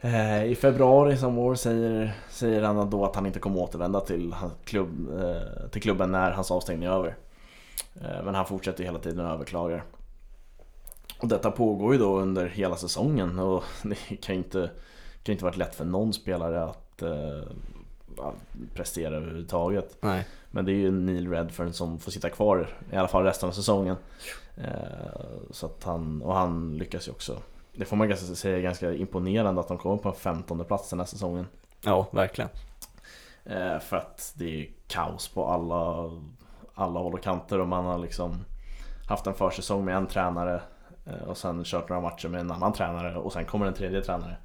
eh, 0.14 0.44
I 0.44 0.54
februari 0.54 1.16
samma 1.16 1.40
år 1.40 1.54
säger, 1.54 2.16
säger 2.30 2.62
han 2.62 2.90
då 2.90 3.04
att 3.04 3.14
han 3.14 3.26
inte 3.26 3.38
kommer 3.38 3.60
återvända 3.60 4.00
till, 4.00 4.34
klubb, 4.64 5.08
eh, 5.20 5.68
till 5.70 5.82
klubben 5.82 6.12
när 6.12 6.30
hans 6.30 6.50
avstängning 6.50 6.88
är 6.88 6.92
över. 6.92 7.16
Men 8.24 8.34
han 8.34 8.46
fortsätter 8.46 8.84
hela 8.84 8.98
tiden 8.98 9.26
att 9.26 9.34
överklaga. 9.34 9.82
Och 11.18 11.28
detta 11.28 11.50
pågår 11.50 11.92
ju 11.92 11.98
då 11.98 12.18
under 12.18 12.46
hela 12.46 12.76
säsongen 12.76 13.38
och 13.38 13.64
det 13.82 14.16
kan 14.16 14.34
ju 14.34 14.38
inte, 14.38 14.70
kan 15.22 15.32
inte 15.32 15.44
varit 15.44 15.56
lätt 15.56 15.74
för 15.74 15.84
någon 15.84 16.12
spelare 16.12 16.64
att 16.64 17.02
ja, 18.16 18.34
prestera 18.74 19.16
överhuvudtaget. 19.16 19.96
Nej. 20.00 20.26
Men 20.50 20.64
det 20.64 20.72
är 20.72 20.76
ju 20.76 20.90
Neil 20.90 21.30
Redfern 21.30 21.72
som 21.72 21.98
får 21.98 22.10
sitta 22.10 22.30
kvar 22.30 22.68
i 22.92 22.96
alla 22.96 23.08
fall 23.08 23.24
resten 23.24 23.48
av 23.48 23.52
säsongen. 23.52 23.96
Eh, 24.56 25.20
så 25.50 25.66
att 25.66 25.84
han, 25.84 26.22
och 26.22 26.34
han 26.34 26.76
lyckas 26.76 27.08
ju 27.08 27.12
också. 27.12 27.42
Det 27.72 27.84
får 27.84 27.96
man 27.96 28.08
ganska 28.08 28.34
säga 28.34 28.56
är 28.56 28.62
ganska 28.62 28.92
imponerande 28.92 29.60
att 29.60 29.68
de 29.68 29.78
kommer 29.78 29.96
på 29.96 30.08
en 30.08 30.14
15 30.14 30.64
plats 30.64 30.90
den 30.90 30.98
här 30.98 31.06
säsongen. 31.06 31.46
Ja, 31.84 32.06
verkligen. 32.12 32.50
Eh, 33.44 33.78
för 33.78 33.96
att 33.96 34.32
det 34.36 34.60
är 34.60 34.68
kaos 34.86 35.28
på 35.28 35.46
alla, 35.46 36.10
alla 36.74 37.00
håll 37.00 37.14
och 37.14 37.22
kanter 37.22 37.60
och 37.60 37.68
man 37.68 37.84
har 37.84 37.98
liksom 37.98 38.44
haft 39.08 39.26
en 39.26 39.34
försäsong 39.34 39.84
med 39.84 39.96
en 39.96 40.06
tränare 40.06 40.62
eh, 41.06 41.28
och 41.28 41.36
sen 41.36 41.64
kört 41.64 41.88
några 41.88 42.02
matcher 42.02 42.28
med 42.28 42.40
en 42.40 42.50
annan 42.50 42.72
tränare 42.72 43.16
och 43.16 43.32
sen 43.32 43.44
kommer 43.44 43.66
en 43.66 43.74
tredje 43.74 44.02
tränare. 44.02 44.36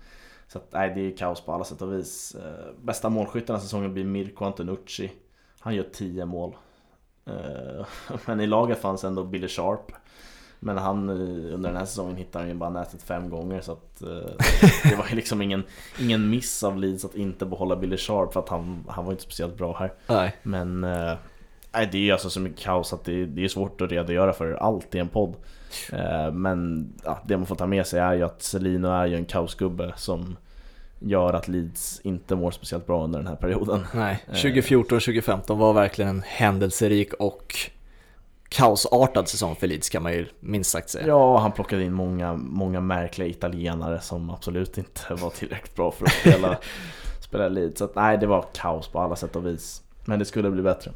Så 0.48 0.58
att, 0.58 0.68
nej, 0.72 0.92
det 0.96 1.02
är 1.02 1.18
kaos 1.18 1.42
på 1.42 1.54
alla 1.54 1.64
sätt 1.64 1.82
och 1.82 1.94
vis. 1.94 2.36
Eh, 2.36 2.74
bästa 2.82 3.10
målskytten 3.10 3.48
den 3.48 3.56
här 3.56 3.62
säsongen 3.62 3.94
blir 3.94 4.04
Mirko 4.04 4.46
Antonucci. 4.46 5.12
Han 5.60 5.76
gör 5.76 5.86
10 5.94 6.26
mål. 6.26 6.56
Eh, 7.26 7.86
men 8.26 8.42
i 8.42 8.48
laget 8.48 8.82
fanns 8.82 9.04
ändå 9.04 9.24
Billy 9.24 9.48
Sharp. 9.48 9.92
Men 10.60 10.78
han 10.78 11.10
eh, 11.10 11.54
under 11.54 11.70
den 11.70 11.76
här 11.76 11.86
säsongen 11.86 12.16
hittade 12.16 12.44
han 12.44 12.50
ju 12.50 12.56
bara 12.56 12.70
nätet 12.70 13.04
fem 13.04 13.30
gånger 13.30 13.62
så 13.62 13.72
att 13.72 14.00
det 14.84 14.96
var 14.98 15.06
ju 15.10 15.16
liksom 15.16 15.42
ingen, 15.42 15.64
ingen 16.00 16.30
miss 16.30 16.64
av 16.64 16.78
Leeds 16.78 17.06
att 17.06 17.16
inte 17.16 17.46
behålla 17.46 17.76
Billy 17.76 17.98
Sharp 17.98 18.34
för 18.34 18.40
att 18.40 18.50
han, 18.50 18.86
han 18.90 19.06
var 19.06 19.12
inte 19.12 19.24
speciellt 19.24 19.58
bra 19.58 19.78
här. 19.78 19.94
Nej. 20.08 20.36
Men 20.44 20.84
nej, 21.76 21.90
det 21.92 22.10
är 22.10 22.14
alltså 22.14 22.30
så 22.30 22.40
mycket 22.40 22.60
kaos 22.60 22.94
att 22.94 23.04
det, 23.06 23.26
det 23.26 23.44
är 23.44 23.48
svårt 23.48 23.82
att 23.82 23.92
redogöra 23.92 24.34
för 24.34 24.52
allt 24.52 24.96
i 24.96 25.00
en 25.00 25.08
podd. 25.08 25.34
Eh, 25.92 26.32
men 26.32 26.90
ja, 27.04 27.20
det 27.26 27.38
man 27.38 27.46
får 27.46 27.56
ta 27.56 27.66
med 27.66 27.88
sig 27.88 28.00
är 28.00 28.14
ju 28.14 28.24
att 28.24 28.42
Celino 28.42 28.88
är 28.88 29.06
ju 29.06 29.16
en 29.16 29.26
kaosgubbe 29.26 29.94
som 29.96 30.38
gör 31.00 31.34
att 31.34 31.48
Leeds 31.48 32.02
inte 32.04 32.36
mår 32.36 32.52
speciellt 32.52 32.88
bra 32.88 33.04
under 33.04 33.20
den 33.20 33.28
här 33.28 33.36
perioden. 33.36 33.88
Nej, 33.94 34.24
Eh. 34.28 34.34
2014-2015 34.34 35.58
var 35.58 35.74
verkligen 35.74 36.10
en 36.10 36.24
händelserik 36.26 37.14
och 37.14 37.56
kaosartad 38.50 39.28
säsong 39.28 39.56
för 39.56 39.68
Leeds 39.68 39.90
kan 39.90 40.04
man 40.04 40.14
ju 40.14 40.28
minst 40.40 40.72
sagt 40.72 40.90
säga. 40.90 41.08
Ja, 41.08 41.38
han 41.38 41.52
plockade 41.52 41.84
in 41.84 41.94
många, 41.94 42.34
många 42.34 42.82
märkliga 42.82 43.28
italienare 43.28 44.02
som 44.02 44.30
absolut 44.30 44.78
inte 44.78 45.02
var 45.10 45.30
tillräckligt 45.30 45.76
bra 45.76 45.92
för 45.92 46.06
att 46.06 46.12
spela, 46.22 46.58
spela 47.20 47.48
Leeds. 47.48 47.80
Så 47.80 47.86
att, 47.86 47.96
nej, 47.96 48.18
det 48.18 48.28
var 48.28 48.46
kaos 48.54 48.88
på 48.88 49.00
alla 49.00 49.16
sätt 49.16 49.36
och 49.36 49.46
vis. 49.46 49.82
Men 50.06 50.20
det 50.20 50.26
skulle 50.26 50.52
bli 50.52 50.62
bättre. 50.62 50.92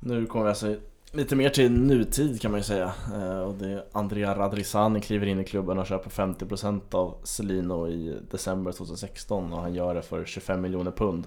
Nu 0.00 0.26
kommer 0.26 0.44
vi 0.44 0.48
alltså 0.48 0.76
lite 1.12 1.36
mer 1.36 1.50
till 1.50 1.72
nutid 1.72 2.40
kan 2.40 2.50
man 2.50 2.60
ju 2.60 2.64
säga. 2.64 2.92
Eh, 3.14 3.40
och 3.40 3.54
det 3.54 3.68
är 3.68 3.84
Andrea 3.92 4.34
Radrisani 4.38 5.00
kliver 5.00 5.26
in 5.26 5.40
i 5.40 5.44
klubben 5.44 5.78
och 5.78 5.86
köper 5.86 6.10
50% 6.10 6.94
av 6.94 7.14
Celino 7.24 7.88
i 7.88 8.18
december 8.30 8.72
2016 8.72 9.52
och 9.52 9.62
han 9.62 9.74
gör 9.74 9.94
det 9.94 10.02
för 10.02 10.24
25 10.24 10.60
miljoner 10.60 10.90
pund. 10.90 11.26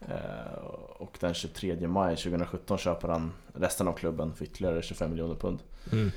Eh, 0.00 0.62
och 0.98 1.16
den 1.20 1.34
23 1.34 1.88
maj 1.88 2.16
2017 2.16 2.78
köper 2.78 3.08
han 3.08 3.32
resten 3.54 3.88
av 3.88 3.92
klubben 3.92 4.34
för 4.34 4.44
ytterligare 4.44 4.82
25 4.82 5.10
miljoner 5.10 5.34
pund. 5.34 5.58
Mm. 5.92 6.10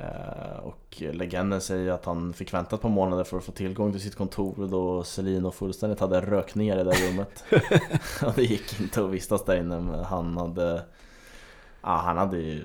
Eh, 0.00 0.58
Och 0.62 1.02
legenden 1.12 1.60
säger 1.60 1.92
att 1.92 2.04
han 2.04 2.32
fick 2.32 2.54
vänta 2.54 2.76
ett 2.76 2.82
par 2.82 2.88
månader 2.88 3.24
för 3.24 3.36
att 3.38 3.44
få 3.44 3.52
tillgång 3.52 3.92
till 3.92 4.00
sitt 4.00 4.14
kontor 4.16 4.68
då 4.70 5.02
Celino 5.02 5.50
fullständigt 5.50 6.00
hade 6.00 6.20
rökt 6.20 6.54
ner 6.54 6.74
i 6.74 6.78
det 6.78 6.84
där 6.84 7.08
rummet. 7.10 7.44
och 8.26 8.32
det 8.36 8.42
gick 8.42 8.80
inte 8.80 9.04
att 9.04 9.10
vistas 9.10 9.44
där 9.44 9.56
inne 9.56 9.80
men 9.80 10.04
han 10.04 10.36
hade 10.36 10.82
Ja, 11.82 11.96
han 11.96 12.16
hade 12.16 12.38
ju 12.38 12.62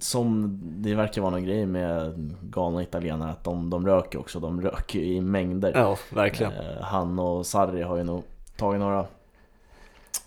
Som 0.00 0.60
det 0.62 0.94
verkar 0.94 1.22
vara 1.22 1.30
någon 1.30 1.44
grej 1.44 1.66
med 1.66 2.14
galna 2.42 2.82
italienare 2.82 3.30
att 3.30 3.44
de, 3.44 3.70
de 3.70 3.86
röker 3.86 4.18
också, 4.20 4.40
de 4.40 4.60
röker 4.60 4.98
i 4.98 5.20
mängder. 5.20 5.72
Ja, 5.74 5.96
verkligen. 6.14 6.52
Eh, 6.52 6.82
Han 6.82 7.18
och 7.18 7.46
Sarri 7.46 7.82
har 7.82 7.96
ju 7.96 8.04
nog 8.04 8.22
tagit 8.56 8.80
några 8.80 9.06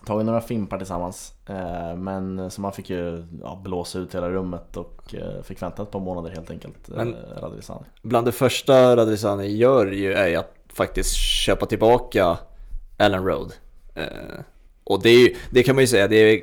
Tagit 0.06 0.26
några 0.26 0.42
fimpar 0.42 0.78
tillsammans 0.78 1.34
eh, 1.50 1.96
Men 1.96 2.52
som 2.52 2.64
han 2.64 2.74
fick 2.74 2.90
ju 2.90 3.26
ja, 3.44 3.62
blåsa 3.64 4.00
ut 4.00 4.16
hela 4.16 4.30
rummet 4.30 4.78
och 4.78 5.16
eh, 5.16 5.44
fick 5.44 5.62
vänta 5.62 5.84
ett 5.84 5.92
par 5.92 6.00
månader 6.00 6.30
helt 6.30 6.52
enkelt 6.52 6.88
Men- 6.88 7.14
eh, 7.14 7.42
Radrizzani 7.42 7.86
Bland 8.02 8.28
det 8.28 8.32
första 8.32 8.96
Radrizzani 8.96 9.48
gör 9.48 9.86
ju 9.88 10.14
är 10.14 10.28
ju 10.28 10.36
att 10.36 10.54
faktiskt 10.74 11.16
köpa 11.16 11.66
tillbaka 11.66 12.38
Ellen 12.98 13.26
Road. 13.26 13.54
Eh, 13.96 14.06
och 14.84 15.02
det, 15.02 15.10
ju, 15.12 15.36
det 15.52 15.64
kan 15.64 15.76
man 15.76 15.84
ju 15.84 15.88
säga, 15.88 16.08
det 16.08 16.16
är 16.18 16.42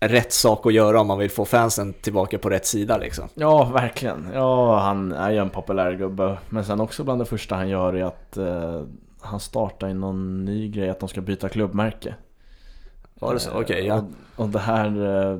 rätt 0.00 0.32
sak 0.32 0.66
att 0.66 0.72
göra 0.72 1.00
om 1.00 1.06
man 1.06 1.18
vill 1.18 1.30
få 1.30 1.44
fansen 1.44 1.92
tillbaka 1.92 2.38
på 2.38 2.50
rätt 2.50 2.66
sida 2.66 2.98
liksom. 2.98 3.28
Ja, 3.34 3.64
verkligen. 3.64 4.28
Ja, 4.34 4.78
han 4.78 5.12
är 5.12 5.30
ju 5.30 5.38
en 5.38 5.50
populär 5.50 5.92
gubbe. 5.92 6.38
Men 6.48 6.64
sen 6.64 6.80
också 6.80 7.04
bland 7.04 7.20
det 7.20 7.24
första 7.24 7.54
han 7.54 7.68
gör 7.68 7.92
är 7.94 8.04
att 8.04 8.36
eh, 8.36 8.82
han 9.20 9.40
startar 9.40 9.88
i 9.88 9.94
någon 9.94 10.44
ny 10.44 10.68
grej 10.68 10.90
att 10.90 11.00
de 11.00 11.08
ska 11.08 11.20
byta 11.20 11.48
klubbmärke. 11.48 12.14
Var 13.22 13.34
det 13.34 13.40
så? 13.40 13.50
Eh, 13.50 13.56
Okej, 13.56 13.86
ja. 13.86 14.04
Och, 14.36 14.44
och 14.44 14.48
det 14.48 14.58
här, 14.58 14.86
eh, 14.86 15.38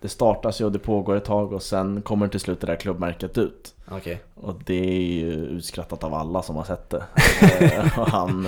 det 0.00 0.08
startas 0.08 0.60
ju 0.60 0.64
och 0.64 0.72
det 0.72 0.78
pågår 0.78 1.16
ett 1.16 1.24
tag 1.24 1.52
och 1.52 1.62
sen 1.62 2.02
kommer 2.02 2.28
till 2.28 2.40
slut 2.40 2.60
det 2.60 2.66
där 2.66 2.76
klubbmärket 2.76 3.38
ut. 3.38 3.74
Okej. 3.90 4.20
Och 4.34 4.54
det 4.64 4.88
är 4.88 5.02
ju 5.02 5.32
utskrattat 5.32 6.04
av 6.04 6.14
alla 6.14 6.42
som 6.42 6.56
har 6.56 6.64
sett 6.64 6.90
det. 6.90 7.04
Eh, 7.60 7.98
och 7.98 8.08
han, 8.08 8.46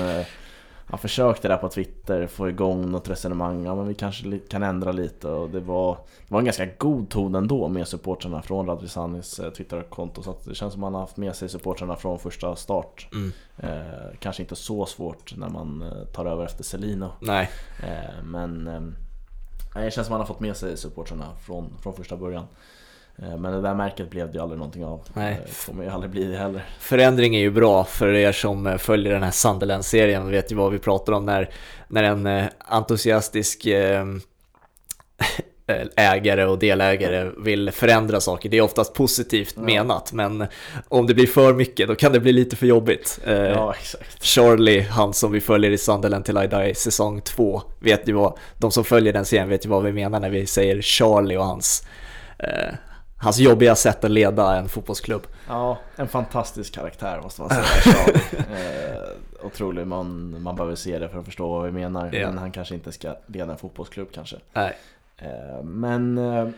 han 0.90 0.98
försökte 0.98 1.48
där 1.48 1.56
på 1.56 1.68
Twitter 1.68 2.26
få 2.26 2.48
igång 2.48 2.90
något 2.90 3.08
resonemang, 3.08 3.64
ja 3.64 3.74
men 3.74 3.88
vi 3.88 3.94
kanske 3.94 4.38
kan 4.38 4.62
ändra 4.62 4.92
lite 4.92 5.28
och 5.28 5.50
det 5.50 5.60
var, 5.60 5.98
det 6.26 6.32
var 6.32 6.38
en 6.38 6.44
ganska 6.44 6.66
god 6.78 7.10
ton 7.10 7.34
ändå 7.34 7.68
med 7.68 7.88
supportrarna 7.88 8.42
från 8.42 8.66
Radrizanis 8.66 9.38
eh, 9.38 9.50
Twitterkonto 9.50 10.22
så 10.22 10.30
att 10.30 10.44
det 10.44 10.54
känns 10.54 10.72
som 10.72 10.82
att 10.82 10.86
han 10.86 10.94
har 10.94 11.00
haft 11.00 11.16
med 11.16 11.36
sig 11.36 11.48
supportrarna 11.48 11.96
från 11.96 12.18
första 12.18 12.56
start. 12.56 13.08
Mm. 13.12 13.32
Eh, 13.56 14.16
kanske 14.18 14.42
inte 14.42 14.56
så 14.56 14.86
svårt 14.86 15.36
när 15.36 15.48
man 15.48 15.82
eh, 15.82 16.04
tar 16.12 16.26
över 16.26 16.44
efter 16.44 16.64
Celino. 16.64 17.12
Nej, 17.20 17.50
Eh, 17.82 18.24
men 18.24 18.66
eh, 18.68 19.82
det 19.82 19.90
känns 19.90 20.06
som 20.06 20.14
att 20.14 20.18
han 20.18 20.20
har 20.20 20.26
fått 20.26 20.40
med 20.40 20.56
sig 20.56 20.76
supportrarna 20.76 21.26
från, 21.40 21.78
från 21.82 21.94
första 21.94 22.16
början. 22.16 22.46
Eh, 23.22 23.36
men 23.36 23.52
det 23.52 23.60
där 23.60 23.74
märket 23.74 24.10
blev 24.10 24.26
det 24.26 24.34
ju 24.34 24.42
aldrig 24.42 24.58
någonting 24.58 24.84
av. 24.84 25.00
Nej. 25.14 25.32
Eh, 25.32 25.66
kommer 25.66 25.84
ju 25.84 25.90
aldrig 25.90 26.10
bli 26.10 26.24
det 26.24 26.36
heller. 26.36 26.62
förändring 26.78 27.36
är 27.36 27.40
ju 27.40 27.50
bra 27.50 27.84
för 27.84 28.14
er 28.14 28.32
som 28.32 28.66
eh, 28.66 28.76
följer 28.76 29.12
den 29.12 29.22
här 29.22 29.30
Sunderland-serien 29.30 30.30
vet 30.30 30.52
ju 30.52 30.56
vad 30.56 30.72
vi 30.72 30.78
pratar 30.78 31.12
om 31.12 31.26
när, 31.26 31.50
när 31.88 32.02
en 32.02 32.48
entusiastisk 32.58 33.66
ägare 35.96 36.44
och 36.44 36.58
delägare 36.58 37.30
vill 37.38 37.70
förändra 37.70 38.20
saker. 38.20 38.48
Det 38.48 38.56
är 38.56 38.62
oftast 38.62 38.94
positivt 38.94 39.56
menat, 39.56 40.12
men 40.12 40.46
om 40.88 41.06
det 41.06 41.14
blir 41.14 41.26
för 41.26 41.54
mycket 41.54 41.88
då 41.88 41.94
kan 41.94 42.12
det 42.12 42.20
bli 42.20 42.32
lite 42.32 42.56
för 42.56 42.66
jobbigt. 42.66 43.20
Ja, 43.26 43.74
exakt. 43.80 44.24
Charlie, 44.24 44.80
han 44.80 45.14
som 45.14 45.32
vi 45.32 45.40
följer 45.40 45.70
i 45.70 45.78
Sunderland 45.78 46.24
till 46.24 46.38
I 46.38 46.46
Die 46.46 46.74
säsong 46.74 47.20
2, 47.20 47.62
vet 47.80 48.08
ju 48.08 48.12
vad, 48.12 48.38
de 48.58 48.70
som 48.70 48.84
följer 48.84 49.12
den 49.12 49.24
serien 49.24 49.48
vet 49.48 49.66
ju 49.66 49.68
vad 49.68 49.84
vi 49.84 49.92
menar 49.92 50.20
när 50.20 50.30
vi 50.30 50.46
säger 50.46 50.82
Charlie 50.82 51.36
och 51.36 51.44
hans, 51.44 51.86
hans 53.20 53.38
jobbiga 53.38 53.74
sätt 53.74 54.04
att 54.04 54.10
leda 54.10 54.56
en 54.56 54.68
fotbollsklubb. 54.68 55.26
Ja, 55.48 55.78
en 55.96 56.08
fantastisk 56.08 56.74
karaktär 56.74 57.20
måste 57.22 57.40
man 57.40 57.50
säga. 57.50 57.64
Eh, 58.50 59.46
otrolig, 59.46 59.86
man, 59.86 60.36
man 60.42 60.56
behöver 60.56 60.76
se 60.76 60.98
det 60.98 61.08
för 61.08 61.18
att 61.18 61.24
förstå 61.24 61.48
vad 61.48 61.64
vi 61.66 61.72
menar. 61.72 62.10
Ja. 62.12 62.26
Men 62.26 62.38
han 62.38 62.52
kanske 62.52 62.74
inte 62.74 62.92
ska 62.92 63.16
leda 63.26 63.52
en 63.52 63.58
fotbollsklubb 63.58 64.08
kanske. 64.12 64.36
Nej. 64.52 64.76
Eh, 65.16 65.62
Men 65.64 66.18
eh, 66.18 66.48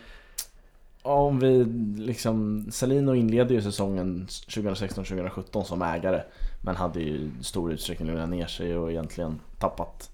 om 1.03 1.39
vi 1.39 1.65
liksom, 2.03 2.67
Salino 2.71 3.15
inledde 3.15 3.55
ju 3.55 3.63
säsongen 3.63 4.27
2016-2017 4.29 5.63
som 5.63 5.83
ägare 5.83 6.23
men 6.61 6.77
hade 6.77 7.01
ju 7.01 7.15
i 7.15 7.31
stor 7.41 7.73
utsträckning 7.73 8.09
lugnat 8.09 8.29
ner 8.29 8.47
sig 8.47 8.77
och 8.77 8.91
egentligen 8.91 9.41
tappat, 9.59 10.11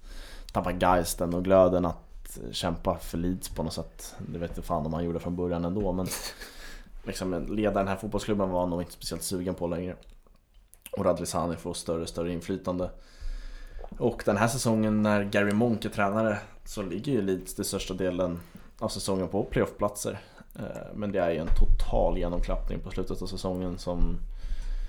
tappat 0.53 0.81
geisten 0.81 1.33
och 1.33 1.43
glöden 1.43 1.85
att 1.85 2.08
kämpa 2.51 2.97
för 2.97 3.17
Leeds 3.17 3.49
på 3.49 3.63
något 3.63 3.73
sätt. 3.73 4.15
Det 4.27 4.39
vet 4.39 4.51
jag 4.55 4.65
fan 4.65 4.85
om 4.85 4.93
han 4.93 5.03
gjorde 5.03 5.19
från 5.19 5.35
början 5.35 5.65
ändå 5.65 5.91
men 5.91 6.07
liksom 7.03 7.45
leda 7.49 7.79
den 7.79 7.87
här 7.87 7.95
fotbollsklubben 7.95 8.49
var 8.49 8.59
han 8.59 8.69
nog 8.69 8.81
inte 8.81 8.91
speciellt 8.91 9.23
sugen 9.23 9.55
på 9.55 9.67
längre. 9.67 9.95
Och 10.91 11.05
Radlizani 11.05 11.55
får 11.55 11.73
större 11.73 12.01
och 12.01 12.09
större 12.09 12.33
inflytande. 12.33 12.91
Och 13.97 14.21
den 14.25 14.37
här 14.37 14.47
säsongen 14.47 15.03
när 15.03 15.23
Gary 15.23 15.53
Monk 15.53 15.85
är 15.85 15.89
tränare 15.89 16.37
så 16.65 16.81
ligger 16.81 17.11
ju 17.11 17.21
Leeds 17.21 17.55
till 17.55 17.65
största 17.65 17.93
delen 17.93 18.39
av 18.79 18.87
säsongen 18.89 19.27
på 19.27 19.43
playoffplatser. 19.43 20.19
Eh, 20.55 20.65
Men 20.95 21.11
det 21.11 21.19
är 21.19 21.29
ju 21.31 21.37
en 21.37 21.47
total 21.47 22.17
genomklappning 22.17 22.79
på 22.79 22.91
slutet 22.91 23.21
av 23.21 23.25
säsongen 23.25 23.77
som 23.77 24.17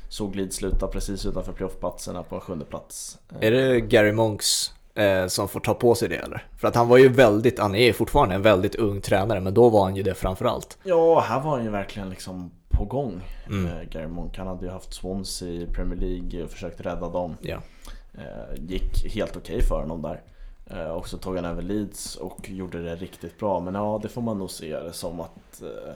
såg 0.08 0.36
Leeds 0.36 0.56
sluta 0.56 0.86
precis 0.86 1.26
utanför 1.26 1.52
playoffplatserna 1.52 2.22
på 2.22 2.34
en 2.34 2.40
sjunde 2.40 2.64
plats. 2.64 3.18
Är 3.40 3.50
det 3.50 3.80
Gary 3.80 4.12
Monks 4.12 4.72
eh, 4.94 5.26
som 5.26 5.48
får 5.48 5.60
ta 5.60 5.74
på 5.74 5.94
sig 5.94 6.08
det 6.08 6.16
eller? 6.16 6.46
För 6.56 6.68
att 6.68 6.74
han 6.74 6.88
var 6.88 6.96
ju 6.96 7.08
väldigt, 7.08 7.58
han 7.58 7.74
är 7.74 7.92
fortfarande 7.92 8.34
en 8.34 8.42
väldigt 8.42 8.74
ung 8.74 9.00
tränare, 9.00 9.40
men 9.40 9.54
då 9.54 9.68
var 9.68 9.84
han 9.84 9.96
ju 9.96 10.02
det 10.02 10.14
framförallt. 10.14 10.78
Ja, 10.84 11.20
här 11.20 11.40
var 11.40 11.50
han 11.50 11.64
ju 11.64 11.70
verkligen 11.70 12.10
liksom 12.10 12.50
på 12.68 12.84
gång. 12.84 13.20
Mm. 13.46 13.66
Eh, 13.66 13.82
Gary 13.90 14.06
Monk, 14.06 14.38
han 14.38 14.46
hade 14.46 14.66
ju 14.66 14.72
haft 14.72 14.94
Swansea 14.94 15.48
i 15.48 15.66
Premier 15.66 15.98
League 16.00 16.44
och 16.44 16.50
försökt 16.50 16.80
rädda 16.80 17.08
dem. 17.08 17.36
Ja. 17.40 17.58
Eh, 18.14 18.54
gick 18.68 19.14
helt 19.14 19.36
okej 19.36 19.62
för 19.62 19.80
honom 19.80 20.02
där. 20.02 20.20
Eh, 20.66 20.88
och 20.90 21.08
så 21.08 21.18
tog 21.18 21.36
han 21.36 21.44
över 21.44 21.62
Leeds 21.62 22.16
och 22.16 22.50
gjorde 22.50 22.82
det 22.82 22.96
riktigt 22.96 23.38
bra. 23.38 23.60
Men 23.60 23.74
ja, 23.74 24.00
det 24.02 24.08
får 24.08 24.22
man 24.22 24.38
nog 24.38 24.50
se 24.50 24.78
det 24.80 24.92
som 24.92 25.20
att 25.20 25.62
eh, 25.62 25.92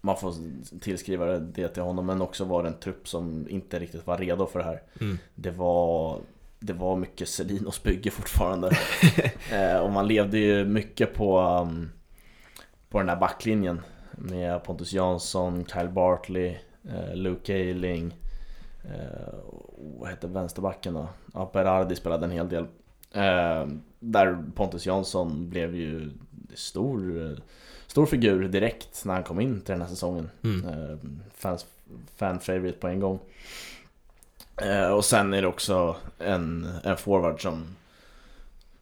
man 0.00 0.16
får 0.16 0.34
tillskriva 0.80 1.24
det- 1.26 1.38
det 1.40 1.68
till 1.68 1.82
honom. 1.82 2.06
Men 2.06 2.22
också 2.22 2.44
var 2.44 2.62
det 2.62 2.68
en 2.68 2.80
trupp 2.80 3.08
som 3.08 3.46
inte 3.48 3.78
riktigt 3.78 4.06
var 4.06 4.18
redo 4.18 4.46
för 4.46 4.58
det 4.58 4.64
här. 4.64 4.82
Mm. 5.00 5.18
Det 5.34 5.50
var 5.50 6.18
det 6.64 6.72
var 6.72 6.96
mycket 6.96 7.28
Selinos 7.28 7.82
bygge 7.82 8.10
fortfarande. 8.10 8.70
eh, 9.52 9.76
och 9.76 9.90
man 9.90 10.08
levde 10.08 10.38
ju 10.38 10.64
mycket 10.64 11.14
på, 11.14 11.40
um, 11.40 11.90
på 12.88 12.98
den 12.98 13.06
där 13.06 13.16
backlinjen. 13.16 13.80
Med 14.10 14.64
Pontus 14.64 14.92
Jansson, 14.92 15.64
Kyle 15.66 15.88
Bartley, 15.88 16.56
eh, 16.88 17.14
Luke 17.14 17.54
Ayling. 17.54 18.14
Eh, 18.84 19.34
vad 19.76 20.08
hette 20.08 20.26
vänsterbacken 20.26 20.94
då? 20.94 21.08
Ja, 21.34 21.50
Berardi 21.52 21.96
spelade 21.96 22.24
en 22.24 22.32
hel 22.32 22.48
del. 22.48 22.66
Eh, 23.12 23.66
där 24.00 24.44
Pontus 24.54 24.86
Jansson 24.86 25.50
blev 25.50 25.74
ju 25.74 26.10
stor, 26.54 27.36
stor 27.86 28.06
figur 28.06 28.48
direkt 28.48 29.04
när 29.04 29.14
han 29.14 29.22
kom 29.22 29.40
in 29.40 29.60
till 29.60 29.72
den 29.72 29.80
här 29.80 29.88
säsongen. 29.88 30.30
Mm. 30.42 30.68
Eh, 30.68 30.98
fans, 31.34 31.66
fan 32.16 32.40
favorite 32.40 32.78
på 32.78 32.88
en 32.88 33.00
gång. 33.00 33.18
Eh, 34.56 34.90
och 34.90 35.04
sen 35.04 35.34
är 35.34 35.42
det 35.42 35.48
också 35.48 35.96
en, 36.18 36.68
en 36.84 36.96
forward 36.96 37.42
som 37.42 37.76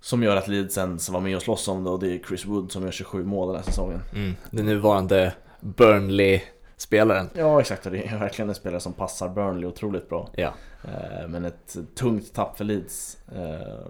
som 0.00 0.22
gör 0.22 0.36
att 0.36 0.48
Leeds 0.48 0.78
ens 0.78 1.08
var 1.08 1.20
med 1.20 1.36
och 1.36 1.42
slåss 1.42 1.68
om 1.68 1.84
det 1.84 1.90
och 1.90 2.00
det 2.00 2.14
är 2.14 2.18
Chris 2.18 2.46
Wood 2.46 2.72
som 2.72 2.82
gör 2.82 2.90
27 2.90 3.24
mål 3.24 3.48
den 3.48 3.56
här 3.56 3.62
säsongen. 3.62 4.00
Mm. 4.14 4.32
Den 4.50 4.66
nuvarande 4.66 5.34
Burnley-spelaren. 5.60 7.30
Ja 7.34 7.60
exakt, 7.60 7.86
och 7.86 7.92
det 7.92 8.06
är 8.06 8.18
verkligen 8.18 8.48
en 8.48 8.54
spelare 8.54 8.80
som 8.80 8.92
passar 8.92 9.28
Burnley 9.28 9.66
otroligt 9.68 10.08
bra. 10.08 10.28
Ja. 10.36 10.52
Eh, 10.84 11.28
Men 11.28 11.44
ett 11.44 11.76
tungt 11.94 12.34
tapp 12.34 12.56
för 12.56 12.64
Leeds 12.64 13.18
eh, 13.34 13.86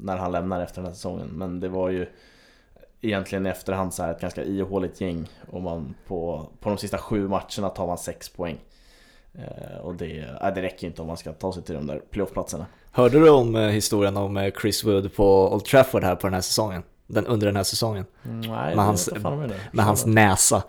när 0.00 0.16
han 0.16 0.32
lämnar 0.32 0.60
efter 0.62 0.76
den 0.76 0.86
här 0.86 0.94
säsongen. 0.94 1.28
Men 1.28 1.60
det 1.60 1.68
var 1.68 1.90
ju 1.90 2.06
egentligen 3.00 3.46
i 3.46 3.50
efterhand 3.50 3.94
så 3.94 4.02
här 4.02 4.10
ett 4.10 4.20
ganska 4.20 4.44
ihåligt 4.44 5.00
gäng. 5.00 5.28
Och 5.50 5.62
man 5.62 5.94
på, 6.06 6.48
på 6.60 6.68
de 6.68 6.78
sista 6.78 6.98
sju 6.98 7.28
matcherna 7.28 7.68
tar 7.68 7.86
man 7.86 7.98
sex 7.98 8.28
poäng. 8.28 8.58
Eh, 9.38 9.78
Och 9.80 9.94
det, 9.94 10.18
äh, 10.18 10.54
det 10.54 10.62
räcker 10.62 10.86
inte 10.86 11.02
om 11.02 11.08
man 11.08 11.16
ska 11.16 11.32
ta 11.32 11.52
sig 11.52 11.62
till 11.62 11.74
de 11.74 11.86
där 11.86 12.00
playoffplatserna. 12.10 12.66
Hörde 12.90 13.18
du 13.20 13.30
om 13.30 13.56
eh, 13.56 13.62
historien 13.62 14.16
om 14.16 14.50
Chris 14.60 14.84
Wood 14.84 15.14
på 15.14 15.52
Old 15.54 15.64
Trafford 15.64 16.04
här 16.04 16.14
på 16.16 16.26
den 16.26 16.34
här 16.34 16.40
säsongen? 16.40 16.82
Den, 17.06 17.26
under 17.26 17.46
den 17.46 17.56
här 17.56 17.62
säsongen. 17.62 18.04
Nej, 18.22 18.76
Men 18.76 18.78
hans- 18.78 19.08
med. 19.14 19.52
Med 19.72 19.84
hans 19.84 20.06
näsa. 20.06 20.62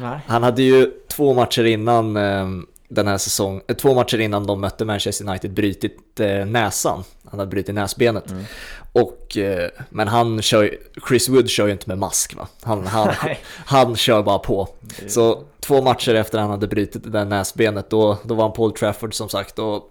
Nej. 0.00 0.18
Han 0.26 0.42
hade 0.42 0.62
ju 0.62 0.90
två 1.08 1.34
matcher 1.34 1.64
innan 1.64 2.16
eh, 2.16 2.46
den 2.94 3.06
här 3.06 3.18
säsongen, 3.18 3.62
eh, 3.68 3.76
två 3.76 3.94
matcher 3.94 4.20
innan 4.20 4.46
de 4.46 4.60
mötte 4.60 4.84
Manchester 4.84 5.28
United 5.28 5.52
brutit 5.52 6.20
eh, 6.20 6.46
näsan. 6.46 7.04
Han 7.30 7.40
hade 7.40 7.50
brutit 7.50 7.74
näsbenet. 7.74 8.30
Mm. 8.30 8.44
Och, 8.92 9.36
eh, 9.36 9.70
men 9.90 10.08
han 10.08 10.42
kör 10.42 10.70
Chris 11.08 11.28
Wood 11.28 11.48
kör 11.48 11.66
ju 11.66 11.72
inte 11.72 11.88
med 11.88 11.98
mask 11.98 12.36
va? 12.36 12.48
Han, 12.62 12.86
han, 12.86 13.14
han 13.66 13.96
kör 13.96 14.22
bara 14.22 14.38
på. 14.38 14.68
Så 15.06 15.42
två 15.60 15.82
matcher 15.82 16.14
efter 16.14 16.38
han 16.38 16.50
hade 16.50 16.66
brutit 16.66 17.04
det 17.04 17.10
där 17.10 17.24
näsbenet, 17.24 17.90
då, 17.90 18.18
då 18.22 18.34
var 18.34 18.44
han 18.44 18.52
Old 18.56 18.74
Trafford 18.74 19.14
som 19.14 19.28
sagt 19.28 19.58
och 19.58 19.82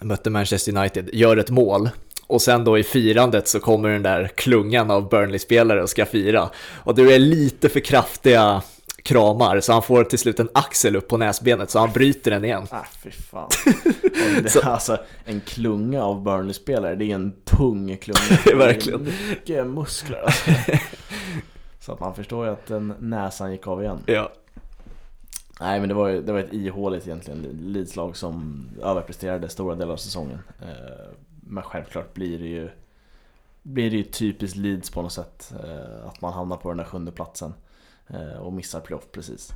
mötte 0.00 0.30
Manchester 0.30 0.76
United, 0.76 1.10
gör 1.12 1.36
ett 1.36 1.50
mål. 1.50 1.90
Och 2.26 2.42
sen 2.42 2.64
då 2.64 2.78
i 2.78 2.82
firandet 2.82 3.48
så 3.48 3.60
kommer 3.60 3.88
den 3.88 4.02
där 4.02 4.30
klungan 4.34 4.90
av 4.90 5.08
Burnley-spelare 5.08 5.82
och 5.82 5.90
ska 5.90 6.06
fira. 6.06 6.50
Och 6.84 6.94
det 6.94 7.14
är 7.14 7.18
lite 7.18 7.68
för 7.68 7.80
kraftiga 7.80 8.62
kramar 9.02 9.60
så 9.60 9.72
han 9.72 9.82
får 9.82 10.04
till 10.04 10.18
slut 10.18 10.40
en 10.40 10.48
axel 10.54 10.96
upp 10.96 11.08
på 11.08 11.16
näsbenet 11.16 11.70
så 11.70 11.78
han 11.78 11.92
bryter 11.92 12.30
den 12.30 12.44
igen. 12.44 12.66
Ah, 12.70 12.84
fy 13.02 13.10
fan. 13.10 13.50
Det, 14.42 14.64
alltså, 14.64 14.98
en 15.24 15.40
klunga 15.40 16.02
av 16.02 16.22
Burnley-spelare, 16.22 16.94
det 16.94 17.04
är 17.04 17.14
en 17.14 17.32
tung 17.44 17.96
klunga. 17.96 18.58
Verkligen. 18.58 19.04
Det 19.04 19.10
är 19.10 19.28
mycket 19.30 19.66
muskler 19.66 20.22
alltså. 20.24 20.50
Så 21.80 21.92
att 21.92 22.00
man 22.00 22.14
förstår 22.14 22.46
ju 22.46 22.52
att 22.52 22.66
den 22.66 22.94
näsan 22.98 23.52
gick 23.52 23.66
av 23.66 23.82
igen. 23.82 23.98
Ja. 24.06 24.32
Nej 25.60 25.80
men 25.80 25.88
det 25.88 25.94
var 25.94 26.08
ju 26.08 26.22
det 26.22 26.32
var 26.32 26.40
ett 26.40 26.52
ihåligt 26.52 27.06
egentligen 27.06 27.42
Leeds-lag 27.62 28.16
som 28.16 28.68
överpresterade 28.82 29.48
stora 29.48 29.74
delar 29.74 29.92
av 29.92 29.96
säsongen. 29.96 30.38
Eh, 30.62 31.14
Men 31.40 31.62
självklart 31.62 32.14
blir 32.14 32.38
det 32.38 32.46
ju 32.48 32.70
Blir 33.62 33.90
det 33.90 33.96
ju 33.96 34.02
typiskt 34.02 34.56
Leeds 34.56 34.90
på 34.90 35.02
något 35.02 35.12
sätt 35.12 35.52
eh, 35.64 36.06
Att 36.08 36.20
man 36.20 36.32
hamnar 36.32 36.56
på 36.56 36.68
den 36.68 36.78
där 36.78 36.84
sjunde 36.84 37.12
platsen 37.12 37.54
Och 38.40 38.52
missar 38.52 38.80
playoff 38.80 39.04
precis 39.12 39.52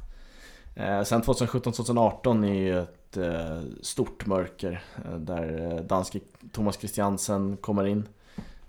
Eh, 0.76 1.02
Sen 1.02 1.22
2017-2018 1.22 2.44
är 2.46 2.54
ju 2.54 2.78
ett 2.78 3.16
eh, 3.16 3.62
stort 3.82 4.26
mörker 4.26 4.84
eh, 5.04 5.16
Där 5.16 5.72
eh, 5.72 5.80
danske 5.80 6.20
Thomas 6.52 6.78
Christiansen 6.78 7.56
kommer 7.56 7.86
in 7.86 8.08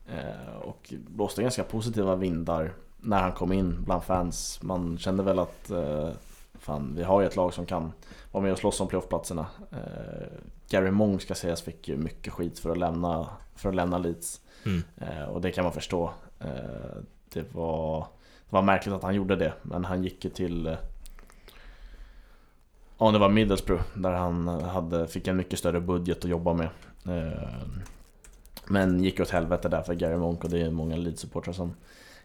eh, 0.08 0.56
Och 0.62 0.94
blåste 1.08 1.42
ganska 1.42 1.64
positiva 1.64 2.16
vindar 2.16 2.74
När 2.98 3.22
han 3.22 3.32
kom 3.32 3.52
in 3.52 3.84
bland 3.86 4.04
fans 4.04 4.60
Man 4.62 4.98
kände 4.98 5.24
väl 5.24 5.40
att 5.40 5.70
eh, 5.70 6.10
Fan, 6.60 6.94
vi 6.96 7.04
har 7.04 7.22
ju 7.22 7.28
ett 7.28 7.36
lag 7.36 7.54
som 7.54 7.66
kan 7.66 7.92
vara 8.32 8.44
med 8.44 8.52
och 8.52 8.58
slåss 8.58 8.82
om 8.82 8.88
playoffplatserna. 8.88 9.46
Eh, 9.72 10.28
Gary 10.70 10.92
Monk 10.92 11.22
ska 11.22 11.36
sägas 11.36 11.62
fick 11.62 11.88
ju 11.88 11.98
mycket 11.98 12.34
skit 12.34 12.60
för 12.60 12.70
att 12.70 12.78
lämna, 12.78 13.28
för 13.56 13.70
att 13.70 13.76
lämna 13.76 13.98
Leeds. 13.98 14.42
Mm. 14.66 14.84
Eh, 14.98 15.24
och 15.24 15.42
det 15.42 15.52
kan 15.52 15.64
man 15.64 15.74
förstå. 15.74 16.12
Eh, 16.40 16.98
det, 17.34 17.54
var, 17.54 18.08
var 18.50 18.62
märkligt 18.62 18.96
att 18.96 19.04
han 19.04 19.16
gjorde 19.16 19.36
det, 19.36 19.54
men 19.62 19.86
han 19.86 20.04
gick 20.04 20.26
ju 20.26 20.30
till 20.30 20.68
eh, 20.68 20.78
Ja, 22.98 23.12
det 23.12 23.20
var 23.20 23.30
Middlesbrough 23.30 23.84
där 23.94 24.12
han 24.12 24.48
hade, 24.48 25.08
fick 25.08 25.28
en 25.28 25.38
mycket 25.38 25.60
större 25.60 25.82
budget 25.82 26.18
att 26.18 26.30
jobba 26.30 26.54
med. 26.54 26.70
Eh, 27.08 27.50
men 28.68 29.04
gick 29.04 29.20
åt 29.20 29.30
helvete 29.30 29.70
där 29.70 29.82
för 29.82 29.94
Gary 29.94 30.18
Monk 30.18 30.44
och 30.44 30.50
det 30.50 30.62
är 30.62 30.72
många 30.72 30.96
Leeds-supportrar 30.96 31.52
som 31.54 31.76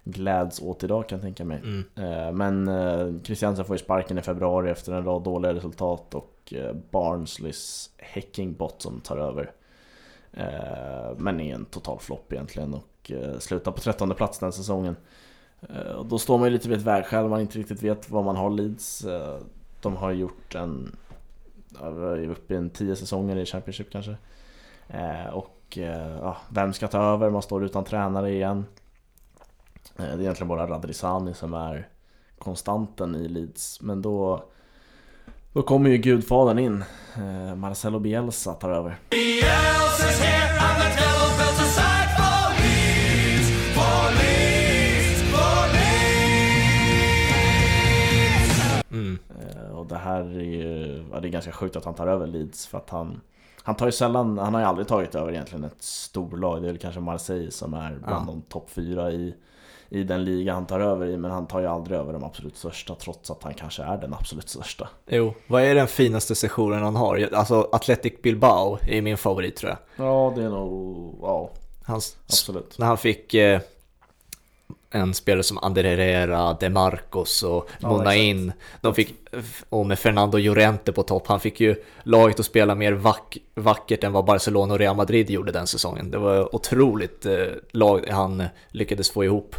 gläds 0.05 0.63
åt 0.63 0.85
idag 0.85 1.09
kan 1.09 1.17
jag 1.17 1.23
tänka 1.23 1.45
mig. 1.45 1.59
Mm. 1.59 1.85
Eh, 1.95 2.33
Men 2.33 2.69
eh, 2.69 3.23
Christiansen 3.23 3.65
får 3.65 3.77
ju 3.77 3.83
sparken 3.83 4.19
i 4.19 4.23
februari 4.23 4.71
efter 4.71 4.93
en 4.93 5.05
rad 5.05 5.23
dåliga 5.23 5.55
resultat 5.55 6.15
och 6.15 6.55
eh, 6.57 6.75
Barnsleys 6.91 7.91
Heckingbot 7.97 8.83
som 8.83 9.01
tar 9.01 9.19
över. 9.19 9.53
Eh, 10.33 11.17
Men 11.17 11.41
är 11.41 11.55
en 11.55 11.65
total 11.65 11.99
flopp 11.99 12.33
egentligen 12.33 12.75
och 12.75 13.11
eh, 13.11 13.39
slutar 13.39 13.73
på 13.73 13.81
13 13.81 14.15
plats 14.15 14.39
den 14.39 14.53
säsongen. 14.53 14.97
Eh, 15.69 15.93
och 15.93 16.07
då 16.07 16.19
står 16.19 16.39
man 16.39 16.49
ju 16.49 16.53
lite 16.53 16.69
vid 16.69 16.79
ett 16.79 16.85
vägskäl, 16.85 17.29
man 17.29 17.41
inte 17.41 17.59
riktigt 17.59 17.83
vet 17.83 18.11
vad 18.11 18.25
man 18.25 18.37
har 18.37 18.51
Leeds. 18.51 19.05
Eh, 19.05 19.39
de 19.81 19.97
har 19.97 20.13
gjort 20.13 20.55
en, 20.55 20.97
vi 21.81 22.25
är 22.25 22.31
uppe 22.31 22.55
i 22.55 22.57
en 22.57 22.71
10 22.71 22.97
säsonger 22.97 23.37
i 23.37 23.47
Championship 23.47 23.93
kanske. 23.93 24.17
Eh, 24.89 25.27
och 25.27 25.79
ja, 26.21 26.37
vem 26.49 26.73
ska 26.73 26.89
ta 26.89 27.03
över? 27.03 27.31
Man 27.31 27.43
står 27.43 27.65
utan 27.65 27.85
tränare 27.85 28.31
igen. 28.31 28.65
Det 29.97 30.03
är 30.03 30.21
egentligen 30.21 30.49
bara 30.49 30.67
Radrizani 30.67 31.35
som 31.35 31.55
är 31.55 31.89
konstanten 32.39 33.15
i 33.15 33.29
Leeds. 33.29 33.81
Men 33.81 34.03
då, 34.03 34.45
då 35.53 35.63
kommer 35.63 35.91
ju 35.91 35.97
gudfadern 35.97 36.59
in. 36.59 36.85
Marcelo 37.57 37.99
Bielsa 37.99 38.55
tar 38.55 38.71
över. 38.71 38.99
Bielsa's 39.11 40.21
here 40.23 40.61
and 40.61 40.83
the 40.83 41.20
här 50.11 50.21
är 50.21 50.41
ju, 50.45 51.05
ja, 51.13 51.21
det 51.21 51.29
är 51.29 51.31
ganska 51.33 51.53
sjukt 51.53 51.77
att 51.77 51.85
han 51.85 51.95
tar 51.95 52.07
över 52.07 52.27
Leeds 52.27 52.67
för 52.67 52.79
att 52.79 52.91
han 52.91 53.21
han 53.63 53.75
tar 53.75 53.87
ju 53.87 53.93
sällan, 53.93 54.39
han 54.39 54.55
har 54.55 54.61
ju 54.61 54.67
aldrig 54.67 54.89
tagit 54.89 55.15
över 55.15 55.33
egentligen 55.33 55.65
ett 55.65 55.83
storlag. 55.83 56.63
Det 56.63 56.67
är 56.69 56.73
väl 56.73 56.79
kanske 56.81 57.01
Marseille 57.01 57.51
som 57.51 57.75
är 57.75 57.91
bland 58.07 58.29
Ja. 58.29 58.33
de 58.33 58.43
topp 58.43 58.71
fyra 58.71 59.11
i, 59.13 59.35
i 59.89 60.03
den 60.05 60.25
liga 60.25 60.53
han 60.55 60.67
tar 60.67 60.81
över 60.81 61.07
i 61.07 61.17
men 61.17 61.31
han 61.31 61.47
tar 61.47 61.61
ju 61.61 61.67
aldrig 61.67 61.99
över 61.99 62.13
de 62.13 62.25
absolut 62.25 62.57
största 62.57 62.95
trots 62.95 63.31
att 63.31 63.43
han 63.43 63.55
kanske 63.55 63.83
är 63.83 63.97
den 63.97 64.15
absolut 64.15 64.49
största. 64.49 64.89
Jo, 65.07 65.35
vad 65.47 65.63
är 65.63 65.75
den 65.75 65.87
finaste 65.87 66.35
sessionen 66.35 66.83
han 66.83 66.97
har? 66.97 67.29
Alltså 67.33 67.69
Athletic 67.73 68.13
Bilbao 68.23 68.79
är 68.89 69.03
min 69.03 69.17
favorit 69.17 69.57
tror 69.57 69.71
jag. 69.71 70.07
Ja 70.07 70.33
det 70.37 70.43
är 70.45 70.49
nog, 70.49 71.19
ja 71.23 71.51
Hans, 71.85 72.17
absolut. 72.27 72.79
när 72.79 72.87
han 72.87 72.99
fick 72.99 73.35
eh, 73.35 73.61
en 74.91 75.15
spelare 75.15 75.43
som 75.43 75.59
Ander 75.59 75.85
Herrera, 75.85 76.57
De 76.61 76.71
Marcos 76.71 77.43
och 77.43 77.71
Ja, 77.79 77.89
Mona 77.89 78.03
exakt. 78.15 78.19
in. 78.19 78.53
De 78.81 78.95
fick, 78.95 79.15
och 79.69 79.87
med 79.87 79.99
Fernando 79.99 80.39
Llorente 80.39 80.93
på 80.93 81.03
topp, 81.03 81.27
han 81.27 81.41
fick 81.41 81.61
ju 81.61 81.77
laget 82.03 82.41
att 82.41 82.47
spela 82.47 82.75
mer 82.75 82.93
vack, 82.93 83.37
vackert 83.55 84.05
än 84.05 84.13
vad 84.13 84.25
Barcelona 84.25 84.73
och 84.75 84.79
Real 84.79 84.97
Madrid 84.97 85.31
gjorde 85.31 85.53
den 85.53 85.67
säsongen. 85.67 86.11
Det 86.11 86.19
var 86.19 86.55
otroligt 86.55 87.27
eh, 87.27 87.47
lag 87.71 88.07
han 88.11 88.45
lyckades 88.69 89.11
få 89.11 89.25
ihop. 89.25 89.57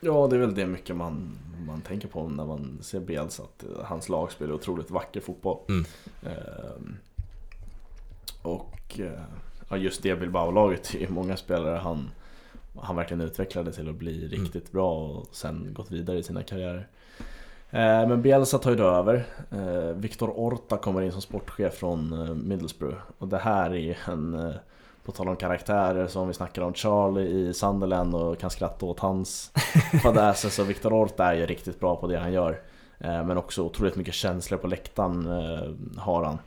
Ja 0.00 0.26
det 0.26 0.36
är 0.36 0.40
väl 0.40 0.54
det 0.54 0.66
mycket 0.66 0.96
man, 0.96 1.38
man 1.66 1.80
tänker 1.80 2.08
på 2.08 2.28
när 2.28 2.44
man 2.44 2.78
ser 2.82 3.00
Bielsa 3.00 3.42
att 3.42 3.62
eh, 3.62 3.84
hans 3.84 4.08
lag 4.08 4.32
spelar 4.32 4.52
otroligt 4.54 4.90
vacker 4.90 5.20
fotboll. 5.20 5.58
Mm. 5.68 5.84
Ehm, 6.22 6.96
och 8.42 9.00
eh, 9.00 9.20
ja, 9.68 9.76
just 9.76 10.02
det 10.02 10.16
Bilbao-laget, 10.20 10.94
är 10.94 11.08
många 11.08 11.36
spelare 11.36 11.78
han, 11.78 12.10
han 12.80 12.96
verkligen 12.96 13.20
utvecklade 13.20 13.72
till 13.72 13.88
att 13.88 13.94
bli 13.94 14.28
riktigt 14.28 14.72
bra 14.72 14.94
och 14.94 15.26
sen 15.32 15.74
gått 15.74 15.90
vidare 15.90 16.18
i 16.18 16.22
sina 16.22 16.42
karriärer. 16.42 16.88
Eh, 17.70 18.08
Men 18.08 18.22
Bielsa 18.22 18.58
tar 18.58 18.70
ju 18.70 18.76
då 18.76 18.84
över. 18.84 19.24
Eh, 19.50 19.96
Victor 19.96 20.30
Orta 20.30 20.76
kommer 20.76 21.02
in 21.02 21.12
som 21.12 21.22
sportchef 21.22 21.74
från 21.74 22.12
eh, 22.12 22.34
Middlesbrough. 22.34 22.98
Och 23.18 23.28
det 23.28 23.38
här 23.38 23.74
är 23.74 23.98
en, 24.10 24.54
på 25.04 25.12
tal 25.12 25.28
om 25.28 25.36
karaktärer 25.36 26.06
som 26.06 26.28
vi 26.28 26.34
snackar 26.34 26.62
om 26.62 26.74
Charlie 26.74 27.28
i 27.28 27.54
Sunderland 27.54 28.14
och 28.14 28.38
kan 28.38 28.50
skratta 28.50 28.86
åt 28.86 29.00
hans 29.00 29.52
fadäser. 30.02 30.48
Så 30.48 30.64
Victor 30.64 30.92
Orta 30.92 31.24
är 31.24 31.34
ju 31.34 31.46
riktigt 31.46 31.80
bra 31.80 31.96
på 31.96 32.06
det 32.06 32.18
han 32.18 32.32
gör. 32.32 32.62
Men 33.02 33.36
också 33.38 33.62
otroligt 33.62 33.96
mycket 33.96 34.14
känslor 34.14 34.58
på 34.58 34.66
läktaren 34.66 35.26
har 35.96 36.24
han. 36.24 36.38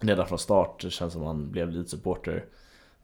Redan 0.00 0.26
från 0.26 0.38
start 0.38 0.80
det 0.82 0.90
känns 0.90 1.12
som 1.12 1.22
han 1.22 1.50
blev 1.50 1.70
Leeds 1.70 1.90
supporter 1.90 2.44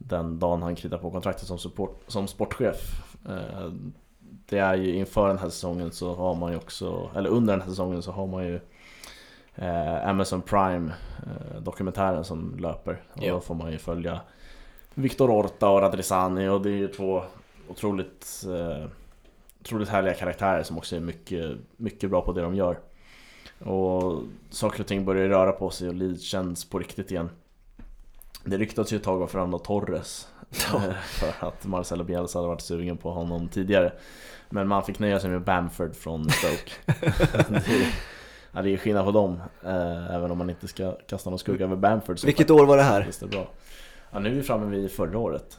den 0.09 0.39
dagen 0.39 0.63
han 0.63 0.75
kritade 0.75 1.03
på 1.03 1.11
kontraktet 1.11 1.47
som, 1.49 1.59
support, 1.59 2.01
som 2.07 2.29
sportchef. 2.29 3.03
Eh, 3.29 3.71
Det 4.47 4.59
är 4.59 4.75
ju 4.75 4.95
inför 4.95 5.29
den 5.29 5.39
här 5.39 5.49
säsongen 5.49 5.93
så 5.93 6.15
har 6.15 6.35
man 6.35 6.51
ju 6.53 6.57
också, 6.57 7.11
eller 7.15 7.31
under 7.31 7.53
den 7.53 7.61
här 7.63 7.69
säsongen 7.69 8.03
så 8.03 8.13
har 8.13 8.27
man 8.27 8.45
ju 8.47 8.61
eh, 9.55 10.09
Amazon 10.09 10.43
Prime 10.43 10.93
eh, 11.27 11.61
dokumentären 11.63 12.25
som 12.25 12.57
löper. 12.59 13.03
Och 13.13 13.23
Ja. 13.23 13.33
då 13.35 13.41
får 13.41 13.55
man 13.55 13.73
ju 13.73 13.79
följa 13.79 14.21
Victor 14.95 15.31
Orta 15.31 15.69
och 15.69 15.81
Radrizani 15.81 16.49
och 16.49 16.63
det 16.63 16.69
är 16.71 16.77
ju 16.77 16.89
två 16.89 17.23
otroligt, 17.69 18.45
otroligt 19.61 19.89
härliga 19.89 20.15
karaktärer 20.15 20.63
som 20.63 20.79
också 20.79 20.97
är 20.97 21.01
mycket, 21.01 21.57
mycket 21.77 22.11
bra 22.11 22.21
på 22.21 22.33
det 22.33 22.43
de 22.43 22.55
gör. 22.55 22.79
Och 23.65 24.23
saker 24.51 24.81
och 24.81 24.87
ting 24.87 25.05
börjar 25.05 25.29
röra 25.29 25.53
på 25.53 25.71
sig 25.71 25.89
och 25.89 25.95
Leeds 25.95 26.23
känns 26.23 26.65
på 26.65 26.79
riktigt 26.79 27.11
igen. 27.11 27.31
Det 28.45 28.57
ryktas 28.59 28.93
ju 28.93 28.97
ett 28.97 29.03
tag 29.05 29.23
om 29.23 29.29
Fernando 29.29 29.59
Torres 29.59 30.29
Ja. 30.73 30.77
eh, 30.77 30.95
För 31.05 31.47
att 31.49 31.65
Marcelo 31.67 32.05
Bielsa 32.05 32.39
hade 32.39 32.49
varit 32.49 32.61
sugen 32.61 32.97
på 32.97 33.11
honom 33.11 33.49
tidigare 33.49 33.93
Men 34.51 34.69
man 34.69 34.85
fick 34.85 34.99
nöja 34.99 35.21
sig 35.21 35.31
med 35.31 35.45
Bamford 35.45 35.95
från 35.97 36.31
Stoke 36.31 36.73
det, 37.49 37.57
är, 37.57 37.87
ja, 38.53 38.63
det 38.63 38.71
är 38.73 38.77
skillnad 38.77 39.05
på 39.05 39.11
dem 39.11 39.43
eh, 39.65 40.15
Även 40.15 40.31
om 40.31 40.39
man 40.39 40.51
inte 40.51 40.69
ska 40.69 40.93
kasta 40.93 41.31
någon 41.31 41.39
skugga 41.39 41.65
över 41.65 41.77
Bamford 41.77 42.25
Vilket 42.25 42.51
år 42.51 42.67
var 42.67 42.77
det 42.77 42.83
här? 42.83 43.01
faktiskt 43.01 43.23
är 43.23 43.27
bra 43.27 43.47
Ja 44.13 44.19
nu 44.19 44.29
är 44.31 44.35
vi 44.35 44.43
framme 44.43 44.77
vid 44.77 44.91
förra 44.91 45.19
året 45.19 45.59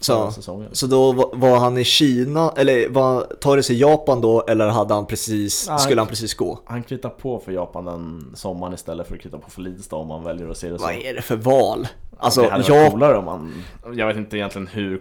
Så, 0.00 0.30
säsongen 0.30 0.68
så 0.72 0.86
då 0.86 1.12
var, 1.32 1.58
han 1.58 1.78
i 1.78 1.84
Kina, 1.84 2.52
eller 2.56 2.88
var 2.88 3.20
Torres 3.40 3.70
i 3.70 3.74
Japan 3.80 4.20
då, 4.20 4.42
eller 4.42 4.68
hade 4.68 4.94
han 4.94 5.06
precis, 5.06 5.68
Nej. 5.68 5.78
skulle 5.78 6.00
han 6.00 6.08
precis 6.08 6.34
gå? 6.34 6.58
Han 6.64 6.82
kritar 6.82 7.08
på 7.08 7.38
för 7.38 7.52
Japan 7.52 7.84
den 7.84 8.32
sommaren 8.34 8.74
istället 8.74 9.06
för 9.08 9.14
att 9.14 9.20
krita 9.20 9.38
på 9.38 9.50
för 9.50 9.60
Leeds 9.62 9.88
då 9.88 9.96
om 9.96 10.08
man 10.08 10.24
väljer 10.24 10.48
att 10.48 10.56
se 10.56 10.70
det 10.70 10.78
så 10.78 10.84
Vad 10.84 10.94
är 10.94 11.14
det 11.14 11.22
för 11.22 11.36
val? 11.36 11.88
Alltså, 12.24 12.42
det 12.42 12.48
hade 12.50 12.62
varit 12.62 12.68
jag, 12.82 12.90
coolare 12.92 13.16
om 13.16 13.24
man... 13.24 13.52
Jag 13.94 14.06
vet 14.06 14.16
inte 14.16 14.36
egentligen 14.36 14.66
hur 14.66 14.98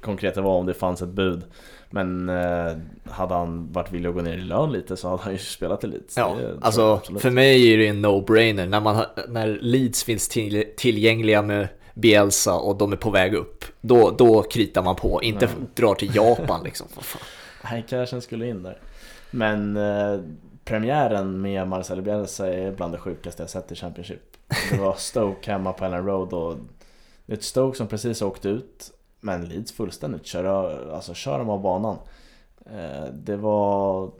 konkret, 0.00 0.34
det 0.34 0.40
var 0.40 0.54
om 0.54 0.66
det 0.66 0.74
fanns 0.74 1.02
ett 1.02 1.08
bud. 1.08 1.42
Men 1.90 2.28
eh, 2.28 2.72
hade 3.10 3.34
han 3.34 3.72
varit 3.72 3.92
villig 3.92 4.08
att 4.08 4.14
gå 4.14 4.20
ner 4.20 4.32
i 4.38 4.40
lön 4.40 4.72
lite 4.72 4.96
så 4.96 5.08
hade 5.08 5.22
han 5.22 5.32
ju 5.32 5.38
spelat 5.38 5.84
i 5.84 5.86
Leeds 5.86 6.16
Ja, 6.16 6.36
alltså 6.60 6.94
absolut. 6.94 7.22
för 7.22 7.30
mig 7.30 7.72
är 7.74 7.78
det 7.78 7.86
en 7.88 8.06
no-brainer. 8.06 8.66
När, 8.66 8.80
man, 8.80 8.96
har- 8.96 9.06
när 9.28 9.46
Leeds 9.60 10.04
finns 10.04 10.28
till, 10.28 10.64
tillgängliga 10.76 11.42
med 11.42 11.68
Bielsa 11.94 12.54
och 12.54 12.76
de 12.76 12.92
är 12.92 12.96
på 12.96 13.10
väg 13.10 13.34
upp. 13.34 13.64
Då, 13.80 14.10
då 14.10 14.42
kritar 14.42 14.82
man 14.82 14.96
på, 14.96 15.22
inte 15.22 15.48
drar 15.74 15.94
till 15.94 16.16
Japan 16.16 16.60
liksom. 16.64 16.86
Nej, 17.70 17.84
cashen 17.88 18.22
skulle 18.22 18.46
in 18.48 18.62
där. 18.62 18.78
Men 19.30 19.76
eh, 19.76 20.20
premiären 20.64 21.40
med 21.40 21.68
Marcelo 21.68 22.02
Bielsa 22.02 22.52
är 22.54 22.72
bland 22.72 22.92
det 22.92 22.98
sjukaste 22.98 23.42
jag 23.42 23.50
sett 23.50 23.72
i 23.72 23.74
Championship 23.74 24.20
Det 24.70 24.78
var 24.80 24.94
Stoke 24.94 25.52
hemma 25.52 25.72
på 25.72 25.84
Ellen 25.84 26.06
Road 26.06 26.32
och 26.32 26.56
Det 27.26 27.32
är 27.32 27.36
ett 27.36 27.44
Stoke 27.44 27.76
som 27.76 27.86
precis 27.86 28.22
åkt 28.22 28.46
ut 28.46 28.92
Men 29.20 29.44
Leeds 29.44 29.72
fullständigt 29.72 30.26
kör, 30.26 30.90
alltså, 30.94 31.14
kör 31.14 31.38
dem 31.38 31.50
av 31.50 31.60
banan 31.62 31.98
eh, 32.66 33.04
Det 33.12 33.36
var 33.36 34.10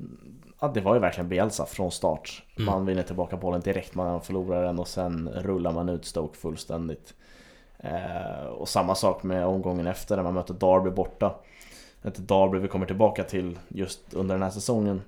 Ja, 0.60 0.68
det 0.68 0.80
var 0.80 0.94
ju 0.94 1.00
verkligen 1.00 1.28
Bielsa 1.28 1.66
från 1.66 1.90
start. 1.90 2.42
Man 2.56 2.86
vinner 2.86 3.02
tillbaka 3.02 3.36
bollen 3.36 3.60
direkt 3.60 3.94
man 3.94 4.20
förlorar 4.20 4.64
den 4.64 4.78
och 4.78 4.88
sen 4.88 5.28
rullar 5.28 5.72
man 5.72 5.88
ut 5.88 6.04
Stoke 6.04 6.38
fullständigt. 6.38 7.14
Eh, 7.78 8.46
och 8.46 8.68
samma 8.68 8.94
sak 8.94 9.22
med 9.22 9.46
omgången 9.46 9.86
efter 9.86 10.16
när 10.16 10.22
man 10.22 10.34
möter 10.34 10.54
Derby 10.54 10.90
borta. 10.90 11.34
Ett 12.02 12.28
Derby 12.28 12.58
vi 12.58 12.68
kommer 12.68 12.86
tillbaka 12.86 13.24
till 13.24 13.58
just 13.68 14.14
under 14.14 14.34
den 14.34 14.42
här 14.42 14.50
säsongen. 14.50 15.02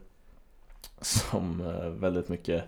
Som 1.01 1.61
eh, 1.61 1.89
väldigt 1.89 2.29
mycket 2.29 2.65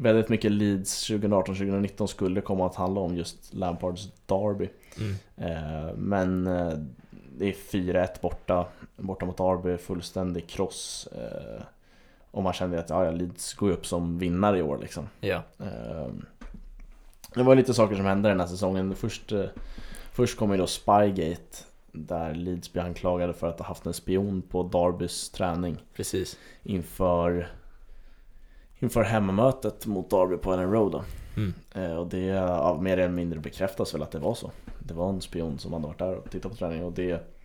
Väldigt 0.00 0.28
mycket 0.28 0.52
Leeds 0.52 1.10
2018-2019 1.10 2.06
skulle 2.06 2.40
komma 2.40 2.66
att 2.66 2.74
handla 2.74 3.00
om 3.00 3.16
just 3.16 3.54
Lampards 3.54 4.12
Derby. 4.26 4.68
Mm. 4.98 5.14
Eh, 5.36 5.94
men 5.96 6.46
eh, 6.46 6.72
det 7.38 7.48
är 7.48 7.52
4-1 7.52 8.08
borta, 8.20 8.66
borta 8.96 9.26
mot 9.26 9.36
Derby, 9.36 9.76
fullständig 9.76 10.46
kross. 10.46 11.08
Eh, 11.12 11.62
och 12.30 12.42
man 12.42 12.52
kände 12.52 12.78
att 12.78 12.90
ja, 12.90 13.04
ja, 13.04 13.10
Leeds 13.10 13.54
går 13.54 13.70
upp 13.70 13.86
som 13.86 14.18
vinnare 14.18 14.58
i 14.58 14.62
år 14.62 14.78
liksom. 14.78 15.08
Ja. 15.20 15.42
Eh, 15.58 16.08
det 17.34 17.42
var 17.42 17.54
lite 17.54 17.74
saker 17.74 17.96
som 17.96 18.04
hände 18.04 18.28
den 18.28 18.40
här 18.40 18.46
säsongen. 18.46 18.94
Först, 18.94 19.32
eh, 19.32 19.44
först 20.12 20.38
kom 20.38 20.50
ju 20.52 20.56
då 20.56 20.66
Spygate 20.66 21.64
där 21.92 22.34
Leeds 22.34 22.72
blev 22.72 22.84
anklagade 22.84 23.32
för 23.32 23.46
att 23.46 23.58
ha 23.58 23.66
haft 23.66 23.86
en 23.86 23.94
spion 23.94 24.42
på 24.42 24.62
Darbys 24.62 25.30
träning 25.30 25.76
Precis. 25.94 26.38
inför, 26.62 27.48
inför 28.78 29.02
hemmamötet 29.02 29.86
mot 29.86 30.10
Derby 30.10 30.36
på 30.36 30.52
Ellen 30.52 30.72
Road. 30.72 30.92
Då. 30.92 31.04
Mm. 31.36 31.54
Eh, 31.74 31.96
och 31.96 32.06
det 32.06 32.24
ja, 32.24 32.78
mer 32.80 32.98
eller 32.98 33.14
mindre 33.14 33.40
bekräftas 33.40 33.94
väl 33.94 34.02
att 34.02 34.10
det 34.10 34.18
var 34.18 34.34
så. 34.34 34.50
Det 34.78 34.94
var 34.94 35.08
en 35.08 35.20
spion 35.20 35.58
som 35.58 35.72
hade 35.72 35.86
varit 35.86 35.98
där 35.98 36.14
och 36.14 36.30
tittat 36.30 36.52
på 36.52 36.58
träningen 36.58 36.84
och 36.84 36.92
det 36.92 37.38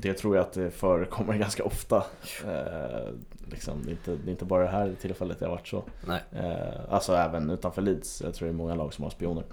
det 0.00 0.14
tror 0.14 0.36
jag 0.36 0.42
att 0.42 0.52
det 0.52 0.70
förekommer 0.70 1.34
ganska 1.38 1.64
ofta. 1.64 1.96
Eh, 2.44 3.08
liksom, 3.50 3.82
det, 3.82 3.88
är 3.88 3.92
inte, 3.92 4.10
det 4.10 4.28
är 4.28 4.30
inte 4.30 4.44
bara 4.44 4.62
det 4.62 4.70
här 4.70 4.94
tillfället 5.00 5.38
det 5.38 5.44
har 5.44 5.52
varit 5.52 5.68
så. 5.68 5.84
Nej. 6.06 6.22
Eh, 6.32 6.80
alltså 6.94 7.14
även 7.14 7.50
utanför 7.50 7.82
Leeds. 7.82 8.22
Jag 8.22 8.34
tror 8.34 8.48
det 8.48 8.52
är 8.52 8.56
många 8.56 8.74
lag 8.74 8.94
som 8.94 9.04
har 9.04 9.10
spioner. 9.10 9.44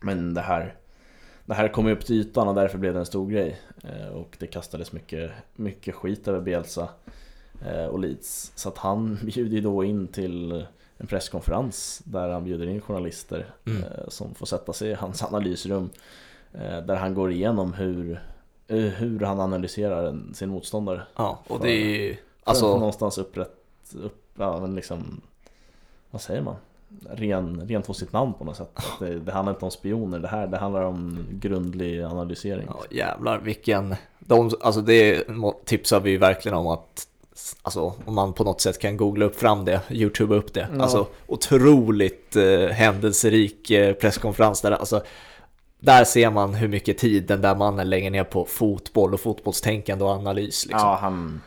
Men 0.00 0.34
det 0.34 0.40
här 0.40 0.74
Det 1.44 1.54
här 1.54 1.68
kom 1.68 1.86
ju 1.86 1.92
upp 1.92 2.04
till 2.04 2.20
ytan 2.20 2.48
och 2.48 2.54
därför 2.54 2.78
blev 2.78 2.92
det 2.92 2.98
en 2.98 3.06
stor 3.06 3.30
grej. 3.30 3.60
Eh, 3.84 4.08
och 4.08 4.36
det 4.38 4.46
kastades 4.46 4.92
mycket, 4.92 5.30
mycket 5.56 5.94
skit 5.94 6.28
över 6.28 6.40
Bielsa 6.40 6.88
och 7.90 7.98
Leeds. 7.98 8.52
Så 8.54 8.68
att 8.68 8.78
han 8.78 9.18
bjuder 9.24 9.54
ju 9.54 9.60
då 9.60 9.84
in 9.84 10.08
till 10.08 10.64
en 10.96 11.06
presskonferens 11.06 12.02
där 12.04 12.28
han 12.28 12.44
bjuder 12.44 12.66
in 12.66 12.80
journalister 12.80 13.46
Mm. 13.66 13.82
eh, 13.82 14.08
som 14.08 14.34
får 14.34 14.46
sätta 14.46 14.72
sig 14.72 14.90
i 14.90 14.94
hans 14.94 15.22
analysrum. 15.22 15.90
Eh, 16.52 16.78
där 16.86 16.96
han 16.96 17.14
går 17.14 17.32
igenom 17.32 17.72
hur, 17.72 18.20
eh, 18.68 18.76
hur 18.78 19.20
han 19.20 19.40
analyserar 19.40 20.18
sin 20.34 20.48
motståndare. 20.48 21.02
Ja, 21.16 21.38
och 21.48 21.56
För- 21.58 21.64
det 21.66 21.72
är 21.72 22.02
ju, 22.02 22.16
Alltså, 22.44 22.66
någonstans 22.78 23.18
upprätt, 23.18 23.56
upp, 24.02 24.22
ja 24.38 24.60
men 24.60 24.74
liksom 24.74 25.20
Vad 26.10 26.22
säger 26.22 26.42
man? 26.42 26.56
Ren, 27.10 27.60
rent 27.68 27.86
på 27.86 27.94
sitt 27.94 28.12
namn 28.12 28.32
på 28.32 28.44
något 28.44 28.56
sätt. 28.56 28.78
Det, 29.00 29.18
det 29.18 29.32
handlar 29.32 29.52
inte 29.52 29.64
om 29.64 29.70
spioner 29.70 30.18
det 30.18 30.28
här, 30.28 30.46
det 30.46 30.56
handlar 30.58 30.82
om 30.82 31.18
grundlig 31.32 32.02
analysering. 32.02 32.66
ja, 32.68 32.84
jävlar 32.90 33.38
vilken, 33.38 33.94
de, 34.18 34.50
alltså 34.60 34.80
det 34.80 35.24
tipsar 35.64 36.00
vi 36.00 36.16
verkligen 36.16 36.58
om 36.58 36.66
att 36.66 37.08
Alltså 37.62 37.94
om 38.04 38.14
man 38.14 38.32
på 38.32 38.44
något 38.44 38.60
sätt 38.60 38.78
kan 38.78 38.96
googla 38.96 39.24
upp 39.24 39.36
fram 39.36 39.64
det, 39.64 39.80
youtube 39.90 40.34
upp 40.34 40.54
det. 40.54 40.68
Ja. 40.76 40.82
Alltså 40.82 41.06
otroligt 41.26 42.36
eh, 42.36 42.66
händelserik 42.68 43.70
eh, 43.70 43.94
presskonferens 43.94 44.60
där, 44.60 44.70
alltså 44.72 45.02
där 45.78 46.04
ser 46.04 46.30
man 46.30 46.54
hur 46.54 46.68
mycket 46.68 46.98
tid 46.98 47.26
den 47.26 47.40
där 47.40 47.54
mannen 47.54 47.90
lägger 47.90 48.10
ner 48.10 48.24
på 48.24 48.44
fotboll 48.44 49.14
och 49.14 49.20
fotbollstänkande 49.20 50.04
och 50.04 50.10
analys. 50.10 50.66
Liksom. 50.66 50.88
Ja, 50.88 50.98
han, 51.00 51.40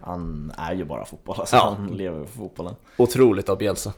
han 0.00 0.52
är 0.58 0.74
ju 0.74 0.84
bara 0.84 1.04
fotboll, 1.04 1.36
alltså, 1.40 1.56
Ja. 1.56 1.74
han 1.78 1.86
lever 1.86 2.24
för 2.24 2.32
fotbollen. 2.38 2.74
Otroligt 2.96 3.48
av 3.48 3.58
Bielsa. 3.58 3.92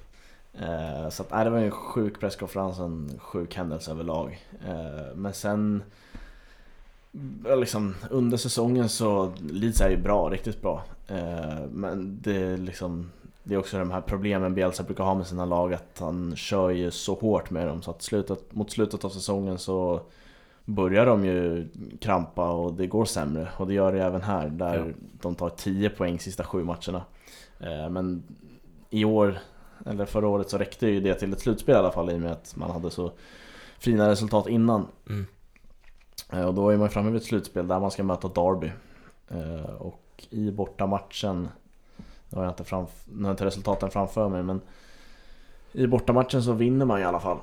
Eh, 0.61 1.09
så 1.11 1.23
att, 1.23 1.31
nej, 1.31 1.45
det 1.45 1.51
var 1.51 1.59
ju 1.59 1.65
en 1.65 1.71
sjuk 1.71 2.21
presskonferens, 2.21 2.79
en 2.79 3.21
sjuk 3.23 3.55
händelse 3.57 3.91
överlag. 3.91 4.41
Eh, 4.67 5.15
men 5.15 5.33
sen 5.35 5.83
liksom, 7.57 7.95
under 8.11 8.37
säsongen 8.37 8.89
så 8.89 9.33
Leeds 9.51 9.81
är 9.81 9.91
ju 9.91 9.97
bra, 9.97 10.29
riktigt 10.31 10.63
bra. 10.63 10.83
Eh, 11.09 11.67
men 11.73 12.19
det 12.23 12.37
är 12.37 12.57
liksom 12.57 13.11
Det 13.43 13.55
är 13.55 13.59
också 13.59 13.79
de 13.79 13.91
här 13.91 14.01
problemen 14.01 14.55
Bielsa 14.55 14.83
brukar 14.83 15.05
ha 15.05 15.15
med 15.15 15.27
sina 15.27 15.45
lag 15.45 15.75
att 15.75 15.99
han 15.99 16.37
kör 16.37 16.71
ju 16.71 16.91
så 16.91 17.15
hårt 17.15 17.51
med 17.51 17.67
dem 17.67 17.83
så 17.83 17.91
att 17.91 18.03
slutet, 18.03 18.55
mot 18.55 18.71
slutet 18.71 19.05
av 19.05 19.09
säsongen 19.09 19.59
så 19.59 20.01
börjar 20.65 21.07
de 21.07 21.25
ju 21.25 21.69
krampa 22.01 22.51
och 22.51 22.75
det 22.75 22.87
går 22.87 23.05
sämre 23.05 23.49
och 23.57 23.67
det 23.67 23.75
gör 23.75 23.93
det 23.93 24.03
även 24.03 24.23
här 24.23 24.49
där 24.49 24.79
Ja. 24.79 24.85
de 25.23 25.35
tar 25.35 25.49
10 25.51 25.91
poäng 25.91 26.19
sista 26.19 26.45
sju 26.45 26.65
matcherna. 26.65 27.03
Eh, 27.61 27.91
men 27.91 28.23
i 28.91 29.05
år, 29.05 29.39
eller 29.87 30.05
förra 30.05 30.29
året 30.29 30.51
så 30.51 30.59
räckte 30.59 30.87
ju 30.87 31.01
det 31.01 31.15
till 31.15 31.33
ett 31.33 31.41
slutspel 31.41 31.75
i 31.75 31.79
alla 31.79 31.91
fall 31.93 32.11
i 32.11 32.15
och 32.15 32.21
med 32.21 32.33
att 32.33 32.57
man 32.57 32.71
hade 32.71 32.91
så 32.91 33.13
fina 33.79 34.09
resultat 34.11 34.49
innan. 34.49 34.87
Mm. 35.09 35.27
Eh, 36.35 36.45
Och 36.45 36.55
då 36.55 36.69
är 36.71 36.77
man 36.77 36.91
framme 36.91 37.11
vid 37.11 37.21
ett 37.21 37.27
slutspel 37.27 37.69
där 37.69 37.81
man 37.81 37.91
ska 37.91 38.03
möta 38.03 38.29
Derby. 38.29 38.71
Eh, 39.29 39.71
Och 39.79 40.01
i 40.31 40.51
bortamatchen, 40.51 41.49
nu 42.29 42.37
har 42.39 42.45
jag 42.45 42.51
inte, 42.53 42.63
framf- 42.63 43.05
nu 43.13 43.23
har 43.23 43.29
jag 43.29 43.33
inte 43.33 43.45
resultaten 43.45 43.91
framför 43.91 44.29
mig 44.29 44.43
men 44.43 44.61
i 45.73 45.87
bortamatchen 45.87 46.43
så 46.43 46.53
vinner 46.53 46.87
man 46.87 47.01
i 47.01 47.05
alla 47.05 47.21
fall. 47.21 47.39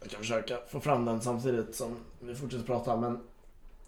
Jag 0.00 0.10
kan 0.10 0.20
försöka 0.20 0.54
få 0.68 0.80
fram 0.80 1.04
den 1.04 1.20
samtidigt 1.20 1.74
som 1.74 1.96
vi 2.20 2.34
fortsätter 2.34 2.64
prata 2.66 2.96
men 2.96 3.20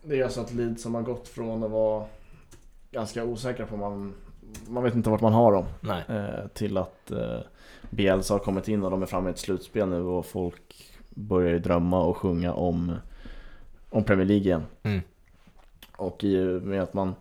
det 0.03 0.21
är 0.21 0.25
alltså 0.25 0.41
att 0.41 0.53
Leeds 0.55 0.83
som 0.83 0.95
har 0.95 1.03
gått 1.03 1.29
från 1.29 1.63
att 1.65 1.71
vara 1.71 2.05
ganska 2.91 3.25
osäkra 3.25 3.67
på 3.67 3.77
man, 3.77 4.15
man 4.69 4.83
vet 4.83 4.95
inte 4.95 5.11
vart 5.11 5.21
man 5.21 5.33
har 5.33 5.53
dem 5.53 5.65
eh, 6.09 6.47
till 6.55 6.77
att 6.77 7.11
eh, 7.11 7.39
Bielsa 7.91 8.35
har 8.35 8.39
kommit 8.39 8.69
in 8.69 8.83
och 8.83 8.91
de 8.91 9.03
är 9.03 9.07
framme 9.07 9.29
i 9.29 9.33
ett 9.33 9.39
slutspel 9.39 9.89
nu 9.89 10.03
och 10.03 10.27
folk 10.27 10.91
börjar 11.11 11.51
ju 11.53 11.59
drömma 11.59 12.05
och 12.05 12.17
sjunga 12.17 12.53
om, 12.55 12.93
om 13.95 14.05
Premier 14.05 14.27
League 14.27 14.45
igen. 14.45 14.67
Mm. 14.83 15.01
Och 15.97 16.25
i 16.25 16.37
med 16.45 16.83
att 16.83 16.95
man 16.95 17.15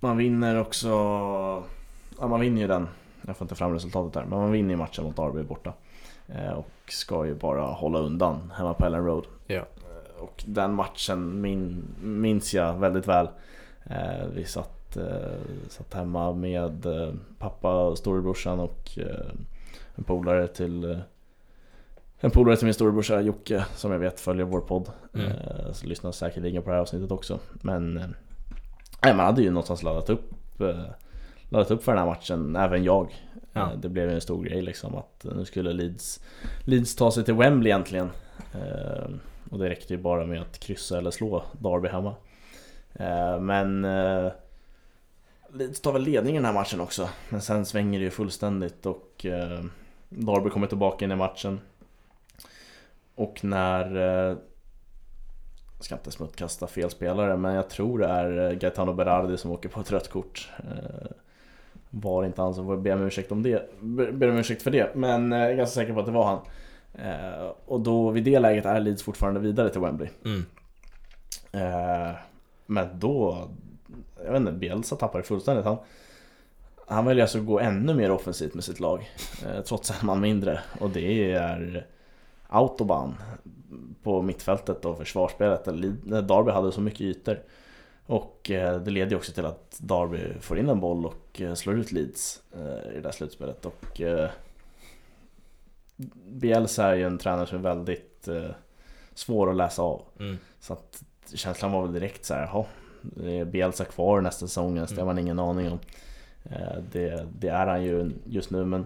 man 0.00 0.16
vinner 0.16 0.60
också, 0.60 0.88
ja 2.20 2.28
man 2.28 2.40
vinner 2.40 2.60
ju 2.60 2.66
den, 2.66 2.88
jag 3.26 3.36
får 3.36 3.44
inte 3.44 3.54
fram 3.54 3.72
resultatet 3.72 4.12
där, 4.12 4.24
men 4.24 4.38
man 4.38 4.52
vinner 4.52 4.70
ju 4.70 4.76
matchen 4.76 5.04
mot 5.04 5.16
Derby 5.16 5.42
borta. 5.42 5.72
Eh, 6.28 6.52
och 6.52 6.70
ska 6.88 7.26
ju 7.26 7.34
bara 7.34 7.62
hålla 7.62 7.98
undan 7.98 8.52
hemma 8.56 8.74
på 8.74 8.86
Ellen 8.86 9.06
Road. 9.06 9.26
Ja. 9.46 9.56
Eh, 9.56 10.22
Och 10.22 10.44
den 10.46 10.74
matchen 10.74 11.40
min, 11.40 11.84
minns 12.02 12.54
jag 12.54 12.78
väldigt 12.78 13.08
väl. 13.08 13.28
Eh, 13.84 14.26
vi 14.34 14.44
satt, 14.44 14.96
satt 15.68 15.94
hemma 15.94 16.32
med 16.32 16.86
pappa, 17.38 17.96
storebrorsan 17.96 18.60
och 18.60 18.98
en 19.94 20.04
polare 20.04 20.48
till 20.48 20.98
en 22.20 22.30
polare 22.30 22.56
till 22.56 22.64
min 22.64 22.74
storebrorsa 22.74 23.20
Jocke 23.20 23.64
som 23.74 23.92
jag 23.92 23.98
vet 23.98 24.20
följer 24.20 24.44
vår 24.44 24.60
podd. 24.60 24.90
Mm. 25.14 25.26
Eh, 25.26 25.72
så 25.72 25.86
lyssnar 25.86 26.12
säkerligen 26.12 26.62
på 26.62 26.70
det 26.70 26.74
här 26.74 26.82
avsnittet 26.82 27.10
också. 27.10 27.38
Men 27.52 27.98
eh, 27.98 28.06
nej, 29.04 29.14
man 29.14 29.26
hade 29.26 29.42
ju 29.42 29.50
någonstans 29.50 29.82
laddat 29.82 30.10
upp, 30.10 30.60
eh, 30.60 30.84
laddat 31.48 31.70
upp 31.70 31.84
för 31.84 31.92
den 31.92 31.98
här 31.98 32.06
matchen, 32.06 32.56
även 32.56 32.84
jag. 32.84 33.14
Ja. 33.52 33.70
Det 33.76 33.88
blev 33.88 34.08
ju 34.08 34.14
en 34.14 34.20
stor 34.20 34.44
grej 34.44 34.62
liksom 34.62 34.94
att 34.94 35.26
nu 35.36 35.44
skulle 35.44 35.72
Leeds, 35.72 36.20
Leeds 36.64 36.96
ta 36.96 37.10
sig 37.10 37.24
till 37.24 37.34
Wembley 37.34 37.72
egentligen. 37.72 38.10
Och 39.50 39.58
det 39.58 39.68
räckte 39.68 39.94
ju 39.94 40.00
bara 40.00 40.26
med 40.26 40.40
att 40.40 40.60
kryssa 40.60 40.98
eller 40.98 41.10
slå 41.10 41.42
Derby 41.52 41.88
hemma. 41.88 42.14
Men 43.40 43.82
Leeds 45.52 45.80
tar 45.80 45.92
väl 45.92 46.02
ledningen 46.02 46.42
i 46.42 46.46
den 46.46 46.54
här 46.54 46.60
matchen 46.60 46.80
också. 46.80 47.08
Men 47.28 47.40
sen 47.40 47.66
svänger 47.66 47.98
det 47.98 48.04
ju 48.04 48.10
fullständigt 48.10 48.86
och 48.86 49.26
Derby 50.08 50.50
kommer 50.50 50.66
tillbaka 50.66 51.04
in 51.04 51.12
i 51.12 51.16
matchen. 51.16 51.60
Och 53.20 53.44
när 53.44 53.96
eh, 53.96 54.36
jag 55.76 55.84
ska 55.84 55.94
inte 55.94 56.10
smuttkasta 56.10 56.66
fel 56.66 56.90
spelare 56.90 57.36
men 57.36 57.54
jag 57.54 57.70
tror 57.70 57.98
det 57.98 58.06
är 58.06 58.50
eh, 58.50 58.58
Gaetano 58.58 58.92
Berardi 58.92 59.36
som 59.36 59.50
åker 59.50 59.68
på 59.68 59.80
ett 59.80 59.92
rött 59.92 60.10
kort. 60.10 60.50
Eh, 60.58 61.10
var 61.90 62.24
inte 62.24 62.42
han 62.42 62.54
så 62.54 62.64
får 62.64 62.76
be 62.76 62.92
om 62.92 63.02
ursäkt 63.02 63.32
om 63.32 63.42
det. 63.42 63.70
Be- 63.80 64.12
Ber 64.12 64.30
om 64.30 64.36
ursäkt 64.36 64.62
för 64.62 64.70
det. 64.70 64.94
Men 64.94 65.32
jag 65.32 65.50
är 65.50 65.54
ganska 65.54 65.80
säker 65.80 65.94
på 65.94 66.00
att 66.00 66.06
det 66.06 66.12
var 66.12 66.24
han. 66.24 66.38
Eh, 66.94 67.50
och 67.66 67.80
då 67.80 68.10
vid 68.10 68.24
det 68.24 68.38
läget 68.38 68.66
är 68.66 68.80
Leeds 68.80 69.02
fortfarande 69.02 69.40
vidare 69.40 69.68
till 69.68 69.80
Wembley. 69.80 70.08
Mm. 70.24 70.44
Eh, 71.52 72.14
men 72.66 72.98
då, 72.98 73.48
jag 74.24 74.32
vet 74.32 74.40
inte, 74.40 74.52
Bielsa 74.52 74.96
tappade 74.96 75.24
fullständigt. 75.24 75.64
Han, 75.64 75.76
han 76.86 77.04
väljer 77.04 77.24
alltså 77.24 77.38
att 77.38 77.46
gå 77.46 77.60
ännu 77.60 77.94
mer 77.94 78.10
offensivt 78.10 78.54
med 78.54 78.64
sitt 78.64 78.80
lag. 78.80 79.10
Eh, 79.46 79.60
trots 79.62 79.90
en 79.90 80.06
man 80.06 80.20
mindre. 80.20 80.60
Och 80.80 80.90
det 80.90 81.32
är 81.32 81.86
autobahn 82.50 83.14
på 84.02 84.22
mittfältet 84.22 84.84
och 84.84 84.98
försvarsspelet. 84.98 85.64
Derby 85.64 86.50
hade 86.50 86.72
så 86.72 86.80
mycket 86.80 87.00
ytor. 87.00 87.42
Och 88.06 88.50
eh, 88.50 88.80
det 88.80 88.90
leder 88.90 89.10
ju 89.10 89.16
också 89.16 89.32
till 89.32 89.46
att 89.46 89.78
Derby 89.80 90.40
får 90.40 90.58
in 90.58 90.68
en 90.68 90.80
boll 90.80 91.06
och 91.06 91.40
eh, 91.40 91.54
slår 91.54 91.78
ut 91.78 91.92
Leeds 91.92 92.42
eh, 92.52 92.90
i 92.90 92.94
det 92.94 93.00
där 93.00 93.10
slutspelet. 93.10 93.66
Och 93.66 94.00
Bielsa 96.26 96.86
är 96.86 96.94
ju 96.94 97.06
en 97.06 97.18
tränare 97.18 97.46
som 97.46 97.58
är 97.58 97.62
väldigt 97.62 98.28
svår 99.14 99.50
att 99.50 99.56
läsa 99.56 99.82
av. 99.82 100.02
Mm. 100.18 100.38
Så 100.60 100.72
att 100.72 101.02
känslan 101.34 101.72
var 101.72 101.82
väl 101.82 101.92
direkt 101.92 102.24
så 102.24 102.34
här, 102.34 102.42
jaha, 102.42 102.64
är 103.24 103.44
Bielsa 103.44 103.84
kvar 103.84 104.20
nästa 104.20 104.46
säsong, 104.46 104.74
det 104.74 104.98
har 104.98 105.06
man 105.06 105.18
ingen 105.18 105.38
aning 105.38 105.70
om. 105.72 105.78
Det, 106.92 107.26
det 107.38 107.48
är 107.48 107.66
han 107.66 107.84
ju 107.84 108.10
just 108.24 108.50
nu 108.50 108.64
men 108.64 108.84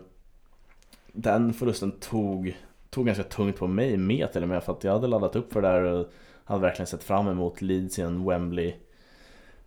den 1.13 1.53
förlusten 1.53 1.93
tog, 1.93 2.57
tog 2.95 3.07
ganska 3.07 3.25
tungt 3.25 3.59
på 3.59 3.67
mig 3.67 3.97
med 3.97 4.33
till 4.33 4.43
och 4.43 4.49
med 4.49 4.63
för 4.65 4.73
att 4.73 4.85
jag 4.85 4.93
hade 4.93 5.07
laddat 5.07 5.37
upp 5.37 5.53
för 5.53 5.63
det 5.63 5.69
där 5.69 5.83
och 5.83 6.07
hade 6.45 6.61
verkligen 6.61 6.87
sett 6.87 7.03
fram 7.05 7.29
emot 7.29 7.63
Leeds 7.63 7.99
i 7.99 8.03
en 8.03 8.25
Wembley 8.25 8.75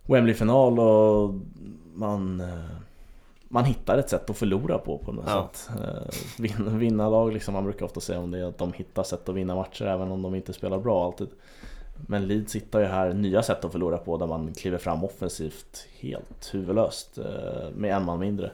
Wembley-final 0.02 0.78
och 0.80 1.34
man 1.94 2.40
eh, 2.40 2.64
man 3.48 3.64
hittar 3.64 3.98
ett 3.98 4.10
sätt 4.10 4.30
att 4.30 4.36
förlora 4.38 4.78
på 4.78 4.98
på 4.98 5.12
något 5.12 5.24
Ja. 5.28 5.50
sätt. 5.52 5.70
Eh, 5.80 6.14
Vinna, 6.38 6.70
vinna 6.78 7.08
lag 7.08 7.32
liksom, 7.32 7.54
man 7.54 7.64
brukar 7.64 7.84
ofta 7.86 8.00
säga 8.00 8.18
om 8.20 8.30
det 8.30 8.48
att 8.48 8.58
de 8.58 8.72
hittar 8.72 9.02
sätt 9.02 9.28
att 9.28 9.34
vinna 9.34 9.54
matcher 9.54 9.84
även 9.86 10.10
om 10.12 10.22
de 10.22 10.34
inte 10.34 10.52
spelar 10.52 10.78
bra 10.78 11.04
alltid. 11.06 11.28
Men 12.06 12.26
Leeds 12.26 12.56
hittar 12.56 12.80
ju 12.80 12.86
här 12.86 13.12
nya 13.14 13.42
sätt 13.42 13.64
att 13.64 13.72
förlora 13.72 13.98
på 13.98 14.16
där 14.16 14.26
man 14.26 14.52
kliver 14.54 14.78
fram 14.78 15.04
offensivt 15.04 15.86
helt 16.00 16.50
huvudlöst 16.54 17.18
eh, 17.18 17.70
med 17.74 17.94
en 17.96 18.04
man 18.04 18.18
mindre. 18.18 18.50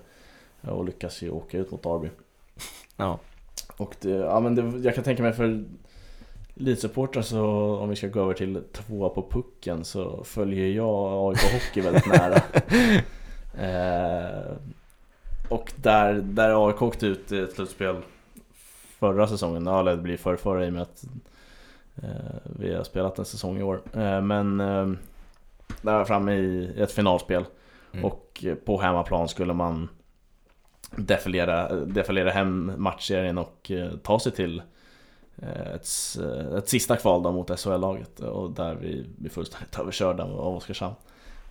Och 0.61 0.85
lyckas 0.85 1.23
ju 1.23 1.31
åka 1.31 1.59
ut 1.59 1.71
mot 1.71 1.83
Derby. 1.83 2.09
Ja. 2.97 3.19
Och 3.77 3.97
det, 4.01 4.11
ja, 4.11 4.41
men 4.41 4.55
det, 4.55 4.79
jag 4.85 4.95
kan 4.95 5.05
tänka 5.05 5.23
mig 5.23 5.33
för 5.33 5.65
Leeds-supportrar 6.55 7.23
så 7.23 7.47
om 7.77 7.89
vi 7.89 7.97
ska 7.97 8.09
gå 8.09 8.21
över 8.21 8.35
till 8.35 8.63
tvåa 8.73 9.09
på 9.09 9.31
pucken 9.31 9.85
så 9.85 10.25
följer 10.25 10.69
jag 10.69 11.29
AIK 11.29 11.53
Hockey 11.53 11.81
väldigt 11.81 12.07
nära. 12.07 12.37
eh, 13.59 14.57
och 15.49 15.73
där, 15.77 16.15
där 16.15 16.69
AIK 16.69 16.83
åkte 16.83 17.07
ut 17.07 17.33
i 17.33 17.39
ett 17.39 17.53
slutspel 17.53 17.97
förra 18.99 19.27
säsongen, 19.27 19.67
ja, 19.67 19.83
det 19.83 19.97
blir 19.97 20.17
förra, 20.17 20.37
förra 20.37 20.67
i 20.67 20.69
och 20.69 20.73
med 20.73 20.83
att 20.83 21.05
eh, 22.03 22.51
vi 22.59 22.75
har 22.75 22.85
spelat 22.85 23.19
en 23.19 23.25
säsong 23.25 23.59
i 23.59 23.63
år. 23.63 23.81
Eh, 23.93 24.21
men 24.21 24.61
eh, 24.61 24.87
där 25.83 25.93
var 25.93 25.99
jag 25.99 26.07
framme 26.07 26.35
i 26.35 26.75
ett 26.83 26.93
finalspel 26.93 27.45
Mm. 27.95 28.05
och 28.05 28.45
på 28.65 28.81
hemmaplan 28.81 29.29
skulle 29.29 29.53
man 29.53 29.89
defilera, 30.97 31.75
defilera 31.75 32.31
hem 32.31 32.73
matchserien 32.77 33.39
och 33.39 33.71
eh, 33.71 33.91
ta 34.03 34.19
sig 34.21 34.33
till 34.33 34.63
eh, 35.37 35.73
ett, 35.75 35.83
s- 35.85 36.19
ett 36.59 36.69
sista 36.69 36.97
kval 36.97 37.23
då 37.23 37.33
mot 37.33 37.61
SHL-laget 37.61 38.21
och 38.21 38.51
där 38.51 38.75
vi 38.75 39.07
blir 39.17 39.31
fullständigt 39.31 39.79
överkörda 39.79 40.25
av 40.25 40.57
Oskarshamn. 40.57 40.95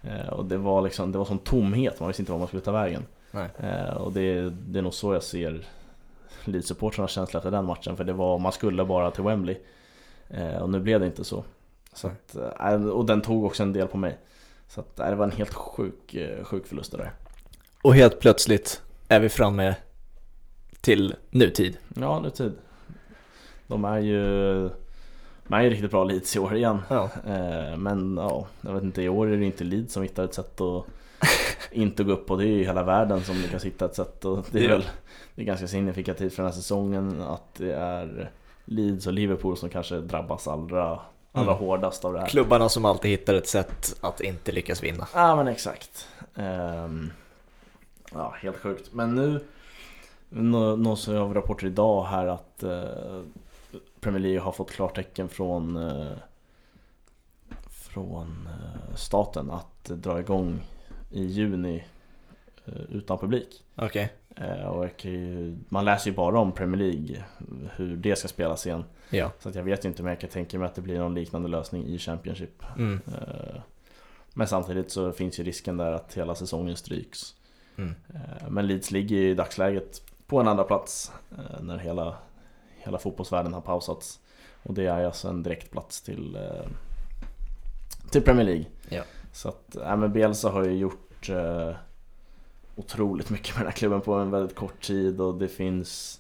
Eh, 0.04 0.30
Och 0.30 0.46
det 0.46 0.58
var 0.58 0.82
liksom, 0.82 1.12
det 1.12 1.18
var 1.18 1.26
sån 1.26 1.40
tomhet, 1.40 2.00
man 2.00 2.08
visste 2.08 2.22
inte 2.22 2.32
var 2.32 2.40
man 2.40 2.48
skulle 2.48 2.62
ta 2.64 2.72
vägen. 2.72 3.06
Nej. 3.32 3.50
Eh, 3.60 3.94
Och 3.98 4.12
det, 4.12 4.50
det 4.50 4.80
är 4.80 4.84
nog 4.84 4.94
så 4.94 5.14
jag 5.14 5.24
ser 5.24 5.66
Leeds-supportrarnas 6.46 7.08
känsla 7.08 7.38
efter 7.38 7.52
den 7.52 7.66
matchen 7.66 7.98
för 7.98 8.04
det 8.04 8.14
var, 8.14 8.40
man 8.40 8.52
skulle 8.52 8.86
bara 8.86 9.12
till 9.12 9.24
Wembley. 9.24 9.58
Eh, 10.30 10.56
Och 10.58 10.70
nu 10.70 10.80
blev 10.80 11.00
det 11.00 11.06
inte 11.06 11.24
så. 11.24 11.44
så 11.94 12.08
att, 12.08 12.36
eh, 12.60 12.86
och 12.88 13.06
den 13.06 13.22
tog 13.22 13.46
också 13.46 13.64
en 13.64 13.74
del 13.74 13.88
på 13.88 13.98
mig. 13.98 14.18
Så 14.68 14.80
att, 14.80 15.00
eh, 15.00 15.10
det 15.10 15.16
var 15.16 15.26
en 15.26 15.32
helt 15.32 15.54
sjuk, 15.54 16.14
eh, 16.14 16.44
sjuk 16.44 16.68
förlust 16.68 16.92
det 16.92 16.98
där. 16.98 17.12
Och 17.82 17.96
helt 17.96 18.20
plötsligt 18.20 18.82
är 19.08 19.20
vi 19.20 19.30
framme 19.30 19.76
till 20.82 21.16
nutid. 21.30 21.78
Ja, 21.96 22.20
nu 22.20 22.30
tid. 22.30 22.54
De 23.68 23.86
är 23.86 24.00
ju 24.00 24.24
de 25.48 25.54
är 25.54 25.62
ju 25.62 25.70
riktigt 25.70 25.92
bra 25.92 26.04
Leeds 26.04 26.36
i 26.36 26.40
år 26.40 26.56
igen. 26.56 26.82
Ja. 26.90 27.10
Eh, 27.28 27.78
Men 27.78 28.18
ja, 28.18 28.48
jag 28.62 28.74
vet 28.74 28.84
inte, 28.84 29.02
i 29.02 29.10
år 29.10 29.28
är 29.28 29.38
det 29.38 29.46
inte 29.46 29.64
Leeds 29.64 29.94
som 29.94 30.04
hittar 30.04 30.24
ett 30.24 30.34
sätt 30.34 30.62
att 30.62 30.86
inte 31.72 32.04
gå 32.04 32.12
upp 32.12 32.32
och 32.32 32.38
det 32.38 32.44
är 32.46 32.48
ju 32.58 32.64
hela 32.64 32.84
världen 32.84 33.22
som 33.24 33.36
lyckas 33.36 33.66
hitta 33.66 33.86
ett 33.86 33.96
sätt 33.96 34.26
och 34.26 34.46
det 34.52 34.66
är 34.66 34.70
väl 34.70 34.86
det 35.36 35.42
är 35.42 35.46
ganska 35.46 35.68
signifikativt 35.68 36.34
för 36.34 36.44
den 36.44 36.52
här 36.52 36.58
säsongen 36.58 37.22
att 37.22 37.54
det 37.58 37.74
är 37.74 38.32
Leeds 38.66 39.08
och 39.08 39.14
Liverpool 39.14 39.58
som 39.58 39.70
kanske 39.70 39.96
drabbas 40.00 40.48
allra, 40.48 41.00
allra 41.32 41.52
Mm. 41.54 41.66
hårdast 41.66 42.06
av 42.06 42.14
det 42.14 42.20
här. 42.20 42.28
Klubbarna 42.28 42.70
som 42.70 42.86
alltid 42.86 43.12
hittar 43.12 43.34
ett 43.34 43.48
sätt 43.48 43.96
att 44.02 44.22
inte 44.22 44.52
lyckas 44.52 44.84
vinna. 44.84 45.08
Ja 45.14 45.36
men 45.36 45.48
exakt. 45.48 46.08
Ehm, 46.36 47.12
ja, 48.14 48.36
helt 48.42 48.58
sjukt. 48.58 48.94
Men 48.94 49.16
nu 49.16 49.40
nå- 50.30 50.76
nås 50.76 51.08
jag 51.08 51.36
rapporter 51.36 51.68
idag 51.68 52.04
här 52.04 52.28
att 52.28 52.64
eh, 52.64 53.22
Premier 54.00 54.20
League 54.22 54.40
har 54.40 54.52
fått 54.52 54.72
klartecken 54.72 55.30
från, 55.30 55.76
eh, 55.78 56.12
från 57.70 58.48
eh, 58.48 58.96
staten 58.96 59.52
att 59.52 59.84
dra 59.86 60.20
igång 60.20 60.60
i 61.12 61.24
juni 61.26 61.84
eh, 62.66 62.74
utan 62.92 63.18
publik. 63.18 63.64
Okej. 63.76 64.14
Eh, 64.36 64.66
Och 64.68 65.06
ju, 65.06 65.58
man 65.70 65.86
läser 65.86 66.10
ju 66.10 66.16
bara 66.16 66.40
om 66.40 66.52
Premier 66.52 66.82
League, 66.92 67.24
hur 67.76 67.96
det 67.98 68.16
ska 68.16 68.28
spelas 68.28 68.66
igen. 68.66 68.84
Ja. 69.10 69.32
Så 69.40 69.50
att 69.50 69.56
jag 69.56 69.64
vet 69.64 69.86
inte 69.86 70.04
men 70.04 70.10
jag 70.10 70.20
kan 70.20 70.30
tänka 70.30 70.60
mig 70.60 70.66
att 70.66 70.76
det 70.76 70.82
blir 70.82 70.98
någon 71.00 71.14
liknande 71.16 71.48
lösning 71.50 71.86
i 71.86 71.98
Championship. 72.00 72.64
Mm. 72.78 73.02
Eh, 73.08 73.62
Men 74.34 74.48
samtidigt 74.48 74.92
så 74.92 75.12
finns 75.12 75.40
ju 75.40 75.44
risken 75.44 75.78
där 75.78 75.92
att 75.92 76.14
hela 76.14 76.36
säsongen 76.36 76.76
stryks. 76.76 77.36
Mm. 77.78 77.96
Eh, 78.14 78.50
Men 78.50 78.68
Leeds 78.68 78.92
ligger 78.92 79.18
i 79.18 79.34
dagsläget 79.34 80.02
på 80.28 80.40
en 80.40 80.48
andra 80.48 80.64
plats 80.64 81.12
eh, 81.32 81.62
när 81.62 81.78
hela, 81.78 82.16
hela 82.78 82.98
fotbollsvärlden 82.98 83.54
har 83.54 83.62
pausats. 83.62 84.20
Och 84.64 84.74
det 84.74 84.86
är 84.86 85.06
alltså 85.06 85.28
en 85.28 85.44
direktplats 85.44 86.02
till, 86.02 86.36
eh, 86.36 86.68
till 88.10 88.22
Premier 88.22 88.46
League. 88.46 88.66
Ja. 88.90 89.04
Så 89.32 89.50
att, 89.50 89.76
äh, 89.76 89.98
men 89.98 90.14
Bielsa 90.14 90.50
har 90.50 90.66
ju 90.66 90.72
gjort 90.72 91.30
eh, 91.30 91.76
otroligt 92.76 93.30
mycket 93.30 93.56
med 93.56 93.62
den 93.62 93.72
här 93.72 93.78
klubben 93.78 94.02
på 94.02 94.14
en 94.14 94.32
väldigt 94.32 94.56
kort 94.56 94.82
tid 94.82 95.22
och 95.22 95.36
det 95.36 95.48
finns 95.48 96.20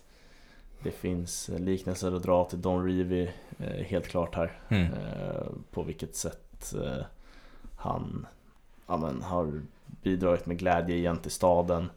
det 0.83 0.91
finns 0.91 1.49
liknelser 1.57 2.15
att 2.15 2.23
dra 2.23 2.45
till 2.45 2.61
Don 2.61 2.87
Revie 2.87 3.33
eh, 3.59 3.85
helt 3.85 4.07
klart 4.07 4.35
här. 4.35 4.59
Mm. 4.69 4.93
Eh, 4.93 5.45
på 5.71 5.83
vilket 5.83 6.15
sätt 6.15 6.73
han 7.75 8.27
ja, 8.87 8.97
men, 8.97 9.21
har 9.21 9.61
bidragit 10.01 10.45
med 10.45 10.59
glädje 10.59 10.95
igen 10.95 11.17
till 11.17 11.31
staden. 11.31 11.89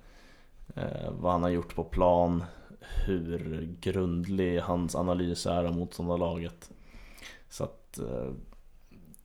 Eh, 0.75 1.11
vad 1.11 1.33
han 1.33 1.43
har 1.43 1.51
gjort 1.51 1.75
på 1.75 1.85
plan. 1.85 2.45
Hur 3.07 3.69
grundlig 3.81 4.61
hans 4.61 4.95
analys 4.95 5.47
är 5.47 5.65
av 5.65 5.77
motståndarlaget. 5.77 6.71
Så 7.49 7.65
att 7.65 7.99
eh, 7.99 8.31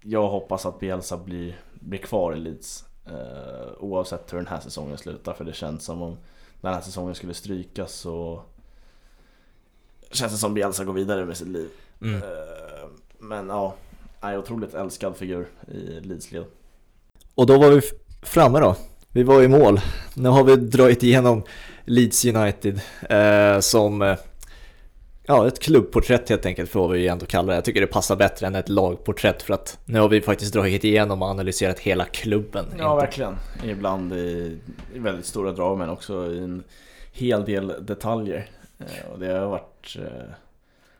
jag 0.02 0.30
hoppas 0.30 0.65
att 0.65 0.80
Bielsa 0.80 1.18
blir, 1.18 1.60
blir 1.73 1.99
kvar 1.99 2.34
i 2.34 2.39
Leeds. 2.39 2.85
Eh, 3.06 3.72
oavsett 3.80 4.34
hur 4.34 4.38
den 4.38 4.48
här 4.48 4.60
säsongen 4.60 4.98
slutar. 4.98 5.34
För 5.34 5.45
det 5.45 5.53
känns 5.53 5.85
som 5.85 6.02
om 6.02 6.18
den 6.61 6.73
här 6.73 6.81
säsongen 6.81 7.15
skulle 7.15 7.34
strykas 7.34 7.93
så 7.93 8.43
känns 10.11 10.31
det 10.31 10.38
som 10.38 10.53
Bielsa 10.53 10.85
går 10.85 10.93
vidare 10.93 11.26
med 11.26 11.38
sitt 11.38 11.48
liv. 11.48 11.69
Mm. 12.02 12.22
Men 13.19 13.48
ja, 13.48 13.76
är 14.22 14.38
otroligt 14.38 14.73
älskad 14.73 15.18
figur 15.18 15.48
i 15.68 15.99
Leeds-led. 15.99 16.45
Och 17.35 17.45
då 17.45 17.60
var 17.60 17.69
vi 17.69 17.81
framme 18.22 18.60
då. 18.60 18.76
Vi 19.11 19.23
var 19.23 19.41
i 19.41 19.48
mål. 19.48 19.80
Nu 20.14 20.30
har 20.30 20.43
vi 20.43 20.56
dragit 20.56 21.03
igenom 21.03 21.43
Leeds 21.85 22.26
United 22.26 22.81
eh, 23.10 23.60
som 23.60 24.02
eh, 24.02 24.15
ja, 25.26 25.48
ett 25.48 25.60
klubbporträtt 25.60 26.30
helt 26.30 26.45
enkelt 26.45 26.69
får 26.69 26.89
vi 26.89 26.99
ju 26.99 27.07
ändå 27.07 27.26
kalla 27.26 27.48
det. 27.48 27.56
Jag 27.56 27.65
tycker 27.65 27.81
det 27.81 27.88
passar 27.88 28.15
bättre 28.15 28.48
än 28.48 28.56
ett 28.56 28.69
lagporträtt 28.69 29.41
för 29.41 29.53
att 29.53 29.80
nu 29.85 29.99
har 29.99 30.10
vi 30.10 30.22
faktiskt 30.22 30.53
dragit 30.53 30.84
igenom 30.84 31.22
och 31.22 31.27
analyserat 31.27 31.80
hela 31.80 32.06
klubben. 32.06 32.65
Ja, 32.77 32.93
Inte- 32.93 33.06
verkligen. 33.06 33.35
Ibland 33.64 34.14
i, 34.14 34.57
i 34.93 34.99
väldigt 34.99 35.26
stora 35.26 35.52
drag 35.52 35.77
men 35.77 35.89
också 35.89 36.31
i 36.31 36.38
en 36.38 36.64
hel 37.11 37.45
del 37.45 37.73
detaljer. 37.81 38.49
Eh, 38.80 39.11
Och 39.14 39.19
det 39.19 39.27
har 39.34 39.48
varit, 39.48 39.98
eh, 39.99 40.34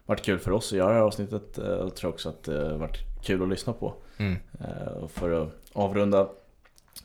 varit 0.06 0.22
kul 0.22 0.40
för 0.40 0.52
oss 0.52 0.72
att 0.72 0.78
göra 0.78 0.90
det 0.90 0.96
här 0.96 1.02
avsnittet 1.02 1.58
eh, 1.58 1.64
och 1.66 1.86
jag 1.86 1.96
tror 1.96 2.10
också 2.12 2.30
att 2.30 2.44
det 2.44 2.54
har 2.72 2.78
varit 2.78 2.98
kul 3.24 3.44
att 3.44 3.50
lyssna 3.50 3.74
på. 3.74 3.94
Mm. 4.18 4.38
Eh, 4.60 5.08
för 5.08 5.42
att 5.44 5.50
avrunda 5.74 6.28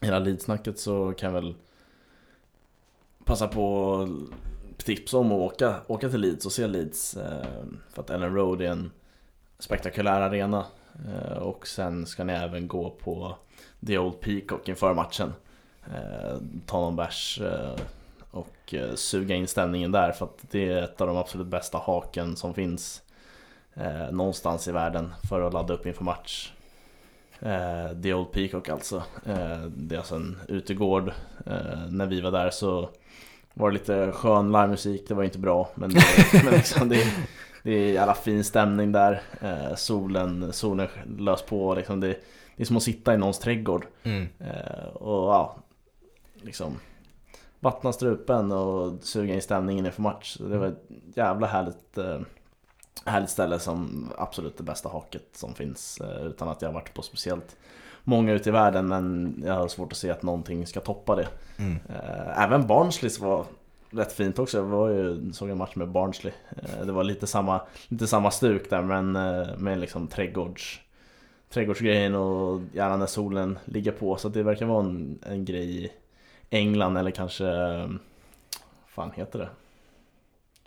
hela 0.00 0.18
lidsnacket 0.18 0.78
så 0.78 1.12
kan 1.12 1.34
jag 1.34 1.42
väl 1.42 1.54
passa 3.24 3.48
på 3.48 3.94
att 4.78 4.84
tipsa 4.84 5.18
om 5.18 5.26
att 5.26 5.38
åka, 5.52 5.74
åka 5.86 6.08
till 6.08 6.20
Leeds 6.20 6.46
och 6.46 6.52
se 6.52 6.66
Leeds. 6.66 7.16
eh, 7.16 7.44
För 7.90 8.02
att 8.02 8.10
Ellen 8.10 8.34
Road 8.34 8.60
är 8.62 8.70
en 8.70 8.90
spektakulär 9.58 10.20
arena. 10.20 10.64
Eh, 11.08 11.38
Och 11.38 11.66
sen 11.66 12.06
ska 12.06 12.24
ni 12.24 12.32
även 12.32 12.68
gå 12.68 12.90
på 12.90 13.36
The 13.86 13.98
Old 13.98 14.20
Peacock 14.20 14.68
inför 14.68 14.94
matchen. 14.94 15.32
Eh, 15.94 16.36
Ta 16.66 16.80
någon 16.80 16.96
bärs 16.96 17.40
eh, 17.40 17.80
och 18.30 18.74
eh, 18.74 18.94
suga 18.94 19.34
in 19.34 19.46
stämningen 19.46 19.92
där 19.92 20.12
för 20.12 20.24
att 20.24 20.38
det 20.50 20.68
är 20.68 20.82
ett 20.82 21.00
av 21.00 21.06
de 21.06 21.16
absolut 21.16 21.46
bästa 21.46 21.78
haken 21.78 22.36
som 22.36 22.54
finns 22.54 23.02
eh, 23.74 24.10
någonstans 24.12 24.68
i 24.68 24.72
världen 24.72 25.14
för 25.28 25.40
att 25.40 25.52
ladda 25.52 25.74
upp 25.74 25.86
inför 25.86 26.04
match. 26.04 26.52
Eh, 27.40 28.00
The 28.02 28.14
Old 28.14 28.32
Peacock 28.32 28.68
alltså. 28.68 28.96
Eh, 29.26 29.60
det 29.76 29.94
är 29.94 29.98
alltså 29.98 30.14
en 30.14 30.38
utegård. 30.48 31.08
Eh, 31.46 31.90
när 31.90 32.06
vi 32.06 32.20
var 32.20 32.30
där 32.30 32.50
så 32.50 32.88
var 33.54 33.70
det 33.70 33.74
lite 33.74 34.12
skön 34.12 34.52
livemusik, 34.52 35.08
det 35.08 35.14
var 35.14 35.24
inte 35.24 35.38
bra 35.38 35.70
men, 35.74 35.90
det, 35.90 36.00
men 36.44 36.54
liksom 36.54 36.88
det, 36.88 37.04
det 37.62 37.72
är 37.72 37.92
jävla 37.92 38.14
fin 38.14 38.44
stämning 38.44 38.92
där. 38.92 39.22
Eh, 39.40 39.74
solen, 39.74 40.52
solen 40.52 40.88
lös 41.18 41.42
på 41.42 41.74
liksom. 41.74 42.00
Det, 42.00 42.08
det 42.56 42.62
är 42.62 42.64
som 42.64 42.76
att 42.76 42.82
sitta 42.82 43.14
i 43.14 43.18
någons 43.18 43.38
trädgård. 43.38 43.86
Mm. 44.02 44.28
Eh, 44.38 44.86
och 44.86 45.32
ja, 45.32 45.56
liksom 46.34 46.78
vattna 47.60 47.92
strupen 47.92 48.52
och 48.52 48.92
suga 49.02 49.34
in 49.34 49.42
stämningen 49.42 49.86
inför 49.86 50.02
match. 50.02 50.36
Det 50.40 50.58
var 50.58 50.66
ett 50.66 50.84
jävla 51.14 51.46
härligt, 51.46 51.98
eh, 51.98 52.20
härligt 53.04 53.30
ställe 53.30 53.58
som 53.58 54.08
absolut 54.18 54.56
det 54.56 54.62
bästa 54.62 54.88
haket 54.88 55.28
som 55.32 55.54
finns. 55.54 56.00
Eh, 56.00 56.26
utan 56.26 56.48
att 56.48 56.62
jag 56.62 56.68
har 56.68 56.74
varit 56.74 56.94
på 56.94 57.02
speciellt 57.02 57.56
många 58.04 58.32
ute 58.32 58.48
i 58.48 58.52
världen 58.52 58.88
men 58.88 59.34
jag 59.46 59.54
har 59.54 59.68
svårt 59.68 59.92
att 59.92 59.98
se 59.98 60.10
att 60.10 60.22
någonting 60.22 60.66
ska 60.66 60.80
toppa 60.80 61.16
det. 61.16 61.28
Mm. 61.58 61.78
Eh, 61.88 62.42
även 62.42 62.66
Barnsleys 62.66 63.20
var 63.20 63.44
rätt 63.90 64.12
fint 64.12 64.38
också. 64.38 64.58
Jag 64.58 64.64
var 64.64 64.88
ju, 64.88 65.32
såg 65.32 65.50
en 65.50 65.58
match 65.58 65.76
med 65.76 65.88
Barnsley. 65.88 66.32
Eh, 66.56 66.86
det 66.86 66.92
var 66.92 67.04
lite 67.04 67.26
samma, 67.26 67.60
lite 67.88 68.06
samma 68.06 68.30
stuk 68.30 68.70
där 68.70 68.82
men 68.82 69.12
med 69.62 69.78
liksom 69.78 70.06
trädgårds 70.08 70.80
trädgårdsgrejen 71.50 72.14
och 72.14 72.60
gärna 72.72 72.96
när 72.96 73.06
solen 73.06 73.58
ligger 73.64 73.92
på. 73.92 74.16
Så 74.16 74.28
det 74.28 74.42
verkar 74.42 74.66
vara 74.66 74.84
en, 74.84 75.18
en 75.22 75.44
grej 75.44 75.84
i 75.84 75.92
England 76.50 76.96
eller 76.96 77.10
kanske, 77.10 77.46
eh, 77.46 77.88
fan 78.86 79.10
heter 79.14 79.38
det? 79.38 79.48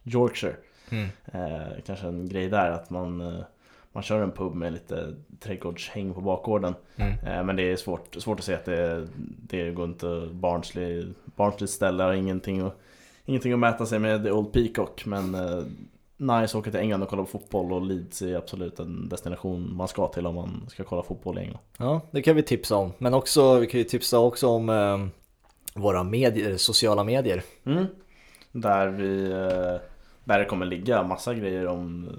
Yorkshire. 0.04 0.56
Mm. 0.91 1.07
Eh, 1.26 1.68
kanske 1.86 2.07
en 2.07 2.30
grej 2.30 2.49
där 2.49 2.72
att 2.72 2.90
man, 2.90 3.22
eh, 3.22 3.44
man 3.91 4.03
kör 4.03 4.22
en 4.22 4.32
pub 4.32 4.56
med 4.56 4.74
lite 4.74 5.16
trädgårdshäng 5.40 6.14
på 6.14 6.22
bakgården. 6.22 6.76
Mm. 6.95 7.11
Eh, 7.11 7.44
men 7.44 7.56
det 7.56 7.64
är 7.64 7.76
svårt, 7.76 8.16
svårt 8.16 8.40
att 8.40 8.45
se 8.45 8.53
att 8.53 8.66
det, 8.66 9.07
det 9.41 9.72
går 9.72 9.86
inte 9.86 10.30
Barnsley, 10.32 11.06
Barnsley 11.26 11.68
ställe 11.68 12.03
har 12.03 12.14
ingenting 12.14 12.60
att, 12.61 12.80
ingenting 13.26 13.53
att 13.53 13.60
mäta 13.60 13.86
sig 13.86 13.99
med 13.99 14.24
The 14.24 14.32
Old 14.32 14.53
Peacock. 14.53 15.06
Men 15.06 15.36
eh, 15.36 15.64
nice 16.18 16.44
att 16.44 16.56
åka 16.56 16.72
till 16.72 16.80
England 16.80 17.03
och 17.03 17.10
kolla 17.10 17.24
på 17.24 17.30
fotboll 17.30 17.74
och 17.74 17.82
Leeds 17.82 18.22
är 18.22 18.36
absolut 18.36 18.80
en 18.80 19.10
destination 19.10 19.76
man 19.76 19.88
ska 19.88 20.07
till 20.07 20.28
om 20.28 20.36
man 20.36 20.66
ska 20.68 20.84
kolla 20.84 21.03
fotboll 21.03 21.38
i 21.38 21.41
England. 21.41 21.61
Ja, 21.78 22.02
det 22.11 22.22
kan 22.22 22.36
vi 22.36 22.44
tipsa 22.44 22.76
om. 22.76 22.91
Men 22.98 23.14
också, 23.14 23.60
vi 23.60 23.68
kan 23.68 23.78
ju 23.78 23.84
tipsa 23.84 24.20
också 24.20 24.48
om 24.48 24.70
eh, 24.70 24.98
våra 25.74 26.03
medier, 26.03 26.57
sociala 26.57 27.03
medier. 27.03 27.44
Mm. 27.66 27.86
Där 28.52 28.88
vi, 28.88 29.32
eh, 29.32 29.89
där 30.34 30.40
det 30.40 30.46
kommer 30.46 30.66
ligga 30.66 31.04
massa 31.04 31.34
grejer 31.34 31.68
om 31.68 32.10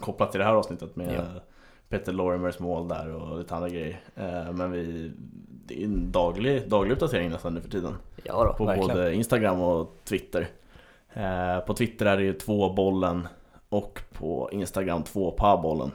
kopplat 0.00 0.30
till 0.30 0.38
det 0.38 0.44
här 0.46 0.54
avsnittet 0.54 0.96
med 0.96 1.14
Ja. 1.34 1.40
Peter 1.88 2.12
Lorimers 2.12 2.58
mål 2.58 2.88
där 2.88 3.14
och 3.14 3.38
lite 3.38 3.54
andra 3.54 3.68
grejer. 3.68 4.00
Eh, 4.16 4.52
Men 4.52 4.70
vi, 4.72 5.12
det 5.66 5.80
är 5.80 5.84
en 5.84 6.12
daglig, 6.12 6.68
daglig 6.68 6.92
uppdatering 6.92 7.30
nästan 7.30 7.54
nu 7.54 7.60
för 7.60 7.70
tiden. 7.70 7.94
Ja 8.24 8.44
då, 8.44 8.52
På 8.52 8.64
verkligen. 8.64 8.88
både 8.88 9.14
Instagram 9.14 9.60
och 9.60 9.94
Twitter. 10.04 10.48
Eh, 11.12 11.58
På 11.58 11.74
Twitter 11.74 12.06
är 12.06 12.16
det 12.16 12.22
ju 12.22 12.32
två 12.32 12.72
bollen 12.72 13.28
och 13.68 14.00
på 14.12 14.48
Instagram 14.52 15.02
två 15.02 15.36
bollen. 15.62 15.90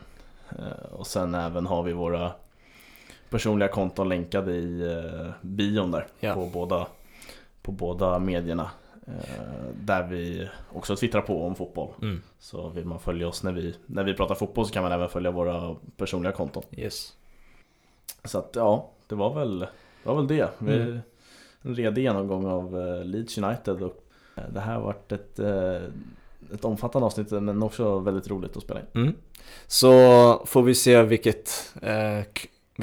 Eh, 0.50 0.94
Och 0.94 1.08
sen 1.08 1.36
även 1.36 1.66
har 1.66 1.84
vi 1.84 1.94
våra 1.94 2.32
personliga 3.30 3.70
konton 3.70 4.10
länkade 4.10 4.52
i 4.52 4.96
bion 5.42 5.92
där 5.92 6.08
Ja. 6.20 6.34
på, 6.34 6.46
båda, 6.54 6.88
på 7.62 7.72
båda 7.72 8.20
medierna. 8.20 8.70
Eh, 9.08 9.74
Där 9.82 10.08
vi 10.08 10.50
också 10.74 10.96
twittrar 10.96 11.22
på 11.22 11.46
om 11.46 11.56
fotboll. 11.56 11.90
Mm. 12.02 12.22
Så 12.40 12.70
vill 12.70 12.86
man 12.86 13.00
följa 13.00 13.28
oss 13.28 13.44
när 13.44 13.52
vi, 13.52 13.76
när 13.86 14.04
vi 14.04 14.14
pratar 14.14 14.36
fotboll 14.36 14.66
så 14.66 14.74
kan 14.74 14.84
man 14.84 14.92
även 14.92 15.10
följa 15.10 15.32
våra 15.32 15.76
personliga 15.98 16.32
konton. 16.32 16.64
Yes. 16.72 17.14
Så 18.24 18.38
att 18.38 18.50
ja, 18.56 18.90
det 19.08 19.16
var 19.16 19.34
väl 19.34 19.60
det. 19.60 19.70
Var 20.04 20.16
väl 20.16 20.28
det. 20.28 20.50
Vi, 20.58 20.76
Mm. 20.82 21.00
En 21.66 21.76
redig 21.76 22.02
genomgång 22.02 22.46
av 22.46 22.80
eh, 22.82 23.06
Leeds 23.06 23.38
United 23.38 23.84
och 23.84 24.04
eh, 24.36 24.44
det 24.54 24.60
här 24.60 24.74
har 24.74 24.82
varit 24.82 25.12
ett, 25.12 25.40
ett 26.54 26.66
omfattande 26.66 27.06
avsnitt 27.06 27.32
men 27.32 27.64
också 27.64 28.00
väldigt 28.00 28.30
roligt 28.30 28.58
att 28.58 28.64
spela 28.64 28.80
in. 28.80 28.86
Mm. 28.96 29.16
Så 29.68 29.92
får 30.46 30.64
vi 30.64 30.76
se 30.76 31.02
vilket, 31.04 31.74
eh, 31.82 32.20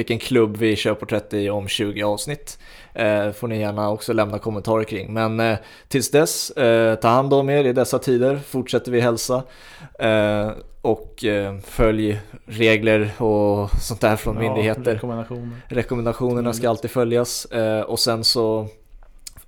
vilken 0.01 0.19
klubb 0.19 0.57
vi 0.57 0.77
kör 0.77 0.95
porträtt 0.95 1.35
i 1.35 1.51
om 1.51 1.69
20 1.69 2.03
avsnitt. 2.03 2.59
Eh, 2.95 3.31
får 3.31 3.49
ni 3.49 3.61
gärna 3.61 3.91
också 3.91 4.13
lämna 4.13 4.39
kommentarer 4.39 4.85
kring. 4.85 5.13
Men 5.13 5.41
eh, 5.41 5.59
tills 5.89 6.11
dess, 6.11 6.51
eh, 6.51 6.95
ta 6.95 7.09
hand 7.09 7.35
om 7.35 7.51
er 7.51 7.65
i 7.65 7.73
dessa 7.73 7.99
tider. 7.99 8.37
Fortsätter 8.37 8.93
vi 8.93 9.01
hälsa. 9.01 9.43
Eh, 9.99 10.51
och 10.83 11.25
eh, 11.25 11.59
följ 11.59 12.21
regler 12.47 13.23
och 13.23 13.71
sånt 13.81 14.01
där 14.01 14.17
från 14.17 14.39
myndigheter. 14.39 14.93
Rekommendationer. 14.95 15.51
Rekommendationerna 15.69 16.53
ska 16.53 16.69
alltid 16.69 16.91
följas. 16.91 17.45
Eh, 17.45 17.81
och 17.81 17.99
sen 17.99 18.25
så 18.25 18.69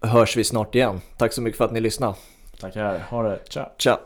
hörs 0.00 0.36
vi 0.36 0.44
snart 0.44 0.74
igen. 0.74 1.00
Tack 1.16 1.32
så 1.32 1.42
mycket 1.42 1.58
för 1.58 1.64
att 1.64 1.72
ni 1.72 1.80
lyssnade. 1.80 2.14
Tackar, 2.60 2.98
ha 3.10 3.22
det, 3.22 3.38
tja! 3.48 3.72
Ciao! 3.78 3.96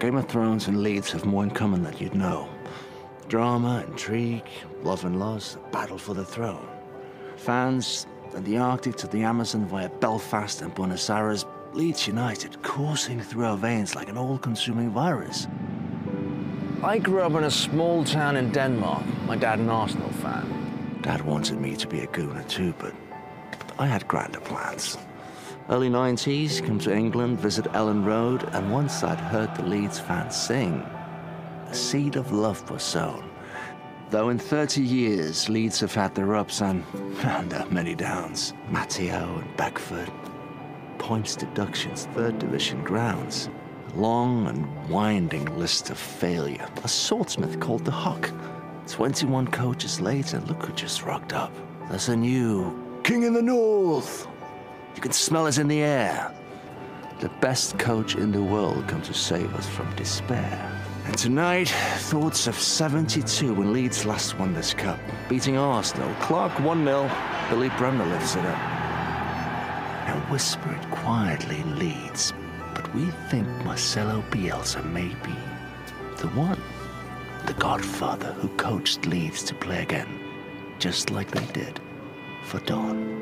Game 0.00 0.20
of 0.20 0.26
Thrones 0.26 0.68
and 0.68 0.82
Leeds 0.82 1.12
have 1.12 1.24
more 1.24 1.44
in 1.44 1.50
common 1.50 1.84
than 1.84 1.94
you'd 1.94 2.12
know. 2.12 2.44
Drama, 3.30 3.80
intrigue, 3.88 4.42
love 4.82 5.04
and 5.04 5.18
loss, 5.18 5.56
a 5.56 5.70
battle 5.70 5.98
for 5.98 6.14
the 6.14 6.24
throne. 6.24 6.66
Fans 7.36 8.06
and 8.34 8.44
the 8.44 8.58
Arctic 8.58 8.96
to 8.96 9.06
the 9.06 9.22
Amazon 9.22 9.66
via 9.66 9.88
Belfast 9.88 10.62
and 10.62 10.74
Buenos 10.74 11.08
Aires, 11.10 11.46
Leeds 11.72 12.06
United 12.06 12.62
coursing 12.62 13.20
through 13.20 13.44
our 13.44 13.56
veins 13.56 13.94
like 13.94 14.08
an 14.08 14.18
all-consuming 14.18 14.90
virus. 14.90 15.46
I 16.82 16.98
grew 16.98 17.22
up 17.22 17.32
in 17.32 17.44
a 17.44 17.50
small 17.50 18.04
town 18.04 18.36
in 18.36 18.52
Denmark. 18.52 19.04
My 19.26 19.36
dad 19.36 19.58
an 19.58 19.68
Arsenal 19.68 20.10
fan. 20.10 20.98
Dad 21.02 21.22
wanted 21.22 21.60
me 21.60 21.76
to 21.76 21.86
be 21.86 22.00
a 22.00 22.06
gooner 22.06 22.48
too, 22.48 22.74
but 22.78 22.94
I 23.78 23.86
had 23.86 24.06
grander 24.08 24.40
plans. 24.40 24.96
Early 25.68 25.90
90s, 25.90 26.64
come 26.64 26.78
to 26.80 26.94
England, 26.94 27.40
visit 27.40 27.66
Ellen 27.74 28.04
Road, 28.04 28.48
and 28.52 28.72
once 28.72 29.02
I'd 29.02 29.20
heard 29.20 29.54
the 29.54 29.64
Leeds 29.64 30.00
fans 30.00 30.34
sing, 30.34 30.80
a 31.66 31.74
seed 31.74 32.16
of 32.16 32.32
love 32.32 32.70
was 32.70 32.82
sown. 32.82 33.27
Though 34.10 34.30
in 34.30 34.38
30 34.38 34.80
years, 34.82 35.50
Leeds 35.50 35.80
have 35.80 35.94
had 35.94 36.14
their 36.14 36.34
ups 36.34 36.62
and, 36.62 36.82
and 37.22 37.70
many 37.70 37.94
downs. 37.94 38.54
Matteo 38.70 39.38
and 39.38 39.56
Beckford, 39.58 40.10
points 40.96 41.36
deductions, 41.36 42.06
third 42.14 42.38
division 42.38 42.82
grounds. 42.84 43.50
Long 43.94 44.46
and 44.46 44.88
winding 44.88 45.44
list 45.58 45.90
of 45.90 45.98
failure. 45.98 46.66
A 46.84 46.88
swordsmith 46.88 47.60
called 47.60 47.84
the 47.84 47.90
Huck. 47.90 48.30
21 48.86 49.48
coaches 49.48 50.00
later, 50.00 50.40
look 50.40 50.64
who 50.64 50.72
just 50.72 51.02
rocked 51.02 51.34
up. 51.34 51.52
There's 51.90 52.08
a 52.08 52.16
new 52.16 53.00
King 53.04 53.24
in 53.24 53.34
the 53.34 53.42
North. 53.42 54.26
You 54.94 55.02
can 55.02 55.12
smell 55.12 55.46
it 55.46 55.58
in 55.58 55.68
the 55.68 55.82
air. 55.82 56.32
The 57.20 57.28
best 57.40 57.78
coach 57.78 58.14
in 58.14 58.32
the 58.32 58.42
world 58.42 58.86
comes 58.88 59.08
to 59.08 59.14
save 59.14 59.54
us 59.54 59.68
from 59.68 59.94
despair. 59.96 60.77
And 61.08 61.16
tonight, 61.16 61.70
thoughts 62.00 62.46
of 62.46 62.54
72 62.54 63.54
when 63.54 63.72
Leeds 63.72 64.04
last 64.04 64.38
won 64.38 64.52
this 64.52 64.74
cup. 64.74 65.00
Beating 65.26 65.56
Arsenal. 65.56 66.14
Clark 66.20 66.60
1 66.60 66.84
0. 66.84 67.10
Billy 67.48 67.70
Bremner 67.78 68.04
lifts 68.04 68.36
it 68.36 68.44
up. 68.44 68.58
Now 70.06 70.22
whisper 70.28 70.70
it 70.70 70.90
quietly 70.90 71.60
in 71.60 71.78
Leeds. 71.78 72.34
But 72.74 72.94
we 72.94 73.06
think 73.30 73.48
Marcelo 73.64 74.22
Bielsa 74.30 74.84
may 74.84 75.08
be 75.24 75.34
the 76.18 76.28
one. 76.36 76.60
The 77.46 77.54
godfather 77.54 78.32
who 78.34 78.48
coached 78.58 79.06
Leeds 79.06 79.42
to 79.44 79.54
play 79.54 79.82
again. 79.82 80.20
Just 80.78 81.08
like 81.08 81.30
they 81.30 81.46
did 81.54 81.80
for 82.44 82.58
Dawn. 82.60 83.16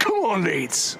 Come 0.00 0.14
on, 0.24 0.42
Leeds! 0.42 0.98